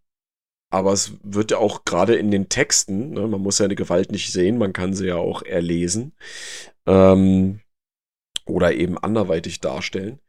aber 0.71 0.93
es 0.93 1.12
wird 1.23 1.51
ja 1.51 1.59
auch 1.59 1.85
gerade 1.85 2.16
in 2.16 2.31
den 2.31 2.49
Texten, 2.49 3.11
ne, 3.11 3.27
man 3.27 3.41
muss 3.41 3.59
ja 3.59 3.64
eine 3.64 3.75
Gewalt 3.75 4.12
nicht 4.12 4.33
sehen, 4.33 4.59
man 4.59 4.73
kann 4.73 4.95
sie 4.95 5.07
ja 5.07 5.16
auch 5.16 5.43
erlesen 5.43 6.12
ähm, 6.87 7.61
oder 8.47 8.73
eben 8.75 8.99
anderweitig 8.99 9.61
darstellen. 9.61 10.21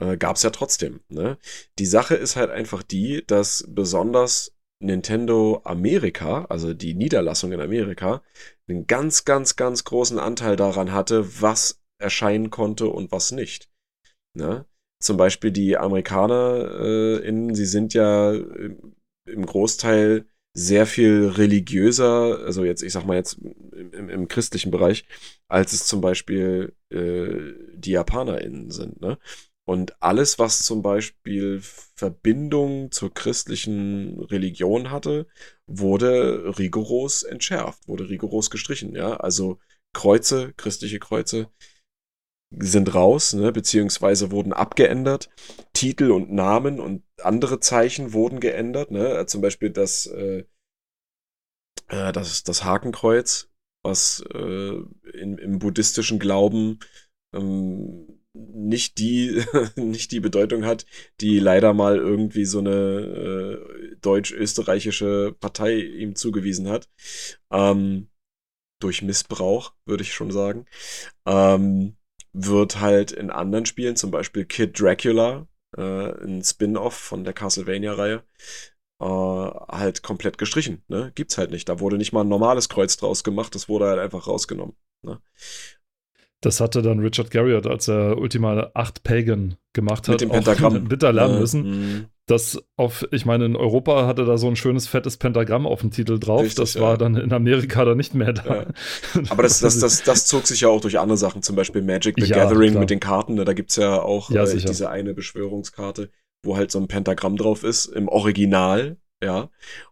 Äh, 0.00 0.16
Gab 0.16 0.36
es 0.36 0.42
ja 0.42 0.50
trotzdem. 0.50 1.00
Ne? 1.08 1.38
Die 1.78 1.86
Sache 1.86 2.14
ist 2.14 2.36
halt 2.36 2.50
einfach 2.50 2.82
die, 2.82 3.24
dass 3.26 3.64
besonders 3.68 4.52
Nintendo 4.82 5.62
Amerika, 5.64 6.44
also 6.48 6.74
die 6.74 6.94
Niederlassung 6.94 7.52
in 7.52 7.60
Amerika, 7.60 8.22
einen 8.68 8.86
ganz, 8.86 9.24
ganz, 9.24 9.56
ganz 9.56 9.84
großen 9.84 10.18
Anteil 10.18 10.56
daran 10.56 10.92
hatte, 10.92 11.40
was 11.40 11.80
erscheinen 11.98 12.50
konnte 12.50 12.88
und 12.88 13.10
was 13.10 13.32
nicht. 13.32 13.70
Ne? 14.36 14.66
Zum 15.02 15.16
Beispiel 15.16 15.50
die 15.50 15.76
Amerikaner, 15.76 17.22
äh, 17.22 17.54
sie 17.54 17.66
sind 17.66 17.94
ja 17.94 18.34
im 19.26 19.44
Großteil 19.46 20.26
sehr 20.54 20.86
viel 20.86 21.28
religiöser, 21.28 22.40
also 22.44 22.64
jetzt, 22.64 22.82
ich 22.82 22.92
sag 22.92 23.04
mal 23.04 23.16
jetzt 23.16 23.38
im, 23.72 24.08
im 24.08 24.28
christlichen 24.28 24.70
Bereich, 24.70 25.04
als 25.48 25.74
es 25.74 25.86
zum 25.86 26.00
Beispiel 26.00 26.74
äh, 26.90 27.52
die 27.74 27.90
JapanerInnen 27.90 28.70
sind. 28.70 29.00
Ne? 29.02 29.18
Und 29.66 30.00
alles, 30.00 30.38
was 30.38 30.62
zum 30.62 30.80
Beispiel 30.80 31.60
Verbindung 31.60 32.92
zur 32.92 33.12
christlichen 33.12 34.20
Religion 34.20 34.90
hatte, 34.90 35.26
wurde 35.66 36.56
rigoros 36.58 37.24
entschärft, 37.24 37.86
wurde 37.88 38.08
rigoros 38.08 38.48
gestrichen. 38.48 38.94
Ja, 38.94 39.16
also 39.16 39.58
Kreuze, 39.92 40.54
christliche 40.56 41.00
Kreuze, 41.00 41.48
sind 42.58 42.94
raus, 42.94 43.34
ne, 43.34 43.52
beziehungsweise 43.52 44.30
wurden 44.30 44.52
abgeändert. 44.52 45.28
Titel 45.72 46.10
und 46.10 46.32
Namen 46.32 46.80
und 46.80 47.02
andere 47.22 47.60
Zeichen 47.60 48.12
wurden 48.12 48.40
geändert. 48.40 48.90
Ne? 48.90 49.26
Zum 49.26 49.40
Beispiel 49.40 49.70
das, 49.70 50.06
äh, 50.06 50.44
äh, 51.88 52.12
das, 52.12 52.42
das 52.44 52.64
Hakenkreuz, 52.64 53.50
was 53.82 54.24
äh, 54.32 54.80
in, 55.12 55.38
im 55.38 55.58
buddhistischen 55.58 56.18
Glauben 56.18 56.78
ähm, 57.34 58.20
nicht 58.32 58.98
die, 58.98 59.42
nicht 59.76 60.12
die 60.12 60.20
Bedeutung 60.20 60.64
hat, 60.64 60.86
die 61.20 61.38
leider 61.38 61.74
mal 61.74 61.96
irgendwie 61.96 62.44
so 62.44 62.58
eine 62.58 62.70
äh, 62.70 63.96
deutsch-österreichische 64.00 65.34
Partei 65.38 65.76
ihm 65.76 66.14
zugewiesen 66.16 66.68
hat. 66.68 66.88
Ähm, 67.50 68.08
durch 68.78 69.02
Missbrauch, 69.02 69.74
würde 69.86 70.02
ich 70.02 70.12
schon 70.12 70.30
sagen. 70.30 70.66
Ähm, 71.26 71.96
wird 72.38 72.80
halt 72.80 73.12
in 73.12 73.30
anderen 73.30 73.64
Spielen, 73.64 73.96
zum 73.96 74.10
Beispiel 74.10 74.44
Kid 74.44 74.78
Dracula, 74.78 75.46
äh, 75.76 75.82
ein 76.22 76.42
Spin-off 76.44 76.94
von 76.94 77.24
der 77.24 77.32
Castlevania-Reihe, 77.32 78.22
äh, 79.00 79.04
halt 79.04 80.02
komplett 80.02 80.36
gestrichen. 80.36 80.82
Ne? 80.88 81.12
Gibt's 81.14 81.38
halt 81.38 81.50
nicht. 81.50 81.68
Da 81.68 81.80
wurde 81.80 81.96
nicht 81.96 82.12
mal 82.12 82.20
ein 82.22 82.28
normales 82.28 82.68
Kreuz 82.68 82.96
draus 82.98 83.24
gemacht, 83.24 83.54
das 83.54 83.68
wurde 83.68 83.86
halt 83.86 83.98
einfach 83.98 84.26
rausgenommen. 84.26 84.76
Ne? 85.02 85.18
Das 86.42 86.60
hatte 86.60 86.82
dann 86.82 87.00
Richard 87.00 87.30
Garriott, 87.30 87.66
als 87.66 87.88
er 87.88 88.18
Ultima 88.18 88.70
8 88.74 89.02
Pagan 89.02 89.56
gemacht 89.72 90.06
hat, 90.06 90.08
mit 90.20 90.20
dem 90.20 90.30
Pentagramm 90.30 90.84
bitter 90.84 91.12
lernen 91.12 91.38
müssen. 91.38 92.10
Das 92.28 92.60
auf, 92.76 93.06
ich 93.12 93.24
meine, 93.24 93.44
in 93.44 93.54
Europa 93.54 94.04
hatte 94.06 94.24
da 94.24 94.36
so 94.36 94.48
ein 94.48 94.56
schönes 94.56 94.88
fettes 94.88 95.16
Pentagramm 95.16 95.64
auf 95.64 95.80
dem 95.80 95.92
Titel 95.92 96.18
drauf. 96.18 96.42
Richtig, 96.42 96.56
das 96.56 96.80
war 96.80 96.98
dann 96.98 97.14
in 97.14 97.32
Amerika 97.32 97.84
dann 97.84 97.96
nicht 97.96 98.14
mehr 98.14 98.32
da. 98.32 98.56
Ja. 98.56 98.66
Aber 99.28 99.44
das, 99.44 99.60
das, 99.60 99.78
das, 99.78 100.02
das 100.02 100.26
zog 100.26 100.46
sich 100.48 100.62
ja 100.62 100.68
auch 100.68 100.80
durch 100.80 100.98
andere 100.98 101.16
Sachen, 101.16 101.42
zum 101.42 101.54
Beispiel 101.54 101.82
Magic 101.82 102.16
the 102.18 102.26
ja, 102.26 102.36
Gathering 102.36 102.72
klar. 102.72 102.80
mit 102.80 102.90
den 102.90 102.98
Karten. 102.98 103.34
Ne? 103.34 103.44
Da 103.44 103.52
gibt 103.52 103.70
es 103.70 103.76
ja 103.76 104.02
auch 104.02 104.30
äh, 104.30 104.56
diese 104.56 104.90
eine 104.90 105.14
Beschwörungskarte, 105.14 106.10
wo 106.42 106.56
halt 106.56 106.72
so 106.72 106.80
ein 106.80 106.88
Pentagramm 106.88 107.36
drauf 107.36 107.62
ist, 107.62 107.86
im 107.86 108.08
Original, 108.08 108.96
ja. 109.22 109.48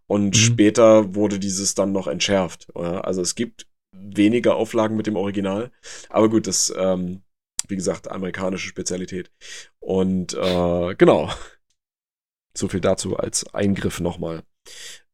Und 0.07 0.35
mhm. 0.35 0.41
später 0.41 1.15
wurde 1.15 1.39
dieses 1.39 1.75
dann 1.77 1.93
noch 1.93 2.09
entschärft. 2.09 2.75
Also 2.75 3.23
es 3.23 3.37
gibt 3.37 3.69
weniger 3.93 4.57
Auflagen 4.57 4.97
mit 4.97 5.07
dem 5.07 5.17
Original. 5.17 5.71
Aber 6.11 6.29
gut, 6.29 6.47
das, 6.47 6.75
ähm, 6.77 7.23
wie 7.69 7.77
gesagt, 7.77 8.11
amerikanische 8.11 8.69
Spezialität. 8.69 9.31
Und 9.79 10.35
äh, 10.35 10.95
genau. 10.97 11.31
So 12.57 12.69
viel 12.69 12.81
dazu 12.81 13.17
als 13.17 13.53
Eingriff 13.55 14.01
nochmal. 14.01 14.43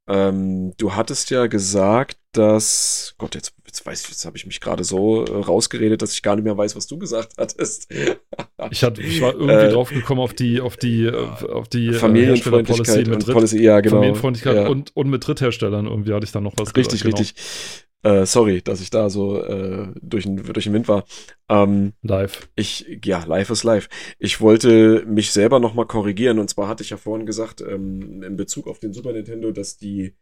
Ähm, 0.08 0.74
du 0.76 0.94
hattest 0.94 1.30
ja 1.30 1.46
gesagt, 1.46 2.18
dass. 2.32 3.14
Gott, 3.18 3.34
jetzt, 3.36 3.54
jetzt 3.66 3.86
weiß 3.86 4.08
jetzt 4.08 4.24
habe 4.24 4.36
ich 4.36 4.44
mich 4.44 4.60
gerade 4.60 4.82
so 4.82 5.24
äh, 5.24 5.30
rausgeredet, 5.30 6.02
dass 6.02 6.12
ich 6.14 6.22
gar 6.22 6.34
nicht 6.34 6.44
mehr 6.44 6.56
weiß, 6.56 6.74
was 6.74 6.88
du 6.88 6.98
gesagt 6.98 7.34
hattest. 7.38 7.88
ich, 8.70 8.82
hatte, 8.82 9.02
ich 9.02 9.20
war 9.20 9.34
irgendwie 9.34 9.52
äh, 9.52 9.70
drauf 9.70 9.90
gekommen 9.90 10.20
auf 10.20 10.34
die, 10.34 10.60
auf 10.60 10.76
die, 10.76 11.08
auf 11.08 11.68
die 11.68 11.88
äh, 11.88 11.92
Familienfreundlichkeit 11.92 13.08
und 13.08 13.26
Policy, 13.26 13.62
ja, 13.62 13.80
genau. 13.80 13.96
Familienfreundlichkeit 13.96 14.56
ja. 14.56 14.68
Und, 14.68 14.96
und 14.96 15.10
mit 15.10 15.26
Drittherstellern 15.26 15.86
irgendwie 15.86 16.12
hatte 16.12 16.24
ich 16.24 16.32
dann 16.32 16.42
noch 16.42 16.54
was 16.56 16.74
Richtig, 16.74 17.02
gesagt, 17.02 17.16
genau. 17.16 17.18
richtig. 17.18 17.86
Äh, 18.02 18.24
sorry, 18.24 18.62
dass 18.62 18.80
ich 18.80 18.90
da 18.90 19.10
so 19.10 19.42
äh, 19.42 19.92
durch, 20.00 20.24
den, 20.24 20.36
durch 20.36 20.64
den 20.64 20.72
Wind 20.72 20.88
war. 20.88 21.04
Ähm, 21.48 21.92
live. 22.02 22.48
Ich, 22.56 23.00
ja, 23.04 23.24
live 23.24 23.50
ist 23.50 23.64
live. 23.64 23.88
Ich 24.18 24.40
wollte 24.40 25.04
mich 25.06 25.32
selber 25.32 25.60
nochmal 25.60 25.86
korrigieren. 25.86 26.38
Und 26.38 26.48
zwar 26.48 26.68
hatte 26.68 26.82
ich 26.82 26.90
ja 26.90 26.96
vorhin 26.96 27.26
gesagt, 27.26 27.60
ähm, 27.60 28.22
in 28.22 28.36
Bezug 28.36 28.68
auf 28.68 28.78
den 28.78 28.94
Super 28.94 29.12
Nintendo, 29.12 29.52
dass 29.52 29.76
die 29.76 30.16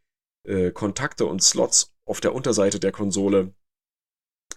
äh, 0.44 0.72
Kontakte 0.72 1.26
und 1.26 1.42
Slots 1.42 1.94
auf 2.04 2.20
der 2.20 2.34
Unterseite 2.34 2.80
der 2.80 2.92
Konsole 2.92 3.54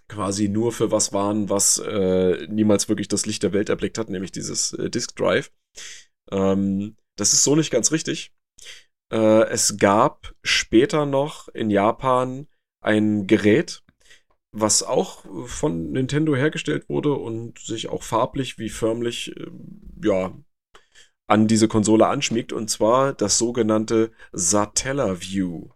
quasi 0.07 0.49
nur 0.49 0.72
für 0.72 0.91
was 0.91 1.13
waren, 1.13 1.49
was 1.49 1.78
äh, 1.78 2.47
niemals 2.47 2.89
wirklich 2.89 3.07
das 3.07 3.26
Licht 3.26 3.43
der 3.43 3.53
Welt 3.53 3.69
erblickt 3.69 3.97
hat, 3.97 4.09
nämlich 4.09 4.32
dieses 4.32 4.74
äh, 4.74 4.89
Disk 4.89 5.15
Drive. 5.15 5.51
Ähm, 6.32 6.97
das 7.17 7.34
ist 7.34 7.43
so 7.43 7.55
nicht 7.55 7.72
ganz 7.72 7.91
richtig. 7.91 8.34
Äh, 9.11 9.43
es 9.49 9.78
gab 9.78 10.34
später 10.43 11.05
noch 11.05 11.49
in 11.49 11.69
Japan 11.69 12.47
ein 12.82 13.28
Gerät, 13.28 13.84
was 14.52 14.84
auch 14.84 15.26
von 15.48 15.92
Nintendo 15.92 16.36
hergestellt 16.36 16.90
wurde 16.90 17.14
und 17.14 17.60
sich 17.60 17.90
auch 17.90 18.04
farblich 18.04 18.58
wie 18.58 18.70
förmlich, 18.70 19.36
äh, 19.38 19.48
ja, 20.04 20.34
an 21.28 21.48
diese 21.48 21.70
Konsole 21.70 22.08
anschmiegt, 22.08 22.52
und 22.52 22.70
zwar 22.70 23.14
das 23.14 23.38
sogenannte 23.38 24.12
Satellaview. 24.34 25.70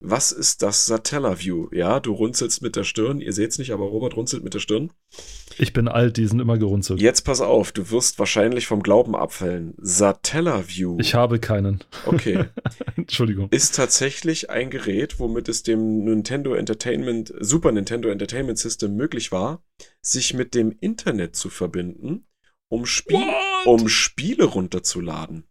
Was 0.00 0.30
ist 0.30 0.62
das 0.62 0.86
Satellaview? 0.86 1.68
Ja, 1.72 1.98
du 1.98 2.12
runzelst 2.12 2.62
mit 2.62 2.76
der 2.76 2.84
Stirn. 2.84 3.20
Ihr 3.20 3.32
seht 3.32 3.50
es 3.50 3.58
nicht, 3.58 3.72
aber 3.72 3.84
Robert 3.84 4.16
runzelt 4.16 4.44
mit 4.44 4.54
der 4.54 4.60
Stirn. 4.60 4.92
Ich 5.58 5.72
bin 5.72 5.88
alt, 5.88 6.16
die 6.18 6.26
sind 6.26 6.38
immer 6.38 6.56
gerunzelt. 6.56 7.00
Jetzt 7.00 7.22
pass 7.22 7.40
auf, 7.40 7.72
du 7.72 7.90
wirst 7.90 8.20
wahrscheinlich 8.20 8.68
vom 8.68 8.80
Glauben 8.80 9.16
abfällen. 9.16 9.74
Satellaview. 9.78 10.98
Ich 11.00 11.14
habe 11.14 11.40
keinen. 11.40 11.82
Okay. 12.06 12.44
Entschuldigung. 12.96 13.48
Ist 13.50 13.74
tatsächlich 13.74 14.50
ein 14.50 14.70
Gerät, 14.70 15.18
womit 15.18 15.48
es 15.48 15.64
dem 15.64 16.04
Nintendo 16.04 16.54
Entertainment, 16.54 17.34
Super 17.40 17.72
Nintendo 17.72 18.08
Entertainment 18.08 18.58
System 18.58 18.94
möglich 18.94 19.32
war, 19.32 19.64
sich 20.00 20.32
mit 20.32 20.54
dem 20.54 20.76
Internet 20.80 21.34
zu 21.34 21.50
verbinden, 21.50 22.28
um, 22.68 22.86
Spiel 22.86 23.24
um 23.64 23.88
Spiele 23.88 24.44
runterzuladen. 24.44 25.44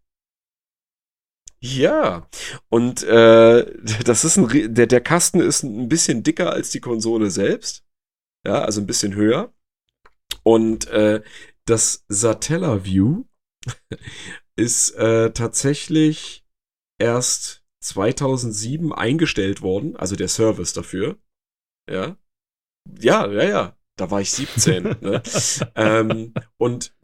Ja, 1.60 2.28
und 2.70 3.04
äh, 3.04 3.66
das 4.04 4.24
ist 4.26 4.38
ein, 4.38 4.74
der, 4.74 4.88
der 4.88 5.02
Kasten 5.02 5.40
ist 5.40 5.64
ein 5.64 5.90
bisschen 5.90 6.24
dicker 6.24 6.52
als 6.52 6.70
die 6.72 6.80
Konsole 6.80 7.30
selbst. 7.32 7.84
Ja, 8.46 8.62
also 8.62 8.82
ein 8.82 8.88
bisschen 8.88 9.16
höher. 9.16 9.54
Und 10.44 10.88
äh, 10.88 11.22
das 11.66 12.06
Satellaview 12.08 13.26
ist 14.56 14.92
äh, 14.92 15.32
tatsächlich 15.32 16.46
erst 17.00 17.64
2007 17.82 18.94
eingestellt 18.94 19.62
worden, 19.62 19.96
also 19.96 20.16
der 20.16 20.28
Service 20.28 20.74
dafür. 20.74 21.18
Ja. 21.90 22.18
Ja, 23.00 23.28
ja, 23.32 23.44
ja. 23.44 23.78
Da 23.98 24.12
war 24.12 24.22
ich 24.22 24.32
17. 24.32 24.84
ne? 25.02 25.24
ähm, 25.76 26.34
und 26.58 26.96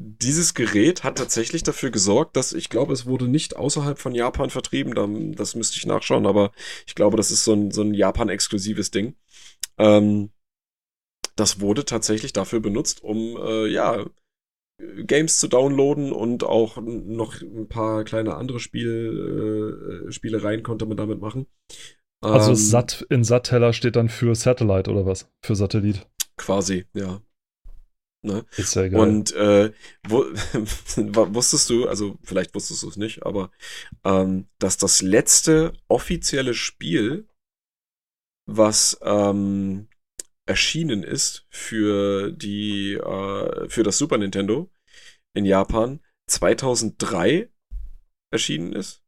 dieses 0.00 0.54
Gerät 0.54 1.02
hat 1.02 1.18
tatsächlich 1.18 1.64
dafür 1.64 1.90
gesorgt, 1.90 2.36
dass 2.36 2.52
ich 2.52 2.68
glaube, 2.70 2.92
es 2.92 3.04
wurde 3.06 3.26
nicht 3.26 3.56
außerhalb 3.56 3.98
von 3.98 4.14
Japan 4.14 4.48
vertrieben. 4.48 5.34
Das 5.34 5.56
müsste 5.56 5.76
ich 5.76 5.86
nachschauen, 5.86 6.24
aber 6.24 6.52
ich 6.86 6.94
glaube, 6.94 7.16
das 7.16 7.32
ist 7.32 7.44
so 7.44 7.52
ein, 7.52 7.72
so 7.72 7.82
ein 7.82 7.94
Japan-exklusives 7.94 8.92
Ding. 8.92 9.16
Ähm, 9.76 10.30
das 11.34 11.60
wurde 11.60 11.84
tatsächlich 11.84 12.32
dafür 12.32 12.60
benutzt, 12.60 13.02
um 13.02 13.36
äh, 13.36 13.66
ja 13.66 14.06
Games 14.78 15.38
zu 15.38 15.48
downloaden 15.48 16.12
und 16.12 16.44
auch 16.44 16.76
noch 16.80 17.40
ein 17.42 17.68
paar 17.68 18.04
kleine 18.04 18.36
andere 18.36 18.60
Spiel, 18.60 20.06
äh, 20.06 20.12
Spielereien 20.12 20.62
konnte 20.62 20.86
man 20.86 20.96
damit 20.96 21.20
machen. 21.20 21.46
Also 22.20 22.50
ähm, 22.50 22.56
SAT 22.56 23.06
in 23.10 23.24
SAT-Teller 23.24 23.72
steht 23.72 23.96
dann 23.96 24.08
für 24.08 24.36
Satellite 24.36 24.90
oder 24.90 25.06
was? 25.06 25.28
Für 25.44 25.56
Satellit. 25.56 26.06
Quasi, 26.36 26.86
ja. 26.94 27.20
Ne? 28.24 28.44
Ist 28.56 28.74
ja 28.74 28.88
geil. 28.88 29.00
Und 29.00 29.32
äh, 29.32 29.72
wo, 30.06 30.24
wusstest 31.34 31.70
du, 31.70 31.88
also 31.88 32.18
vielleicht 32.22 32.54
wusstest 32.54 32.82
du 32.82 32.88
es 32.88 32.96
nicht, 32.96 33.24
aber 33.24 33.50
ähm, 34.04 34.48
dass 34.58 34.76
das 34.76 35.02
letzte 35.02 35.72
offizielle 35.86 36.54
Spiel 36.54 37.28
was 38.46 38.98
ähm, 39.02 39.88
erschienen 40.46 41.02
ist 41.02 41.46
für 41.50 42.32
die 42.32 42.94
äh, 42.94 43.68
für 43.68 43.82
das 43.82 43.98
Super 43.98 44.18
Nintendo 44.18 44.70
in 45.34 45.44
Japan 45.44 46.00
2003 46.28 47.50
erschienen 48.32 48.72
ist. 48.72 49.02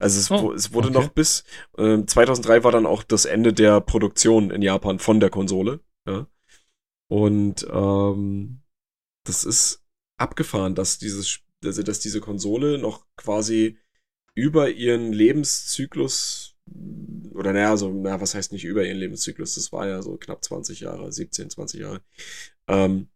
Also 0.00 0.18
es, 0.18 0.30
Oh, 0.30 0.52
es 0.52 0.72
wurde 0.72 0.88
okay. 0.88 0.98
noch 0.98 1.08
bis 1.10 1.44
äh, 1.76 2.04
2003 2.04 2.64
war 2.64 2.72
dann 2.72 2.86
auch 2.86 3.02
das 3.02 3.24
Ende 3.24 3.52
der 3.52 3.80
Produktion 3.80 4.50
in 4.50 4.62
Japan 4.62 4.98
von 4.98 5.20
der 5.20 5.30
Konsole. 5.30 5.80
Ja. 6.08 6.26
Und 7.12 7.66
ähm, 7.70 8.62
das 9.26 9.44
ist 9.44 9.84
abgefahren, 10.18 10.74
dass 10.74 10.96
dieses, 10.96 11.40
also 11.62 11.82
dass 11.82 12.00
diese 12.00 12.22
Konsole 12.22 12.78
noch 12.78 13.04
quasi 13.16 13.76
über 14.34 14.70
ihren 14.70 15.12
Lebenszyklus 15.12 16.56
oder 17.34 17.52
naja, 17.52 17.76
so, 17.76 17.92
na, 17.92 18.18
was 18.22 18.34
heißt 18.34 18.52
nicht 18.52 18.64
über 18.64 18.86
ihren 18.86 18.96
Lebenszyklus? 18.96 19.56
Das 19.56 19.72
war 19.72 19.86
ja 19.86 20.00
so 20.00 20.16
knapp 20.16 20.42
20 20.42 20.80
Jahre, 20.80 21.12
17, 21.12 21.50
20 21.50 21.80
Jahre. 21.80 22.00
Ähm, 22.66 23.08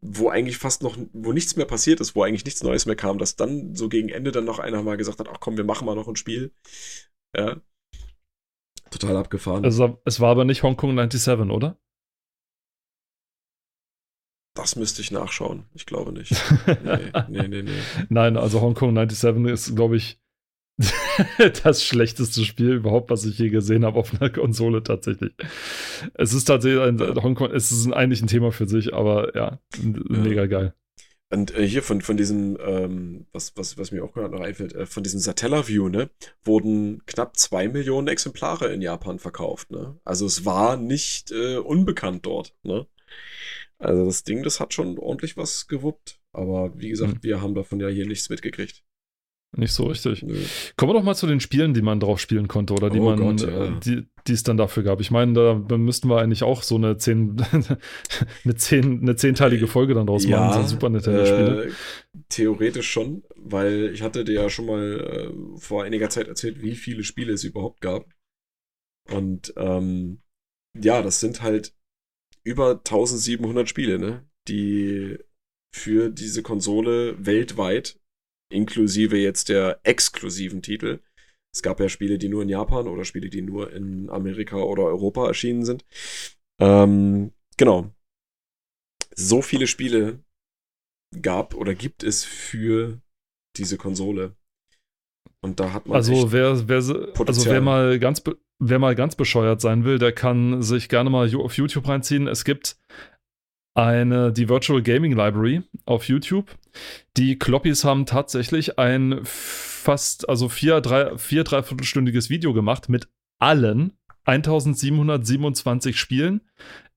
wo 0.00 0.28
eigentlich 0.28 0.58
fast 0.58 0.84
noch, 0.84 0.96
wo 1.12 1.32
nichts 1.32 1.56
mehr 1.56 1.66
passiert 1.66 2.00
ist, 2.00 2.14
wo 2.14 2.22
eigentlich 2.22 2.44
nichts 2.44 2.62
Neues 2.62 2.86
mehr 2.86 2.94
kam, 2.94 3.18
dass 3.18 3.34
dann 3.34 3.74
so 3.74 3.88
gegen 3.88 4.10
Ende 4.10 4.30
dann 4.30 4.44
noch 4.44 4.60
einer 4.60 4.84
mal 4.84 4.96
gesagt 4.96 5.18
hat, 5.18 5.28
ach 5.28 5.40
komm, 5.40 5.56
wir 5.56 5.64
machen 5.64 5.86
mal 5.86 5.96
noch 5.96 6.06
ein 6.06 6.14
Spiel. 6.14 6.52
Ja. 7.36 7.60
Total 8.90 9.16
abgefahren. 9.16 9.64
Also, 9.64 10.00
es 10.04 10.20
war 10.20 10.30
aber 10.30 10.44
nicht 10.44 10.62
Hongkong 10.62 10.90
97, 10.90 11.50
oder? 11.50 11.76
Das 14.56 14.76
müsste 14.76 15.02
ich 15.02 15.10
nachschauen. 15.10 15.64
Ich 15.74 15.86
glaube 15.86 16.12
nicht. 16.12 16.32
Nee, 16.66 17.10
nee, 17.28 17.48
nee, 17.48 17.62
nee. 17.62 17.70
Nein, 18.08 18.36
also 18.36 18.60
Hongkong 18.60 18.90
97 18.90 19.52
ist, 19.52 19.76
glaube 19.76 19.96
ich, 19.96 20.18
das 21.62 21.84
schlechteste 21.84 22.44
Spiel 22.44 22.74
überhaupt, 22.74 23.10
was 23.10 23.24
ich 23.24 23.38
je 23.38 23.48
gesehen 23.48 23.84
habe 23.84 23.98
auf 23.98 24.12
einer 24.20 24.30
Konsole 24.30 24.82
tatsächlich. 24.82 25.32
Es 26.14 26.34
ist 26.34 26.44
tatsächlich 26.44 26.80
ein 26.80 26.98
Hongkong, 27.22 27.50
es 27.52 27.72
ist 27.72 27.90
eigentlich 27.92 28.22
ein 28.22 28.26
Thema 28.26 28.52
für 28.52 28.66
sich, 28.66 28.92
aber 28.92 29.34
ja, 29.34 29.58
mega 29.82 30.46
geil. 30.46 30.74
Und 31.28 31.56
äh, 31.56 31.66
hier 31.66 31.82
von, 31.82 32.02
von 32.02 32.16
diesem, 32.16 32.56
ähm, 32.64 33.26
was, 33.32 33.56
was, 33.56 33.76
was 33.78 33.90
mir 33.90 34.04
auch 34.04 34.12
gerade 34.12 34.34
noch 34.34 34.42
einfällt, 34.42 34.74
äh, 34.74 34.86
von 34.86 35.02
diesem 35.02 35.18
Satellaview, 35.18 35.88
ne, 35.88 36.10
wurden 36.44 37.04
knapp 37.06 37.36
zwei 37.36 37.68
Millionen 37.68 38.06
Exemplare 38.06 38.72
in 38.72 38.80
Japan 38.80 39.18
verkauft, 39.18 39.72
ne? 39.72 39.98
Also 40.04 40.24
es 40.26 40.44
war 40.44 40.76
nicht 40.76 41.32
äh, 41.32 41.56
unbekannt 41.56 42.26
dort, 42.26 42.54
ne? 42.62 42.86
Also 43.78 44.04
das 44.06 44.24
Ding, 44.24 44.42
das 44.42 44.60
hat 44.60 44.72
schon 44.74 44.98
ordentlich 44.98 45.36
was 45.36 45.66
gewuppt. 45.66 46.18
Aber 46.32 46.72
wie 46.78 46.88
gesagt, 46.88 47.14
Hm. 47.14 47.22
wir 47.22 47.40
haben 47.42 47.54
davon 47.54 47.80
ja 47.80 47.88
hier 47.88 48.06
nichts 48.06 48.28
mitgekriegt. 48.30 48.82
Nicht 49.56 49.72
so 49.72 49.84
richtig. 49.84 50.22
Nö. 50.22 50.36
Kommen 50.76 50.90
wir 50.90 50.94
doch 50.98 51.04
mal 51.04 51.14
zu 51.14 51.26
den 51.26 51.40
Spielen, 51.40 51.72
die 51.72 51.80
man 51.80 52.00
drauf 52.00 52.18
spielen 52.20 52.46
konnte 52.48 52.74
oder 52.74 52.90
die 52.90 52.98
Oh 52.98 53.04
man, 53.04 53.18
Gott, 53.18 53.40
ja. 53.42 53.66
äh, 53.66 53.80
die, 53.80 54.06
die 54.26 54.32
es 54.32 54.42
dann 54.42 54.56
dafür 54.58 54.82
gab. 54.82 55.00
Ich 55.00 55.10
meine, 55.10 55.32
da 55.32 55.78
müssten 55.78 56.08
wir 56.10 56.18
eigentlich 56.20 56.42
auch 56.42 56.62
so 56.62 56.74
eine 56.74 56.98
zehn, 56.98 57.36
eine 58.44 58.54
zehn, 58.56 59.00
eine 59.00 59.16
zehnteilige 59.16 59.66
Folge 59.66 59.94
dann 59.94 60.06
draus 60.08 60.26
machen, 60.26 60.62
so 60.62 60.68
Super 60.68 60.90
Nintendo-Spiele. 60.90 61.64
äh, 61.68 61.72
theoretisch 62.28 62.90
schon, 62.90 63.22
weil 63.36 63.90
ich 63.94 64.02
hatte 64.02 64.24
dir 64.24 64.34
ja 64.42 64.50
schon 64.50 64.66
mal 64.66 65.00
äh, 65.00 65.58
vor 65.58 65.84
einiger 65.84 66.10
Zeit 66.10 66.28
erzählt, 66.28 66.60
wie 66.60 66.74
viele 66.74 67.04
Spiele 67.04 67.32
es 67.32 67.44
überhaupt 67.44 67.80
gab. 67.80 68.04
Und 69.10 69.54
ähm, 69.56 70.20
ja, 70.78 71.00
das 71.00 71.20
sind 71.20 71.42
halt 71.42 71.72
über 72.46 72.70
1700 72.78 73.68
Spiele, 73.68 73.98
ne? 73.98 74.24
Die 74.48 75.18
für 75.74 76.10
diese 76.10 76.42
Konsole 76.42 77.26
weltweit, 77.26 78.00
inklusive 78.50 79.18
jetzt 79.18 79.48
der 79.48 79.80
exklusiven 79.82 80.62
Titel, 80.62 81.00
es 81.52 81.62
gab 81.62 81.80
ja 81.80 81.88
Spiele, 81.88 82.18
die 82.18 82.28
nur 82.28 82.42
in 82.42 82.48
Japan 82.48 82.86
oder 82.86 83.04
Spiele, 83.04 83.30
die 83.30 83.42
nur 83.42 83.72
in 83.72 84.08
Amerika 84.10 84.56
oder 84.58 84.84
Europa 84.84 85.26
erschienen 85.26 85.64
sind. 85.64 85.84
Ähm, 86.60 87.32
genau. 87.56 87.90
So 89.14 89.42
viele 89.42 89.66
Spiele 89.66 90.22
gab 91.20 91.54
oder 91.54 91.74
gibt 91.74 92.02
es 92.04 92.24
für 92.24 93.00
diese 93.56 93.76
Konsole. 93.76 94.36
Und 95.40 95.58
da 95.58 95.72
hat 95.72 95.86
man 95.86 95.96
Also 95.96 96.30
wer, 96.30 96.68
wer, 96.68 96.76
also 96.76 97.46
wer 97.46 97.60
mal 97.60 97.98
ganz 97.98 98.22
wer 98.58 98.78
mal 98.78 98.94
ganz 98.94 99.16
bescheuert 99.16 99.60
sein 99.60 99.84
will, 99.84 99.98
der 99.98 100.12
kann 100.12 100.62
sich 100.62 100.88
gerne 100.88 101.10
mal 101.10 101.32
auf 101.36 101.56
YouTube 101.56 101.88
reinziehen. 101.88 102.26
Es 102.26 102.44
gibt 102.44 102.76
eine, 103.74 104.32
die 104.32 104.48
Virtual 104.48 104.82
Gaming 104.82 105.12
Library 105.12 105.62
auf 105.84 106.08
YouTube. 106.08 106.56
Die 107.16 107.38
Kloppis 107.38 107.84
haben 107.84 108.06
tatsächlich 108.06 108.78
ein 108.78 109.20
fast, 109.24 110.28
also 110.28 110.48
vier, 110.48 110.80
drei, 110.80 111.16
vier, 111.18 111.44
dreiviertelstündiges 111.44 112.30
Video 112.30 112.54
gemacht 112.54 112.88
mit 112.88 113.08
allen 113.38 113.92
1727 114.24 115.98
Spielen 115.98 116.40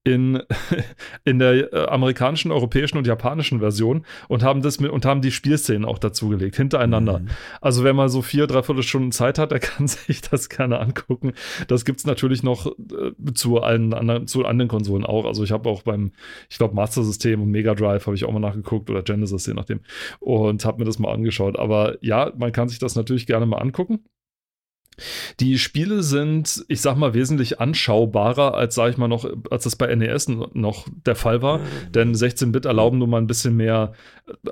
in, 0.09 0.41
in 1.23 1.39
der 1.39 1.71
äh, 1.71 1.85
amerikanischen, 1.87 2.51
europäischen 2.51 2.97
und 2.97 3.05
japanischen 3.05 3.59
Version 3.59 4.05
und 4.27 4.43
haben 4.43 4.61
das 4.61 4.79
mit 4.79 4.91
und 4.91 5.05
haben 5.05 5.21
die 5.21 5.31
Spielszenen 5.31 5.85
auch 5.85 5.99
dazugelegt, 5.99 6.55
hintereinander. 6.55 7.19
Mhm. 7.19 7.27
Also 7.61 7.83
wer 7.83 7.93
mal 7.93 8.09
so 8.09 8.23
vier, 8.23 8.47
dreiviertel 8.47 8.83
Stunden 8.83 9.11
Zeit 9.11 9.37
hat, 9.37 9.51
der 9.59 9.59
kann 9.59 9.87
sich 9.87 10.21
das 10.21 10.49
gerne 10.49 10.79
angucken. 10.79 11.33
Das 11.67 11.85
gibt 11.85 11.99
es 11.99 12.05
natürlich 12.05 12.41
noch 12.41 12.67
äh, 12.67 13.33
zu 13.33 13.61
allen 13.61 13.93
anderen, 13.93 14.27
zu 14.27 14.45
anderen 14.45 14.69
Konsolen 14.69 15.05
auch. 15.05 15.25
Also 15.25 15.43
ich 15.43 15.51
habe 15.51 15.69
auch 15.69 15.83
beim, 15.83 16.11
ich 16.49 16.57
glaube, 16.57 16.73
Master 16.73 17.03
System 17.03 17.41
und 17.41 17.51
Mega 17.51 17.75
Drive 17.75 18.07
habe 18.07 18.15
ich 18.15 18.25
auch 18.25 18.31
mal 18.31 18.39
nachgeguckt 18.39 18.89
oder 18.89 19.03
Genesis, 19.03 19.45
je 19.45 19.53
nachdem. 19.53 19.81
Und 20.19 20.65
habe 20.65 20.79
mir 20.79 20.85
das 20.85 20.97
mal 20.97 21.13
angeschaut. 21.13 21.59
Aber 21.59 21.97
ja, 22.01 22.31
man 22.37 22.51
kann 22.51 22.69
sich 22.69 22.79
das 22.79 22.95
natürlich 22.95 23.27
gerne 23.27 23.45
mal 23.45 23.57
angucken. 23.57 23.99
Die 25.39 25.57
Spiele 25.57 26.03
sind, 26.03 26.63
ich 26.67 26.81
sag 26.81 26.95
mal, 26.97 27.13
wesentlich 27.13 27.59
anschaubarer, 27.59 28.53
als 28.55 28.75
sag 28.75 28.91
ich 28.91 28.97
mal 28.97 29.07
noch, 29.07 29.29
als 29.49 29.63
das 29.63 29.75
bei 29.75 29.93
NES 29.93 30.27
noch 30.53 30.87
der 31.05 31.15
Fall 31.15 31.41
war. 31.41 31.59
Denn 31.93 32.13
16-Bit 32.13 32.65
erlauben 32.65 32.97
nun 32.99 33.09
mal 33.09 33.17
ein 33.19 33.27
bisschen 33.27 33.55
mehr, 33.55 33.93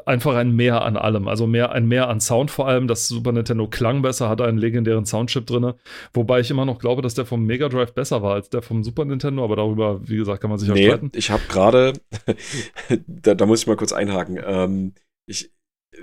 einfach 0.06 0.36
ein 0.36 0.56
Mehr 0.56 0.84
an 0.84 0.98
allem. 0.98 1.28
Also 1.28 1.48
mehr, 1.48 1.72
ein 1.72 1.88
Mehr 1.88 2.10
an 2.10 2.20
Sound 2.20 2.52
vor 2.52 2.68
allem. 2.68 2.88
Das 2.88 3.08
Super 3.08 3.32
Nintendo 3.32 3.68
klang 3.68 4.02
besser, 4.02 4.30
hatte 4.30 4.46
einen 4.46 4.58
legendären 4.58 5.06
Soundchip 5.06 5.46
drin. 5.46 5.74
Wobei 6.14 6.40
ich 6.40 6.52
immer 6.52 6.66
noch 6.66 6.80
glaube, 6.80 7.02
dass 7.02 7.14
der 7.14 7.26
vom 7.26 7.46
Mega 7.46 7.70
Drive 7.70 7.94
besser 7.94 8.22
war 8.22 8.34
als 8.34 8.50
der 8.50 8.62
vom 8.62 8.84
Super 8.84 9.06
Nintendo. 9.06 9.44
Aber 9.44 9.56
darüber, 9.56 10.00
wie 10.08 10.18
gesagt, 10.18 10.42
kann 10.42 10.50
man 10.50 10.60
sich 10.60 10.68
ja 10.70 10.74
Nee, 10.74 10.86
streiten. 10.88 11.12
ich 11.16 11.30
habe 11.32 11.44
gerade, 11.50 11.94
da, 13.08 13.36
da 13.36 13.46
muss 13.46 13.62
ich 13.62 13.68
mal 13.68 13.76
kurz 13.78 13.94
einhaken. 13.94 14.40
Ähm, 14.46 14.94
ich, 15.26 15.52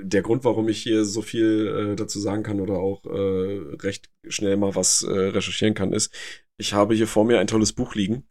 der 0.01 0.23
Grund, 0.23 0.45
warum 0.45 0.69
ich 0.69 0.83
hier 0.83 1.05
so 1.05 1.23
viel 1.23 1.93
äh, 1.93 1.97
dazu 1.97 2.21
sagen 2.21 2.43
kann 2.43 2.61
oder 2.61 2.75
auch 2.75 3.05
äh, 3.05 3.77
recht 3.83 4.11
schnell 4.29 4.57
mal 4.57 4.75
was 4.75 5.03
äh, 5.03 5.11
recherchieren 5.11 5.75
kann, 5.75 5.93
ist, 5.93 6.13
ich 6.57 6.73
habe 6.73 6.95
hier 6.95 7.07
vor 7.07 7.25
mir 7.25 7.39
ein 7.41 7.47
tolles 7.47 7.73
Buch 7.73 7.95
liegen. 7.95 8.25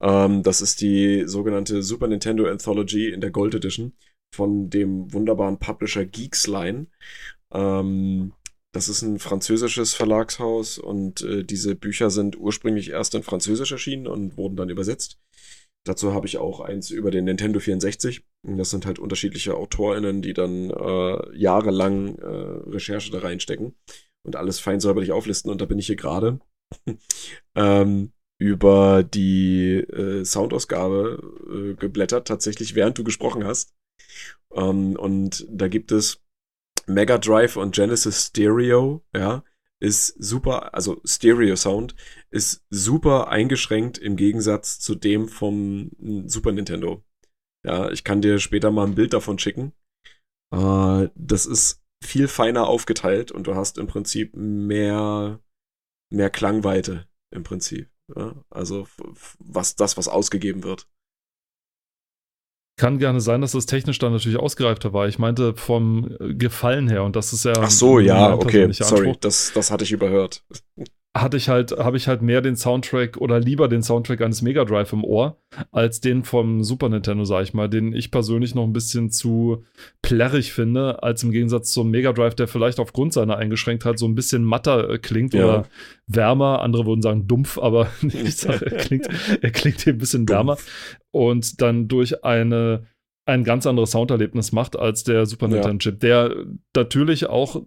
Ähm, 0.00 0.42
das 0.42 0.60
ist 0.60 0.80
die 0.80 1.24
sogenannte 1.26 1.82
Super 1.82 2.08
Nintendo 2.08 2.46
Anthology 2.46 3.10
in 3.10 3.20
der 3.20 3.30
Gold 3.30 3.54
Edition 3.54 3.94
von 4.34 4.70
dem 4.70 5.12
wunderbaren 5.12 5.58
Publisher 5.58 6.04
Geeksline. 6.04 6.88
Ähm, 7.52 8.32
das 8.72 8.88
ist 8.88 9.02
ein 9.02 9.18
französisches 9.18 9.92
Verlagshaus 9.94 10.78
und 10.78 11.20
äh, 11.22 11.44
diese 11.44 11.74
Bücher 11.74 12.08
sind 12.10 12.38
ursprünglich 12.38 12.90
erst 12.90 13.14
in 13.14 13.22
Französisch 13.22 13.70
erschienen 13.70 14.06
und 14.06 14.36
wurden 14.38 14.56
dann 14.56 14.70
übersetzt. 14.70 15.18
Dazu 15.84 16.14
habe 16.14 16.26
ich 16.26 16.38
auch 16.38 16.60
eins 16.60 16.90
über 16.90 17.10
den 17.10 17.24
Nintendo 17.24 17.58
64. 17.58 18.24
Und 18.46 18.58
Das 18.58 18.70
sind 18.70 18.86
halt 18.86 18.98
unterschiedliche 18.98 19.56
AutorInnen, 19.56 20.22
die 20.22 20.32
dann 20.32 20.70
äh, 20.70 21.36
jahrelang 21.36 22.16
äh, 22.18 22.70
Recherche 22.70 23.10
da 23.10 23.18
reinstecken 23.18 23.74
und 24.24 24.36
alles 24.36 24.60
fein 24.60 24.80
säuberlich 24.80 25.12
auflisten. 25.12 25.50
Und 25.50 25.60
da 25.60 25.64
bin 25.66 25.78
ich 25.78 25.86
hier 25.86 25.96
gerade 25.96 26.40
ähm, 27.54 28.12
über 28.38 29.02
die 29.02 29.74
äh, 29.74 30.24
Soundausgabe 30.24 31.20
äh, 31.48 31.74
geblättert, 31.74 32.28
tatsächlich 32.28 32.74
während 32.74 32.98
du 32.98 33.04
gesprochen 33.04 33.44
hast. 33.44 33.74
Ähm, 34.54 34.96
und 34.96 35.46
da 35.50 35.68
gibt 35.68 35.92
es 35.92 36.22
Mega 36.86 37.18
Drive 37.18 37.56
und 37.56 37.74
Genesis 37.74 38.26
Stereo, 38.26 39.04
ja, 39.14 39.44
ist 39.80 40.14
super, 40.18 40.74
also 40.74 41.00
Stereo 41.04 41.56
Sound 41.56 41.94
ist 42.32 42.64
super 42.70 43.28
eingeschränkt 43.28 43.98
im 43.98 44.16
Gegensatz 44.16 44.80
zu 44.80 44.94
dem 44.94 45.28
vom 45.28 45.90
mm, 45.98 46.28
Super 46.28 46.52
Nintendo. 46.52 47.04
Ja, 47.64 47.90
ich 47.90 48.04
kann 48.04 48.22
dir 48.22 48.38
später 48.38 48.70
mal 48.70 48.86
ein 48.86 48.94
Bild 48.94 49.12
davon 49.12 49.38
schicken. 49.38 49.72
Äh, 50.52 51.08
das 51.14 51.46
ist 51.46 51.82
viel 52.02 52.28
feiner 52.28 52.66
aufgeteilt 52.66 53.30
und 53.30 53.46
du 53.46 53.54
hast 53.54 53.78
im 53.78 53.86
Prinzip 53.86 54.34
mehr, 54.34 55.40
mehr 56.10 56.30
Klangweite 56.30 57.06
im 57.32 57.44
Prinzip. 57.44 57.88
Ja? 58.16 58.34
Also 58.50 58.88
was 59.38 59.76
das, 59.76 59.96
was 59.96 60.08
ausgegeben 60.08 60.64
wird. 60.64 60.88
Kann 62.80 62.98
gerne 62.98 63.20
sein, 63.20 63.42
dass 63.42 63.52
das 63.52 63.66
technisch 63.66 63.98
dann 63.98 64.12
natürlich 64.12 64.38
ausgereifter 64.38 64.94
war. 64.94 65.06
Ich 65.06 65.18
meinte 65.18 65.54
vom 65.54 66.16
äh, 66.18 66.34
Gefallen 66.34 66.88
her 66.88 67.04
und 67.04 67.14
das 67.14 67.34
ist 67.34 67.44
ja. 67.44 67.52
Ach 67.58 67.70
so, 67.70 68.00
ja, 68.00 68.34
okay, 68.34 68.72
sorry, 68.72 69.14
das, 69.20 69.52
das 69.54 69.70
hatte 69.70 69.84
ich 69.84 69.92
überhört. 69.92 70.42
Hatte 71.14 71.36
ich 71.36 71.50
halt, 71.50 71.72
habe 71.72 71.98
ich 71.98 72.08
halt 72.08 72.22
mehr 72.22 72.40
den 72.40 72.56
Soundtrack 72.56 73.18
oder 73.18 73.38
lieber 73.38 73.68
den 73.68 73.82
Soundtrack 73.82 74.22
eines 74.22 74.40
Mega 74.40 74.64
Drive 74.64 74.94
im 74.94 75.04
Ohr, 75.04 75.36
als 75.70 76.00
den 76.00 76.24
vom 76.24 76.64
Super 76.64 76.88
Nintendo, 76.88 77.24
sag 77.24 77.42
ich 77.42 77.52
mal, 77.52 77.68
den 77.68 77.92
ich 77.92 78.10
persönlich 78.10 78.54
noch 78.54 78.64
ein 78.64 78.72
bisschen 78.72 79.10
zu 79.10 79.62
plärrig 80.00 80.54
finde, 80.54 81.02
als 81.02 81.22
im 81.22 81.30
Gegensatz 81.30 81.70
zum 81.72 81.90
Mega 81.90 82.14
Drive, 82.14 82.34
der 82.34 82.48
vielleicht 82.48 82.80
aufgrund 82.80 83.12
seiner 83.12 83.36
Eingeschränktheit 83.36 83.98
so 83.98 84.06
ein 84.06 84.14
bisschen 84.14 84.42
matter 84.42 84.88
äh, 84.88 84.98
klingt 84.98 85.34
ja. 85.34 85.44
oder 85.44 85.66
wärmer. 86.06 86.62
Andere 86.62 86.86
würden 86.86 87.02
sagen 87.02 87.28
dumpf, 87.28 87.58
aber 87.58 87.88
ich 88.02 88.36
sage, 88.36 88.66
er 88.70 88.78
klingt, 88.78 89.08
er 89.42 89.50
klingt 89.50 89.82
hier 89.82 89.92
ein 89.92 89.98
bisschen 89.98 90.26
wärmer. 90.30 90.56
Und 91.10 91.60
dann 91.60 91.88
durch 91.88 92.24
eine 92.24 92.86
ein 93.24 93.44
ganz 93.44 93.66
anderes 93.66 93.92
Sounderlebnis 93.92 94.52
macht 94.52 94.76
als 94.76 95.04
der 95.04 95.26
Super. 95.26 95.48
Nintendo 95.48 95.78
Chip, 95.78 96.00
der 96.00 96.34
natürlich 96.74 97.28
auch, 97.28 97.62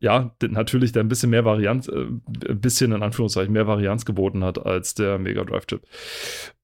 ja, 0.00 0.34
natürlich 0.42 0.92
der 0.92 1.02
ein 1.02 1.08
bisschen 1.08 1.30
mehr 1.30 1.44
Varianz, 1.44 1.88
äh, 1.88 2.06
ein 2.48 2.60
bisschen 2.60 2.92
in 2.92 3.02
Anführungszeichen 3.02 3.52
mehr 3.52 3.66
Varianz 3.66 4.04
geboten 4.04 4.44
hat 4.44 4.64
als 4.64 4.94
der 4.94 5.18
Mega 5.18 5.44
Drive 5.44 5.66
Chip. 5.66 5.82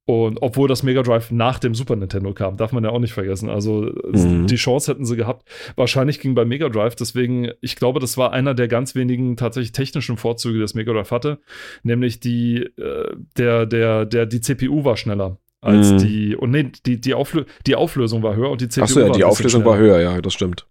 Und 0.06 0.42
obwohl 0.42 0.68
das 0.68 0.82
Mega 0.82 1.02
Drive 1.02 1.30
nach 1.30 1.58
dem 1.58 1.74
Super 1.74 1.96
Nintendo 1.96 2.34
kam, 2.34 2.58
darf 2.58 2.72
man 2.72 2.84
ja 2.84 2.90
auch 2.90 2.98
nicht 2.98 3.14
vergessen. 3.14 3.48
Also 3.48 3.90
mhm. 4.12 4.46
die 4.46 4.56
Chance 4.56 4.92
hätten 4.92 5.06
sie 5.06 5.16
gehabt. 5.16 5.48
Wahrscheinlich 5.76 6.20
ging 6.20 6.34
bei 6.34 6.44
Mega 6.44 6.68
Drive, 6.68 6.94
deswegen, 6.94 7.52
ich 7.62 7.76
glaube, 7.76 8.00
das 8.00 8.18
war 8.18 8.32
einer 8.32 8.52
der 8.52 8.68
ganz 8.68 8.94
wenigen 8.94 9.38
tatsächlich 9.38 9.72
technischen 9.72 10.18
Vorzüge, 10.18 10.60
das 10.60 10.74
Mega 10.74 10.92
Drive 10.92 11.10
hatte. 11.10 11.38
Nämlich 11.82 12.20
die, 12.20 12.58
äh, 12.58 13.16
der, 13.38 13.64
der, 13.64 14.04
der, 14.04 14.26
die 14.26 14.42
CPU 14.42 14.84
war 14.84 14.98
schneller 14.98 15.38
als 15.64 15.92
mhm. 15.92 15.98
die. 15.98 16.36
Und 16.36 16.50
nee, 16.50 16.70
die, 16.86 17.00
die, 17.00 17.14
Auflö 17.14 17.44
die 17.66 17.74
Auflösung 17.74 18.22
war 18.22 18.36
höher 18.36 18.50
und 18.50 18.60
die 18.60 18.68
CPU 18.68 18.84
Achso, 18.84 19.00
ja, 19.00 19.10
die 19.10 19.24
Auflösung 19.24 19.62
schneller. 19.62 19.76
war 19.76 19.78
höher, 19.78 20.00
ja, 20.00 20.20
das 20.20 20.34
stimmt. 20.34 20.66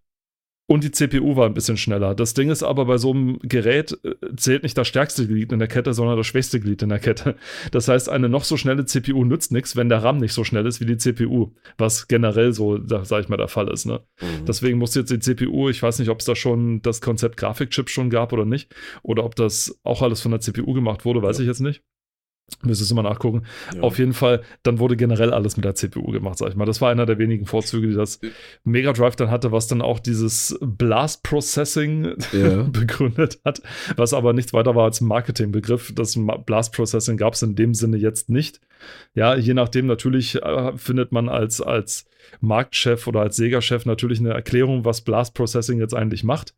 Und 0.66 0.86
die 0.86 0.91
CPU 0.91 1.36
war 1.36 1.46
ein 1.46 1.54
bisschen 1.54 1.76
schneller. 1.76 2.16
Das 2.16 2.34
Ding 2.34 2.50
ist 2.50 2.64
aber 2.64 2.86
bei 2.86 2.98
so 2.98 3.12
einem 3.12 3.38
Gerät 3.44 4.00
äh, 4.04 4.16
zählt 4.38 4.64
nicht 4.64 4.78
das 4.78 4.88
stärkste 4.88 5.28
Glied 5.28 5.52
in 5.52 5.60
der 5.60 5.68
Kette, 5.68 5.94
sondern 5.94 6.16
das 6.16 6.26
schwächste 6.26 6.60
Glied 6.62 6.82
in 6.82 6.89
der 6.89 7.00
Kette. 7.00 7.36
Das 7.72 7.89
heißt, 7.89 8.08
eine 8.08 8.30
noch 8.30 8.46
so 8.46 8.56
schnelle 8.56 8.86
CPU 8.86 9.26
nützt 9.26 9.52
nichts, 9.52 9.76
wenn 9.76 9.89
der 9.89 10.04
RAM 10.04 10.20
nicht 10.20 10.32
so 10.32 10.46
schnell 10.46 10.66
ist 10.66 10.80
wie 10.80 10.86
die 10.86 10.98
CPU. 10.98 11.52
Was 11.78 12.08
generell 12.08 12.54
so, 12.54 12.80
sag 12.86 13.20
ich 13.20 13.30
mal, 13.30 13.36
der 13.36 13.50
Fall 13.50 13.68
ist. 13.68 13.86
Ne? 13.86 14.02
Mhm. 14.22 14.46
Deswegen 14.48 14.78
muss 14.78 14.96
jetzt 14.96 15.12
die 15.12 15.20
CPU, 15.20 15.68
ich 15.68 15.84
weiß 15.84 16.00
nicht, 16.00 16.10
ob 16.10 16.20
es 16.20 16.26
da 16.26 16.36
schon 16.36 16.82
das 16.82 17.02
Konzept 17.02 17.36
Grafikchip 17.36 17.89
schon 17.89 18.10
gab 18.10 18.32
oder 18.32 18.46
nicht. 18.46 18.74
Oder 19.02 19.26
ob 19.26 19.36
das 19.36 19.80
auch 19.84 20.02
alles 20.02 20.22
von 20.22 20.32
der 20.32 20.39
CPU 20.39 20.72
gemacht 20.72 21.04
wurde, 21.04 21.22
weiß 21.22 21.39
ja. 21.39 21.44
ich 21.44 21.48
jetzt 21.50 21.62
nicht. 21.62 21.84
Müsstest 22.62 22.91
du 22.91 22.96
mal 22.96 23.04
nachgucken. 23.04 23.44
Ja. 23.74 23.82
Auf 23.82 23.98
jeden 24.00 24.14
Fall, 24.14 24.41
dann 24.64 24.80
wurde 24.80 24.96
generell 24.96 25.34
alles 25.34 25.58
mit 25.58 25.66
der 25.66 25.76
CPU 25.76 26.12
gemacht, 26.12 26.38
sag 26.38 26.50
ich 26.50 26.56
mal. 26.56 26.66
Das 26.66 26.82
war 26.82 26.91
einer 26.91 27.06
der 27.06 27.18
wenigen 27.18 27.46
Vorzüge, 27.46 27.88
die 27.88 27.94
das 27.94 28.20
Mega 28.64 28.94
Drive 28.94 29.16
dann 29.16 29.32
hatte, 29.32 29.52
was 29.52 29.68
dann 29.68 29.82
auch 29.82 30.00
dieses 30.00 30.58
Blast 30.62 31.24
Processing 31.24 32.16
ja. 32.32 32.64
begründet 32.72 33.39
hat, 33.44 33.62
was 33.96 34.14
aber 34.14 34.34
nichts 34.34 34.54
weiter 34.54 34.76
war 34.76 34.86
als 34.86 35.02
Marketingbegriff. 35.02 35.94
Das 35.96 36.18
Blast 36.46 36.74
Processing 36.74 37.18
gab 37.18 37.34
es 37.34 37.41
in 37.41 37.56
dem 37.56 37.74
Sinne 37.74 37.98
jetzt 37.98 38.30
nicht. 38.30 38.60
Ja, 39.14 39.36
je 39.36 39.54
nachdem, 39.54 39.86
natürlich 39.86 40.36
äh, 40.41 40.78
findet 40.78 41.12
man 41.12 41.30
als, 41.30 41.62
als 41.62 42.06
Marktchef 42.39 43.07
oder 43.07 43.21
als 43.21 43.36
Sega-Chef 43.36 43.86
natürlich 43.86 44.19
eine 44.19 44.34
Erklärung, 44.34 44.86
was 44.86 45.01
Blast 45.01 45.34
Processing 45.34 45.80
jetzt 45.80 45.93
eigentlich 45.93 46.24
macht. 46.24 46.55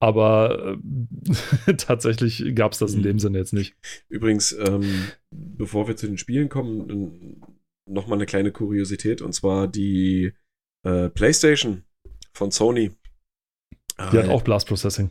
Aber 0.00 0.78
äh, 1.66 1.74
tatsächlich 1.76 2.54
gab 2.54 2.72
es 2.72 2.78
das 2.78 2.92
in 2.92 3.00
mhm. 3.00 3.04
dem 3.04 3.18
Sinne 3.18 3.38
jetzt 3.38 3.52
nicht. 3.52 3.76
Übrigens, 4.08 4.52
ähm, 4.52 5.08
bevor 5.30 5.86
wir 5.88 5.96
zu 5.96 6.06
den 6.06 6.18
Spielen 6.18 6.48
kommen, 6.48 7.40
nochmal 7.88 8.18
eine 8.18 8.26
kleine 8.26 8.52
Kuriosität 8.52 9.22
und 9.22 9.32
zwar 9.32 9.68
die 9.68 10.32
äh, 10.84 11.08
PlayStation 11.08 11.84
von 12.32 12.50
Sony. 12.50 12.92
Die 13.98 14.16
äh, 14.16 14.22
hat 14.22 14.28
auch 14.28 14.42
Blast 14.42 14.66
Processing. 14.68 15.10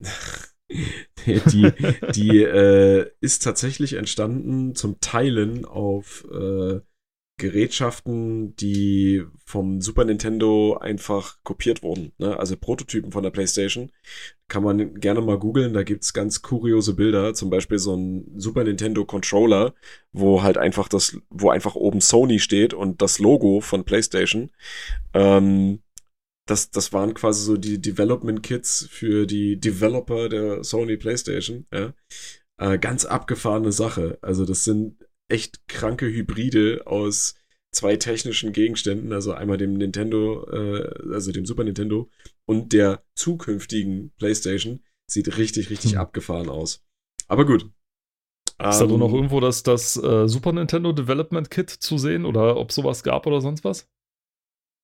die 1.26 1.72
die 2.14 2.42
äh, 2.42 3.10
ist 3.20 3.42
tatsächlich 3.42 3.92
entstanden 3.92 4.74
zum 4.74 5.00
Teilen 5.00 5.64
auf 5.64 6.26
äh, 6.32 6.80
Gerätschaften, 7.42 8.54
die 8.54 9.24
vom 9.44 9.80
Super 9.80 10.04
Nintendo 10.04 10.78
einfach 10.80 11.42
kopiert 11.42 11.82
wurden. 11.82 12.12
Ne? 12.18 12.38
Also 12.38 12.56
Prototypen 12.56 13.10
von 13.10 13.24
der 13.24 13.32
PlayStation. 13.32 13.90
Kann 14.46 14.62
man 14.62 14.94
gerne 15.00 15.20
mal 15.22 15.40
googeln, 15.40 15.72
da 15.72 15.82
gibt 15.82 16.04
es 16.04 16.12
ganz 16.12 16.42
kuriose 16.42 16.94
Bilder. 16.94 17.34
Zum 17.34 17.50
Beispiel 17.50 17.80
so 17.80 17.96
ein 17.96 18.32
Super 18.38 18.62
Nintendo 18.62 19.04
Controller, 19.04 19.74
wo 20.12 20.44
halt 20.44 20.56
einfach 20.56 20.86
das, 20.86 21.18
wo 21.30 21.50
einfach 21.50 21.74
oben 21.74 22.00
Sony 22.00 22.38
steht 22.38 22.74
und 22.74 23.02
das 23.02 23.18
Logo 23.18 23.60
von 23.60 23.84
PlayStation. 23.84 24.52
Ähm, 25.12 25.82
das, 26.46 26.70
das 26.70 26.92
waren 26.92 27.12
quasi 27.14 27.44
so 27.44 27.56
die 27.56 27.80
Development 27.80 28.40
Kits 28.40 28.86
für 28.88 29.26
die 29.26 29.58
Developer 29.58 30.28
der 30.28 30.62
Sony 30.62 30.96
PlayStation. 30.96 31.66
Ja? 31.72 31.92
Äh, 32.58 32.78
ganz 32.78 33.04
abgefahrene 33.04 33.72
Sache. 33.72 34.18
Also 34.22 34.44
das 34.44 34.62
sind 34.62 34.96
echt 35.28 35.66
kranke 35.68 36.06
Hybride 36.06 36.86
aus 36.86 37.34
zwei 37.72 37.96
technischen 37.96 38.52
Gegenständen, 38.52 39.12
also 39.12 39.32
einmal 39.32 39.56
dem 39.56 39.74
Nintendo, 39.74 40.46
äh, 40.50 41.12
also 41.12 41.32
dem 41.32 41.46
Super 41.46 41.64
Nintendo 41.64 42.10
und 42.46 42.72
der 42.72 43.02
zukünftigen 43.14 44.12
PlayStation. 44.18 44.80
Sieht 45.10 45.36
richtig, 45.36 45.70
richtig 45.70 45.92
hm. 45.92 45.98
abgefahren 45.98 46.48
aus. 46.48 46.84
Aber 47.28 47.44
gut. 47.44 47.70
Ist 48.62 48.78
da 48.78 48.86
nur 48.86 48.98
noch 48.98 49.08
ähm, 49.08 49.16
irgendwo 49.16 49.40
das, 49.40 49.62
das 49.64 49.96
uh, 49.96 50.28
Super 50.28 50.52
Nintendo 50.52 50.92
Development 50.92 51.50
Kit 51.50 51.68
zu 51.68 51.98
sehen 51.98 52.24
oder 52.24 52.56
ob 52.56 52.70
sowas 52.70 53.02
gab 53.02 53.26
oder 53.26 53.40
sonst 53.40 53.64
was? 53.64 53.88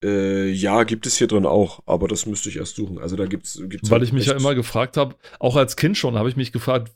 Äh, 0.03 0.49
ja, 0.49 0.83
gibt 0.83 1.05
es 1.05 1.17
hier 1.17 1.27
drin 1.27 1.45
auch, 1.45 1.81
aber 1.85 2.07
das 2.07 2.25
müsste 2.25 2.49
ich 2.49 2.57
erst 2.57 2.75
suchen. 2.75 2.99
Also 2.99 3.15
da 3.15 3.25
gibt's, 3.25 3.59
gibt's 3.67 3.89
Weil 3.89 3.99
halt 3.99 4.07
ich 4.07 4.13
mich 4.13 4.25
ja 4.25 4.33
immer 4.33 4.55
gefragt 4.55 4.97
habe, 4.97 5.15
auch 5.39 5.55
als 5.55 5.75
Kind 5.75 5.97
schon, 5.97 6.15
habe 6.15 6.29
ich 6.29 6.35
mich 6.35 6.51
gefragt, 6.51 6.91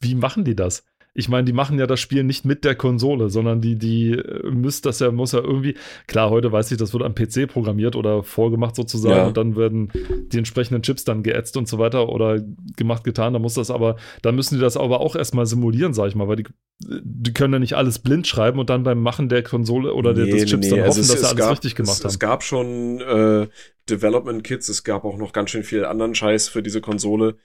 wie 0.00 0.14
machen 0.14 0.44
die 0.44 0.56
das? 0.56 0.84
Ich 1.18 1.30
meine, 1.30 1.46
die 1.46 1.54
machen 1.54 1.78
ja 1.78 1.86
das 1.86 1.98
Spiel 1.98 2.24
nicht 2.24 2.44
mit 2.44 2.62
der 2.62 2.74
Konsole, 2.74 3.30
sondern 3.30 3.62
die, 3.62 3.76
die 3.76 4.12
äh, 4.12 4.50
müsst 4.50 4.84
das 4.84 5.00
ja, 5.00 5.10
muss 5.10 5.32
ja 5.32 5.40
irgendwie, 5.40 5.74
klar, 6.06 6.28
heute 6.28 6.52
weiß 6.52 6.70
ich, 6.70 6.76
das 6.76 6.92
wird 6.92 7.02
am 7.02 7.14
PC 7.14 7.48
programmiert 7.48 7.96
oder 7.96 8.22
vorgemacht 8.22 8.76
sozusagen 8.76 9.16
ja. 9.16 9.26
und 9.26 9.36
dann 9.38 9.56
werden 9.56 9.90
die 10.30 10.36
entsprechenden 10.36 10.82
Chips 10.82 11.04
dann 11.04 11.22
geätzt 11.22 11.56
und 11.56 11.68
so 11.68 11.78
weiter 11.78 12.10
oder 12.10 12.38
gemacht, 12.76 13.02
getan, 13.02 13.32
da 13.32 13.38
muss 13.38 13.54
das 13.54 13.70
aber, 13.70 13.96
da 14.20 14.30
müssen 14.30 14.56
die 14.56 14.60
das 14.60 14.76
aber 14.76 15.00
auch 15.00 15.16
erstmal 15.16 15.46
simulieren, 15.46 15.94
sag 15.94 16.08
ich 16.08 16.14
mal, 16.14 16.28
weil 16.28 16.36
die, 16.36 16.46
die 16.80 17.32
können 17.32 17.54
ja 17.54 17.58
nicht 17.60 17.74
alles 17.74 17.98
blind 17.98 18.26
schreiben 18.26 18.58
und 18.58 18.68
dann 18.68 18.82
beim 18.82 19.00
Machen 19.00 19.30
der 19.30 19.42
Konsole 19.42 19.94
oder 19.94 20.12
nee, 20.12 20.30
des 20.30 20.44
Chips 20.44 20.66
nee, 20.66 20.70
dann 20.70 20.80
also 20.80 21.00
hoffen, 21.00 21.08
dass 21.08 21.20
sie 21.20 21.26
alles 21.26 21.36
gab, 21.36 21.52
richtig 21.52 21.74
gemacht 21.76 21.96
es, 21.96 22.04
haben. 22.04 22.10
Es 22.10 22.18
gab 22.18 22.42
schon 22.42 23.00
äh, 23.00 23.46
Development 23.88 24.42
Kits, 24.42 24.68
es 24.68 24.84
gab 24.84 25.04
auch 25.04 25.16
noch 25.16 25.32
ganz 25.32 25.50
schön 25.50 25.64
viel 25.64 25.84
anderen 25.84 26.14
Scheiß 26.14 26.48
für 26.48 26.62
diese 26.62 26.80
Konsole 26.80 27.36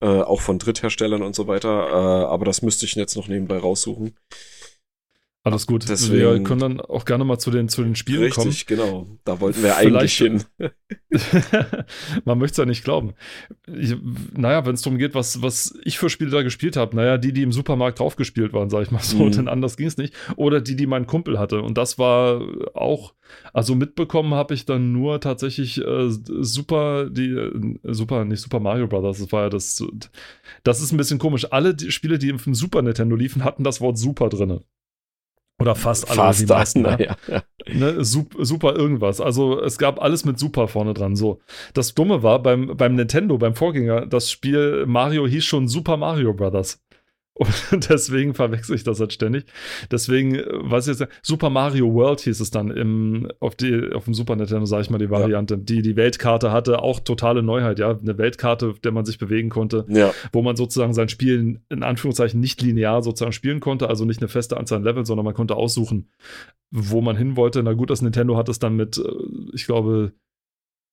äh, 0.00 0.06
auch 0.06 0.40
von 0.40 0.58
Drittherstellern 0.58 1.22
und 1.22 1.34
so 1.34 1.46
weiter. 1.46 1.68
Äh, 1.88 2.24
aber 2.26 2.44
das 2.44 2.62
müsste 2.62 2.86
ich 2.86 2.94
jetzt 2.94 3.16
noch 3.16 3.28
nebenbei 3.28 3.58
raussuchen. 3.58 4.16
Alles 5.42 5.66
gut. 5.66 5.88
Deswegen, 5.88 6.20
wir 6.20 6.42
können 6.42 6.60
dann 6.60 6.80
auch 6.80 7.06
gerne 7.06 7.24
mal 7.24 7.38
zu 7.38 7.50
den, 7.50 7.70
zu 7.70 7.82
den 7.82 7.94
Spielen 7.94 8.24
richtig, 8.24 8.34
kommen. 8.34 8.48
Richtig, 8.48 8.66
genau. 8.66 9.06
Da 9.24 9.40
wollten 9.40 9.62
wir 9.62 9.74
eigentlich 9.74 10.12
hin. 10.12 10.44
Man 12.26 12.38
möchte 12.38 12.52
es 12.52 12.56
ja 12.58 12.66
nicht 12.66 12.84
glauben. 12.84 13.14
Ich, 13.66 13.96
naja, 14.36 14.66
wenn 14.66 14.74
es 14.74 14.82
darum 14.82 14.98
geht, 14.98 15.14
was, 15.14 15.40
was 15.40 15.78
ich 15.82 15.98
für 15.98 16.10
Spiele 16.10 16.30
da 16.30 16.42
gespielt 16.42 16.76
habe, 16.76 16.94
naja, 16.94 17.16
die, 17.16 17.32
die 17.32 17.40
im 17.40 17.52
Supermarkt 17.52 18.00
draufgespielt 18.00 18.52
waren, 18.52 18.68
sag 18.68 18.82
ich 18.82 18.90
mal 18.90 19.00
so, 19.02 19.16
mhm. 19.24 19.32
denn 19.32 19.48
anders 19.48 19.78
ging 19.78 19.86
es 19.86 19.96
nicht. 19.96 20.14
Oder 20.36 20.60
die, 20.60 20.76
die 20.76 20.86
mein 20.86 21.06
Kumpel 21.06 21.38
hatte. 21.38 21.62
Und 21.62 21.78
das 21.78 21.98
war 21.98 22.42
auch, 22.74 23.14
also 23.54 23.74
mitbekommen 23.74 24.34
habe 24.34 24.52
ich 24.52 24.66
dann 24.66 24.92
nur 24.92 25.22
tatsächlich 25.22 25.78
äh, 25.78 26.10
Super, 26.10 27.08
die, 27.08 27.30
äh, 27.30 27.74
Super, 27.84 28.26
nicht 28.26 28.42
Super 28.42 28.60
Mario 28.60 28.88
Brothers, 28.88 29.20
das 29.20 29.32
war 29.32 29.44
ja 29.44 29.48
das, 29.48 29.82
das 30.64 30.82
ist 30.82 30.92
ein 30.92 30.98
bisschen 30.98 31.18
komisch. 31.18 31.50
Alle 31.50 31.74
die 31.74 31.90
Spiele, 31.90 32.18
die 32.18 32.28
im 32.28 32.54
Super 32.54 32.82
Nintendo 32.82 33.16
liefen, 33.16 33.42
hatten 33.42 33.64
das 33.64 33.80
Wort 33.80 33.96
Super 33.96 34.28
drin. 34.28 34.60
Oder 35.60 35.74
fast 35.74 36.08
alle. 36.08 36.16
Fast 36.16 36.40
die 36.40 36.46
meisten, 36.46 36.82
das, 36.82 36.98
ne? 36.98 37.16
ja. 37.28 37.42
ne? 37.72 38.04
Super, 38.04 38.44
super 38.44 38.74
irgendwas. 38.74 39.20
Also 39.20 39.60
es 39.62 39.78
gab 39.78 40.00
alles 40.02 40.24
mit 40.24 40.38
Super 40.38 40.68
vorne 40.68 40.94
dran. 40.94 41.16
So. 41.16 41.40
Das 41.74 41.94
Dumme 41.94 42.22
war 42.22 42.42
beim, 42.42 42.76
beim 42.76 42.94
Nintendo, 42.94 43.36
beim 43.36 43.54
Vorgänger, 43.54 44.06
das 44.06 44.30
Spiel 44.30 44.86
Mario 44.86 45.26
hieß 45.26 45.44
schon 45.44 45.68
Super 45.68 45.96
Mario 45.96 46.32
Brothers. 46.32 46.82
Und 47.34 47.48
deswegen 47.88 48.34
verwechsel 48.34 48.76
ich 48.76 48.84
das 48.84 49.00
halt 49.00 49.12
ständig. 49.12 49.44
Deswegen, 49.90 50.34
äh, 50.34 50.44
was 50.50 50.86
jetzt, 50.86 51.06
Super 51.22 51.48
Mario 51.48 51.92
World 51.94 52.20
hieß 52.20 52.40
es 52.40 52.50
dann 52.50 52.70
im, 52.70 53.28
auf, 53.40 53.54
die, 53.54 53.92
auf 53.94 54.04
dem 54.04 54.14
Super 54.14 54.36
Nintendo, 54.36 54.66
sage 54.66 54.82
ich 54.82 54.90
mal, 54.90 54.98
die 54.98 55.10
Variante, 55.10 55.54
ja. 55.54 55.60
die 55.60 55.82
die 55.82 55.96
Weltkarte 55.96 56.52
hatte, 56.52 56.82
auch 56.82 57.00
totale 57.00 57.42
Neuheit, 57.42 57.78
ja. 57.78 57.98
Eine 57.98 58.18
Weltkarte, 58.18 58.74
der 58.84 58.92
man 58.92 59.04
sich 59.04 59.18
bewegen 59.18 59.48
konnte, 59.48 59.86
ja. 59.88 60.12
wo 60.32 60.42
man 60.42 60.56
sozusagen 60.56 60.92
sein 60.92 61.08
Spiel 61.08 61.60
in 61.68 61.82
Anführungszeichen 61.82 62.40
nicht 62.40 62.60
linear 62.62 63.02
sozusagen 63.02 63.32
spielen 63.32 63.60
konnte, 63.60 63.88
also 63.88 64.04
nicht 64.04 64.20
eine 64.20 64.28
feste 64.28 64.56
Anzahl 64.56 64.78
an 64.78 64.84
Level, 64.84 65.06
sondern 65.06 65.24
man 65.24 65.34
konnte 65.34 65.56
aussuchen, 65.56 66.10
wo 66.70 67.00
man 67.00 67.16
hin 67.16 67.36
wollte. 67.36 67.62
Na 67.62 67.72
gut, 67.72 67.90
das 67.90 68.02
Nintendo 68.02 68.36
hat 68.36 68.48
es 68.48 68.58
dann 68.58 68.76
mit, 68.76 68.98
äh, 68.98 69.02
ich 69.54 69.66
glaube, 69.66 70.12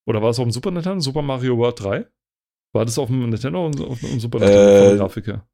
oder 0.08 0.22
war 0.22 0.30
es 0.30 0.40
auf 0.40 0.46
dem 0.46 0.52
Super 0.52 0.72
Nintendo? 0.72 1.00
Super 1.02 1.22
Mario 1.22 1.58
World 1.58 1.84
3? 1.84 2.08
War 2.74 2.86
das 2.86 2.98
auf 2.98 3.08
dem 3.08 3.30
Nintendo 3.30 3.66
und 3.66 3.82
auf 3.82 4.00
dem 4.00 4.20
Super 4.20 4.40
Nintendo 4.40 4.62
äh, 4.62 4.80
von 4.80 4.88
der 4.88 4.98
Grafik 4.98 5.28
her? 5.28 5.48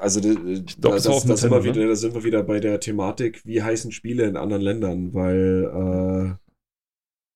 Also 0.00 0.20
da, 0.20 0.34
da, 0.34 0.88
das, 0.90 1.04
das, 1.04 1.24
das 1.24 1.40
sind 1.40 1.50
wir 1.50 1.62
wieder, 1.62 1.86
da 1.86 1.94
sind 1.94 2.14
wir 2.14 2.24
wieder 2.24 2.42
bei 2.42 2.58
der 2.58 2.80
Thematik, 2.80 3.44
wie 3.44 3.62
heißen 3.62 3.92
Spiele 3.92 4.24
in 4.24 4.36
anderen 4.36 4.62
Ländern, 4.62 5.14
weil 5.14 6.38
äh, 6.40 6.46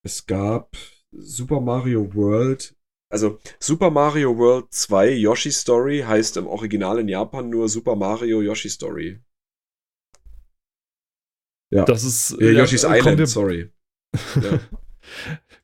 es 0.04 0.26
gab 0.26 0.76
Super 1.12 1.60
Mario 1.60 2.14
World 2.14 2.74
Also 3.12 3.38
Super 3.58 3.90
Mario 3.90 4.36
World 4.38 4.72
2 4.72 5.10
Yoshi 5.12 5.52
Story 5.52 6.00
heißt 6.06 6.36
im 6.36 6.46
Original 6.46 6.98
in 6.98 7.08
Japan 7.08 7.50
nur 7.50 7.68
Super 7.68 7.96
Mario 7.96 8.40
Yoshi 8.40 8.70
Story. 8.70 9.20
Ja. 11.72 11.84
Das 11.84 12.04
ist 12.04 12.32
äh, 12.40 12.52
Yoshi's 12.52 12.84
Island, 12.84 13.28
sorry. 13.28 13.70
Ja. 14.42 14.60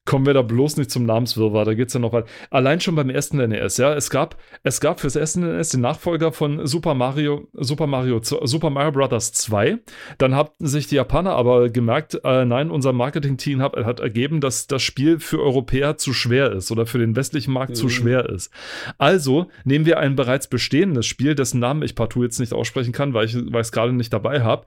Kommen 0.06 0.24
wir 0.24 0.34
da 0.34 0.42
bloß 0.42 0.76
nicht 0.78 0.90
zum 0.90 1.04
Namenswirrwarr, 1.04 1.64
da 1.64 1.74
geht 1.74 1.88
es 1.88 1.94
ja 1.94 2.00
noch 2.00 2.12
weiter. 2.12 2.26
Allein 2.50 2.80
schon 2.80 2.94
beim 2.94 3.10
ersten 3.10 3.36
NES, 3.36 3.76
ja, 3.76 3.92
es 3.94 4.08
gab, 4.08 4.36
es 4.62 4.80
gab 4.80 5.00
fürs 5.00 5.16
erste 5.16 5.40
NES 5.40 5.70
den 5.70 5.82
Nachfolger 5.82 6.32
von 6.32 6.66
Super 6.66 6.94
Mario, 6.94 7.48
Super 7.52 7.86
Mario, 7.86 8.20
Super 8.22 8.70
Mario 8.70 8.92
Bros. 8.92 9.32
2. 9.32 9.78
Dann 10.18 10.34
hatten 10.34 10.66
sich 10.66 10.86
die 10.86 10.94
Japaner 10.94 11.32
aber 11.32 11.68
gemerkt, 11.68 12.20
äh, 12.24 12.44
nein, 12.44 12.70
unser 12.70 12.92
Marketing-Team 12.92 13.60
hat, 13.60 13.76
hat, 13.76 14.00
ergeben, 14.00 14.40
dass 14.40 14.66
das 14.66 14.82
Spiel 14.82 15.18
für 15.18 15.42
Europäer 15.42 15.96
zu 15.96 16.12
schwer 16.12 16.52
ist 16.52 16.70
oder 16.70 16.86
für 16.86 16.98
den 16.98 17.16
westlichen 17.16 17.52
Markt 17.52 17.70
mhm. 17.70 17.74
zu 17.74 17.88
schwer 17.88 18.28
ist. 18.28 18.50
Also 18.98 19.48
nehmen 19.64 19.86
wir 19.86 19.98
ein 19.98 20.16
bereits 20.16 20.46
bestehendes 20.46 21.06
Spiel, 21.06 21.34
dessen 21.34 21.60
Namen 21.60 21.82
ich 21.82 21.94
partout 21.94 22.22
jetzt 22.22 22.38
nicht 22.38 22.52
aussprechen 22.52 22.92
kann, 22.92 23.12
weil 23.12 23.26
ich 23.26 23.34
es 23.34 23.72
gerade 23.72 23.92
nicht 23.92 24.12
dabei 24.12 24.42
habe, 24.42 24.66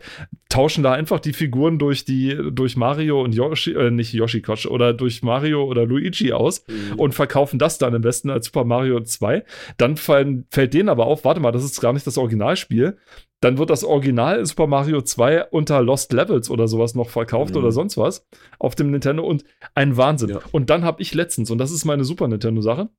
tauschen 0.49 0.83
da 0.83 0.91
einfach 0.91 1.19
die 1.19 1.33
Figuren 1.33 1.79
durch 1.79 2.05
die, 2.05 2.37
durch 2.51 2.75
Mario 2.75 3.21
und 3.21 3.33
Yoshi, 3.33 3.73
äh, 3.73 3.91
nicht 3.91 4.13
Yoshi 4.13 4.41
Quatsch, 4.41 4.65
oder 4.65 4.93
durch 4.93 5.23
Mario 5.29 5.63
oder 5.63 5.85
Luigi 5.85 6.33
aus 6.33 6.65
mhm. 6.67 6.97
und 6.97 7.13
verkaufen 7.13 7.59
das 7.59 7.77
dann 7.77 7.93
am 7.93 8.01
besten 8.01 8.31
als 8.31 8.47
Super 8.47 8.63
Mario 8.63 8.99
2. 8.99 9.45
Dann 9.77 9.95
fallen, 9.95 10.45
fällt 10.49 10.73
denen 10.73 10.89
aber 10.89 11.05
auf, 11.05 11.23
warte 11.23 11.39
mal, 11.39 11.51
das 11.51 11.63
ist 11.63 11.79
gar 11.79 11.93
nicht 11.93 12.07
das 12.07 12.17
Originalspiel. 12.17 12.97
Dann 13.41 13.57
wird 13.59 13.69
das 13.69 13.83
Original 13.83 14.43
Super 14.45 14.67
Mario 14.67 15.01
2 15.01 15.45
unter 15.51 15.81
Lost 15.81 16.11
Levels 16.11 16.49
oder 16.49 16.67
sowas 16.67 16.95
noch 16.95 17.09
verkauft 17.09 17.51
mhm. 17.51 17.59
oder 17.59 17.71
sonst 17.71 17.97
was 17.97 18.27
auf 18.57 18.73
dem 18.73 18.89
Nintendo 18.89 19.23
und 19.23 19.43
ein 19.75 19.95
Wahnsinn. 19.95 20.29
Ja. 20.29 20.39
Und 20.51 20.69
dann 20.71 20.83
habe 20.83 21.01
ich 21.01 21.13
letztens, 21.13 21.51
und 21.51 21.59
das 21.59 21.71
ist 21.71 21.85
meine 21.85 22.03
Super 22.03 22.27
Nintendo-Sache, 22.27 22.89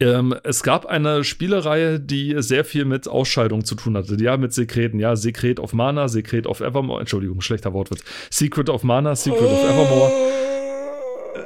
ähm, 0.00 0.34
es 0.44 0.62
gab 0.62 0.86
eine 0.86 1.24
Spielereihe, 1.24 1.98
die 1.98 2.34
sehr 2.38 2.64
viel 2.64 2.84
mit 2.84 3.08
Ausscheidung 3.08 3.64
zu 3.64 3.74
tun 3.74 3.96
hatte. 3.96 4.16
Ja, 4.22 4.36
mit 4.36 4.52
Sekreten. 4.52 5.00
Ja, 5.00 5.16
Sekret 5.16 5.58
of 5.58 5.72
Mana, 5.72 6.08
Sekret 6.08 6.46
of 6.46 6.60
Evermore. 6.60 7.00
Entschuldigung, 7.00 7.40
schlechter 7.40 7.72
Wortwitz. 7.72 8.04
Secret 8.30 8.68
of 8.68 8.84
Mana, 8.84 9.16
Secret 9.16 9.42
of 9.42 9.64
Evermore. 9.64 10.12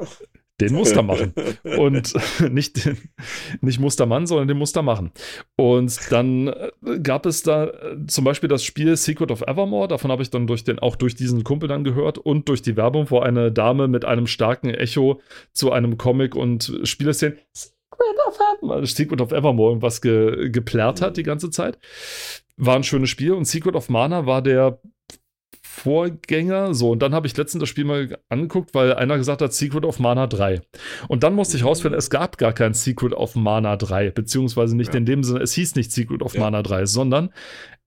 Den 0.60 0.72
Muster 0.72 1.02
machen. 1.02 1.34
Und 1.76 2.14
nicht, 2.50 2.86
den, 2.86 2.96
nicht 3.60 3.78
Mustermann, 3.78 4.26
sondern 4.26 4.48
den 4.48 4.56
Muster 4.56 4.80
machen. 4.80 5.12
Und 5.56 5.98
dann 6.10 6.48
äh, 6.48 6.70
gab 7.02 7.26
es 7.26 7.42
da 7.42 7.66
äh, 7.66 8.06
zum 8.06 8.24
Beispiel 8.24 8.48
das 8.48 8.64
Spiel 8.64 8.96
Secret 8.96 9.30
of 9.30 9.42
Evermore. 9.42 9.88
Davon 9.88 10.10
habe 10.10 10.22
ich 10.22 10.30
dann 10.30 10.46
durch 10.46 10.64
den, 10.64 10.78
auch 10.78 10.96
durch 10.96 11.14
diesen 11.14 11.44
Kumpel 11.44 11.68
dann 11.68 11.84
gehört 11.84 12.16
und 12.16 12.48
durch 12.48 12.62
die 12.62 12.74
Werbung, 12.74 13.10
wo 13.10 13.18
eine 13.18 13.52
Dame 13.52 13.86
mit 13.86 14.06
einem 14.06 14.26
starken 14.26 14.70
Echo 14.70 15.20
zu 15.52 15.72
einem 15.72 15.98
Comic 15.98 16.34
und 16.34 16.72
Spieleszenen 16.84 17.36
Secret 17.52 18.16
of 18.26 18.38
Evermore, 18.40 18.86
Secret 18.86 19.20
of 19.20 19.32
Evermore 19.32 19.70
irgendwas 19.70 20.00
ge, 20.00 20.48
geplärrt 20.48 21.02
hat 21.02 21.18
die 21.18 21.22
ganze 21.22 21.50
Zeit. 21.50 21.78
War 22.56 22.76
ein 22.76 22.84
schönes 22.84 23.10
Spiel 23.10 23.32
und 23.32 23.44
Secret 23.44 23.74
of 23.74 23.90
Mana 23.90 24.24
war 24.24 24.40
der 24.40 24.80
Vorgänger. 25.76 26.74
So, 26.74 26.90
und 26.90 27.02
dann 27.02 27.14
habe 27.14 27.26
ich 27.26 27.36
letztens 27.36 27.60
das 27.60 27.68
Spiel 27.68 27.84
mal 27.84 28.18
angeguckt, 28.30 28.74
weil 28.74 28.94
einer 28.94 29.18
gesagt 29.18 29.42
hat, 29.42 29.52
Secret 29.52 29.84
of 29.84 29.98
Mana 29.98 30.26
3. 30.26 30.62
Und 31.06 31.22
dann 31.22 31.34
musste 31.34 31.56
ich 31.56 31.64
rausfinden, 31.64 31.98
es 31.98 32.08
gab 32.08 32.38
gar 32.38 32.54
kein 32.54 32.72
Secret 32.72 33.12
of 33.12 33.34
Mana 33.34 33.76
3, 33.76 34.10
beziehungsweise 34.10 34.74
nicht 34.74 34.94
ja. 34.94 34.98
in 34.98 35.06
dem 35.06 35.22
Sinne, 35.22 35.40
es 35.40 35.52
hieß 35.52 35.74
nicht 35.74 35.92
Secret 35.92 36.22
of 36.22 36.34
ja. 36.34 36.40
Mana 36.40 36.62
3, 36.62 36.86
sondern 36.86 37.30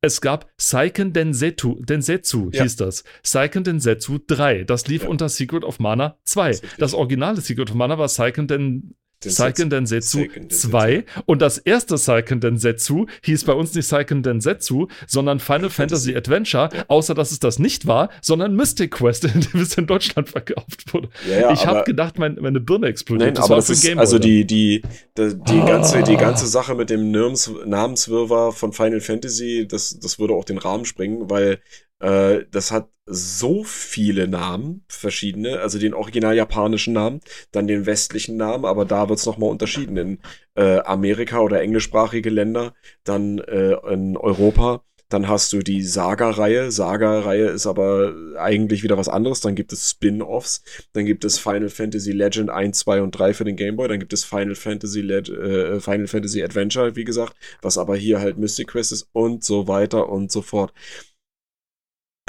es 0.01 0.21
gab 0.21 0.49
Seiken 0.57 1.13
Densetsu, 1.13 1.81
Densetsu 1.83 2.51
ja. 2.53 2.63
hieß 2.63 2.75
das. 2.77 3.03
Seiken 3.23 3.63
Densetsu 3.63 4.19
3. 4.25 4.63
Das 4.63 4.87
lief 4.87 5.05
unter 5.05 5.27
Secret 5.27 5.63
of 5.63 5.79
Mana 5.79 6.17
2. 6.25 6.49
Das, 6.49 6.61
das 6.77 6.93
originale 6.93 7.41
Secret 7.41 7.71
of 7.71 7.75
Mana 7.75 7.97
war 7.97 8.07
Seiken 8.07 8.47
Den 8.47 8.95
Seiken 9.21 9.69
Densetsu 9.69 10.25
2 10.49 11.03
und 11.25 11.41
das 11.41 11.57
erste 11.57 11.97
Seiken 11.97 12.39
Densetsu 12.39 13.07
hieß 13.23 13.43
bei 13.43 13.53
uns 13.53 13.73
nicht 13.73 13.85
Seiken 13.87 14.23
Densetsu, 14.23 14.87
sondern 15.07 15.39
Final 15.39 15.69
Fantasy 15.69 16.15
Adventure, 16.15 16.69
außer 16.87 17.13
dass 17.15 17.31
es 17.31 17.39
das 17.39 17.59
nicht 17.59 17.85
war, 17.85 18.09
sondern 18.21 18.55
Mystic 18.55 18.91
Quest, 18.91 19.25
in 19.35 19.41
dem 19.41 19.61
es 19.61 19.77
in 19.77 19.87
Deutschland 19.87 20.29
verkauft 20.29 20.93
wurde. 20.93 21.09
Ja, 21.29 21.39
ja, 21.41 21.51
ich 21.51 21.67
habe 21.67 21.83
gedacht, 21.83 22.17
mein, 22.17 22.35
meine 22.39 22.61
Birne 22.61 22.87
explodiert. 22.87 23.27
Nein, 23.27 23.35
das 23.35 23.45
aber 23.45 23.55
das 23.55 23.69
ist, 23.69 23.97
also 23.97 24.19
die, 24.19 24.45
die, 24.45 24.83
die, 25.17 25.35
die, 25.35 25.59
ah. 25.59 25.65
ganze, 25.65 26.03
die 26.03 26.17
ganze 26.17 26.47
Sache 26.47 26.75
mit 26.75 26.89
dem 26.89 27.11
Namenswirrwarr 27.11 28.53
von 28.53 28.71
Final 28.71 29.01
Fantasy, 29.01 29.67
das, 29.69 29.99
das 29.99 30.19
würde 30.19 30.33
auch 30.33 30.45
den 30.45 30.57
Rahmen 30.57 30.85
springen, 30.85 31.29
weil 31.29 31.59
äh, 31.99 32.45
das 32.51 32.71
hat 32.71 32.89
so 33.05 33.63
viele 33.63 34.27
Namen, 34.27 34.83
verschiedene, 34.87 35.59
also 35.59 35.79
den 35.79 35.93
original 35.93 36.35
japanischen 36.35 36.93
Namen, 36.93 37.21
dann 37.51 37.67
den 37.67 37.85
westlichen 37.85 38.37
Namen, 38.37 38.65
aber 38.65 38.85
da 38.85 39.09
wird 39.09 39.19
es 39.19 39.25
nochmal 39.25 39.49
unterschieden 39.49 39.97
in 39.97 40.19
äh, 40.55 40.79
Amerika 40.79 41.39
oder 41.39 41.61
englischsprachige 41.61 42.29
Länder, 42.29 42.73
dann 43.03 43.39
äh, 43.39 43.75
in 43.91 44.15
Europa. 44.15 44.83
Dann 45.11 45.27
hast 45.27 45.53
du 45.53 45.59
die 45.63 45.81
Saga-Reihe. 45.81 46.69
Saga-Reihe 46.69 47.47
ist 47.47 47.65
aber 47.65 48.13
eigentlich 48.37 48.83
wieder 48.83 48.95
was 48.95 49.09
anderes. 49.09 49.41
Dann 49.41 49.55
gibt 49.55 49.73
es 49.73 49.89
Spin-offs. 49.89 50.61
Dann 50.93 51.07
gibt 51.07 51.25
es 51.25 51.39
Final 51.39 51.69
Fantasy 51.69 52.11
Legend 52.11 52.51
1, 52.51 52.77
2 52.77 53.01
und 53.01 53.11
3 53.17 53.33
für 53.33 53.43
den 53.43 53.55
Game 53.55 53.75
Boy. 53.75 53.87
Dann 53.87 53.97
gibt 53.97 54.13
es 54.13 54.23
Final 54.23 54.53
Fantasy, 54.53 55.01
Le 55.01 55.17
äh, 55.17 55.79
Final 55.79 56.05
Fantasy 56.05 56.43
Adventure, 56.43 56.95
wie 56.95 57.05
gesagt, 57.05 57.35
was 57.63 57.79
aber 57.79 57.95
hier 57.95 58.19
halt 58.19 58.37
Mystic 58.37 58.67
Quest 58.67 58.91
ist 58.91 59.07
und 59.11 59.43
so 59.43 59.67
weiter 59.67 60.09
und 60.09 60.31
so 60.31 60.43
fort 60.43 60.73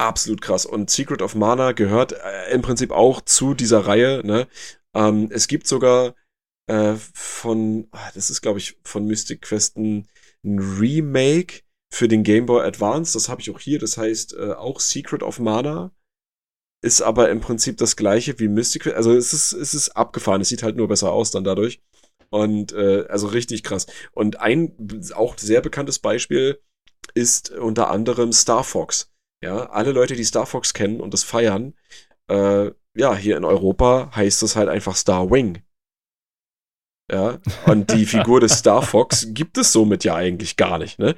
absolut 0.01 0.41
krass. 0.41 0.67
Und 0.67 0.91
Secret 0.91 1.23
of 1.23 1.35
Mana 1.35 1.73
gehört 1.73 2.13
äh, 2.13 2.53
im 2.53 2.63
Prinzip 2.63 2.91
auch 2.91 3.21
zu 3.21 3.55
dieser 3.55 3.87
Reihe. 3.87 4.23
Ne? 4.25 4.49
Ähm, 4.95 5.29
es 5.31 5.49
gibt 5.49 5.67
sogar 5.67 6.15
äh, 6.67 6.95
von, 7.15 7.89
ah, 7.93 8.11
das 8.15 8.31
ist 8.31 8.43
glaube 8.43 8.59
ich 8.59 8.79
von 8.85 9.07
Mystic 9.07 9.43
Quest 9.43 9.77
ein, 9.77 10.09
Remake 10.43 11.63
für 11.93 12.09
den 12.09 12.23
Game 12.23 12.47
Boy 12.47 12.65
Advance. 12.65 13.13
Das 13.13 13.29
habe 13.29 13.41
ich 13.41 13.51
auch 13.51 13.61
hier. 13.61 13.79
Das 13.79 13.97
heißt 13.99 14.35
äh, 14.35 14.53
auch 14.53 14.81
Secret 14.81 15.23
of 15.23 15.39
Mana. 15.39 15.93
Ist 16.83 17.03
aber 17.03 17.29
im 17.29 17.43
Prinzip 17.43 17.77
das 17.77 17.95
gleiche 17.95 18.39
wie 18.39 18.49
Mystic 18.49 18.83
Quest. 18.83 18.97
Also 18.97 19.15
es 19.15 19.33
ist, 19.33 19.53
es 19.53 19.75
ist 19.75 19.91
abgefahren. 19.91 20.41
Es 20.41 20.49
sieht 20.49 20.63
halt 20.63 20.77
nur 20.77 20.89
besser 20.89 21.13
aus 21.13 21.31
dann 21.31 21.45
dadurch. 21.45 21.83
Und 22.31 22.73
äh, 22.73 23.07
also 23.09 23.27
richtig 23.27 23.65
krass. 23.65 23.87
Und 24.13 24.41
ein 24.41 24.75
auch 25.15 25.37
sehr 25.37 25.61
bekanntes 25.61 25.99
Beispiel 25.99 26.61
ist 27.15 27.51
unter 27.51 27.91
anderem 27.91 28.33
Star 28.33 28.65
Fox. 28.65 29.10
Ja, 29.43 29.71
alle 29.71 29.93
Leute, 29.93 30.17
die 30.17 30.25
Star 30.25 30.47
Fox 30.47 30.75
kennen 30.75 31.01
und 31.01 31.15
das 31.15 31.25
feiern, 31.25 31.75
äh, 32.29 32.71
ja, 32.95 33.15
hier 33.15 33.37
in 33.37 33.45
Europa 33.45 34.11
heißt 34.15 34.43
es 34.43 34.57
halt 34.57 34.69
einfach 34.69 34.97
Star 34.97 35.31
Wing. 35.31 35.63
Ja, 37.11 37.39
und 37.67 37.93
die 37.93 38.07
Figur 38.07 38.41
des 38.41 38.59
Star 38.59 38.83
Fox 38.83 39.29
gibt 39.31 39.59
es 39.59 39.73
somit 39.73 40.05
ja 40.05 40.15
eigentlich 40.15 40.57
gar 40.57 40.79
nicht, 40.79 40.99
ne? 40.99 41.17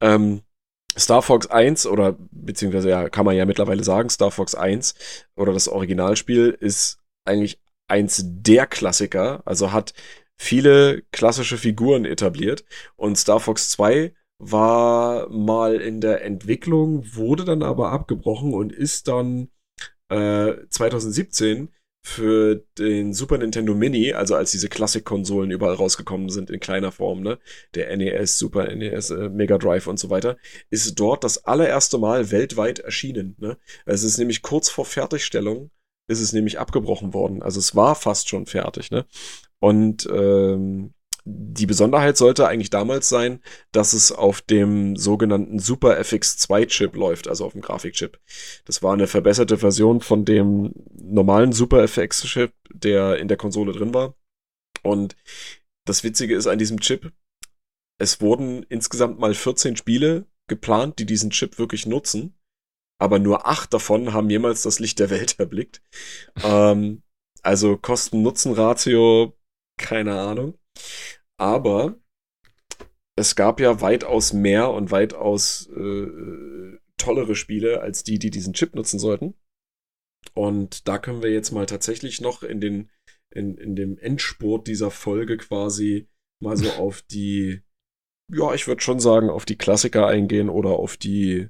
Ähm, 0.00 0.42
Star 0.96 1.22
Fox 1.22 1.46
1 1.46 1.86
oder 1.86 2.16
beziehungsweise 2.30 2.90
ja, 2.90 3.08
kann 3.08 3.24
man 3.24 3.36
ja 3.36 3.46
mittlerweile 3.46 3.82
sagen, 3.82 4.10
Star 4.10 4.30
Fox 4.30 4.54
1 4.54 4.94
oder 5.36 5.52
das 5.52 5.68
Originalspiel 5.68 6.56
ist 6.60 6.98
eigentlich 7.24 7.58
eins 7.88 8.22
der 8.24 8.66
Klassiker, 8.66 9.42
also 9.46 9.72
hat 9.72 9.94
viele 10.36 11.02
klassische 11.12 11.56
Figuren 11.56 12.04
etabliert 12.04 12.64
und 12.96 13.16
Star 13.16 13.40
Fox 13.40 13.70
2 13.70 14.12
war 14.42 15.28
mal 15.28 15.80
in 15.80 16.00
der 16.00 16.24
Entwicklung, 16.24 17.04
wurde 17.14 17.44
dann 17.44 17.62
aber 17.62 17.92
abgebrochen 17.92 18.54
und 18.54 18.72
ist 18.72 19.06
dann 19.06 19.48
äh, 20.08 20.54
2017 20.68 21.68
für 22.04 22.64
den 22.78 23.14
Super 23.14 23.38
Nintendo 23.38 23.74
Mini, 23.74 24.12
also 24.12 24.34
als 24.34 24.50
diese 24.50 24.68
Klassik-Konsolen 24.68 25.52
überall 25.52 25.74
rausgekommen 25.74 26.28
sind 26.28 26.50
in 26.50 26.58
kleiner 26.58 26.90
Form, 26.90 27.22
ne, 27.22 27.38
der 27.76 27.96
NES, 27.96 28.36
Super 28.36 28.74
NES, 28.74 29.10
äh, 29.10 29.28
Mega 29.28 29.58
Drive 29.58 29.86
und 29.86 30.00
so 30.00 30.10
weiter, 30.10 30.36
ist 30.70 30.98
dort 30.98 31.22
das 31.22 31.44
allererste 31.44 31.98
Mal 31.98 32.32
weltweit 32.32 32.80
erschienen. 32.80 33.36
Ne? 33.38 33.56
Es 33.86 34.02
ist 34.02 34.18
nämlich 34.18 34.42
kurz 34.42 34.68
vor 34.68 34.84
Fertigstellung, 34.84 35.70
ist 36.08 36.20
es 36.20 36.32
nämlich 36.32 36.58
abgebrochen 36.58 37.14
worden. 37.14 37.40
Also 37.40 37.60
es 37.60 37.76
war 37.76 37.94
fast 37.94 38.28
schon 38.28 38.46
fertig. 38.46 38.90
Ne? 38.90 39.06
Und 39.60 40.08
ähm, 40.12 40.94
die 41.24 41.66
Besonderheit 41.66 42.16
sollte 42.16 42.48
eigentlich 42.48 42.70
damals 42.70 43.08
sein, 43.08 43.40
dass 43.70 43.92
es 43.92 44.10
auf 44.10 44.40
dem 44.40 44.96
sogenannten 44.96 45.58
Super 45.58 45.98
FX2 46.00 46.66
Chip 46.66 46.96
läuft, 46.96 47.28
also 47.28 47.44
auf 47.44 47.52
dem 47.52 47.62
Grafikchip. 47.62 48.18
Das 48.64 48.82
war 48.82 48.92
eine 48.92 49.06
verbesserte 49.06 49.58
Version 49.58 50.00
von 50.00 50.24
dem 50.24 50.72
normalen 50.92 51.52
Super 51.52 51.82
FX 51.84 52.22
Chip, 52.22 52.52
der 52.70 53.18
in 53.18 53.28
der 53.28 53.36
Konsole 53.36 53.72
drin 53.72 53.94
war. 53.94 54.14
Und 54.82 55.16
das 55.86 56.02
Witzige 56.02 56.34
ist 56.34 56.46
an 56.46 56.58
diesem 56.58 56.80
Chip, 56.80 57.12
es 57.98 58.20
wurden 58.20 58.64
insgesamt 58.64 59.20
mal 59.20 59.34
14 59.34 59.76
Spiele 59.76 60.26
geplant, 60.48 60.98
die 60.98 61.06
diesen 61.06 61.30
Chip 61.30 61.58
wirklich 61.58 61.86
nutzen. 61.86 62.36
Aber 62.98 63.18
nur 63.18 63.46
acht 63.46 63.72
davon 63.72 64.12
haben 64.12 64.30
jemals 64.30 64.62
das 64.62 64.80
Licht 64.80 64.98
der 64.98 65.10
Welt 65.10 65.36
erblickt. 65.38 65.82
ähm, 66.42 67.02
also 67.42 67.76
Kosten-Nutzen-Ratio, 67.76 69.36
keine 69.76 70.20
Ahnung. 70.20 70.58
Aber 71.38 72.00
es 73.16 73.36
gab 73.36 73.60
ja 73.60 73.80
weitaus 73.80 74.32
mehr 74.32 74.70
und 74.70 74.90
weitaus 74.90 75.68
äh, 75.68 76.78
tollere 76.96 77.34
Spiele 77.34 77.80
als 77.80 78.04
die, 78.04 78.18
die 78.18 78.30
diesen 78.30 78.54
Chip 78.54 78.74
nutzen 78.74 78.98
sollten. 78.98 79.34
Und 80.34 80.88
da 80.88 80.98
können 80.98 81.22
wir 81.22 81.32
jetzt 81.32 81.50
mal 81.50 81.66
tatsächlich 81.66 82.20
noch 82.20 82.42
in 82.42 82.60
den 82.60 82.90
in, 83.34 83.56
in 83.56 83.76
dem 83.76 83.98
Endspurt 83.98 84.66
dieser 84.66 84.90
Folge 84.90 85.36
quasi 85.36 86.08
mal 86.40 86.56
so 86.56 86.70
auf 86.72 87.02
die, 87.02 87.62
ja, 88.32 88.54
ich 88.54 88.66
würde 88.66 88.82
schon 88.82 89.00
sagen, 89.00 89.30
auf 89.30 89.44
die 89.44 89.56
Klassiker 89.56 90.06
eingehen 90.06 90.48
oder 90.48 90.70
auf 90.70 90.96
die, 90.96 91.48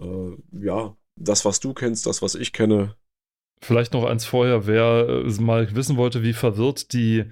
äh, 0.00 0.36
ja, 0.52 0.96
das, 1.16 1.44
was 1.44 1.60
du 1.60 1.74
kennst, 1.74 2.06
das, 2.06 2.22
was 2.22 2.34
ich 2.34 2.52
kenne. 2.52 2.96
Vielleicht 3.62 3.92
noch 3.92 4.04
eins 4.04 4.24
vorher, 4.24 4.66
wer 4.66 5.24
äh, 5.26 5.40
mal 5.40 5.74
wissen 5.74 5.96
wollte, 5.96 6.22
wie 6.22 6.32
verwirrt 6.32 6.92
die 6.92 7.30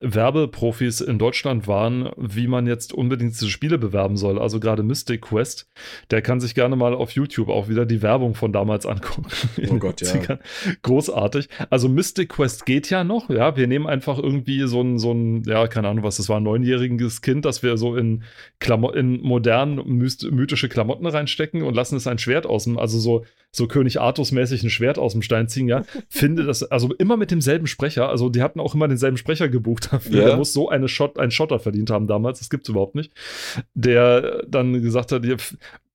Werbeprofis 0.00 1.00
in 1.00 1.18
Deutschland 1.18 1.66
waren, 1.66 2.10
wie 2.18 2.48
man 2.48 2.66
jetzt 2.66 2.92
unbedingt 2.92 3.32
diese 3.32 3.48
Spiele 3.48 3.78
bewerben 3.78 4.18
soll. 4.18 4.38
Also 4.38 4.60
gerade 4.60 4.82
Mystic 4.82 5.22
Quest, 5.22 5.70
der 6.10 6.20
kann 6.20 6.38
sich 6.38 6.54
gerne 6.54 6.76
mal 6.76 6.94
auf 6.94 7.12
YouTube 7.12 7.48
auch 7.48 7.68
wieder 7.68 7.86
die 7.86 8.02
Werbung 8.02 8.34
von 8.34 8.52
damals 8.52 8.84
angucken. 8.84 9.26
Oh 9.70 9.74
Gott, 9.78 10.02
ja. 10.02 10.38
Großartig. 10.82 11.48
Also 11.70 11.88
Mystic 11.88 12.28
Quest 12.28 12.66
geht 12.66 12.90
ja 12.90 13.04
noch, 13.04 13.30
ja. 13.30 13.56
Wir 13.56 13.66
nehmen 13.66 13.86
einfach 13.86 14.18
irgendwie 14.18 14.66
so 14.66 14.82
ein, 14.82 14.98
so 14.98 15.12
ein, 15.12 15.44
ja, 15.44 15.66
keine 15.66 15.88
Ahnung, 15.88 16.04
was 16.04 16.18
das 16.18 16.28
war, 16.28 16.40
ein 16.40 16.42
neunjähriges 16.42 17.22
Kind, 17.22 17.46
das 17.46 17.62
wir 17.62 17.78
so 17.78 17.96
in, 17.96 18.22
Klamo 18.60 18.90
in 18.90 19.22
modernen, 19.22 19.82
mythische 19.86 20.68
Klamotten 20.68 21.06
reinstecken 21.06 21.62
und 21.62 21.74
lassen 21.74 21.96
es 21.96 22.06
ein 22.06 22.18
Schwert 22.18 22.44
aus 22.44 22.64
dem, 22.64 22.78
also 22.78 22.98
so, 22.98 23.24
so 23.56 23.66
König 23.66 24.00
Artus 24.00 24.32
mäßig 24.32 24.62
ein 24.62 24.70
Schwert 24.70 24.98
aus 24.98 25.12
dem 25.12 25.22
Stein 25.22 25.48
ziehen, 25.48 25.68
ja. 25.68 25.82
Finde 26.08 26.44
das, 26.44 26.62
also 26.62 26.92
immer 26.94 27.16
mit 27.16 27.30
demselben 27.30 27.66
Sprecher, 27.66 28.08
also 28.08 28.28
die 28.28 28.42
hatten 28.42 28.60
auch 28.60 28.74
immer 28.74 28.88
denselben 28.88 29.16
Sprecher 29.16 29.48
gebucht 29.48 29.88
dafür. 29.92 30.20
Ja. 30.20 30.26
Der 30.26 30.36
muss 30.36 30.52
so 30.52 30.68
eine 30.68 30.88
Shot, 30.88 31.18
einen 31.18 31.30
Schotter 31.30 31.58
verdient 31.58 31.90
haben 31.90 32.06
damals, 32.06 32.38
das 32.38 32.50
gibt 32.50 32.64
es 32.64 32.68
überhaupt 32.68 32.94
nicht. 32.94 33.12
Der 33.74 34.44
dann 34.48 34.82
gesagt 34.82 35.12
hat, 35.12 35.24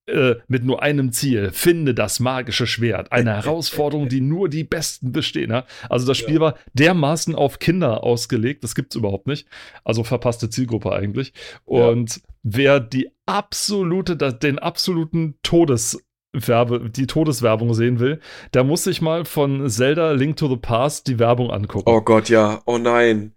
äh, 0.07 0.35
mit 0.47 0.63
nur 0.63 0.81
einem 0.81 1.11
Ziel, 1.11 1.51
finde 1.51 1.93
das 1.93 2.19
magische 2.19 2.67
Schwert. 2.67 3.11
Eine 3.11 3.35
Herausforderung, 3.43 4.09
die 4.09 4.21
nur 4.21 4.49
die 4.49 4.63
Besten 4.63 5.11
bestehen. 5.11 5.51
Ja? 5.51 5.65
Also 5.89 6.07
das 6.07 6.17
Spiel 6.17 6.35
ja. 6.35 6.41
war 6.41 6.55
dermaßen 6.73 7.35
auf 7.35 7.59
Kinder 7.59 8.03
ausgelegt, 8.03 8.63
das 8.63 8.75
gibt 8.75 8.93
es 8.93 8.97
überhaupt 8.97 9.27
nicht. 9.27 9.47
Also 9.83 10.03
verpasste 10.03 10.49
Zielgruppe 10.49 10.91
eigentlich. 10.91 11.33
Und 11.65 12.15
ja. 12.15 12.21
wer 12.43 12.79
die 12.79 13.09
absolute, 13.25 14.17
den 14.17 14.59
absoluten 14.59 15.35
Todes 15.43 16.03
Werbe, 16.33 16.89
die 16.89 17.07
Todeswerbung 17.07 17.73
sehen 17.73 17.99
will, 17.99 18.19
der 18.53 18.63
muss 18.63 18.83
sich 18.83 19.01
mal 19.01 19.25
von 19.25 19.69
Zelda 19.69 20.11
Link 20.11 20.37
to 20.37 20.47
the 20.47 20.57
Past 20.57 21.07
die 21.07 21.19
Werbung 21.19 21.51
angucken. 21.51 21.89
Oh 21.89 22.01
Gott, 22.01 22.29
ja. 22.29 22.61
Oh 22.65 22.77
nein. 22.77 23.33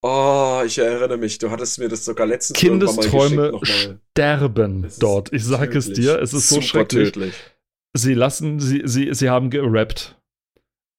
Oh, 0.00 0.62
ich 0.64 0.78
erinnere 0.78 1.16
mich, 1.16 1.38
du 1.38 1.50
hattest 1.50 1.78
mir 1.78 1.88
das 1.88 2.04
sogar 2.04 2.26
letztens 2.26 2.58
Kindesträume 2.58 3.52
sterben 3.64 4.86
dort. 5.00 5.32
Ich 5.32 5.44
sage 5.44 5.76
es 5.76 5.92
dir, 5.92 6.20
es 6.20 6.32
ist 6.32 6.48
so 6.48 6.60
schrecklich. 6.60 7.12
Tödlich. 7.12 7.34
Sie 7.94 8.14
lassen, 8.14 8.60
sie, 8.60 8.82
sie, 8.84 9.12
sie 9.12 9.28
haben 9.28 9.50
gerappt. 9.50 10.17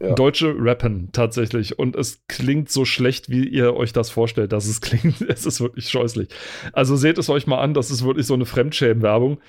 Ja. 0.02 0.16
Deutsche 0.16 0.56
rappen 0.58 1.10
tatsächlich. 1.12 1.78
Und 1.78 1.96
es 1.96 2.24
klingt 2.28 2.70
so 2.70 2.86
schlecht, 2.86 3.30
wie 3.30 3.46
ihr 3.46 3.76
euch 3.76 3.92
das 3.92 4.10
vorstellt, 4.10 4.54
dass 4.54 4.66
es 4.66 4.80
klingt. 4.82 5.22
Es 5.22 5.46
ist 5.46 5.60
wirklich 5.60 5.90
scheußlich. 5.90 6.30
Also 6.72 6.96
seht 6.96 7.18
es 7.18 7.30
euch 7.30 7.48
mal 7.48 7.60
an, 7.60 7.74
das 7.74 7.92
ist 7.92 8.06
wirklich 8.06 8.26
so 8.26 8.34
eine 8.34 8.46
Fremdschämen-Werbung, 8.46 9.40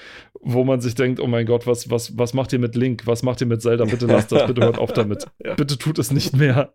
wo 0.40 0.64
man 0.64 0.80
sich 0.80 0.96
denkt, 0.96 1.20
oh 1.20 1.28
mein 1.28 1.46
Gott, 1.46 1.66
was, 1.68 1.88
was, 1.90 2.18
was 2.18 2.34
macht 2.34 2.52
ihr 2.52 2.58
mit 2.58 2.74
Link? 2.74 3.06
Was 3.06 3.22
macht 3.22 3.40
ihr 3.40 3.46
mit 3.46 3.62
Zelda? 3.62 3.84
Bitte 3.84 4.06
lasst 4.06 4.32
das, 4.32 4.46
bitte 4.46 4.62
hört 4.62 4.78
auf 4.78 4.92
damit. 4.92 5.26
Ja. 5.42 5.54
Bitte 5.54 5.78
tut 5.78 5.98
es 5.98 6.10
nicht 6.10 6.36
mehr. 6.36 6.70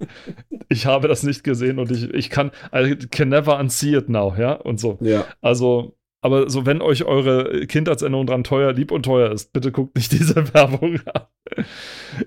Ich 0.69 0.87
habe 0.87 1.07
das 1.07 1.21
nicht 1.21 1.43
gesehen 1.43 1.77
und 1.77 1.91
ich, 1.91 2.09
ich 2.11 2.29
kann, 2.31 2.51
I 2.73 2.95
can 2.95 3.29
never 3.29 3.59
unsee 3.59 3.95
it 3.95 4.09
now, 4.09 4.33
ja, 4.35 4.53
und 4.53 4.79
so. 4.79 4.97
Ja. 5.01 5.25
Also, 5.41 5.95
aber 6.25 6.49
so, 6.49 6.65
wenn 6.65 6.81
euch 6.81 7.03
eure 7.03 7.67
Kindheitserinnerung 7.67 8.25
dran 8.25 8.43
teuer, 8.43 8.73
lieb 8.73 8.91
und 8.91 9.03
teuer 9.03 9.31
ist, 9.31 9.53
bitte 9.53 9.71
guckt 9.71 9.95
nicht 9.95 10.11
diese 10.11 10.53
Werbung 10.55 10.99
an. 11.05 11.27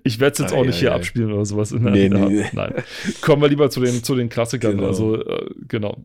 Ich 0.04 0.20
werde 0.20 0.34
es 0.34 0.38
jetzt 0.38 0.52
ah, 0.52 0.56
auch 0.56 0.64
nicht 0.64 0.76
ja, 0.76 0.80
hier 0.80 0.88
ja. 0.90 0.94
abspielen 0.94 1.32
oder 1.32 1.44
sowas. 1.44 1.72
In 1.72 1.82
nee, 1.82 2.08
nee, 2.08 2.26
nee. 2.26 2.46
Nein. 2.52 2.74
Kommen 3.22 3.42
wir 3.42 3.48
lieber 3.48 3.70
zu 3.70 3.80
den, 3.80 4.04
zu 4.04 4.14
den 4.14 4.28
Klassikern. 4.28 4.76
Genau. 4.76 4.86
Also, 4.86 5.20
äh, 5.20 5.50
genau. 5.66 6.04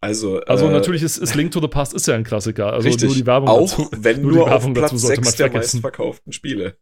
Also, 0.00 0.40
also 0.42 0.68
äh, 0.68 0.70
natürlich 0.70 1.02
ist, 1.02 1.16
ist, 1.16 1.34
Link 1.34 1.50
to 1.50 1.60
the 1.60 1.66
Past 1.66 1.94
ist 1.94 2.06
ja 2.06 2.14
ein 2.14 2.22
Klassiker. 2.22 2.72
Also 2.72 2.86
richtig. 2.86 3.08
nur 3.08 3.16
die 3.16 3.26
Werbung 3.26 3.48
auch 3.48 3.60
dazu, 3.62 3.88
wenn 3.90 4.22
nur, 4.22 4.32
nur 4.32 4.54
auf 4.54 4.72
Platz 4.72 4.92
6 4.92 5.34
der 5.34 5.52
meistverkauften 5.52 6.32
Spiele. 6.32 6.76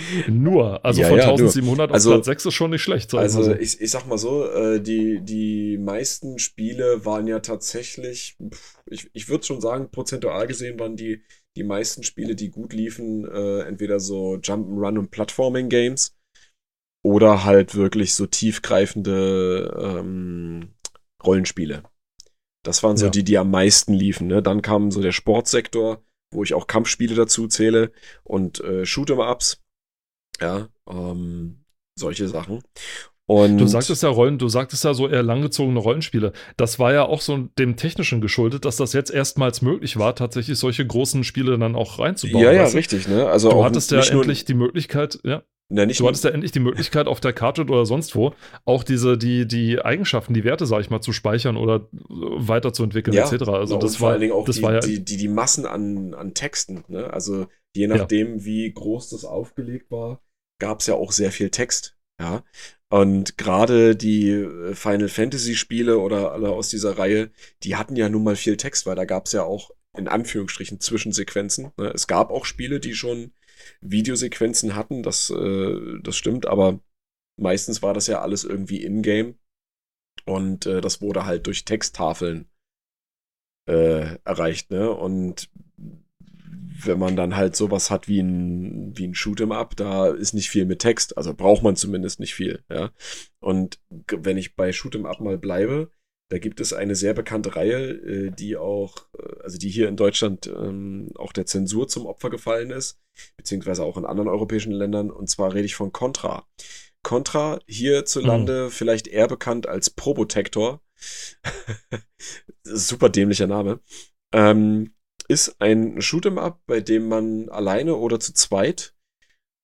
Nur, 0.28 0.84
also 0.84 1.02
ja, 1.02 1.08
von 1.08 1.18
ja, 1.18 1.30
1700 1.30 1.90
auf 1.90 1.94
also, 1.94 2.10
Platz 2.10 2.26
6 2.26 2.46
ist 2.46 2.54
schon 2.54 2.70
nicht 2.70 2.82
schlecht. 2.82 3.12
Also 3.14 3.42
so. 3.42 3.54
ich, 3.54 3.80
ich 3.80 3.90
sag 3.90 4.06
mal 4.06 4.18
so, 4.18 4.48
äh, 4.48 4.80
die, 4.80 5.20
die 5.20 5.78
meisten 5.78 6.38
Spiele 6.38 7.04
waren 7.04 7.26
ja 7.26 7.40
tatsächlich, 7.40 8.36
ich, 8.86 9.10
ich 9.12 9.28
würde 9.28 9.44
schon 9.44 9.60
sagen, 9.60 9.90
prozentual 9.90 10.46
gesehen 10.46 10.78
waren 10.78 10.96
die, 10.96 11.22
die 11.56 11.64
meisten 11.64 12.02
Spiele, 12.02 12.34
die 12.34 12.50
gut 12.50 12.72
liefen, 12.72 13.26
äh, 13.26 13.60
entweder 13.62 14.00
so 14.00 14.34
Jump'n'Run 14.34 14.98
und 14.98 15.10
Platforming-Games 15.10 16.16
oder 17.04 17.44
halt 17.44 17.74
wirklich 17.74 18.14
so 18.14 18.26
tiefgreifende 18.26 19.98
ähm, 20.00 20.74
Rollenspiele. 21.24 21.82
Das 22.64 22.82
waren 22.82 22.96
so 22.96 23.06
ja. 23.06 23.10
die, 23.10 23.24
die 23.24 23.38
am 23.38 23.50
meisten 23.50 23.92
liefen. 23.92 24.28
Ne? 24.28 24.42
Dann 24.42 24.62
kam 24.62 24.90
so 24.92 25.02
der 25.02 25.12
Sportsektor, 25.12 26.04
wo 26.32 26.42
ich 26.44 26.54
auch 26.54 26.66
Kampfspiele 26.66 27.14
dazu 27.14 27.48
zähle 27.48 27.92
und 28.22 28.60
äh, 28.60 28.82
Shoot'em-Ups. 28.82 29.61
Ja, 30.42 30.68
ähm, 30.90 31.64
solche 31.98 32.28
Sachen. 32.28 32.62
Und 33.26 33.58
du 33.58 33.66
sagtest 33.66 34.02
ja 34.02 34.08
Rollen, 34.08 34.38
du 34.38 34.48
sagtest 34.48 34.84
ja 34.84 34.92
so 34.92 35.08
eher 35.08 35.22
langgezogene 35.22 35.78
Rollenspiele. 35.78 36.32
Das 36.56 36.78
war 36.78 36.92
ja 36.92 37.04
auch 37.04 37.20
so 37.20 37.48
dem 37.58 37.76
Technischen 37.76 38.20
geschuldet, 38.20 38.64
dass 38.64 38.76
das 38.76 38.92
jetzt 38.92 39.10
erstmals 39.10 39.62
möglich 39.62 39.96
war, 39.96 40.16
tatsächlich 40.16 40.58
solche 40.58 40.84
großen 40.84 41.22
Spiele 41.22 41.56
dann 41.56 41.76
auch 41.76 42.00
reinzubauen. 42.00 42.42
Ja, 42.42 42.52
ja, 42.52 42.64
richtig, 42.64 43.08
ne? 43.08 43.28
Also 43.28 43.50
du 43.50 43.64
hattest 43.64 43.92
ja 43.92 44.02
endlich 44.02 44.44
die 44.44 44.54
Möglichkeit, 44.54 45.20
ja. 45.22 45.42
Na, 45.74 45.86
du 45.86 46.06
hattest 46.06 46.24
ja 46.24 46.30
endlich 46.30 46.52
die 46.52 46.60
Möglichkeit, 46.60 47.06
auf 47.06 47.20
der 47.20 47.32
Karte 47.32 47.62
oder 47.62 47.86
sonst 47.86 48.14
wo 48.14 48.34
auch 48.66 48.84
diese, 48.84 49.16
die, 49.16 49.46
die 49.46 49.80
Eigenschaften, 49.80 50.34
die 50.34 50.44
Werte, 50.44 50.66
sag 50.66 50.80
ich 50.80 50.90
mal, 50.90 51.00
zu 51.00 51.12
speichern 51.12 51.56
oder 51.56 51.88
weiterzuentwickeln, 51.92 53.16
ja, 53.16 53.24
etc. 53.24 53.48
Also 53.48 53.78
das 53.78 53.96
vor 53.96 54.06
war, 54.06 54.12
allen 54.12 54.20
Dingen 54.20 54.32
auch 54.34 54.44
das 54.44 54.56
die, 54.56 54.62
war 54.62 54.74
ja, 54.74 54.80
die, 54.80 55.02
die, 55.02 55.16
die 55.16 55.28
Massen 55.28 55.64
an, 55.64 56.12
an 56.12 56.34
Texten, 56.34 56.84
ne? 56.88 57.10
Also 57.10 57.46
je 57.74 57.86
nachdem, 57.86 58.38
ja. 58.38 58.44
wie 58.44 58.70
groß 58.70 59.08
das 59.10 59.24
aufgelegt 59.24 59.90
war, 59.90 60.20
gab 60.62 60.78
es 60.78 60.86
ja 60.86 60.94
auch 60.94 61.10
sehr 61.10 61.32
viel 61.32 61.50
Text. 61.50 61.96
Ja. 62.20 62.44
Und 62.88 63.36
gerade 63.36 63.96
die 63.96 64.30
äh, 64.30 64.74
Final 64.76 65.08
Fantasy 65.08 65.56
Spiele 65.56 65.98
oder 65.98 66.30
alle 66.32 66.50
aus 66.50 66.68
dieser 66.68 66.98
Reihe, 66.98 67.32
die 67.64 67.74
hatten 67.74 67.96
ja 67.96 68.08
nun 68.08 68.22
mal 68.22 68.36
viel 68.36 68.56
Text, 68.56 68.86
weil 68.86 68.94
da 68.94 69.04
gab 69.04 69.26
es 69.26 69.32
ja 69.32 69.42
auch 69.42 69.72
in 69.96 70.06
Anführungsstrichen 70.06 70.78
Zwischensequenzen. 70.78 71.72
Ne? 71.76 71.90
Es 71.92 72.06
gab 72.06 72.30
auch 72.30 72.44
Spiele, 72.44 72.78
die 72.78 72.94
schon 72.94 73.32
Videosequenzen 73.80 74.76
hatten, 74.76 75.02
das, 75.02 75.30
äh, 75.30 75.98
das 76.00 76.16
stimmt, 76.16 76.46
aber 76.46 76.78
meistens 77.36 77.82
war 77.82 77.92
das 77.92 78.06
ja 78.06 78.20
alles 78.22 78.44
irgendwie 78.44 78.84
in-game. 78.84 79.34
Und 80.24 80.66
äh, 80.66 80.80
das 80.80 81.02
wurde 81.02 81.26
halt 81.26 81.48
durch 81.48 81.64
Texttafeln 81.64 82.48
äh, 83.68 84.16
erreicht, 84.24 84.70
ne? 84.70 84.92
Und 84.92 85.50
wenn 86.86 86.98
man 86.98 87.16
dann 87.16 87.36
halt 87.36 87.56
sowas 87.56 87.90
hat 87.90 88.08
wie 88.08 88.20
ein, 88.20 88.96
wie 88.96 89.06
ein 89.06 89.14
Shoot'em 89.14 89.52
Up, 89.52 89.76
da 89.76 90.08
ist 90.08 90.32
nicht 90.34 90.50
viel 90.50 90.64
mit 90.64 90.80
Text. 90.80 91.16
Also 91.16 91.34
braucht 91.34 91.62
man 91.62 91.76
zumindest 91.76 92.20
nicht 92.20 92.34
viel, 92.34 92.64
ja. 92.70 92.90
Und 93.40 93.80
wenn 94.08 94.36
ich 94.36 94.56
bei 94.56 94.70
Shoot'em 94.70 95.06
Up 95.06 95.20
mal 95.20 95.38
bleibe, 95.38 95.90
da 96.32 96.38
gibt 96.38 96.60
es 96.60 96.72
eine 96.72 96.94
sehr 96.94 97.12
bekannte 97.12 97.56
Reihe, 97.56 97.90
äh, 97.90 98.30
die 98.30 98.56
auch, 98.56 99.06
äh, 99.18 99.42
also 99.42 99.58
die 99.58 99.68
hier 99.68 99.88
in 99.88 99.96
Deutschland 99.96 100.46
ähm, 100.46 101.10
auch 101.16 101.32
der 101.32 101.44
Zensur 101.44 101.88
zum 101.88 102.06
Opfer 102.06 102.30
gefallen 102.30 102.70
ist, 102.70 102.98
beziehungsweise 103.36 103.84
auch 103.84 103.98
in 103.98 104.06
anderen 104.06 104.30
europäischen 104.30 104.72
Ländern. 104.72 105.10
Und 105.10 105.28
zwar 105.28 105.52
rede 105.52 105.66
ich 105.66 105.74
von 105.74 105.92
Contra. 105.92 106.46
Contra 107.02 107.58
hierzulande 107.66 108.64
mhm. 108.64 108.70
vielleicht 108.70 109.08
eher 109.08 109.28
bekannt 109.28 109.68
als 109.68 109.90
Probotector. 109.90 110.80
Super 112.62 113.10
dämlicher 113.10 113.46
Name. 113.46 113.80
Ähm, 114.32 114.94
ist 115.32 115.56
ein 115.60 115.98
Shoot'em 116.00 116.38
Up, 116.38 116.60
bei 116.66 116.80
dem 116.80 117.08
man 117.08 117.48
alleine 117.48 117.96
oder 117.96 118.20
zu 118.20 118.34
zweit 118.34 118.94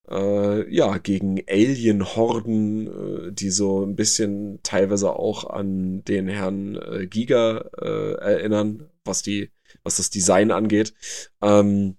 äh, 0.09 0.75
ja 0.75 0.97
gegen 0.97 1.43
Alien-Horden, 1.47 2.87
äh, 3.29 3.33
die 3.33 3.51
so 3.51 3.85
ein 3.85 3.95
bisschen 3.95 4.61
teilweise 4.63 5.15
auch 5.15 5.45
an 5.45 6.03
den 6.05 6.27
Herrn 6.29 6.77
äh, 6.77 7.07
Giga 7.07 7.69
äh, 7.79 8.15
erinnern, 8.15 8.89
was 9.05 9.23
die, 9.23 9.51
was 9.83 9.97
das 9.97 10.09
Design 10.09 10.51
angeht. 10.51 10.95
Ähm, 11.43 11.99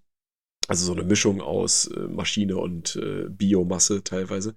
also 0.68 0.86
so 0.86 0.94
eine 0.94 1.04
Mischung 1.04 1.42
aus 1.42 1.88
äh, 1.88 2.00
Maschine 2.00 2.58
und 2.58 2.96
äh, 2.96 3.30
Biomasse 3.30 4.04
teilweise. 4.04 4.56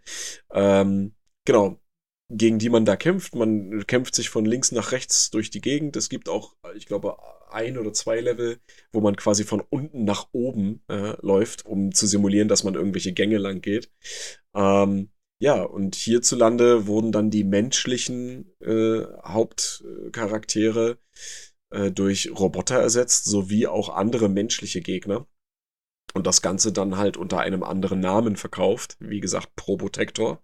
Ähm, 0.50 1.14
genau, 1.44 1.80
gegen 2.30 2.58
die 2.58 2.70
man 2.70 2.86
da 2.86 2.96
kämpft. 2.96 3.34
Man 3.34 3.86
kämpft 3.86 4.14
sich 4.14 4.30
von 4.30 4.46
links 4.46 4.72
nach 4.72 4.92
rechts 4.92 5.30
durch 5.30 5.50
die 5.50 5.60
Gegend. 5.60 5.96
Es 5.96 6.08
gibt 6.08 6.28
auch, 6.28 6.54
ich 6.74 6.86
glaube, 6.86 7.16
ein 7.52 7.78
oder 7.78 7.92
zwei 7.92 8.20
Level, 8.20 8.58
wo 8.92 9.00
man 9.00 9.16
quasi 9.16 9.44
von 9.44 9.62
unten 9.70 10.04
nach 10.04 10.28
oben 10.32 10.82
äh, 10.88 11.14
läuft, 11.20 11.66
um 11.66 11.92
zu 11.92 12.06
simulieren, 12.06 12.48
dass 12.48 12.64
man 12.64 12.74
irgendwelche 12.74 13.12
Gänge 13.12 13.38
lang 13.38 13.60
geht. 13.60 13.90
Ähm, 14.54 15.10
ja, 15.40 15.62
und 15.62 15.96
hierzulande 15.96 16.86
wurden 16.86 17.10
dann 17.10 17.30
die 17.30 17.42
menschlichen 17.42 18.54
äh, 18.60 19.02
Hauptcharaktere 19.24 20.98
äh, 21.70 21.90
durch 21.90 22.30
Roboter 22.30 22.76
ersetzt, 22.76 23.24
sowie 23.24 23.66
auch 23.66 23.88
andere 23.88 24.28
menschliche 24.28 24.80
Gegner. 24.80 25.26
Und 26.14 26.26
das 26.26 26.42
Ganze 26.42 26.72
dann 26.72 26.96
halt 26.96 27.16
unter 27.16 27.40
einem 27.40 27.62
anderen 27.62 27.98
Namen 27.98 28.36
verkauft. 28.36 28.96
Wie 29.00 29.20
gesagt, 29.20 29.56
Probotector. 29.56 30.42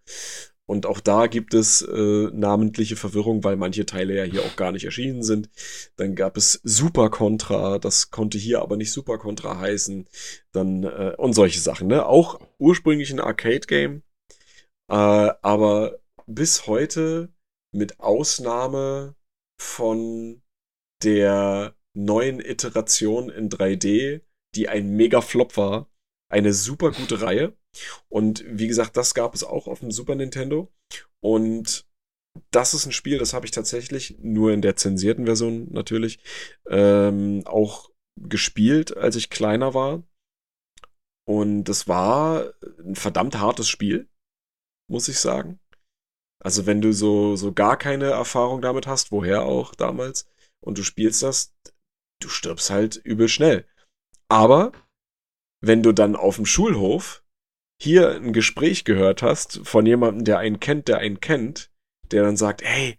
Und 0.69 0.85
auch 0.85 1.01
da 1.01 1.29
gibt 1.29 1.55
es 1.55 1.81
äh, 1.81 2.31
namentliche 2.31 2.97
Verwirrung, 2.97 3.43
weil 3.43 3.57
manche 3.57 3.87
Teile 3.87 4.15
ja 4.15 4.25
hier 4.25 4.43
auch 4.43 4.55
gar 4.55 4.71
nicht 4.71 4.85
erschienen 4.85 5.23
sind. 5.23 5.49
Dann 5.97 6.15
gab 6.15 6.37
es 6.37 6.61
Super 6.63 7.09
Contra, 7.09 7.79
das 7.79 8.11
konnte 8.11 8.37
hier 8.37 8.61
aber 8.61 8.77
nicht 8.77 8.93
Super 8.93 9.17
Contra 9.17 9.59
heißen. 9.59 10.07
Dann 10.53 10.83
äh, 10.85 11.15
und 11.17 11.33
solche 11.33 11.59
Sachen. 11.59 11.89
Ne? 11.89 12.05
Auch 12.05 12.39
ursprünglich 12.59 13.11
ein 13.11 13.19
Arcade-Game, 13.19 14.03
äh, 14.91 14.95
aber 14.95 16.01
bis 16.27 16.67
heute 16.67 17.33
mit 17.75 17.99
Ausnahme 18.01 19.15
von 19.59 20.43
der 21.03 21.75
neuen 21.95 22.41
Iteration 22.41 23.31
in 23.31 23.49
3D, 23.49 24.21
die 24.55 24.69
ein 24.69 24.91
Mega-Flop 24.91 25.57
war, 25.57 25.89
eine 26.29 26.53
super 26.53 26.93
gute 26.93 27.23
Reihe. 27.23 27.57
Und 28.09 28.45
wie 28.47 28.69
gesagt, 28.69 28.97
das 28.97 29.15
gab 29.15 29.35
es 29.35 29.45
auch 29.45 29.67
auf 29.67 29.81
dem 29.81 29.91
Super 29.91 30.15
Nintendo. 30.15 30.73
Und 31.21 31.87
das 32.51 32.75
ist 32.75 32.87
ein 32.87 32.93
Spiel, 32.93 33.19
das 33.19 33.33
habe 33.33 33.47
ich 33.47 33.53
tatsächlich 33.53 34.19
nur 34.21 34.53
in 34.53 34.63
der 34.63 34.77
zensierten 34.77 35.27
Version 35.27 35.69
natürlich 35.73 36.21
ähm, 36.69 37.43
auch 37.47 37.91
gespielt, 38.17 38.97
als 38.97 39.17
ich 39.17 39.31
kleiner 39.31 39.75
war. 39.75 40.03
Und 41.27 41.65
das 41.65 41.89
war 41.89 42.55
ein 42.79 42.95
verdammt 42.95 43.39
hartes 43.39 43.69
Spiel, 43.69 44.09
muss 44.91 45.09
ich 45.09 45.19
sagen. 45.19 45.61
Also 46.43 46.67
wenn 46.67 46.81
du 46.81 46.93
so, 46.93 47.37
so 47.37 47.53
gar 47.53 47.77
keine 47.77 48.07
Erfahrung 48.07 48.63
damit 48.63 48.87
hast, 48.87 49.11
woher 49.11 49.43
auch 49.43 49.75
damals, 49.75 50.31
und 50.65 50.79
du 50.79 50.83
spielst 50.83 51.23
das, 51.23 51.55
du 52.21 52.29
stirbst 52.29 52.71
halt 52.71 52.97
übel 52.97 53.29
schnell. 53.29 53.67
Aber 54.29 54.73
wenn 55.61 55.83
du 55.83 55.93
dann 55.93 56.17
auf 56.17 56.37
dem 56.37 56.47
Schulhof 56.47 57.23
hier 57.81 58.17
ein 58.17 58.33
Gespräch 58.33 58.85
gehört 58.85 59.23
hast 59.23 59.61
von 59.65 59.87
jemandem, 59.87 60.25
der 60.25 60.39
einen 60.39 60.61
kennt, 60.61 60.89
der 60.89 60.99
einen 60.99 61.21
kennt, 61.21 61.71
der 62.11 62.23
dann 62.23 62.37
sagt, 62.37 62.63
hey, 62.63 62.99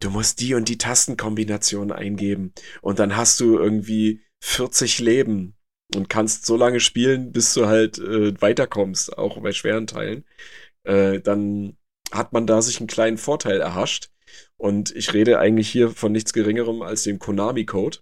du 0.00 0.10
musst 0.10 0.40
die 0.40 0.54
und 0.54 0.68
die 0.68 0.78
Tastenkombination 0.78 1.92
eingeben 1.92 2.52
und 2.80 2.98
dann 2.98 3.16
hast 3.16 3.40
du 3.40 3.58
irgendwie 3.58 4.20
40 4.42 4.98
Leben 4.98 5.56
und 5.94 6.08
kannst 6.08 6.46
so 6.46 6.56
lange 6.56 6.80
spielen, 6.80 7.32
bis 7.32 7.54
du 7.54 7.66
halt 7.66 7.98
äh, 7.98 8.40
weiterkommst, 8.40 9.16
auch 9.18 9.40
bei 9.40 9.52
schweren 9.52 9.86
Teilen, 9.86 10.24
äh, 10.84 11.20
dann 11.20 11.76
hat 12.10 12.32
man 12.32 12.46
da 12.46 12.62
sich 12.62 12.78
einen 12.78 12.86
kleinen 12.86 13.18
Vorteil 13.18 13.60
erhascht. 13.60 14.10
Und 14.56 14.94
ich 14.94 15.12
rede 15.12 15.38
eigentlich 15.38 15.68
hier 15.68 15.90
von 15.90 16.12
nichts 16.12 16.32
Geringerem 16.32 16.82
als 16.82 17.02
dem 17.02 17.18
Konami-Code. 17.18 17.98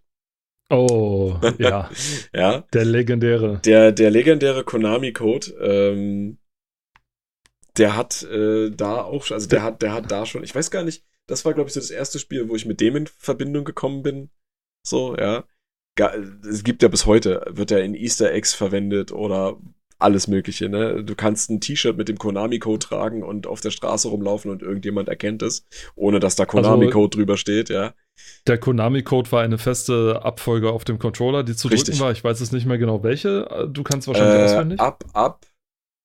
Oh, 0.71 1.37
ja. 1.59 1.91
ja. 2.33 2.61
Der 2.73 2.85
legendäre. 2.85 3.61
Der, 3.65 3.93
der 3.93 4.11
legendäre 4.11 4.65
Konami-Code, 4.65 5.53
ähm, 5.61 6.39
der 7.77 7.97
hat 7.97 8.23
äh, 8.23 8.71
da 8.71 9.03
auch, 9.03 9.31
also 9.31 9.49
der 9.49 9.63
hat, 9.63 9.83
der 9.83 9.93
hat 9.93 10.11
da 10.11 10.27
schon, 10.27 10.45
ich 10.45 10.55
weiß 10.55 10.71
gar 10.71 10.85
nicht, 10.85 11.05
das 11.27 11.45
war, 11.45 11.55
glaube 11.55 11.69
ich, 11.69 11.75
so 11.75 11.81
das 11.81 11.91
erste 11.91 12.19
Spiel, 12.19 12.49
wo 12.49 12.57
ich 12.57 12.67
mit 12.67 12.81
dem 12.81 12.97
in 12.97 13.07
Verbindung 13.07 13.65
gekommen 13.65 14.03
bin. 14.03 14.31
So, 14.87 15.17
ja. 15.17 15.45
Es 16.49 16.65
gibt 16.65 16.83
ja 16.83 16.89
bis 16.89 17.05
heute, 17.05 17.45
wird 17.49 17.73
er 17.73 17.83
in 17.83 17.95
Easter 17.95 18.33
Eggs 18.33 18.55
verwendet 18.55 19.13
oder 19.13 19.61
alles 20.01 20.29
Mögliche. 20.29 20.69
Ne? 20.69 21.05
Du 21.05 21.15
kannst 21.15 21.51
ein 21.51 21.61
T-Shirt 21.61 21.97
mit 21.97 22.09
dem 22.09 22.19
Konami-Code 22.19 22.87
tragen 22.87 23.23
und 23.23 23.47
auf 23.47 23.61
der 23.61 23.71
Straße 23.71 24.09
rumlaufen 24.09 24.51
und 24.51 24.63
irgendjemand 24.63 25.09
erkennt 25.09 25.43
es, 25.43 25.67
ohne 25.95 26.21
dass 26.21 26.37
da 26.37 26.45
also 26.45 26.57
Konami-Code 26.57 26.97
also, 26.97 27.09
drüber 27.09 27.37
steht, 27.37 27.69
ja. 27.69 27.95
Der 28.47 28.59
Konami-Code 28.59 29.33
war 29.33 29.43
eine 29.43 29.59
feste 29.59 30.21
Abfolge 30.23 30.71
auf 30.71 30.85
dem 30.85 30.99
Controller, 30.99 31.43
die 31.43 31.57
zu 31.57 31.69
Richtig. 31.69 31.95
drücken 31.95 32.01
war. 32.01 32.13
Ich 32.13 32.23
weiß 32.23 32.41
es 32.41 32.53
nicht 32.53 32.67
mehr 32.67 32.79
genau 32.79 33.03
welche. 33.03 33.69
Du 33.73 33.83
kannst 33.83 34.09
wahrscheinlich 34.09 34.41
äh, 34.41 34.45
auswendig. 34.45 34.81
Up, 34.81 35.05
up, 35.15 35.47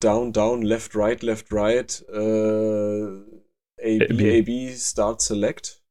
down, 0.02 0.32
down, 0.34 0.62
left, 0.62 0.96
right, 0.96 1.22
left, 1.24 1.52
right, 1.52 2.06
äh, 2.10 3.36
A, 3.78 4.06
B, 4.14 4.40
A, 4.40 4.44
B, 4.44 4.74
Start, 4.76 5.22
Select. 5.22 5.82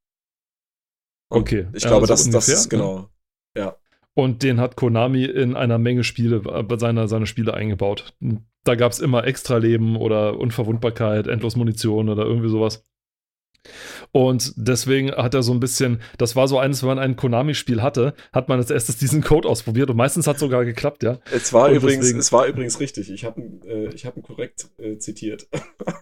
Und 1.31 1.43
okay. 1.43 1.69
Ich 1.73 1.83
glaube, 1.83 2.03
ja, 2.03 2.07
so 2.07 2.13
das, 2.13 2.25
ungefähr, 2.27 2.41
das 2.41 2.49
ist 2.49 2.69
genau. 2.69 2.99
Ne? 2.99 3.09
Ja. 3.57 3.77
Und 4.15 4.43
den 4.45 4.61
hat 4.61 4.77
Konami 4.77 5.25
in 5.25 5.57
einer 5.57 5.79
Menge 5.79 6.05
Spiele, 6.05 6.43
äh, 6.47 6.79
seiner, 6.79 7.09
seine 7.09 7.27
Spiele 7.27 7.55
eingebaut. 7.55 8.15
Da 8.63 8.77
gab 8.77 8.93
es 8.93 9.01
immer 9.01 9.27
Extra-Leben 9.27 9.97
oder 9.97 10.39
Unverwundbarkeit, 10.39 11.27
endlos 11.27 11.57
Munition 11.57 12.09
oder 12.09 12.25
irgendwie 12.25 12.49
sowas. 12.49 12.85
Und 14.13 14.53
deswegen 14.57 15.11
hat 15.11 15.35
er 15.35 15.43
so 15.43 15.53
ein 15.53 15.61
bisschen, 15.61 16.01
das 16.19 16.37
war 16.37 16.49
so 16.49 16.59
eines, 16.59 16.83
wenn 16.83 16.89
man 16.89 16.99
ein 16.99 17.17
Konami-Spiel 17.17 17.83
hatte, 17.83 18.15
hat 18.33 18.49
man 18.49 18.59
als 18.59 18.71
erstes 18.71 18.99
diesen 18.99 19.23
Code 19.23 19.49
ausprobiert 19.49 19.91
und 19.91 19.97
meistens 19.97 20.27
hat 20.27 20.37
es 20.37 20.41
sogar 20.41 20.65
geklappt, 20.65 21.03
ja. 21.03 21.19
Es 21.33 21.53
war, 21.53 21.71
übrigens, 21.71 22.03
deswegen, 22.03 22.19
es 22.19 22.33
war 22.33 22.47
übrigens 22.47 22.79
richtig. 22.79 23.11
Ich 23.11 23.25
habe 23.25 23.41
äh, 23.67 23.91
hab 24.05 24.17
ihn 24.17 24.23
korrekt 24.23 24.69
äh, 24.79 24.99
zitiert. 24.99 25.49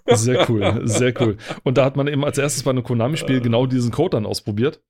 Sehr 0.06 0.48
cool, 0.50 0.82
sehr 0.84 1.14
cool. 1.20 1.36
Und 1.62 1.78
da 1.78 1.84
hat 1.84 1.96
man 1.96 2.08
eben 2.08 2.24
als 2.24 2.36
erstes 2.36 2.64
bei 2.64 2.70
einem 2.72 2.82
Konami-Spiel 2.82 3.40
genau 3.40 3.66
diesen 3.66 3.92
Code 3.92 4.16
dann 4.16 4.26
ausprobiert 4.26 4.82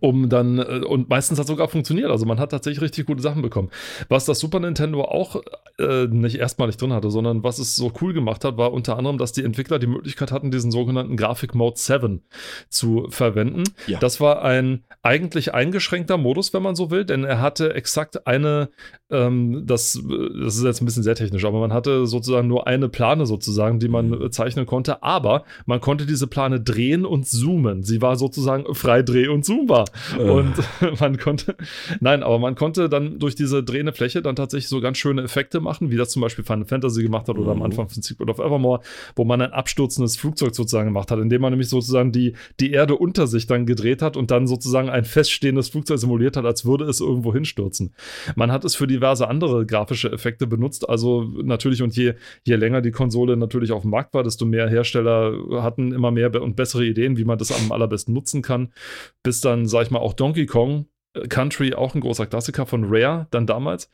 um 0.00 0.28
dann, 0.28 0.58
äh, 0.58 0.80
und 0.86 1.08
meistens 1.08 1.38
hat 1.38 1.44
es 1.44 1.48
sogar 1.48 1.68
funktioniert. 1.68 2.10
Also 2.10 2.26
man 2.26 2.38
hat 2.38 2.50
tatsächlich 2.50 2.82
richtig 2.82 3.06
gute 3.06 3.22
Sachen 3.22 3.42
bekommen. 3.42 3.70
Was 4.08 4.24
das 4.24 4.38
Super 4.38 4.60
Nintendo 4.60 5.02
auch 5.02 5.42
äh, 5.78 6.06
nicht 6.06 6.38
erstmalig 6.38 6.76
drin 6.76 6.92
hatte, 6.92 7.10
sondern 7.10 7.42
was 7.42 7.58
es 7.58 7.76
so 7.76 7.92
cool 8.00 8.12
gemacht 8.12 8.44
hat, 8.44 8.56
war 8.56 8.72
unter 8.72 8.96
anderem, 8.96 9.18
dass 9.18 9.32
die 9.32 9.44
Entwickler 9.44 9.78
die 9.78 9.86
Möglichkeit 9.86 10.32
hatten, 10.32 10.50
diesen 10.50 10.70
sogenannten 10.70 11.16
Graphic 11.16 11.54
Mode 11.54 11.78
7 11.78 12.22
zu 12.68 13.06
verwenden. 13.10 13.64
Ja. 13.86 13.98
Das 13.98 14.20
war 14.20 14.42
ein 14.42 14.84
eigentlich 15.02 15.54
eingeschränkter 15.54 16.16
Modus, 16.16 16.52
wenn 16.52 16.62
man 16.62 16.74
so 16.74 16.90
will, 16.90 17.04
denn 17.04 17.24
er 17.24 17.40
hatte 17.40 17.74
exakt 17.74 18.26
eine, 18.26 18.70
ähm, 19.10 19.62
das, 19.66 19.98
das 20.42 20.56
ist 20.56 20.64
jetzt 20.64 20.82
ein 20.82 20.84
bisschen 20.84 21.02
sehr 21.02 21.14
technisch, 21.14 21.44
aber 21.44 21.60
man 21.60 21.72
hatte 21.72 22.06
sozusagen 22.06 22.46
nur 22.46 22.66
eine 22.66 22.88
Plane 22.88 23.24
sozusagen, 23.26 23.78
die 23.78 23.88
man 23.88 24.10
mhm. 24.10 24.30
zeichnen 24.30 24.66
konnte, 24.66 25.02
aber 25.02 25.44
man 25.66 25.80
konnte 25.80 26.04
diese 26.04 26.26
Plane 26.26 26.60
drehen 26.60 27.06
und 27.06 27.26
zoomen. 27.26 27.82
Sie 27.82 28.02
war 28.02 28.16
sozusagen 28.16 28.74
frei 28.74 29.02
dreh- 29.02 29.28
und 29.28 29.44
zoombar. 29.44 29.86
Äh. 30.18 30.22
Und 30.22 30.54
man 31.00 31.18
konnte, 31.18 31.56
nein, 32.00 32.22
aber 32.22 32.38
man 32.38 32.54
konnte 32.54 32.88
dann 32.88 33.18
durch 33.18 33.34
diese 33.34 33.62
drehende 33.62 33.92
Fläche 33.92 34.20
dann 34.20 34.36
tatsächlich 34.36 34.68
so 34.68 34.80
ganz 34.80 34.98
schöne 34.98 35.22
Effekte 35.22 35.60
machen, 35.60 35.90
wie 35.90 35.96
das 35.96 36.10
zum 36.10 36.20
Beispiel 36.20 36.44
Final 36.44 36.66
Fantasy 36.66 37.02
gemacht 37.02 37.28
hat 37.28 37.38
oder 37.38 37.54
mhm. 37.54 37.60
am 37.60 37.62
Anfang 37.62 37.88
von 37.88 38.02
Secret 38.02 38.28
of 38.28 38.38
Evermore, 38.38 38.80
wo 39.16 39.24
man 39.24 39.40
ein 39.40 39.52
abstürzendes 39.52 40.16
Flugzeug 40.16 40.54
sozusagen 40.54 40.88
gemacht 40.88 41.10
hat, 41.10 41.18
indem 41.18 41.40
man 41.40 41.52
nämlich 41.52 41.70
sozusagen 41.70 42.12
die, 42.12 42.34
die 42.60 42.72
Erde 42.72 42.96
unter 42.96 43.26
sich 43.26 43.46
dann 43.46 43.64
gedreht 43.64 44.02
hat 44.02 44.18
und 44.18 44.30
dann 44.30 44.46
sozusagen 44.46 44.90
ein 44.90 45.04
feststehendes 45.04 45.70
Flugzeug 45.70 45.98
simuliert 45.98 46.36
hat, 46.36 46.44
als 46.44 46.66
würde 46.66 46.84
es 46.84 47.00
irgendwo 47.00 47.32
hinstürzen. 47.32 47.94
Man 48.36 48.52
hat 48.52 48.66
es 48.66 48.74
für 48.74 48.86
diverse 48.98 49.28
andere 49.28 49.64
grafische 49.64 50.10
Effekte 50.12 50.46
benutzt, 50.46 50.88
also 50.88 51.22
natürlich 51.22 51.82
und 51.82 51.96
je, 51.96 52.14
je 52.44 52.56
länger 52.56 52.80
die 52.80 52.90
Konsole 52.90 53.36
natürlich 53.36 53.72
auf 53.72 53.82
dem 53.82 53.90
Markt 53.90 54.14
war, 54.14 54.22
desto 54.22 54.44
mehr 54.44 54.68
Hersteller 54.68 55.62
hatten 55.62 55.92
immer 55.92 56.10
mehr 56.10 56.42
und 56.42 56.56
bessere 56.56 56.84
Ideen, 56.84 57.16
wie 57.16 57.24
man 57.24 57.38
das 57.38 57.52
am 57.52 57.72
allerbesten 57.72 58.12
nutzen 58.12 58.42
kann, 58.42 58.72
bis 59.22 59.40
dann 59.40 59.66
sag 59.66 59.84
ich 59.84 59.90
mal, 59.90 60.00
auch 60.00 60.14
Donkey 60.14 60.46
Kong 60.46 60.86
Country, 61.28 61.74
auch 61.74 61.94
ein 61.94 62.00
großer 62.00 62.26
Klassiker 62.26 62.66
von 62.66 62.84
Rare, 62.84 63.26
dann 63.30 63.46
damals 63.46 63.90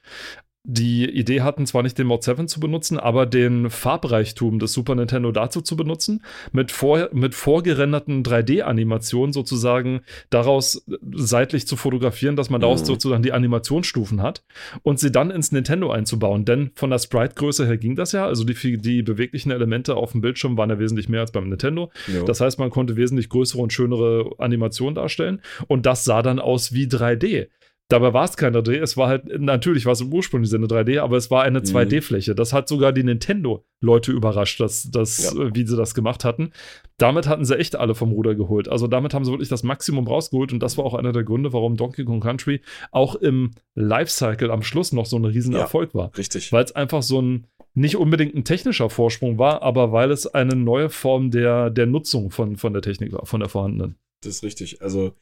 die 0.67 1.11
Idee 1.11 1.43
hatten, 1.43 1.67
zwar 1.67 1.83
nicht 1.83 1.99
den 1.99 2.07
Mod 2.07 2.25
7 2.25 2.49
zu 2.49 2.59
benutzen, 2.59 2.99
aber 2.99 3.27
den 3.27 3.69
Farbreichtum 3.69 4.59
des 4.59 4.73
Super 4.73 4.95
Nintendo 4.95 5.31
dazu 5.31 5.61
zu 5.61 5.77
benutzen, 5.77 6.23
mit, 6.53 6.73
vor, 6.73 7.11
mit 7.13 7.35
vorgerenderten 7.35 8.23
3D-Animationen 8.23 9.35
sozusagen 9.35 10.01
daraus 10.31 10.83
seitlich 11.13 11.67
zu 11.67 11.77
fotografieren, 11.77 12.35
dass 12.35 12.49
man 12.49 12.63
daraus 12.63 12.81
mhm. 12.81 12.87
sozusagen 12.87 13.23
die 13.23 13.33
Animationsstufen 13.33 14.23
hat 14.23 14.43
und 14.83 14.99
sie 14.99 15.13
dann 15.13 15.31
ins 15.31 15.53
Nintendo 15.53 15.91
einzubauen. 15.91 16.47
Denn 16.47 16.71
von 16.75 16.89
der 16.89 16.99
Sprite-Größe 16.99 17.67
her 17.67 17.77
ging 17.77 17.95
das 17.95 18.13
ja, 18.13 18.27
also 18.27 18.45
die, 18.45 18.79
die 18.79 19.03
beweglichen 19.03 19.51
Elemente 19.51 19.97
auf 19.97 20.13
dem 20.13 20.23
Bildschirm 20.23 20.57
waren 20.57 20.71
ja 20.71 20.79
wesentlich 20.79 21.11
mehr 21.11 21.21
als 21.21 21.33
beim 21.33 21.51
Nintendo. 21.51 21.91
Jo. 22.07 22.25
Das 22.25 22.41
heißt, 22.41 22.59
man 22.59 22.71
konnte 22.71 22.97
wesentlich 22.97 23.29
größere 23.29 23.61
und 23.61 23.75
schönere 23.75 24.31
Animationen 24.39 24.95
darstellen 24.95 25.43
und 25.67 25.85
das 25.85 26.05
sah 26.05 26.23
dann 26.23 26.39
aus 26.39 26.73
wie 26.73 26.87
3D. 26.87 27.49
Dabei 27.89 28.15
war 28.15 28.25
es 28.25 28.39
kein 28.39 28.55
3D, 28.55 28.81
es 28.81 28.97
war 28.97 29.09
halt, 29.09 29.39
natürlich 29.39 29.85
war 29.85 29.93
es 29.93 30.01
im 30.01 30.13
Ursprung 30.13 30.41
eine 30.41 30.67
3D, 30.67 31.01
aber 31.01 31.19
es 31.19 31.31
war 31.31 31.43
eine 31.43 31.61
2D-Fläche. 31.61 32.33
Mhm. 32.33 32.37
Das 32.37 32.55
hat 32.55 32.67
sogar 32.67 32.93
die 32.95 33.03
Nintendo-Leute 33.03 34.11
überrascht, 34.11 34.59
dass, 34.61 34.91
dass, 34.91 35.35
ja. 35.35 35.43
Äh, 35.43 35.55
wie 35.55 35.67
sie 35.67 35.77
das 35.77 35.95
gemacht 35.95 36.25
hatten. 36.25 36.51
Damit 36.97 37.29
hatten 37.29 37.45
sie 37.45 37.59
echt 37.59 37.77
alle 37.77 37.95
vom 37.95 38.13
Ruder 38.13 38.35
geholt. 38.35 38.69
Also 38.69 38.87
damit 38.87 39.13
haben 39.13 39.27
sie 39.27 39.33
wirklich 39.33 39.51
das 39.51 39.65
Maximum 39.65 40.07
rausgeholt 40.07 40.55
und 40.55 40.61
das 40.61 40.79
war 40.79 40.85
auch 40.87 40.95
einer 40.95 41.13
der 41.13 41.25
Gründe, 41.25 41.53
warum 41.53 41.77
Donkey 41.77 42.05
Kong 42.05 42.21
Country 42.21 42.63
auch 42.91 43.17
im 43.17 43.51
Lifecycle 43.75 44.51
am 44.51 44.63
Schluss 44.63 44.93
noch 44.93 45.05
so 45.05 45.19
ein 45.19 45.27
Riesenerfolg 45.27 45.91
ja, 45.93 46.01
war. 46.01 46.17
Richtig. 46.17 46.53
Weil 46.53 46.65
es 46.65 46.73
einfach 46.73 47.03
so 47.03 47.21
ein, 47.21 47.47
nicht 47.75 47.97
unbedingt 47.97 48.35
ein 48.35 48.45
technischer 48.45 48.89
Vorsprung 48.89 49.39
war, 49.39 49.63
aber 49.63 49.93
weil 49.93 50.11
es 50.11 50.27
eine 50.27 50.57
neue 50.57 50.89
Form 50.89 51.31
der, 51.31 51.69
der 51.69 51.85
Nutzung 51.85 52.31
von, 52.31 52.57
von 52.57 52.73
der 52.73 52.81
Technik 52.81 53.13
war, 53.13 53.27
von 53.27 53.41
der 53.41 53.51
vorhandenen. 53.51 53.97
Das 54.23 54.37
ist 54.37 54.43
richtig. 54.43 54.81
Also 54.81 55.13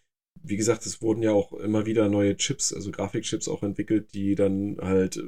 wie 0.42 0.56
gesagt, 0.56 0.86
es 0.86 1.02
wurden 1.02 1.22
ja 1.22 1.32
auch 1.32 1.52
immer 1.52 1.86
wieder 1.86 2.08
neue 2.08 2.36
Chips, 2.36 2.72
also 2.72 2.90
Grafikchips 2.90 3.48
auch 3.48 3.62
entwickelt, 3.62 4.14
die 4.14 4.34
dann 4.34 4.78
halt 4.80 5.22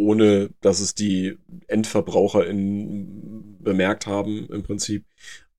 ohne 0.00 0.50
dass 0.62 0.80
es 0.80 0.94
die 0.94 1.36
Endverbraucher 1.66 2.46
in, 2.46 3.58
bemerkt 3.60 4.06
haben, 4.06 4.48
im 4.50 4.62
Prinzip 4.62 5.04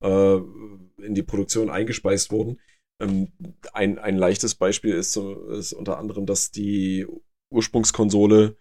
äh, 0.00 0.36
in 0.36 1.14
die 1.14 1.22
Produktion 1.22 1.70
eingespeist 1.70 2.32
wurden. 2.32 2.60
Ähm, 3.00 3.28
ein, 3.72 4.00
ein 4.00 4.16
leichtes 4.16 4.56
Beispiel 4.56 4.94
ist, 4.94 5.16
ist 5.16 5.72
unter 5.72 5.98
anderem, 5.98 6.26
dass 6.26 6.50
die 6.50 7.06
Ursprungskonsole 7.50 8.56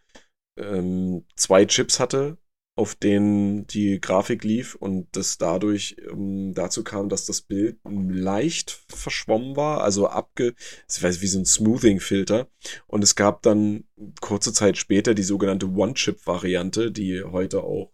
ähm, 0.58 1.26
zwei 1.36 1.66
Chips 1.66 2.00
hatte 2.00 2.38
auf 2.82 2.96
denen 2.96 3.68
die 3.68 4.02
Grafik 4.02 4.44
lief 4.44 4.74
und 4.74 5.08
das 5.12 5.38
dadurch 5.38 5.96
ähm, 6.12 6.56
dazu 6.56 6.84
kam, 6.84 7.10
dass 7.10 7.28
das 7.28 7.44
Bild 7.44 7.78
leicht 7.86 8.72
verschwommen 8.88 9.56
war, 9.56 9.84
also 9.84 10.08
abge, 10.08 10.56
ich 10.90 11.04
weiß 11.04 11.22
wie 11.22 11.28
so 11.28 11.38
ein 11.38 11.46
Smoothing-Filter. 11.46 12.48
Und 12.88 13.04
es 13.04 13.16
gab 13.16 13.44
dann 13.44 13.84
kurze 14.20 14.52
Zeit 14.52 14.78
später 14.78 15.14
die 15.14 15.22
sogenannte 15.22 15.68
One-Chip-Variante, 15.68 16.92
die 16.92 17.24
heute 17.24 17.62
auch, 17.62 17.92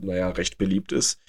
naja, 0.00 0.30
recht 0.30 0.56
beliebt 0.56 0.92
ist 0.92 1.20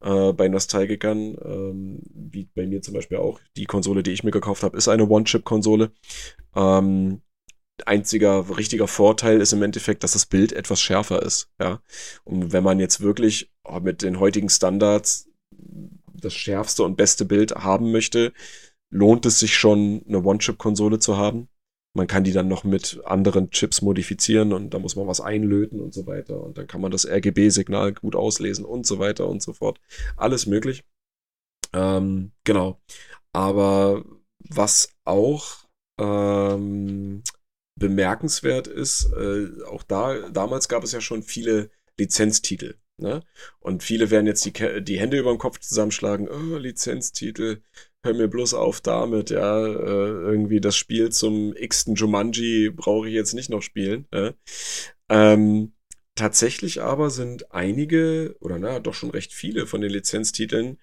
äh, 0.00 0.32
bei 0.32 0.48
Nostalgikern, 0.48 1.36
ähm, 1.44 2.00
wie 2.14 2.48
bei 2.54 2.66
mir 2.66 2.80
zum 2.80 2.94
Beispiel 2.94 3.18
auch. 3.18 3.40
Die 3.58 3.66
Konsole, 3.66 4.02
die 4.02 4.12
ich 4.12 4.24
mir 4.24 4.30
gekauft 4.30 4.62
habe, 4.62 4.78
ist 4.78 4.88
eine 4.88 5.06
One-Chip-Konsole. 5.06 5.92
Ähm, 6.56 7.20
einziger 7.86 8.56
richtiger 8.56 8.88
Vorteil 8.88 9.40
ist 9.40 9.52
im 9.52 9.62
Endeffekt, 9.62 10.02
dass 10.02 10.12
das 10.12 10.26
Bild 10.26 10.52
etwas 10.52 10.80
schärfer 10.80 11.22
ist. 11.22 11.50
Ja. 11.60 11.80
Und 12.24 12.52
wenn 12.52 12.64
man 12.64 12.80
jetzt 12.80 13.00
wirklich 13.00 13.52
mit 13.82 14.02
den 14.02 14.18
heutigen 14.18 14.48
Standards 14.48 15.28
das 16.20 16.34
schärfste 16.34 16.82
und 16.82 16.96
beste 16.96 17.24
Bild 17.24 17.54
haben 17.54 17.92
möchte, 17.92 18.32
lohnt 18.90 19.26
es 19.26 19.38
sich 19.38 19.56
schon, 19.56 20.02
eine 20.08 20.24
One-Chip-Konsole 20.24 20.98
zu 20.98 21.16
haben. 21.16 21.48
Man 21.94 22.06
kann 22.06 22.24
die 22.24 22.32
dann 22.32 22.48
noch 22.48 22.64
mit 22.64 23.00
anderen 23.04 23.50
Chips 23.50 23.82
modifizieren 23.82 24.52
und 24.52 24.70
da 24.70 24.78
muss 24.78 24.96
man 24.96 25.06
was 25.06 25.20
einlöten 25.20 25.80
und 25.80 25.94
so 25.94 26.06
weiter. 26.06 26.42
Und 26.42 26.58
dann 26.58 26.66
kann 26.66 26.80
man 26.80 26.90
das 26.90 27.06
RGB-Signal 27.06 27.94
gut 27.94 28.14
auslesen 28.14 28.64
und 28.64 28.86
so 28.86 28.98
weiter 28.98 29.28
und 29.28 29.42
so 29.42 29.52
fort. 29.52 29.80
Alles 30.16 30.46
möglich. 30.46 30.84
Ähm, 31.72 32.32
genau. 32.44 32.80
Aber 33.32 34.04
was 34.38 34.90
auch 35.04 35.68
ähm, 35.98 37.22
bemerkenswert 37.78 38.66
ist, 38.66 39.10
äh, 39.12 39.62
auch 39.66 39.82
da, 39.82 40.28
damals 40.30 40.68
gab 40.68 40.84
es 40.84 40.92
ja 40.92 41.00
schon 41.00 41.22
viele 41.22 41.70
Lizenztitel. 41.98 42.76
Ne? 43.00 43.22
Und 43.60 43.82
viele 43.82 44.10
werden 44.10 44.26
jetzt 44.26 44.44
die, 44.44 44.82
die 44.82 44.98
Hände 44.98 45.18
über 45.18 45.30
den 45.30 45.38
Kopf 45.38 45.60
zusammenschlagen, 45.60 46.28
oh, 46.28 46.56
Lizenztitel, 46.56 47.62
hör 48.02 48.14
mir 48.14 48.28
bloß 48.28 48.54
auf 48.54 48.80
damit, 48.80 49.30
ja, 49.30 49.66
äh, 49.66 49.70
irgendwie 49.70 50.60
das 50.60 50.76
Spiel 50.76 51.10
zum 51.10 51.54
x-ten 51.54 51.94
Jumanji 51.94 52.70
brauche 52.70 53.08
ich 53.08 53.14
jetzt 53.14 53.34
nicht 53.34 53.50
noch 53.50 53.62
spielen. 53.62 54.06
Äh? 54.10 54.32
Ähm, 55.08 55.74
tatsächlich 56.16 56.82
aber 56.82 57.10
sind 57.10 57.52
einige, 57.52 58.36
oder 58.40 58.58
na, 58.58 58.80
doch 58.80 58.94
schon 58.94 59.10
recht 59.10 59.32
viele 59.32 59.66
von 59.66 59.80
den 59.80 59.90
Lizenztiteln, 59.90 60.78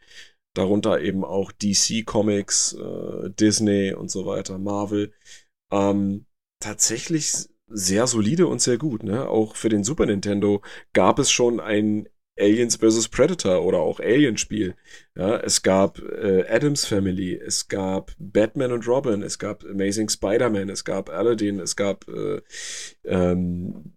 darunter 0.54 1.02
eben 1.02 1.26
auch 1.26 1.52
DC 1.52 2.06
Comics, 2.06 2.74
äh, 2.74 3.30
Disney 3.32 3.94
und 3.94 4.10
so 4.10 4.26
weiter, 4.26 4.58
Marvel, 4.58 5.12
ähm, 5.72 6.26
tatsächlich 6.66 7.32
sehr 7.68 8.08
solide 8.08 8.48
und 8.48 8.60
sehr 8.62 8.78
gut. 8.78 9.04
Ne? 9.04 9.28
Auch 9.28 9.56
für 9.56 9.70
den 9.70 9.84
Super 9.84 10.08
Nintendo 10.08 10.62
gab 10.94 11.20
es 11.20 11.32
schon 11.32 11.60
ein 11.60 12.10
Aliens 12.38 12.78
vs. 12.78 13.08
Predator 13.10 13.64
oder 13.64 13.80
auch 13.80 14.00
Alien-Spiel. 14.00 14.76
Ja, 15.16 15.38
es 15.38 15.62
gab 15.62 16.00
äh, 16.00 16.46
Adams 16.50 16.86
Family, 16.86 17.34
es 17.36 17.68
gab 17.68 18.12
Batman 18.20 18.74
und 18.74 18.88
Robin, 18.88 19.22
es 19.22 19.40
gab 19.40 19.64
Amazing 19.64 20.10
Spider-Man, 20.10 20.70
es 20.70 20.84
gab 20.84 21.10
Aladdin, 21.10 21.60
es 21.60 21.76
gab 21.76 22.08
äh, 22.10 22.42
ähm, 23.06 23.94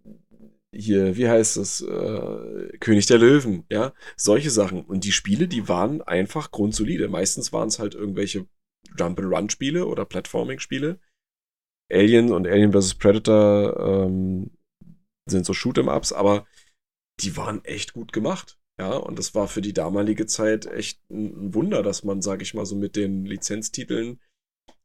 hier, 0.71 1.17
wie 1.17 1.29
heißt 1.29 1.57
es, 1.57 1.81
äh, 1.81 2.79
König 2.79 3.07
der 3.07 3.19
Löwen, 3.19 3.65
ja, 3.71 3.93
solche 4.17 4.51
Sachen. 4.51 4.83
Und 4.83 5.05
die 5.05 5.13
Spiele, 5.13 5.49
die 5.49 5.69
waren 5.69 6.03
einfach 6.03 6.51
grundsolide. 6.51 7.09
Meistens 7.09 7.53
waren 7.53 7.69
es 7.69 7.79
halt 7.79 7.95
irgendwelche 7.95 8.47
Jump-and-Run-Spiele 8.97 9.87
oder 9.87 10.05
Platforming-Spiele. 10.05 11.01
Alien 11.91 12.33
und 12.33 12.47
Alien 12.47 12.73
vs. 12.73 12.95
Predator 12.95 13.79
ähm, 13.79 14.51
sind 15.29 15.47
so 15.47 15.53
Shoot'em-Ups, 15.53 16.13
aber 16.13 16.47
die 17.21 17.37
waren 17.37 17.65
echt 17.65 17.93
gut 17.93 18.13
gemacht. 18.13 18.59
Ja, 18.81 18.93
und 18.93 19.19
das 19.19 19.35
war 19.35 19.49
für 19.49 19.61
die 19.61 19.73
damalige 19.73 20.27
Zeit 20.27 20.67
echt 20.67 21.01
ein 21.11 21.53
Wunder, 21.53 21.83
dass 21.83 22.05
man, 22.05 22.23
sag 22.23 22.43
ich 22.43 22.55
mal, 22.55 22.65
so 22.65 22.77
mit 22.77 22.95
den 22.95 23.25
Lizenztiteln 23.25 24.21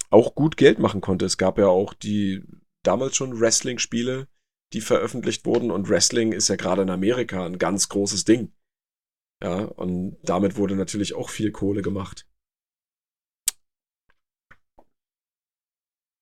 auch 0.10 0.34
gut 0.34 0.58
Geld 0.58 0.80
machen 0.80 1.02
konnte. 1.02 1.26
Es 1.26 1.38
gab 1.38 1.60
ja 1.60 1.68
auch 1.68 1.94
die 1.94 2.44
damals 2.84 3.16
schon 3.16 3.40
Wrestling-Spiele, 3.40 4.28
die 4.74 4.82
veröffentlicht 4.82 5.46
wurden 5.46 5.70
und 5.70 5.90
Wrestling 5.90 6.32
ist 6.32 6.48
ja 6.48 6.56
gerade 6.56 6.82
in 6.82 6.90
Amerika 6.90 7.46
ein 7.46 7.60
ganz 7.60 7.88
großes 7.90 8.26
Ding. 8.26 8.52
Ja, 9.44 9.66
und 9.66 10.18
damit 10.24 10.56
wurde 10.56 10.76
natürlich 10.76 11.14
auch 11.14 11.30
viel 11.30 11.52
Kohle 11.52 11.82
gemacht. 11.84 12.28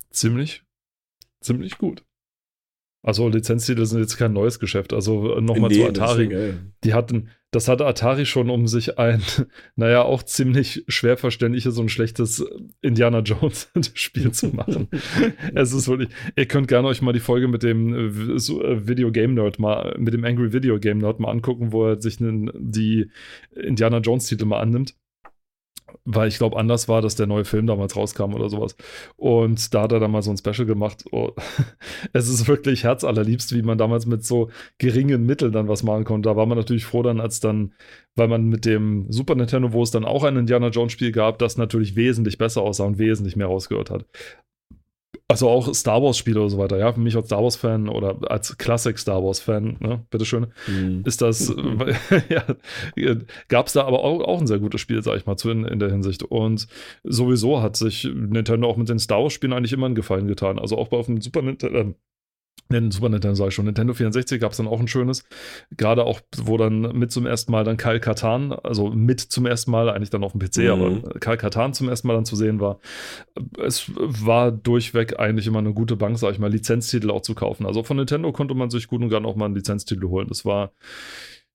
Ziemlich 0.10 0.66
ziemlich 1.42 1.78
gut. 1.78 2.04
Also 3.04 3.28
Lizenztitel 3.28 3.86
sind 3.86 4.00
jetzt 4.00 4.18
kein 4.18 4.34
neues 4.34 4.60
Geschäft. 4.60 4.94
Also 4.94 5.36
äh, 5.36 5.42
nochmal 5.42 5.72
nee, 5.72 5.78
zu 5.78 5.88
Atari. 5.88 6.28
Deswegen, 6.28 6.74
die 6.84 6.94
hatten, 6.94 7.30
das 7.50 7.68
hatte 7.68 7.88
Atari 7.88 8.28
schon, 8.28 8.52
um 8.52 8.68
sich 8.68 9.00
ein, 9.00 9.24
naja, 9.76 10.04
auch 10.04 10.22
ziemlich 10.22 10.84
schwer 10.88 11.18
verständliches 11.18 11.80
und 11.80 11.90
schlechtes 11.90 12.46
Indiana 12.82 13.20
Jones 13.20 13.72
Spiel 13.96 14.32
zu 14.32 14.50
machen. 14.50 14.88
es 15.56 15.74
ist 15.74 15.88
wirklich, 15.88 16.10
ihr 16.36 16.46
könnt 16.46 16.68
gerne 16.68 16.88
euch 16.88 17.02
mal 17.02 17.14
die 17.14 17.20
Folge 17.20 17.48
mit 17.48 17.64
dem 17.64 17.94
äh, 17.94 18.34
äh, 18.34 18.88
Video 18.88 19.12
Game 19.12 19.34
Nerd 19.34 19.58
mal, 19.58 19.96
mit 19.98 20.14
dem 20.14 20.24
Angry 20.24 20.54
Video 20.54 20.80
Game 20.80 21.00
Nerd 21.00 21.20
mal 21.20 21.32
angucken, 21.32 21.72
wo 21.72 21.88
er 21.88 22.00
sich 22.00 22.18
die 22.20 23.10
Indiana 23.56 23.98
Jones 23.98 24.28
Titel 24.28 24.46
mal 24.46 24.60
annimmt 24.60 24.96
weil 26.06 26.28
ich 26.28 26.38
glaube, 26.38 26.58
anders 26.58 26.88
war, 26.88 27.02
dass 27.02 27.16
der 27.16 27.28
neue 27.28 27.46
Film 27.46 27.68
damals 27.68 27.96
rauskam 27.96 28.34
oder 28.34 28.50
sowas. 28.50 28.76
Und 29.18 29.74
da 29.74 29.84
hat 29.84 29.92
er 29.92 30.00
dann 30.00 30.12
mal 30.12 30.22
so 30.22 30.32
ein 30.32 30.38
Special 30.38 30.66
gemacht. 30.66 31.06
Oh, 31.12 31.32
es 32.14 32.30
ist 32.30 32.48
wirklich 32.48 32.84
herzallerliebst, 32.84 33.54
wie 33.56 33.62
man 33.62 33.78
damals 33.78 34.06
mit 34.06 34.26
so 34.26 34.50
geringen 34.78 35.26
Mitteln 35.26 35.52
dann 35.52 35.68
was 35.68 35.84
machen 35.84 36.04
konnte. 36.04 36.30
Da 36.30 36.36
war 36.36 36.46
man 36.46 36.58
natürlich 36.58 36.86
froh 36.86 37.04
dann, 37.04 37.20
als 37.20 37.40
dann, 37.40 37.74
weil 38.16 38.28
man 38.28 38.46
mit 38.46 38.66
dem 38.66 39.06
Super 39.10 39.36
Nintendo, 39.36 39.74
wo 39.74 39.84
es 39.84 39.92
dann 39.92 40.06
auch 40.06 40.24
ein 40.24 40.38
Indiana 40.38 40.70
Jones 40.70 40.92
Spiel 40.92 41.12
gab, 41.12 41.40
das 41.40 41.58
natürlich 41.58 41.96
wesentlich 41.96 42.38
besser 42.38 42.62
aussah 42.62 42.86
und 42.86 42.98
wesentlich 42.98 43.36
mehr 43.36 43.48
rausgehört 43.48 43.90
hat. 43.90 44.06
Also 45.28 45.50
auch 45.50 45.74
Star 45.74 46.02
Wars-Spiele 46.02 46.40
oder 46.40 46.50
so 46.50 46.58
weiter, 46.58 46.78
ja. 46.78 46.92
Für 46.92 47.00
mich 47.00 47.16
als 47.16 47.28
Star 47.28 47.42
Wars-Fan 47.42 47.88
oder 47.90 48.18
als 48.30 48.58
Classic 48.58 48.98
Star 48.98 49.24
Wars-Fan, 49.24 49.78
ne, 49.80 50.06
bitteschön, 50.10 50.48
mhm. 50.68 51.04
ist 51.06 51.22
das, 51.22 51.54
ja, 52.30 52.44
gab 53.48 53.68
es 53.68 53.74
da 53.74 53.86
aber 53.86 54.04
auch, 54.04 54.20
auch 54.22 54.40
ein 54.42 54.48
sehr 54.48 54.60
gutes 54.60 54.82
Spiel, 54.82 55.02
sag 55.04 55.18
ich 55.18 55.26
mal, 55.26 55.38
zu 55.38 55.50
in, 55.50 55.64
in 55.66 55.80
der 55.80 55.90
Hinsicht. 55.90 56.24
Und 56.24 56.68
sowieso 57.04 57.62
hat 57.62 57.76
sich 57.78 58.04
Nintendo 58.04 58.70
auch 58.70 58.78
mit 58.78 58.90
den 58.90 59.00
Star 59.00 59.22
Wars-Spielen 59.22 59.54
eigentlich 59.54 59.74
immer 59.74 59.86
einen 59.86 59.96
Gefallen 59.96 60.28
getan. 60.28 60.60
Also 60.60 60.78
auch 60.78 60.92
auf 60.92 61.06
dem 61.06 61.22
Super 61.22 61.42
Nintendo, 61.42 61.94
äh, 62.70 62.74
den 62.74 62.92
Super 62.92 63.10
Nintendo 63.10 63.36
sage 63.36 63.50
ich 63.50 63.56
schon. 63.56 63.66
Nintendo 63.66 63.94
64 63.94 64.40
gab 64.40 64.52
es 64.52 64.58
dann 64.58 64.68
auch 64.68 64.80
ein 64.80 64.88
schönes. 64.88 65.24
Gerade 65.76 66.06
auch, 66.06 66.22
wo 66.38 66.58
dann 66.58 66.82
mit 66.98 67.12
zum 67.12 67.26
ersten 67.26 67.52
Mal 67.52 67.64
dann 67.64 67.78
Kyle 67.78 68.00
Katan, 68.00 68.54
also 68.54 68.90
mit 68.90 69.20
zum 69.20 69.46
ersten 69.46 69.72
Mal, 69.72 69.90
eigentlich 69.90 70.10
dann 70.10 70.24
auf 70.24 70.34
dem 70.34 70.40
PC, 70.40 70.58
mhm. 70.58 70.70
aber 70.70 71.20
Kyle 71.20 71.38
Katan 71.38 71.74
zum 71.74 71.90
ersten 71.90 72.08
Mal 72.08 72.16
dann 72.16 72.26
zu 72.26 72.36
sehen 72.36 72.60
war. 72.60 72.80
Es 73.64 73.92
war 73.96 74.52
durchweg 74.52 75.20
eigentlich 75.20 75.48
immer 75.48 75.60
eine 75.60 75.74
gute 75.74 75.96
Bank, 75.96 76.18
sage 76.18 76.34
ich 76.34 76.40
mal, 76.40 76.52
Lizenztitel 76.52 77.12
auch 77.12 77.22
zu 77.22 77.36
kaufen. 77.36 77.66
Also 77.66 77.84
von 77.84 77.98
Nintendo 77.98 78.32
konnte 78.32 78.56
man 78.56 78.70
sich 78.70 78.88
gut 78.88 79.02
und 79.02 79.10
gern 79.10 79.26
auch 79.26 79.36
mal 79.36 79.46
einen 79.46 79.56
Lizenztitel 79.56 80.08
holen. 80.08 80.28
Das 80.28 80.46
war 80.46 80.72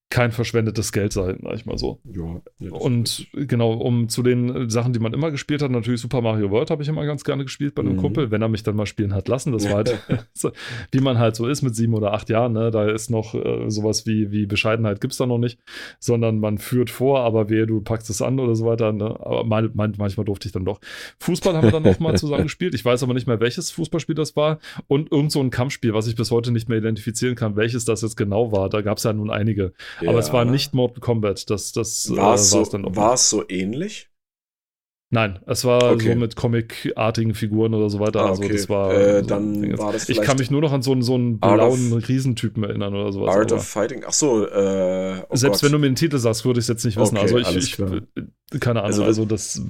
kein 0.09 0.31
verschwendetes 0.31 0.93
Geld 0.93 1.13
sein, 1.13 1.41
sag 1.43 1.55
ich 1.55 1.67
mal 1.67 1.77
so. 1.79 2.01
Ja, 2.05 2.41
ja 2.61 2.71
und 2.71 3.27
genau, 3.33 3.73
um 3.73 4.09
zu 4.09 4.23
den 4.23 4.71
Sachen, 4.71 4.93
die 4.93 5.01
man 5.01 5.13
immer 5.13 5.33
gespielt 5.33 5.63
hat, 5.63 5.73
natürlich 5.73 6.01
Super 6.01 6.21
Mario 6.21 6.51
World 6.53 6.71
habe 6.71 6.83
ich 6.83 6.89
immer 6.89 7.05
ganz 7.05 7.25
gerne 7.25 7.45
gespielt 7.45 7.75
bei 7.75 7.83
einem 7.83 7.95
mhm. 7.95 8.01
Kumpel, 8.01 8.31
wenn 8.31 8.41
er 8.41 8.49
mich 8.49 8.63
dann 8.63 8.77
mal 8.77 8.87
spielen 8.87 9.15
hat 9.15 9.27
lassen. 9.27 9.53
Das 9.53 9.65
war 9.69 9.77
halt, 9.77 9.99
wie 10.93 11.01
man 11.01 11.19
halt 11.19 11.35
so 11.35 11.49
ist 11.49 11.63
mit 11.63 11.75
sieben 11.75 11.95
oder 11.95 12.13
acht 12.13 12.29
Jahren, 12.29 12.53
ne? 12.53 12.71
Da 12.71 12.89
ist 12.89 13.11
noch 13.11 13.35
äh, 13.35 13.69
sowas 13.69 14.07
wie, 14.07 14.31
wie 14.31 14.47
Bescheidenheit 14.47 15.01
gibt 15.01 15.13
es 15.13 15.19
da 15.19 15.27
noch 15.27 15.39
nicht, 15.39 15.59
sondern 15.99 16.39
man 16.39 16.59
führt 16.59 16.91
vor, 16.91 17.21
aber 17.21 17.51
wehe, 17.51 17.67
du 17.67 17.81
packst 17.81 18.09
es 18.09 18.23
an 18.23 18.39
oder 18.39 18.55
so 18.55 18.65
weiter. 18.65 18.93
Ne? 18.93 19.05
Aber 19.05 19.43
mein, 19.45 19.71
mein, 19.75 19.95
manchmal 19.99 20.25
durfte 20.25 20.47
ich 20.47 20.53
dann 20.53 20.65
doch. 20.65 20.81
Fußball 21.19 21.57
haben 21.57 21.65
wir 21.65 21.73
dann 21.73 21.83
noch 21.83 21.99
mal 21.99 22.15
zusammen 22.17 22.45
gespielt. 22.45 22.75
Ich 22.77 22.85
weiß 22.85 23.03
aber 23.03 23.15
nicht 23.15 23.27
mehr, 23.27 23.41
welches 23.41 23.73
Fußballspiel 23.73 24.15
das 24.15 24.37
war. 24.37 24.61
Und 24.87 25.11
irgend 25.11 25.33
so 25.33 25.41
ein 25.41 25.51
Kampfspiel, 25.51 25.95
was 25.95 26.07
ich 26.07 26.15
bis 26.15 26.31
heute 26.31 26.53
nicht 26.53 26.69
mehr 26.69 26.79
identifizieren 26.79 27.35
kann, 27.35 27.57
welches 27.57 27.85
das 27.85 28.03
jetzt 28.03 28.17
genau 28.17 28.53
war. 28.53 28.71
Da 28.71 28.83
gab 28.83 28.99
es 28.99 29.05
ja 29.05 29.13
nun 29.13 29.31
einige. 29.31 29.73
Ja. 30.01 30.11
Aber 30.11 30.19
es 30.19 30.33
war 30.33 30.45
nicht 30.45 30.75
Mortal 30.75 31.01
Kombat. 31.01 31.49
Das, 31.51 31.73
das 31.73 32.15
war 32.15 32.35
es 32.35 32.53
äh, 32.53 32.65
so, 32.65 32.65
dann 32.65 32.97
War 32.97 33.15
es 33.15 33.31
so 33.31 33.45
ähnlich? 33.49 34.11
Nein, 35.11 35.39
es 35.47 35.65
war 35.65 35.93
okay. 35.93 36.15
so 36.15 36.19
mit 36.19 36.35
Comic-artigen 36.35 37.35
Figuren 37.35 37.75
oder 37.75 37.89
so 37.89 38.01
weiter. 38.01 38.21
Ah, 38.23 38.33
okay. 38.33 38.43
Also 38.43 38.53
das 38.55 38.69
war. 38.69 38.93
Äh, 38.93 39.21
so 39.21 39.27
dann 39.27 39.79
war 39.79 39.93
das 39.93 40.09
Ich 40.09 40.21
kann 40.21 40.37
mich 40.37 40.51
nur 40.51 40.61
noch 40.61 40.73
an 40.73 40.83
so, 40.83 41.01
so 41.01 41.15
einen 41.15 41.39
blauen 41.39 41.93
of, 41.93 42.09
Riesentypen 42.09 42.65
erinnern 42.65 42.93
oder 42.93 43.13
sowas. 43.13 43.37
Art 43.37 43.53
of 43.53 43.65
Fighting. 43.65 44.03
Ach 44.05 44.13
so. 44.13 44.47
Äh, 44.49 45.23
oh 45.29 45.37
selbst 45.37 45.61
Gott. 45.61 45.63
wenn 45.63 45.73
du 45.73 45.79
mir 45.79 45.87
den 45.87 45.95
Titel 45.95 46.19
sagst, 46.19 46.45
würde 46.45 46.59
ich 46.59 46.65
es 46.65 46.69
jetzt 46.69 46.85
nicht 46.85 46.99
wissen. 46.99 47.17
Okay, 47.17 47.45
also 47.45 47.57
ich, 47.59 47.79
ich 47.79 48.61
keine 48.61 48.81
Ahnung. 48.81 48.87
Also, 48.87 49.05
also 49.05 49.25
das. 49.25 49.63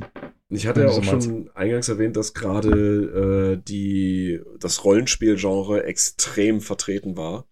Ich 0.48 0.66
hatte 0.66 0.80
ja 0.80 0.88
auch 0.88 1.02
schon 1.02 1.18
meinst. 1.18 1.56
eingangs 1.56 1.88
erwähnt, 1.90 2.16
dass 2.16 2.32
gerade 2.32 3.58
äh, 3.58 3.62
die 3.68 4.40
das 4.58 4.84
Rollenspielgenre 4.84 5.84
extrem 5.84 6.62
vertreten 6.62 7.16
war. 7.18 7.46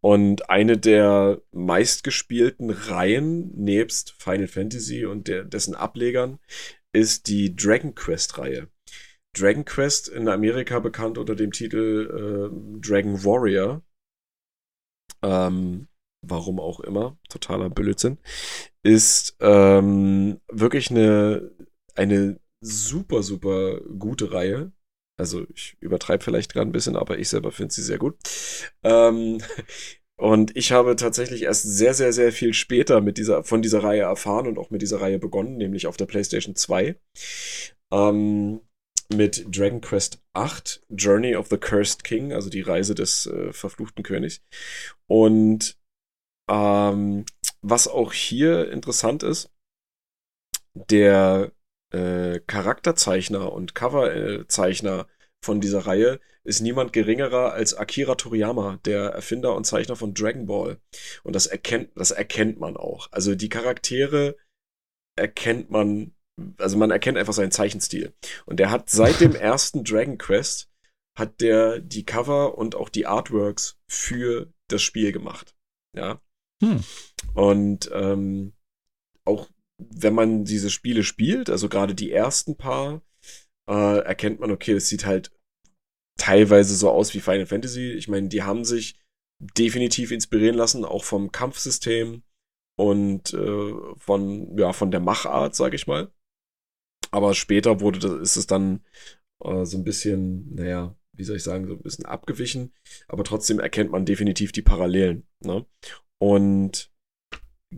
Und 0.00 0.50
eine 0.50 0.78
der 0.78 1.40
meistgespielten 1.52 2.70
Reihen 2.70 3.50
nebst 3.54 4.14
Final 4.18 4.48
Fantasy 4.48 5.04
und 5.04 5.28
der, 5.28 5.44
dessen 5.44 5.74
Ablegern 5.74 6.38
ist 6.92 7.28
die 7.28 7.54
Dragon 7.54 7.94
Quest-Reihe. 7.94 8.68
Dragon 9.36 9.64
Quest 9.64 10.08
in 10.08 10.28
Amerika 10.28 10.78
bekannt 10.78 11.18
unter 11.18 11.34
dem 11.34 11.52
Titel 11.52 12.50
äh, 12.50 12.80
Dragon 12.80 13.22
Warrior. 13.24 13.82
Ähm, 15.22 15.88
warum 16.22 16.58
auch 16.58 16.80
immer, 16.80 17.18
totaler 17.28 17.70
Blödsinn, 17.70 18.18
ist 18.82 19.36
ähm, 19.40 20.40
wirklich 20.48 20.90
eine, 20.90 21.50
eine 21.94 22.40
super, 22.60 23.22
super 23.22 23.80
gute 23.98 24.32
Reihe. 24.32 24.72
Also 25.18 25.46
ich 25.54 25.76
übertreibe 25.80 26.22
vielleicht 26.22 26.52
gerade 26.52 26.68
ein 26.68 26.72
bisschen, 26.72 26.96
aber 26.96 27.18
ich 27.18 27.28
selber 27.28 27.52
finde 27.52 27.72
sie 27.72 27.82
sehr 27.82 27.98
gut. 27.98 28.16
Ähm, 28.82 29.40
und 30.16 30.56
ich 30.56 30.72
habe 30.72 30.96
tatsächlich 30.96 31.42
erst 31.42 31.62
sehr, 31.62 31.94
sehr, 31.94 32.12
sehr 32.12 32.32
viel 32.32 32.52
später 32.52 33.00
mit 33.00 33.18
dieser, 33.18 33.42
von 33.42 33.62
dieser 33.62 33.82
Reihe 33.82 34.02
erfahren 34.02 34.46
und 34.46 34.58
auch 34.58 34.70
mit 34.70 34.82
dieser 34.82 35.00
Reihe 35.00 35.18
begonnen, 35.18 35.56
nämlich 35.56 35.86
auf 35.86 35.96
der 35.96 36.06
PlayStation 36.06 36.54
2. 36.54 36.96
Ähm, 37.92 38.60
mit 39.14 39.46
Dragon 39.56 39.80
Quest 39.80 40.20
8, 40.32 40.82
Journey 40.90 41.36
of 41.36 41.48
the 41.48 41.58
Cursed 41.58 42.02
King, 42.04 42.32
also 42.32 42.50
die 42.50 42.62
Reise 42.62 42.94
des 42.94 43.26
äh, 43.26 43.52
verfluchten 43.52 44.02
Königs. 44.02 44.42
Und 45.06 45.78
ähm, 46.50 47.24
was 47.62 47.88
auch 47.88 48.12
hier 48.12 48.70
interessant 48.70 49.22
ist, 49.22 49.50
der 50.74 51.52
äh, 51.96 52.40
Charakterzeichner 52.46 53.52
und 53.52 53.74
Coverzeichner 53.74 55.06
von 55.42 55.60
dieser 55.60 55.86
Reihe 55.86 56.20
ist 56.44 56.60
niemand 56.60 56.92
geringerer 56.92 57.52
als 57.52 57.74
Akira 57.74 58.14
Toriyama, 58.14 58.78
der 58.84 59.10
Erfinder 59.10 59.54
und 59.54 59.64
Zeichner 59.64 59.96
von 59.96 60.14
Dragon 60.14 60.46
Ball. 60.46 60.78
Und 61.22 61.34
das 61.34 61.46
erkennt, 61.46 61.90
das 61.96 62.10
erkennt 62.10 62.60
man 62.60 62.76
auch. 62.76 63.08
Also 63.10 63.34
die 63.34 63.48
Charaktere 63.48 64.36
erkennt 65.16 65.70
man, 65.70 66.14
also 66.58 66.76
man 66.76 66.90
erkennt 66.90 67.18
einfach 67.18 67.32
seinen 67.32 67.50
Zeichenstil. 67.50 68.12
Und 68.44 68.60
der 68.60 68.70
hat 68.70 68.90
seit 68.90 69.20
dem 69.20 69.34
ersten 69.34 69.84
Dragon 69.84 70.18
Quest 70.18 70.70
hat 71.18 71.40
der 71.40 71.80
die 71.80 72.04
Cover 72.04 72.58
und 72.58 72.74
auch 72.74 72.90
die 72.90 73.06
Artworks 73.06 73.78
für 73.88 74.52
das 74.68 74.82
Spiel 74.82 75.12
gemacht. 75.12 75.56
Ja. 75.94 76.20
Hm. 76.62 76.84
Und 77.34 77.90
ähm, 77.92 78.52
auch 79.24 79.48
wenn 79.78 80.14
man 80.14 80.44
diese 80.44 80.70
Spiele 80.70 81.02
spielt, 81.02 81.50
also 81.50 81.68
gerade 81.68 81.94
die 81.94 82.12
ersten 82.12 82.56
paar, 82.56 83.02
äh, 83.68 83.98
erkennt 83.98 84.40
man, 84.40 84.50
okay, 84.50 84.72
es 84.72 84.88
sieht 84.88 85.04
halt 85.04 85.32
teilweise 86.18 86.74
so 86.74 86.90
aus 86.90 87.14
wie 87.14 87.20
Final 87.20 87.46
Fantasy. 87.46 87.92
Ich 87.92 88.08
meine, 88.08 88.28
die 88.28 88.42
haben 88.42 88.64
sich 88.64 88.98
definitiv 89.38 90.12
inspirieren 90.12 90.56
lassen, 90.56 90.84
auch 90.84 91.04
vom 91.04 91.30
Kampfsystem 91.30 92.22
und 92.78 93.34
äh, 93.34 93.72
von, 93.98 94.56
ja, 94.58 94.72
von 94.72 94.90
der 94.90 95.00
Machart, 95.00 95.54
sag 95.54 95.74
ich 95.74 95.86
mal. 95.86 96.10
Aber 97.10 97.34
später 97.34 97.80
wurde 97.80 97.98
das, 97.98 98.12
ist 98.12 98.36
es 98.36 98.46
dann 98.46 98.84
äh, 99.44 99.64
so 99.64 99.76
ein 99.78 99.84
bisschen, 99.84 100.54
naja, 100.54 100.96
wie 101.12 101.24
soll 101.24 101.36
ich 101.36 101.42
sagen, 101.42 101.66
so 101.66 101.74
ein 101.74 101.82
bisschen 101.82 102.06
abgewichen. 102.06 102.72
Aber 103.08 103.24
trotzdem 103.24 103.60
erkennt 103.60 103.90
man 103.90 104.04
definitiv 104.04 104.52
die 104.52 104.62
Parallelen. 104.62 105.26
Ne? 105.44 105.66
Und 106.18 106.90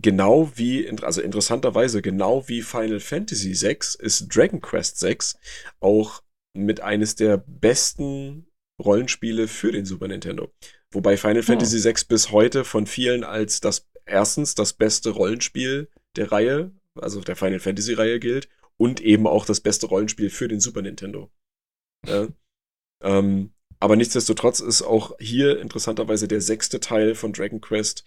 genau 0.01 0.51
wie, 0.55 0.89
also 1.01 1.21
interessanterweise, 1.21 2.01
genau 2.01 2.47
wie 2.47 2.61
Final 2.61 2.99
Fantasy 2.99 3.53
VI 3.53 3.77
ist 3.99 4.27
Dragon 4.33 4.61
Quest 4.61 5.01
VI 5.01 5.17
auch 5.79 6.23
mit 6.55 6.81
eines 6.81 7.15
der 7.15 7.37
besten 7.37 8.47
Rollenspiele 8.81 9.47
für 9.47 9.71
den 9.71 9.85
Super 9.85 10.07
Nintendo. 10.07 10.51
Wobei 10.91 11.17
Final 11.17 11.39
oh. 11.39 11.43
Fantasy 11.43 11.83
VI 11.83 12.05
bis 12.07 12.31
heute 12.31 12.63
von 12.63 12.87
vielen 12.87 13.23
als 13.23 13.59
das 13.59 13.87
erstens 14.05 14.55
das 14.55 14.73
beste 14.73 15.11
Rollenspiel 15.11 15.89
der 16.15 16.31
Reihe, 16.31 16.71
also 16.95 17.21
der 17.21 17.35
Final 17.35 17.59
Fantasy 17.59 17.93
Reihe 17.93 18.19
gilt 18.19 18.49
und 18.77 19.01
eben 19.01 19.27
auch 19.27 19.45
das 19.45 19.59
beste 19.59 19.85
Rollenspiel 19.87 20.29
für 20.29 20.47
den 20.47 20.59
Super 20.59 20.81
Nintendo. 20.81 21.29
Ja. 22.07 22.29
ähm, 23.03 23.53
aber 23.81 23.95
nichtsdestotrotz 23.95 24.59
ist 24.61 24.81
auch 24.81 25.15
hier 25.19 25.59
interessanterweise 25.59 26.27
der 26.27 26.41
sechste 26.41 26.79
Teil 26.79 27.15
von 27.15 27.33
Dragon 27.33 27.61
Quest 27.61 28.05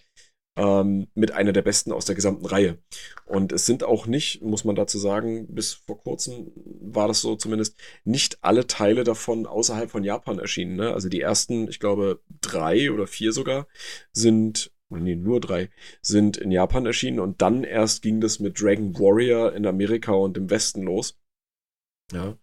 ähm, 0.55 1.07
mit 1.15 1.31
einer 1.31 1.51
der 1.51 1.61
besten 1.61 1.91
aus 1.91 2.05
der 2.05 2.15
gesamten 2.15 2.45
Reihe. 2.45 2.77
Und 3.25 3.51
es 3.51 3.65
sind 3.65 3.83
auch 3.83 4.05
nicht, 4.05 4.41
muss 4.41 4.65
man 4.65 4.75
dazu 4.75 4.97
sagen, 4.99 5.47
bis 5.53 5.73
vor 5.73 5.99
kurzem 5.99 6.51
war 6.55 7.07
das 7.07 7.21
so 7.21 7.35
zumindest, 7.35 7.75
nicht 8.03 8.37
alle 8.43 8.67
Teile 8.67 9.03
davon 9.03 9.45
außerhalb 9.45 9.89
von 9.89 10.03
Japan 10.03 10.39
erschienen. 10.39 10.75
Ne? 10.75 10.93
Also 10.93 11.09
die 11.09 11.21
ersten, 11.21 11.67
ich 11.67 11.79
glaube, 11.79 12.21
drei 12.41 12.91
oder 12.91 13.07
vier 13.07 13.33
sogar, 13.33 13.67
sind 14.11 14.71
nee, 14.89 15.15
nur 15.15 15.39
drei, 15.39 15.69
sind 16.01 16.37
in 16.37 16.51
Japan 16.51 16.85
erschienen 16.85 17.19
und 17.19 17.41
dann 17.41 17.63
erst 17.63 18.01
ging 18.01 18.21
das 18.21 18.39
mit 18.39 18.61
Dragon 18.61 18.93
Warrior 18.99 19.53
in 19.53 19.65
Amerika 19.65 20.11
und 20.13 20.37
im 20.37 20.49
Westen 20.49 20.83
los. 20.83 21.19
Ja. 22.11 22.37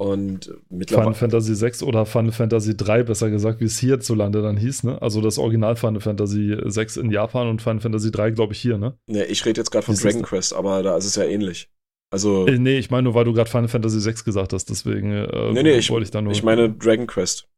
Und 0.00 0.50
mittlerweile. 0.70 1.08
Final 1.08 1.14
Fantasy 1.14 1.54
6 1.54 1.82
oder 1.82 2.06
Final 2.06 2.32
Fantasy 2.32 2.74
3, 2.74 3.02
besser 3.02 3.28
gesagt, 3.28 3.60
wie 3.60 3.66
es 3.66 3.78
hierzulande 3.78 4.40
dann 4.40 4.56
hieß, 4.56 4.84
ne? 4.84 5.02
Also 5.02 5.20
das 5.20 5.36
Original 5.36 5.76
Final 5.76 6.00
Fantasy 6.00 6.56
6 6.64 6.96
in 6.96 7.10
Japan 7.10 7.48
und 7.48 7.60
Final 7.60 7.80
Fantasy 7.80 8.10
3, 8.10 8.30
glaube 8.30 8.54
ich, 8.54 8.60
hier, 8.62 8.78
ne? 8.78 8.98
Ne, 9.08 9.26
ich 9.26 9.44
rede 9.44 9.60
jetzt 9.60 9.70
gerade 9.70 9.84
von 9.84 9.94
Dragon 9.94 10.22
Quest, 10.22 10.54
aber 10.54 10.82
da 10.82 10.96
ist 10.96 11.04
es 11.04 11.16
ja 11.16 11.24
ähnlich. 11.24 11.68
Also. 12.10 12.46
Äh, 12.46 12.58
nee, 12.58 12.78
ich 12.78 12.90
meine 12.90 13.02
nur, 13.02 13.14
weil 13.14 13.26
du 13.26 13.34
gerade 13.34 13.50
Final 13.50 13.68
Fantasy 13.68 14.00
6 14.00 14.24
gesagt 14.24 14.54
hast, 14.54 14.70
deswegen 14.70 15.12
äh, 15.12 15.52
nee, 15.52 15.64
nee, 15.64 15.76
ich, 15.76 15.90
wollte 15.90 16.04
ich 16.04 16.10
da 16.10 16.22
nur. 16.22 16.32
Ich 16.32 16.42
meine 16.42 16.70
Dragon 16.70 17.06
Quest. 17.06 17.50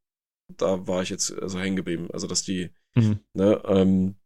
Da 0.56 0.85
war 0.89 1.01
ich 1.01 1.10
jetzt 1.10 1.32
also 1.40 1.60
hängen 1.60 1.77
geblieben. 1.77 2.09
Also, 2.12 2.27
dass 2.27 2.43
die, 2.43 2.70
mhm. 2.97 3.20
ne, 3.35 3.62
ähm, 3.69 4.16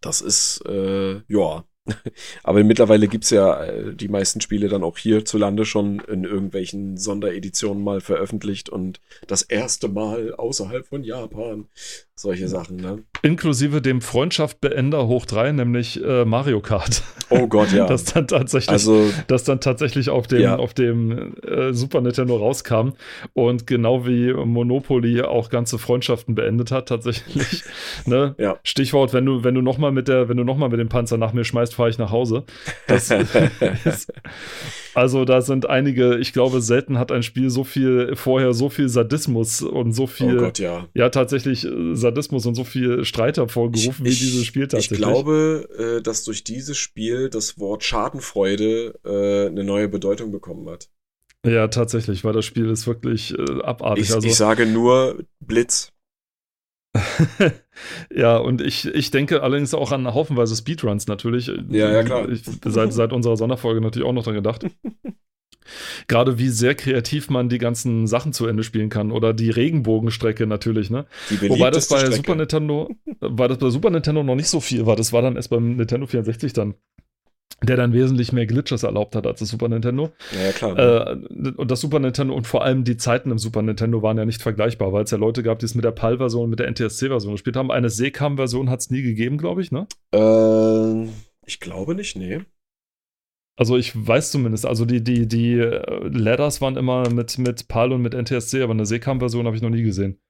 das 0.00 0.22
ist, 0.22 0.64
äh, 0.66 1.20
ja, 1.28 1.66
Aber 2.42 2.62
mittlerweile 2.64 3.08
gibt 3.08 3.24
es 3.24 3.30
ja 3.30 3.64
äh, 3.64 3.94
die 3.94 4.08
meisten 4.08 4.40
Spiele 4.40 4.68
dann 4.68 4.82
auch 4.82 4.98
hierzulande 4.98 5.64
schon 5.64 6.00
in 6.00 6.24
irgendwelchen 6.24 6.96
Sondereditionen 6.96 7.82
mal 7.82 8.00
veröffentlicht 8.00 8.68
und 8.68 9.00
das 9.26 9.42
erste 9.42 9.88
Mal 9.88 10.34
außerhalb 10.34 10.86
von 10.86 11.02
Japan. 11.02 11.66
Solche 12.18 12.48
Sachen, 12.48 12.76
ne? 12.76 13.04
Inklusive 13.20 13.82
dem 13.82 14.00
Freundschaftbeender 14.00 15.06
hoch 15.06 15.26
3, 15.26 15.52
nämlich 15.52 16.02
äh, 16.02 16.24
Mario 16.24 16.62
Kart. 16.62 17.02
Oh 17.28 17.46
Gott, 17.46 17.72
ja. 17.72 17.86
das 17.88 18.04
dann 18.04 18.26
tatsächlich, 18.26 18.70
also, 18.70 19.10
das 19.26 19.44
dann 19.44 19.60
tatsächlich 19.60 20.08
auf 20.08 20.26
dem, 20.26 20.40
ja. 20.40 20.56
auf 20.56 20.72
dem 20.72 21.34
äh, 21.42 21.74
Super 21.74 22.00
Nintendo 22.00 22.36
rauskam 22.36 22.92
und 23.34 23.66
genau 23.66 24.06
wie 24.06 24.32
Monopoly 24.32 25.20
auch 25.24 25.50
ganze 25.50 25.76
Freundschaften 25.78 26.34
beendet 26.34 26.70
hat, 26.70 26.88
tatsächlich. 26.88 27.64
ne? 28.06 28.34
ja. 28.38 28.56
Stichwort, 28.62 29.12
wenn 29.12 29.26
du, 29.26 29.44
wenn 29.44 29.54
du 29.54 29.60
nochmal 29.60 29.92
mit 29.92 30.08
der, 30.08 30.30
wenn 30.30 30.38
du 30.38 30.44
noch 30.44 30.56
mal 30.56 30.70
mit 30.70 30.80
dem 30.80 30.88
Panzer 30.88 31.18
nach 31.18 31.34
mir 31.34 31.44
schmeißt, 31.44 31.74
fahre 31.76 31.90
ich 31.90 31.98
nach 31.98 32.10
Hause. 32.10 32.44
Ist, 32.88 34.12
also 34.94 35.24
da 35.24 35.40
sind 35.42 35.68
einige, 35.68 36.18
ich 36.18 36.32
glaube, 36.32 36.60
selten 36.60 36.98
hat 36.98 37.12
ein 37.12 37.22
Spiel 37.22 37.50
so 37.50 37.64
viel, 37.64 38.16
vorher 38.16 38.54
so 38.54 38.68
viel 38.68 38.88
Sadismus 38.88 39.62
und 39.62 39.92
so 39.92 40.06
viel, 40.06 40.38
oh 40.38 40.40
Gott, 40.40 40.58
ja. 40.58 40.88
ja, 40.94 41.10
tatsächlich 41.10 41.64
äh, 41.64 41.94
Sadismus 41.94 42.46
und 42.46 42.54
so 42.54 42.64
viel 42.64 43.04
Streit 43.04 43.36
hervorgerufen, 43.36 44.04
wie 44.04 44.10
dieses 44.10 44.44
Spiel 44.44 44.66
tatsächlich. 44.66 44.98
Ich 44.98 45.06
glaube, 45.06 45.98
äh, 45.98 46.02
dass 46.02 46.24
durch 46.24 46.44
dieses 46.44 46.76
Spiel 46.76 47.28
das 47.30 47.58
Wort 47.58 47.84
Schadenfreude 47.84 48.98
äh, 49.04 49.46
eine 49.48 49.64
neue 49.64 49.88
Bedeutung 49.88 50.32
bekommen 50.32 50.68
hat. 50.68 50.88
Ja, 51.46 51.68
tatsächlich, 51.68 52.24
weil 52.24 52.32
das 52.32 52.44
Spiel 52.44 52.68
ist 52.70 52.88
wirklich 52.88 53.38
abartig. 53.62 54.04
Ich, 54.04 54.14
also, 54.14 54.26
ich 54.26 54.34
sage 54.34 54.66
nur 54.66 55.24
Blitz. 55.38 55.92
ja, 58.14 58.36
und 58.36 58.60
ich, 58.60 58.86
ich 58.86 59.10
denke 59.10 59.42
allerdings 59.42 59.74
auch 59.74 59.92
an 59.92 60.12
haufenweise 60.12 60.56
Speedruns 60.56 61.06
natürlich. 61.06 61.48
Ja, 61.68 61.92
ja, 61.92 62.02
klar. 62.02 62.28
Ich, 62.28 62.42
seit, 62.64 62.92
seit 62.92 63.12
unserer 63.12 63.36
Sonderfolge 63.36 63.80
natürlich 63.80 64.06
auch 64.06 64.12
noch 64.12 64.24
dran 64.24 64.34
gedacht. 64.34 64.66
Gerade 66.08 66.38
wie 66.38 66.48
sehr 66.48 66.74
kreativ 66.76 67.28
man 67.28 67.48
die 67.48 67.58
ganzen 67.58 68.06
Sachen 68.06 68.32
zu 68.32 68.46
Ende 68.46 68.62
spielen 68.62 68.88
kann. 68.88 69.10
Oder 69.10 69.34
die 69.34 69.50
Regenbogenstrecke 69.50 70.46
natürlich, 70.46 70.90
ne? 70.90 71.06
Wobei 71.48 71.70
das 71.70 71.88
bei 71.88 71.98
Strecke. 71.98 72.16
Super 72.16 72.34
Nintendo, 72.36 72.90
weil 73.20 73.48
das 73.48 73.58
bei 73.58 73.70
Super 73.70 73.90
Nintendo 73.90 74.22
noch 74.22 74.36
nicht 74.36 74.48
so 74.48 74.60
viel 74.60 74.86
war. 74.86 74.94
Das 74.94 75.12
war 75.12 75.22
dann 75.22 75.34
erst 75.34 75.50
beim 75.50 75.76
Nintendo 75.76 76.06
64 76.06 76.52
dann 76.52 76.74
der 77.62 77.76
dann 77.76 77.92
wesentlich 77.92 78.32
mehr 78.32 78.46
Glitches 78.46 78.82
erlaubt 78.82 79.16
hat 79.16 79.26
als 79.26 79.40
das 79.40 79.48
Super 79.48 79.68
Nintendo. 79.68 80.10
Ja, 80.32 80.52
klar. 80.52 80.78
Äh, 80.78 81.16
und 81.56 81.70
das 81.70 81.80
Super 81.80 81.98
Nintendo 81.98 82.34
und 82.34 82.46
vor 82.46 82.64
allem 82.64 82.84
die 82.84 82.96
Zeiten 82.96 83.30
im 83.30 83.38
Super 83.38 83.62
Nintendo 83.62 84.02
waren 84.02 84.18
ja 84.18 84.24
nicht 84.24 84.42
vergleichbar, 84.42 84.92
weil 84.92 85.04
es 85.04 85.10
ja 85.10 85.18
Leute 85.18 85.42
gab, 85.42 85.58
die 85.58 85.66
es 85.66 85.74
mit 85.74 85.84
der 85.84 85.92
PAL-Version 85.92 86.44
und 86.44 86.50
mit 86.50 86.58
der 86.58 86.70
NTSC-Version 86.70 87.32
gespielt 87.32 87.56
haben. 87.56 87.70
Eine 87.70 87.88
Seekam-Version 87.88 88.68
hat 88.68 88.80
es 88.80 88.90
nie 88.90 89.02
gegeben, 89.02 89.38
glaube 89.38 89.62
ich, 89.62 89.72
ne? 89.72 89.86
Äh, 90.14 91.08
ich 91.46 91.60
glaube 91.60 91.94
nicht, 91.94 92.16
nee. 92.16 92.40
Also 93.58 93.78
ich 93.78 93.92
weiß 93.94 94.32
zumindest, 94.32 94.66
also 94.66 94.84
die, 94.84 95.02
die, 95.02 95.26
die 95.26 95.54
äh, 95.54 96.08
Ladders 96.08 96.60
waren 96.60 96.76
immer 96.76 97.08
mit, 97.08 97.38
mit 97.38 97.68
PAL 97.68 97.92
und 97.92 98.02
mit 98.02 98.12
NTSC, 98.12 98.60
aber 98.60 98.74
eine 98.74 98.84
Seekam-Version 98.84 99.46
habe 99.46 99.56
ich 99.56 99.62
noch 99.62 99.70
nie 99.70 99.82
gesehen. 99.82 100.20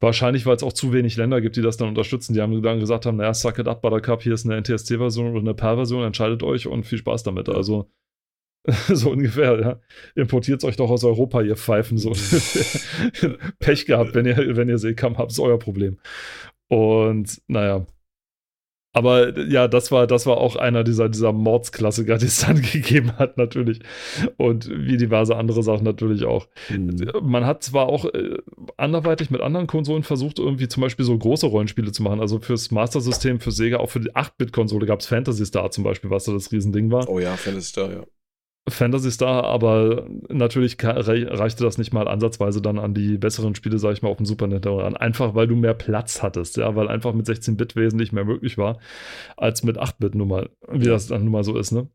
Wahrscheinlich, 0.00 0.46
weil 0.46 0.56
es 0.56 0.62
auch 0.62 0.72
zu 0.72 0.92
wenig 0.92 1.16
Länder 1.16 1.40
gibt, 1.40 1.56
die 1.56 1.62
das 1.62 1.76
dann 1.76 1.88
unterstützen. 1.88 2.32
Die 2.32 2.40
haben 2.40 2.62
dann 2.62 2.78
gesagt 2.78 3.04
haben, 3.04 3.16
naja, 3.16 3.34
suck 3.34 3.58
it 3.58 3.66
up, 3.66 3.82
Buttercup, 3.82 4.22
hier 4.22 4.34
ist 4.34 4.46
eine 4.46 4.60
NTSC-Version 4.60 5.30
oder 5.30 5.40
eine 5.40 5.54
PAL-Version, 5.54 6.04
entscheidet 6.04 6.42
euch 6.42 6.68
und 6.68 6.84
viel 6.84 6.98
Spaß 6.98 7.24
damit. 7.24 7.48
Also 7.48 7.90
so 8.88 9.10
ungefähr, 9.10 9.60
ja. 9.60 9.80
Importiert 10.14 10.62
euch 10.64 10.76
doch 10.76 10.90
aus 10.90 11.04
Europa, 11.04 11.42
ihr 11.42 11.56
Pfeifen. 11.56 11.98
So. 11.98 12.12
Pech 13.58 13.86
gehabt, 13.86 14.14
wenn 14.14 14.26
ihr, 14.26 14.56
wenn 14.56 14.68
ihr 14.68 14.78
Seekam 14.78 15.18
habt, 15.18 15.32
ist 15.32 15.40
euer 15.40 15.58
Problem. 15.58 15.98
Und 16.68 17.40
naja. 17.46 17.86
Aber 18.92 19.38
ja, 19.38 19.68
das 19.68 19.92
war, 19.92 20.06
das 20.06 20.26
war 20.26 20.38
auch 20.38 20.56
einer 20.56 20.82
dieser, 20.82 21.08
dieser 21.08 21.32
Mordsklassiker, 21.32 22.18
die 22.18 22.26
es 22.26 22.40
dann 22.40 22.60
gegeben 22.60 23.12
hat, 23.18 23.36
natürlich. 23.36 23.80
Und 24.36 24.68
wie 24.70 24.96
diverse 24.96 25.36
andere 25.36 25.62
Sachen 25.62 25.84
natürlich 25.84 26.24
auch. 26.24 26.48
Mhm. 26.70 27.10
Man 27.22 27.44
hat 27.44 27.62
zwar 27.62 27.86
auch 27.86 28.06
äh, 28.06 28.38
anderweitig 28.76 29.30
mit 29.30 29.40
anderen 29.40 29.66
Konsolen 29.66 30.02
versucht, 30.02 30.38
irgendwie 30.38 30.68
zum 30.68 30.80
Beispiel 30.80 31.04
so 31.04 31.16
große 31.16 31.46
Rollenspiele 31.46 31.92
zu 31.92 32.02
machen. 32.02 32.20
Also 32.20 32.40
fürs 32.40 32.70
Master-System, 32.70 33.40
für 33.40 33.52
Sega, 33.52 33.78
auch 33.78 33.90
für 33.90 34.00
die 34.00 34.14
8-Bit-Konsole 34.14 34.86
gab 34.86 35.00
es 35.00 35.06
Fantasy 35.06 35.44
Star 35.44 35.70
zum 35.70 35.84
Beispiel, 35.84 36.10
was 36.10 36.24
da 36.24 36.32
das 36.32 36.50
Riesending 36.50 36.90
war. 36.90 37.08
Oh 37.08 37.18
ja, 37.18 37.36
Fantasy 37.36 37.68
Star, 37.68 37.92
ja. 37.92 38.04
Fantasy 38.70 39.10
Star, 39.10 39.44
aber 39.44 40.06
natürlich 40.28 40.76
reichte 40.82 41.64
das 41.64 41.78
nicht 41.78 41.92
mal 41.92 42.08
ansatzweise 42.08 42.60
dann 42.62 42.78
an 42.78 42.94
die 42.94 43.18
besseren 43.18 43.54
Spiele, 43.54 43.78
sag 43.78 43.92
ich 43.92 44.02
mal, 44.02 44.08
auf 44.08 44.16
dem 44.16 44.26
Super 44.26 44.46
Nintendo 44.46 44.80
an. 44.80 44.96
Einfach 44.96 45.34
weil 45.34 45.46
du 45.46 45.56
mehr 45.56 45.74
Platz 45.74 46.22
hattest, 46.22 46.56
ja, 46.56 46.74
weil 46.76 46.88
einfach 46.88 47.12
mit 47.12 47.26
16-Bit 47.26 47.76
wesentlich 47.76 48.12
mehr 48.12 48.24
möglich 48.24 48.58
war, 48.58 48.78
als 49.36 49.62
mit 49.62 49.78
8-Bit 49.78 50.14
nun 50.14 50.28
mal, 50.28 50.50
wie 50.68 50.86
das 50.86 51.08
dann 51.08 51.22
nun 51.24 51.32
mal 51.32 51.44
so 51.44 51.56
ist, 51.58 51.72
ne? 51.72 51.88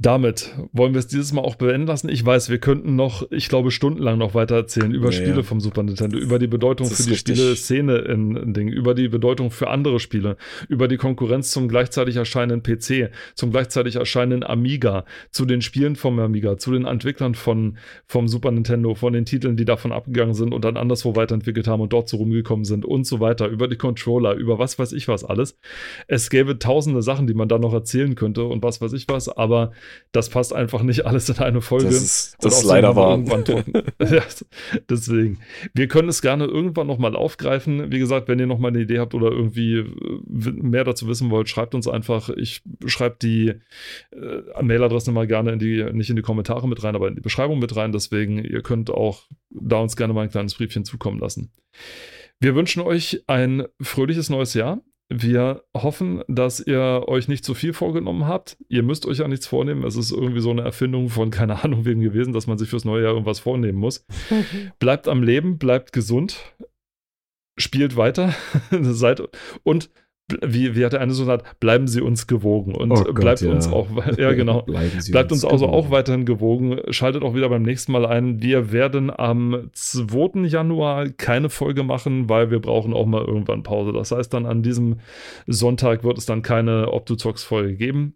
Damit 0.00 0.54
wollen 0.72 0.94
wir 0.94 0.98
es 0.98 1.08
dieses 1.08 1.34
Mal 1.34 1.42
auch 1.42 1.56
beenden 1.56 1.86
lassen. 1.86 2.08
Ich 2.08 2.24
weiß, 2.24 2.48
wir 2.48 2.56
könnten 2.56 2.96
noch, 2.96 3.30
ich 3.30 3.50
glaube, 3.50 3.70
stundenlang 3.70 4.16
noch 4.16 4.34
weiter 4.34 4.54
erzählen 4.54 4.94
über 4.94 5.10
ja, 5.10 5.12
Spiele 5.12 5.36
ja. 5.36 5.42
vom 5.42 5.60
Super 5.60 5.82
Nintendo, 5.82 6.16
über 6.16 6.38
die 6.38 6.46
Bedeutung 6.46 6.86
für 6.86 7.02
die 7.02 7.16
Spiele-Szene 7.16 7.98
in, 7.98 8.34
in 8.34 8.54
Dingen, 8.54 8.72
über 8.72 8.94
die 8.94 9.08
Bedeutung 9.08 9.50
für 9.50 9.68
andere 9.68 10.00
Spiele, 10.00 10.38
über 10.68 10.88
die 10.88 10.96
Konkurrenz 10.96 11.50
zum 11.50 11.68
gleichzeitig 11.68 12.16
erscheinenden 12.16 12.62
PC, 12.62 13.10
zum 13.34 13.50
gleichzeitig 13.50 13.96
erscheinenden 13.96 14.42
Amiga, 14.42 15.04
zu 15.32 15.44
den 15.44 15.60
Spielen 15.60 15.96
vom 15.96 16.18
Amiga, 16.18 16.56
zu 16.56 16.72
den 16.72 16.86
Entwicklern 16.86 17.34
von, 17.34 17.76
vom 18.06 18.26
Super 18.26 18.52
Nintendo, 18.52 18.94
von 18.94 19.12
den 19.12 19.26
Titeln, 19.26 19.58
die 19.58 19.66
davon 19.66 19.92
abgegangen 19.92 20.32
sind 20.32 20.54
und 20.54 20.64
dann 20.64 20.78
anderswo 20.78 21.14
weiterentwickelt 21.14 21.68
haben 21.68 21.82
und 21.82 21.92
dort 21.92 22.08
so 22.08 22.16
rumgekommen 22.16 22.64
sind 22.64 22.86
und 22.86 23.06
so 23.06 23.20
weiter, 23.20 23.48
über 23.48 23.68
die 23.68 23.76
Controller, 23.76 24.32
über 24.32 24.58
was 24.58 24.78
weiß 24.78 24.92
ich 24.92 25.08
was 25.08 25.24
alles. 25.24 25.58
Es 26.08 26.30
gäbe 26.30 26.58
tausende 26.58 27.02
Sachen, 27.02 27.26
die 27.26 27.34
man 27.34 27.48
da 27.48 27.58
noch 27.58 27.74
erzählen 27.74 28.14
könnte 28.14 28.44
und 28.44 28.62
was 28.62 28.80
weiß 28.80 28.94
ich 28.94 29.04
was, 29.06 29.28
aber 29.28 29.72
das 30.12 30.28
passt 30.28 30.52
einfach 30.52 30.82
nicht 30.82 31.06
alles 31.06 31.28
in 31.28 31.38
eine 31.38 31.60
Folge. 31.60 31.86
Das 31.86 31.94
ist, 31.94 32.36
das 32.40 32.58
ist 32.58 32.64
leider 32.64 32.96
wahr. 32.96 33.18
ja, 34.00 34.22
deswegen. 34.88 35.38
Wir 35.72 35.86
können 35.88 36.08
es 36.08 36.20
gerne 36.20 36.46
irgendwann 36.46 36.88
nochmal 36.88 37.14
aufgreifen. 37.14 37.92
Wie 37.92 37.98
gesagt, 37.98 38.26
wenn 38.28 38.38
ihr 38.38 38.46
nochmal 38.46 38.72
eine 38.72 38.80
Idee 38.80 38.98
habt 38.98 39.14
oder 39.14 39.30
irgendwie 39.30 39.78
äh, 39.78 39.86
mehr 40.26 40.84
dazu 40.84 41.06
wissen 41.06 41.30
wollt, 41.30 41.48
schreibt 41.48 41.74
uns 41.74 41.86
einfach. 41.86 42.28
Ich 42.30 42.62
schreibe 42.86 43.16
die 43.22 43.54
äh, 44.12 44.62
Mailadresse 44.62 45.12
mal 45.12 45.26
gerne 45.26 45.52
in 45.52 45.58
die, 45.58 45.84
nicht 45.92 46.10
in 46.10 46.16
die 46.16 46.22
Kommentare 46.22 46.68
mit 46.68 46.82
rein, 46.82 46.96
aber 46.96 47.08
in 47.08 47.14
die 47.14 47.20
Beschreibung 47.20 47.58
mit 47.60 47.76
rein. 47.76 47.92
Deswegen, 47.92 48.44
ihr 48.44 48.62
könnt 48.62 48.90
auch 48.90 49.24
da 49.50 49.78
uns 49.78 49.96
gerne 49.96 50.12
mal 50.12 50.22
ein 50.22 50.30
kleines 50.30 50.54
Briefchen 50.54 50.84
zukommen 50.84 51.20
lassen. 51.20 51.52
Wir 52.40 52.54
wünschen 52.54 52.82
euch 52.82 53.22
ein 53.26 53.64
fröhliches 53.80 54.30
neues 54.30 54.54
Jahr. 54.54 54.80
Wir 55.12 55.64
hoffen, 55.76 56.22
dass 56.28 56.60
ihr 56.60 57.04
euch 57.08 57.26
nicht 57.26 57.44
zu 57.44 57.54
viel 57.54 57.72
vorgenommen 57.72 58.26
habt. 58.26 58.56
Ihr 58.68 58.84
müsst 58.84 59.06
euch 59.06 59.18
ja 59.18 59.26
nichts 59.26 59.46
vornehmen. 59.48 59.82
Es 59.84 59.96
ist 59.96 60.12
irgendwie 60.12 60.40
so 60.40 60.50
eine 60.50 60.62
Erfindung 60.62 61.08
von 61.08 61.30
keine 61.40 61.64
Ahnung 61.64 61.84
wem 61.84 62.00
gewesen, 62.00 62.32
dass 62.32 62.46
man 62.46 62.58
sich 62.58 62.70
fürs 62.70 62.84
neue 62.84 63.02
Jahr 63.02 63.12
irgendwas 63.12 63.40
vornehmen 63.40 63.78
muss. 63.78 64.06
bleibt 64.78 65.08
am 65.08 65.24
Leben, 65.24 65.58
bleibt 65.58 65.92
gesund, 65.92 66.54
spielt 67.58 67.96
weiter 67.96 68.34
seid 68.70 69.22
und 69.64 69.90
wie, 70.42 70.76
wie 70.76 70.84
hat 70.84 70.92
der 70.92 71.00
eine 71.00 71.12
so 71.12 71.22
gesagt, 71.22 71.60
bleiben 71.60 71.86
Sie 71.88 72.00
uns 72.00 72.26
gewogen 72.26 72.74
und 72.74 72.92
oh 72.92 73.04
Gott, 73.04 73.14
bleibt 73.14 73.40
ja. 73.40 73.50
uns 73.50 73.68
auch, 73.68 73.88
ja 74.16 74.32
genau, 74.34 74.62
bleibt 74.62 75.32
uns, 75.32 75.44
uns 75.44 75.44
also 75.44 75.68
auch 75.68 75.90
weiterhin 75.90 76.24
gewogen. 76.24 76.80
Schaltet 76.90 77.22
auch 77.22 77.34
wieder 77.34 77.48
beim 77.48 77.62
nächsten 77.62 77.92
Mal 77.92 78.06
ein. 78.06 78.42
Wir 78.42 78.72
werden 78.72 79.10
am 79.10 79.70
2. 79.72 80.46
Januar 80.46 81.08
keine 81.08 81.50
Folge 81.50 81.82
machen, 81.82 82.28
weil 82.28 82.50
wir 82.50 82.60
brauchen 82.60 82.94
auch 82.94 83.06
mal 83.06 83.24
irgendwann 83.24 83.62
Pause. 83.62 83.92
Das 83.92 84.12
heißt 84.12 84.32
dann 84.32 84.46
an 84.46 84.62
diesem 84.62 85.00
Sonntag 85.46 86.04
wird 86.04 86.18
es 86.18 86.26
dann 86.26 86.42
keine 86.42 86.92
Optuzox-Folge 86.92 87.76
geben. 87.76 88.14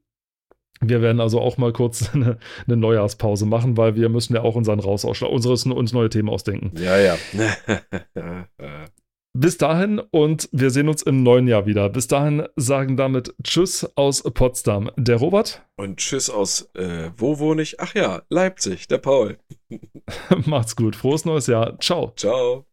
Wir 0.80 1.02
werden 1.02 1.20
also 1.20 1.40
auch 1.40 1.56
mal 1.56 1.72
kurz 1.72 2.10
eine, 2.14 2.38
eine, 2.66 2.76
Neujahrspause 2.76 3.46
machen, 3.46 3.76
weil 3.76 3.96
wir 3.96 4.08
müssen 4.08 4.34
ja 4.34 4.42
auch 4.42 4.54
unseren 4.54 4.80
Raus 4.80 5.04
unseres, 5.04 5.66
uns 5.66 5.92
neue 5.92 6.08
Themen 6.08 6.28
ausdenken. 6.28 6.72
Ja, 6.76 6.98
ja. 6.98 7.16
Bis 9.36 9.58
dahin 9.58 9.98
und 9.98 10.48
wir 10.52 10.70
sehen 10.70 10.88
uns 10.88 11.02
im 11.02 11.24
neuen 11.24 11.48
Jahr 11.48 11.66
wieder. 11.66 11.88
Bis 11.88 12.06
dahin 12.06 12.46
sagen 12.54 12.96
damit 12.96 13.34
Tschüss 13.42 13.84
aus 13.96 14.22
Potsdam, 14.22 14.92
der 14.96 15.16
Robert. 15.16 15.66
Und 15.76 15.96
Tschüss 15.96 16.30
aus, 16.30 16.70
äh, 16.74 17.10
wo 17.16 17.40
wohne 17.40 17.62
ich? 17.62 17.80
Ach 17.80 17.94
ja, 17.96 18.22
Leipzig, 18.28 18.86
der 18.86 18.98
Paul. 18.98 19.38
Macht's 20.46 20.76
gut. 20.76 20.94
Frohes 20.94 21.24
neues 21.24 21.48
Jahr. 21.48 21.78
Ciao. 21.80 22.12
Ciao. 22.14 22.64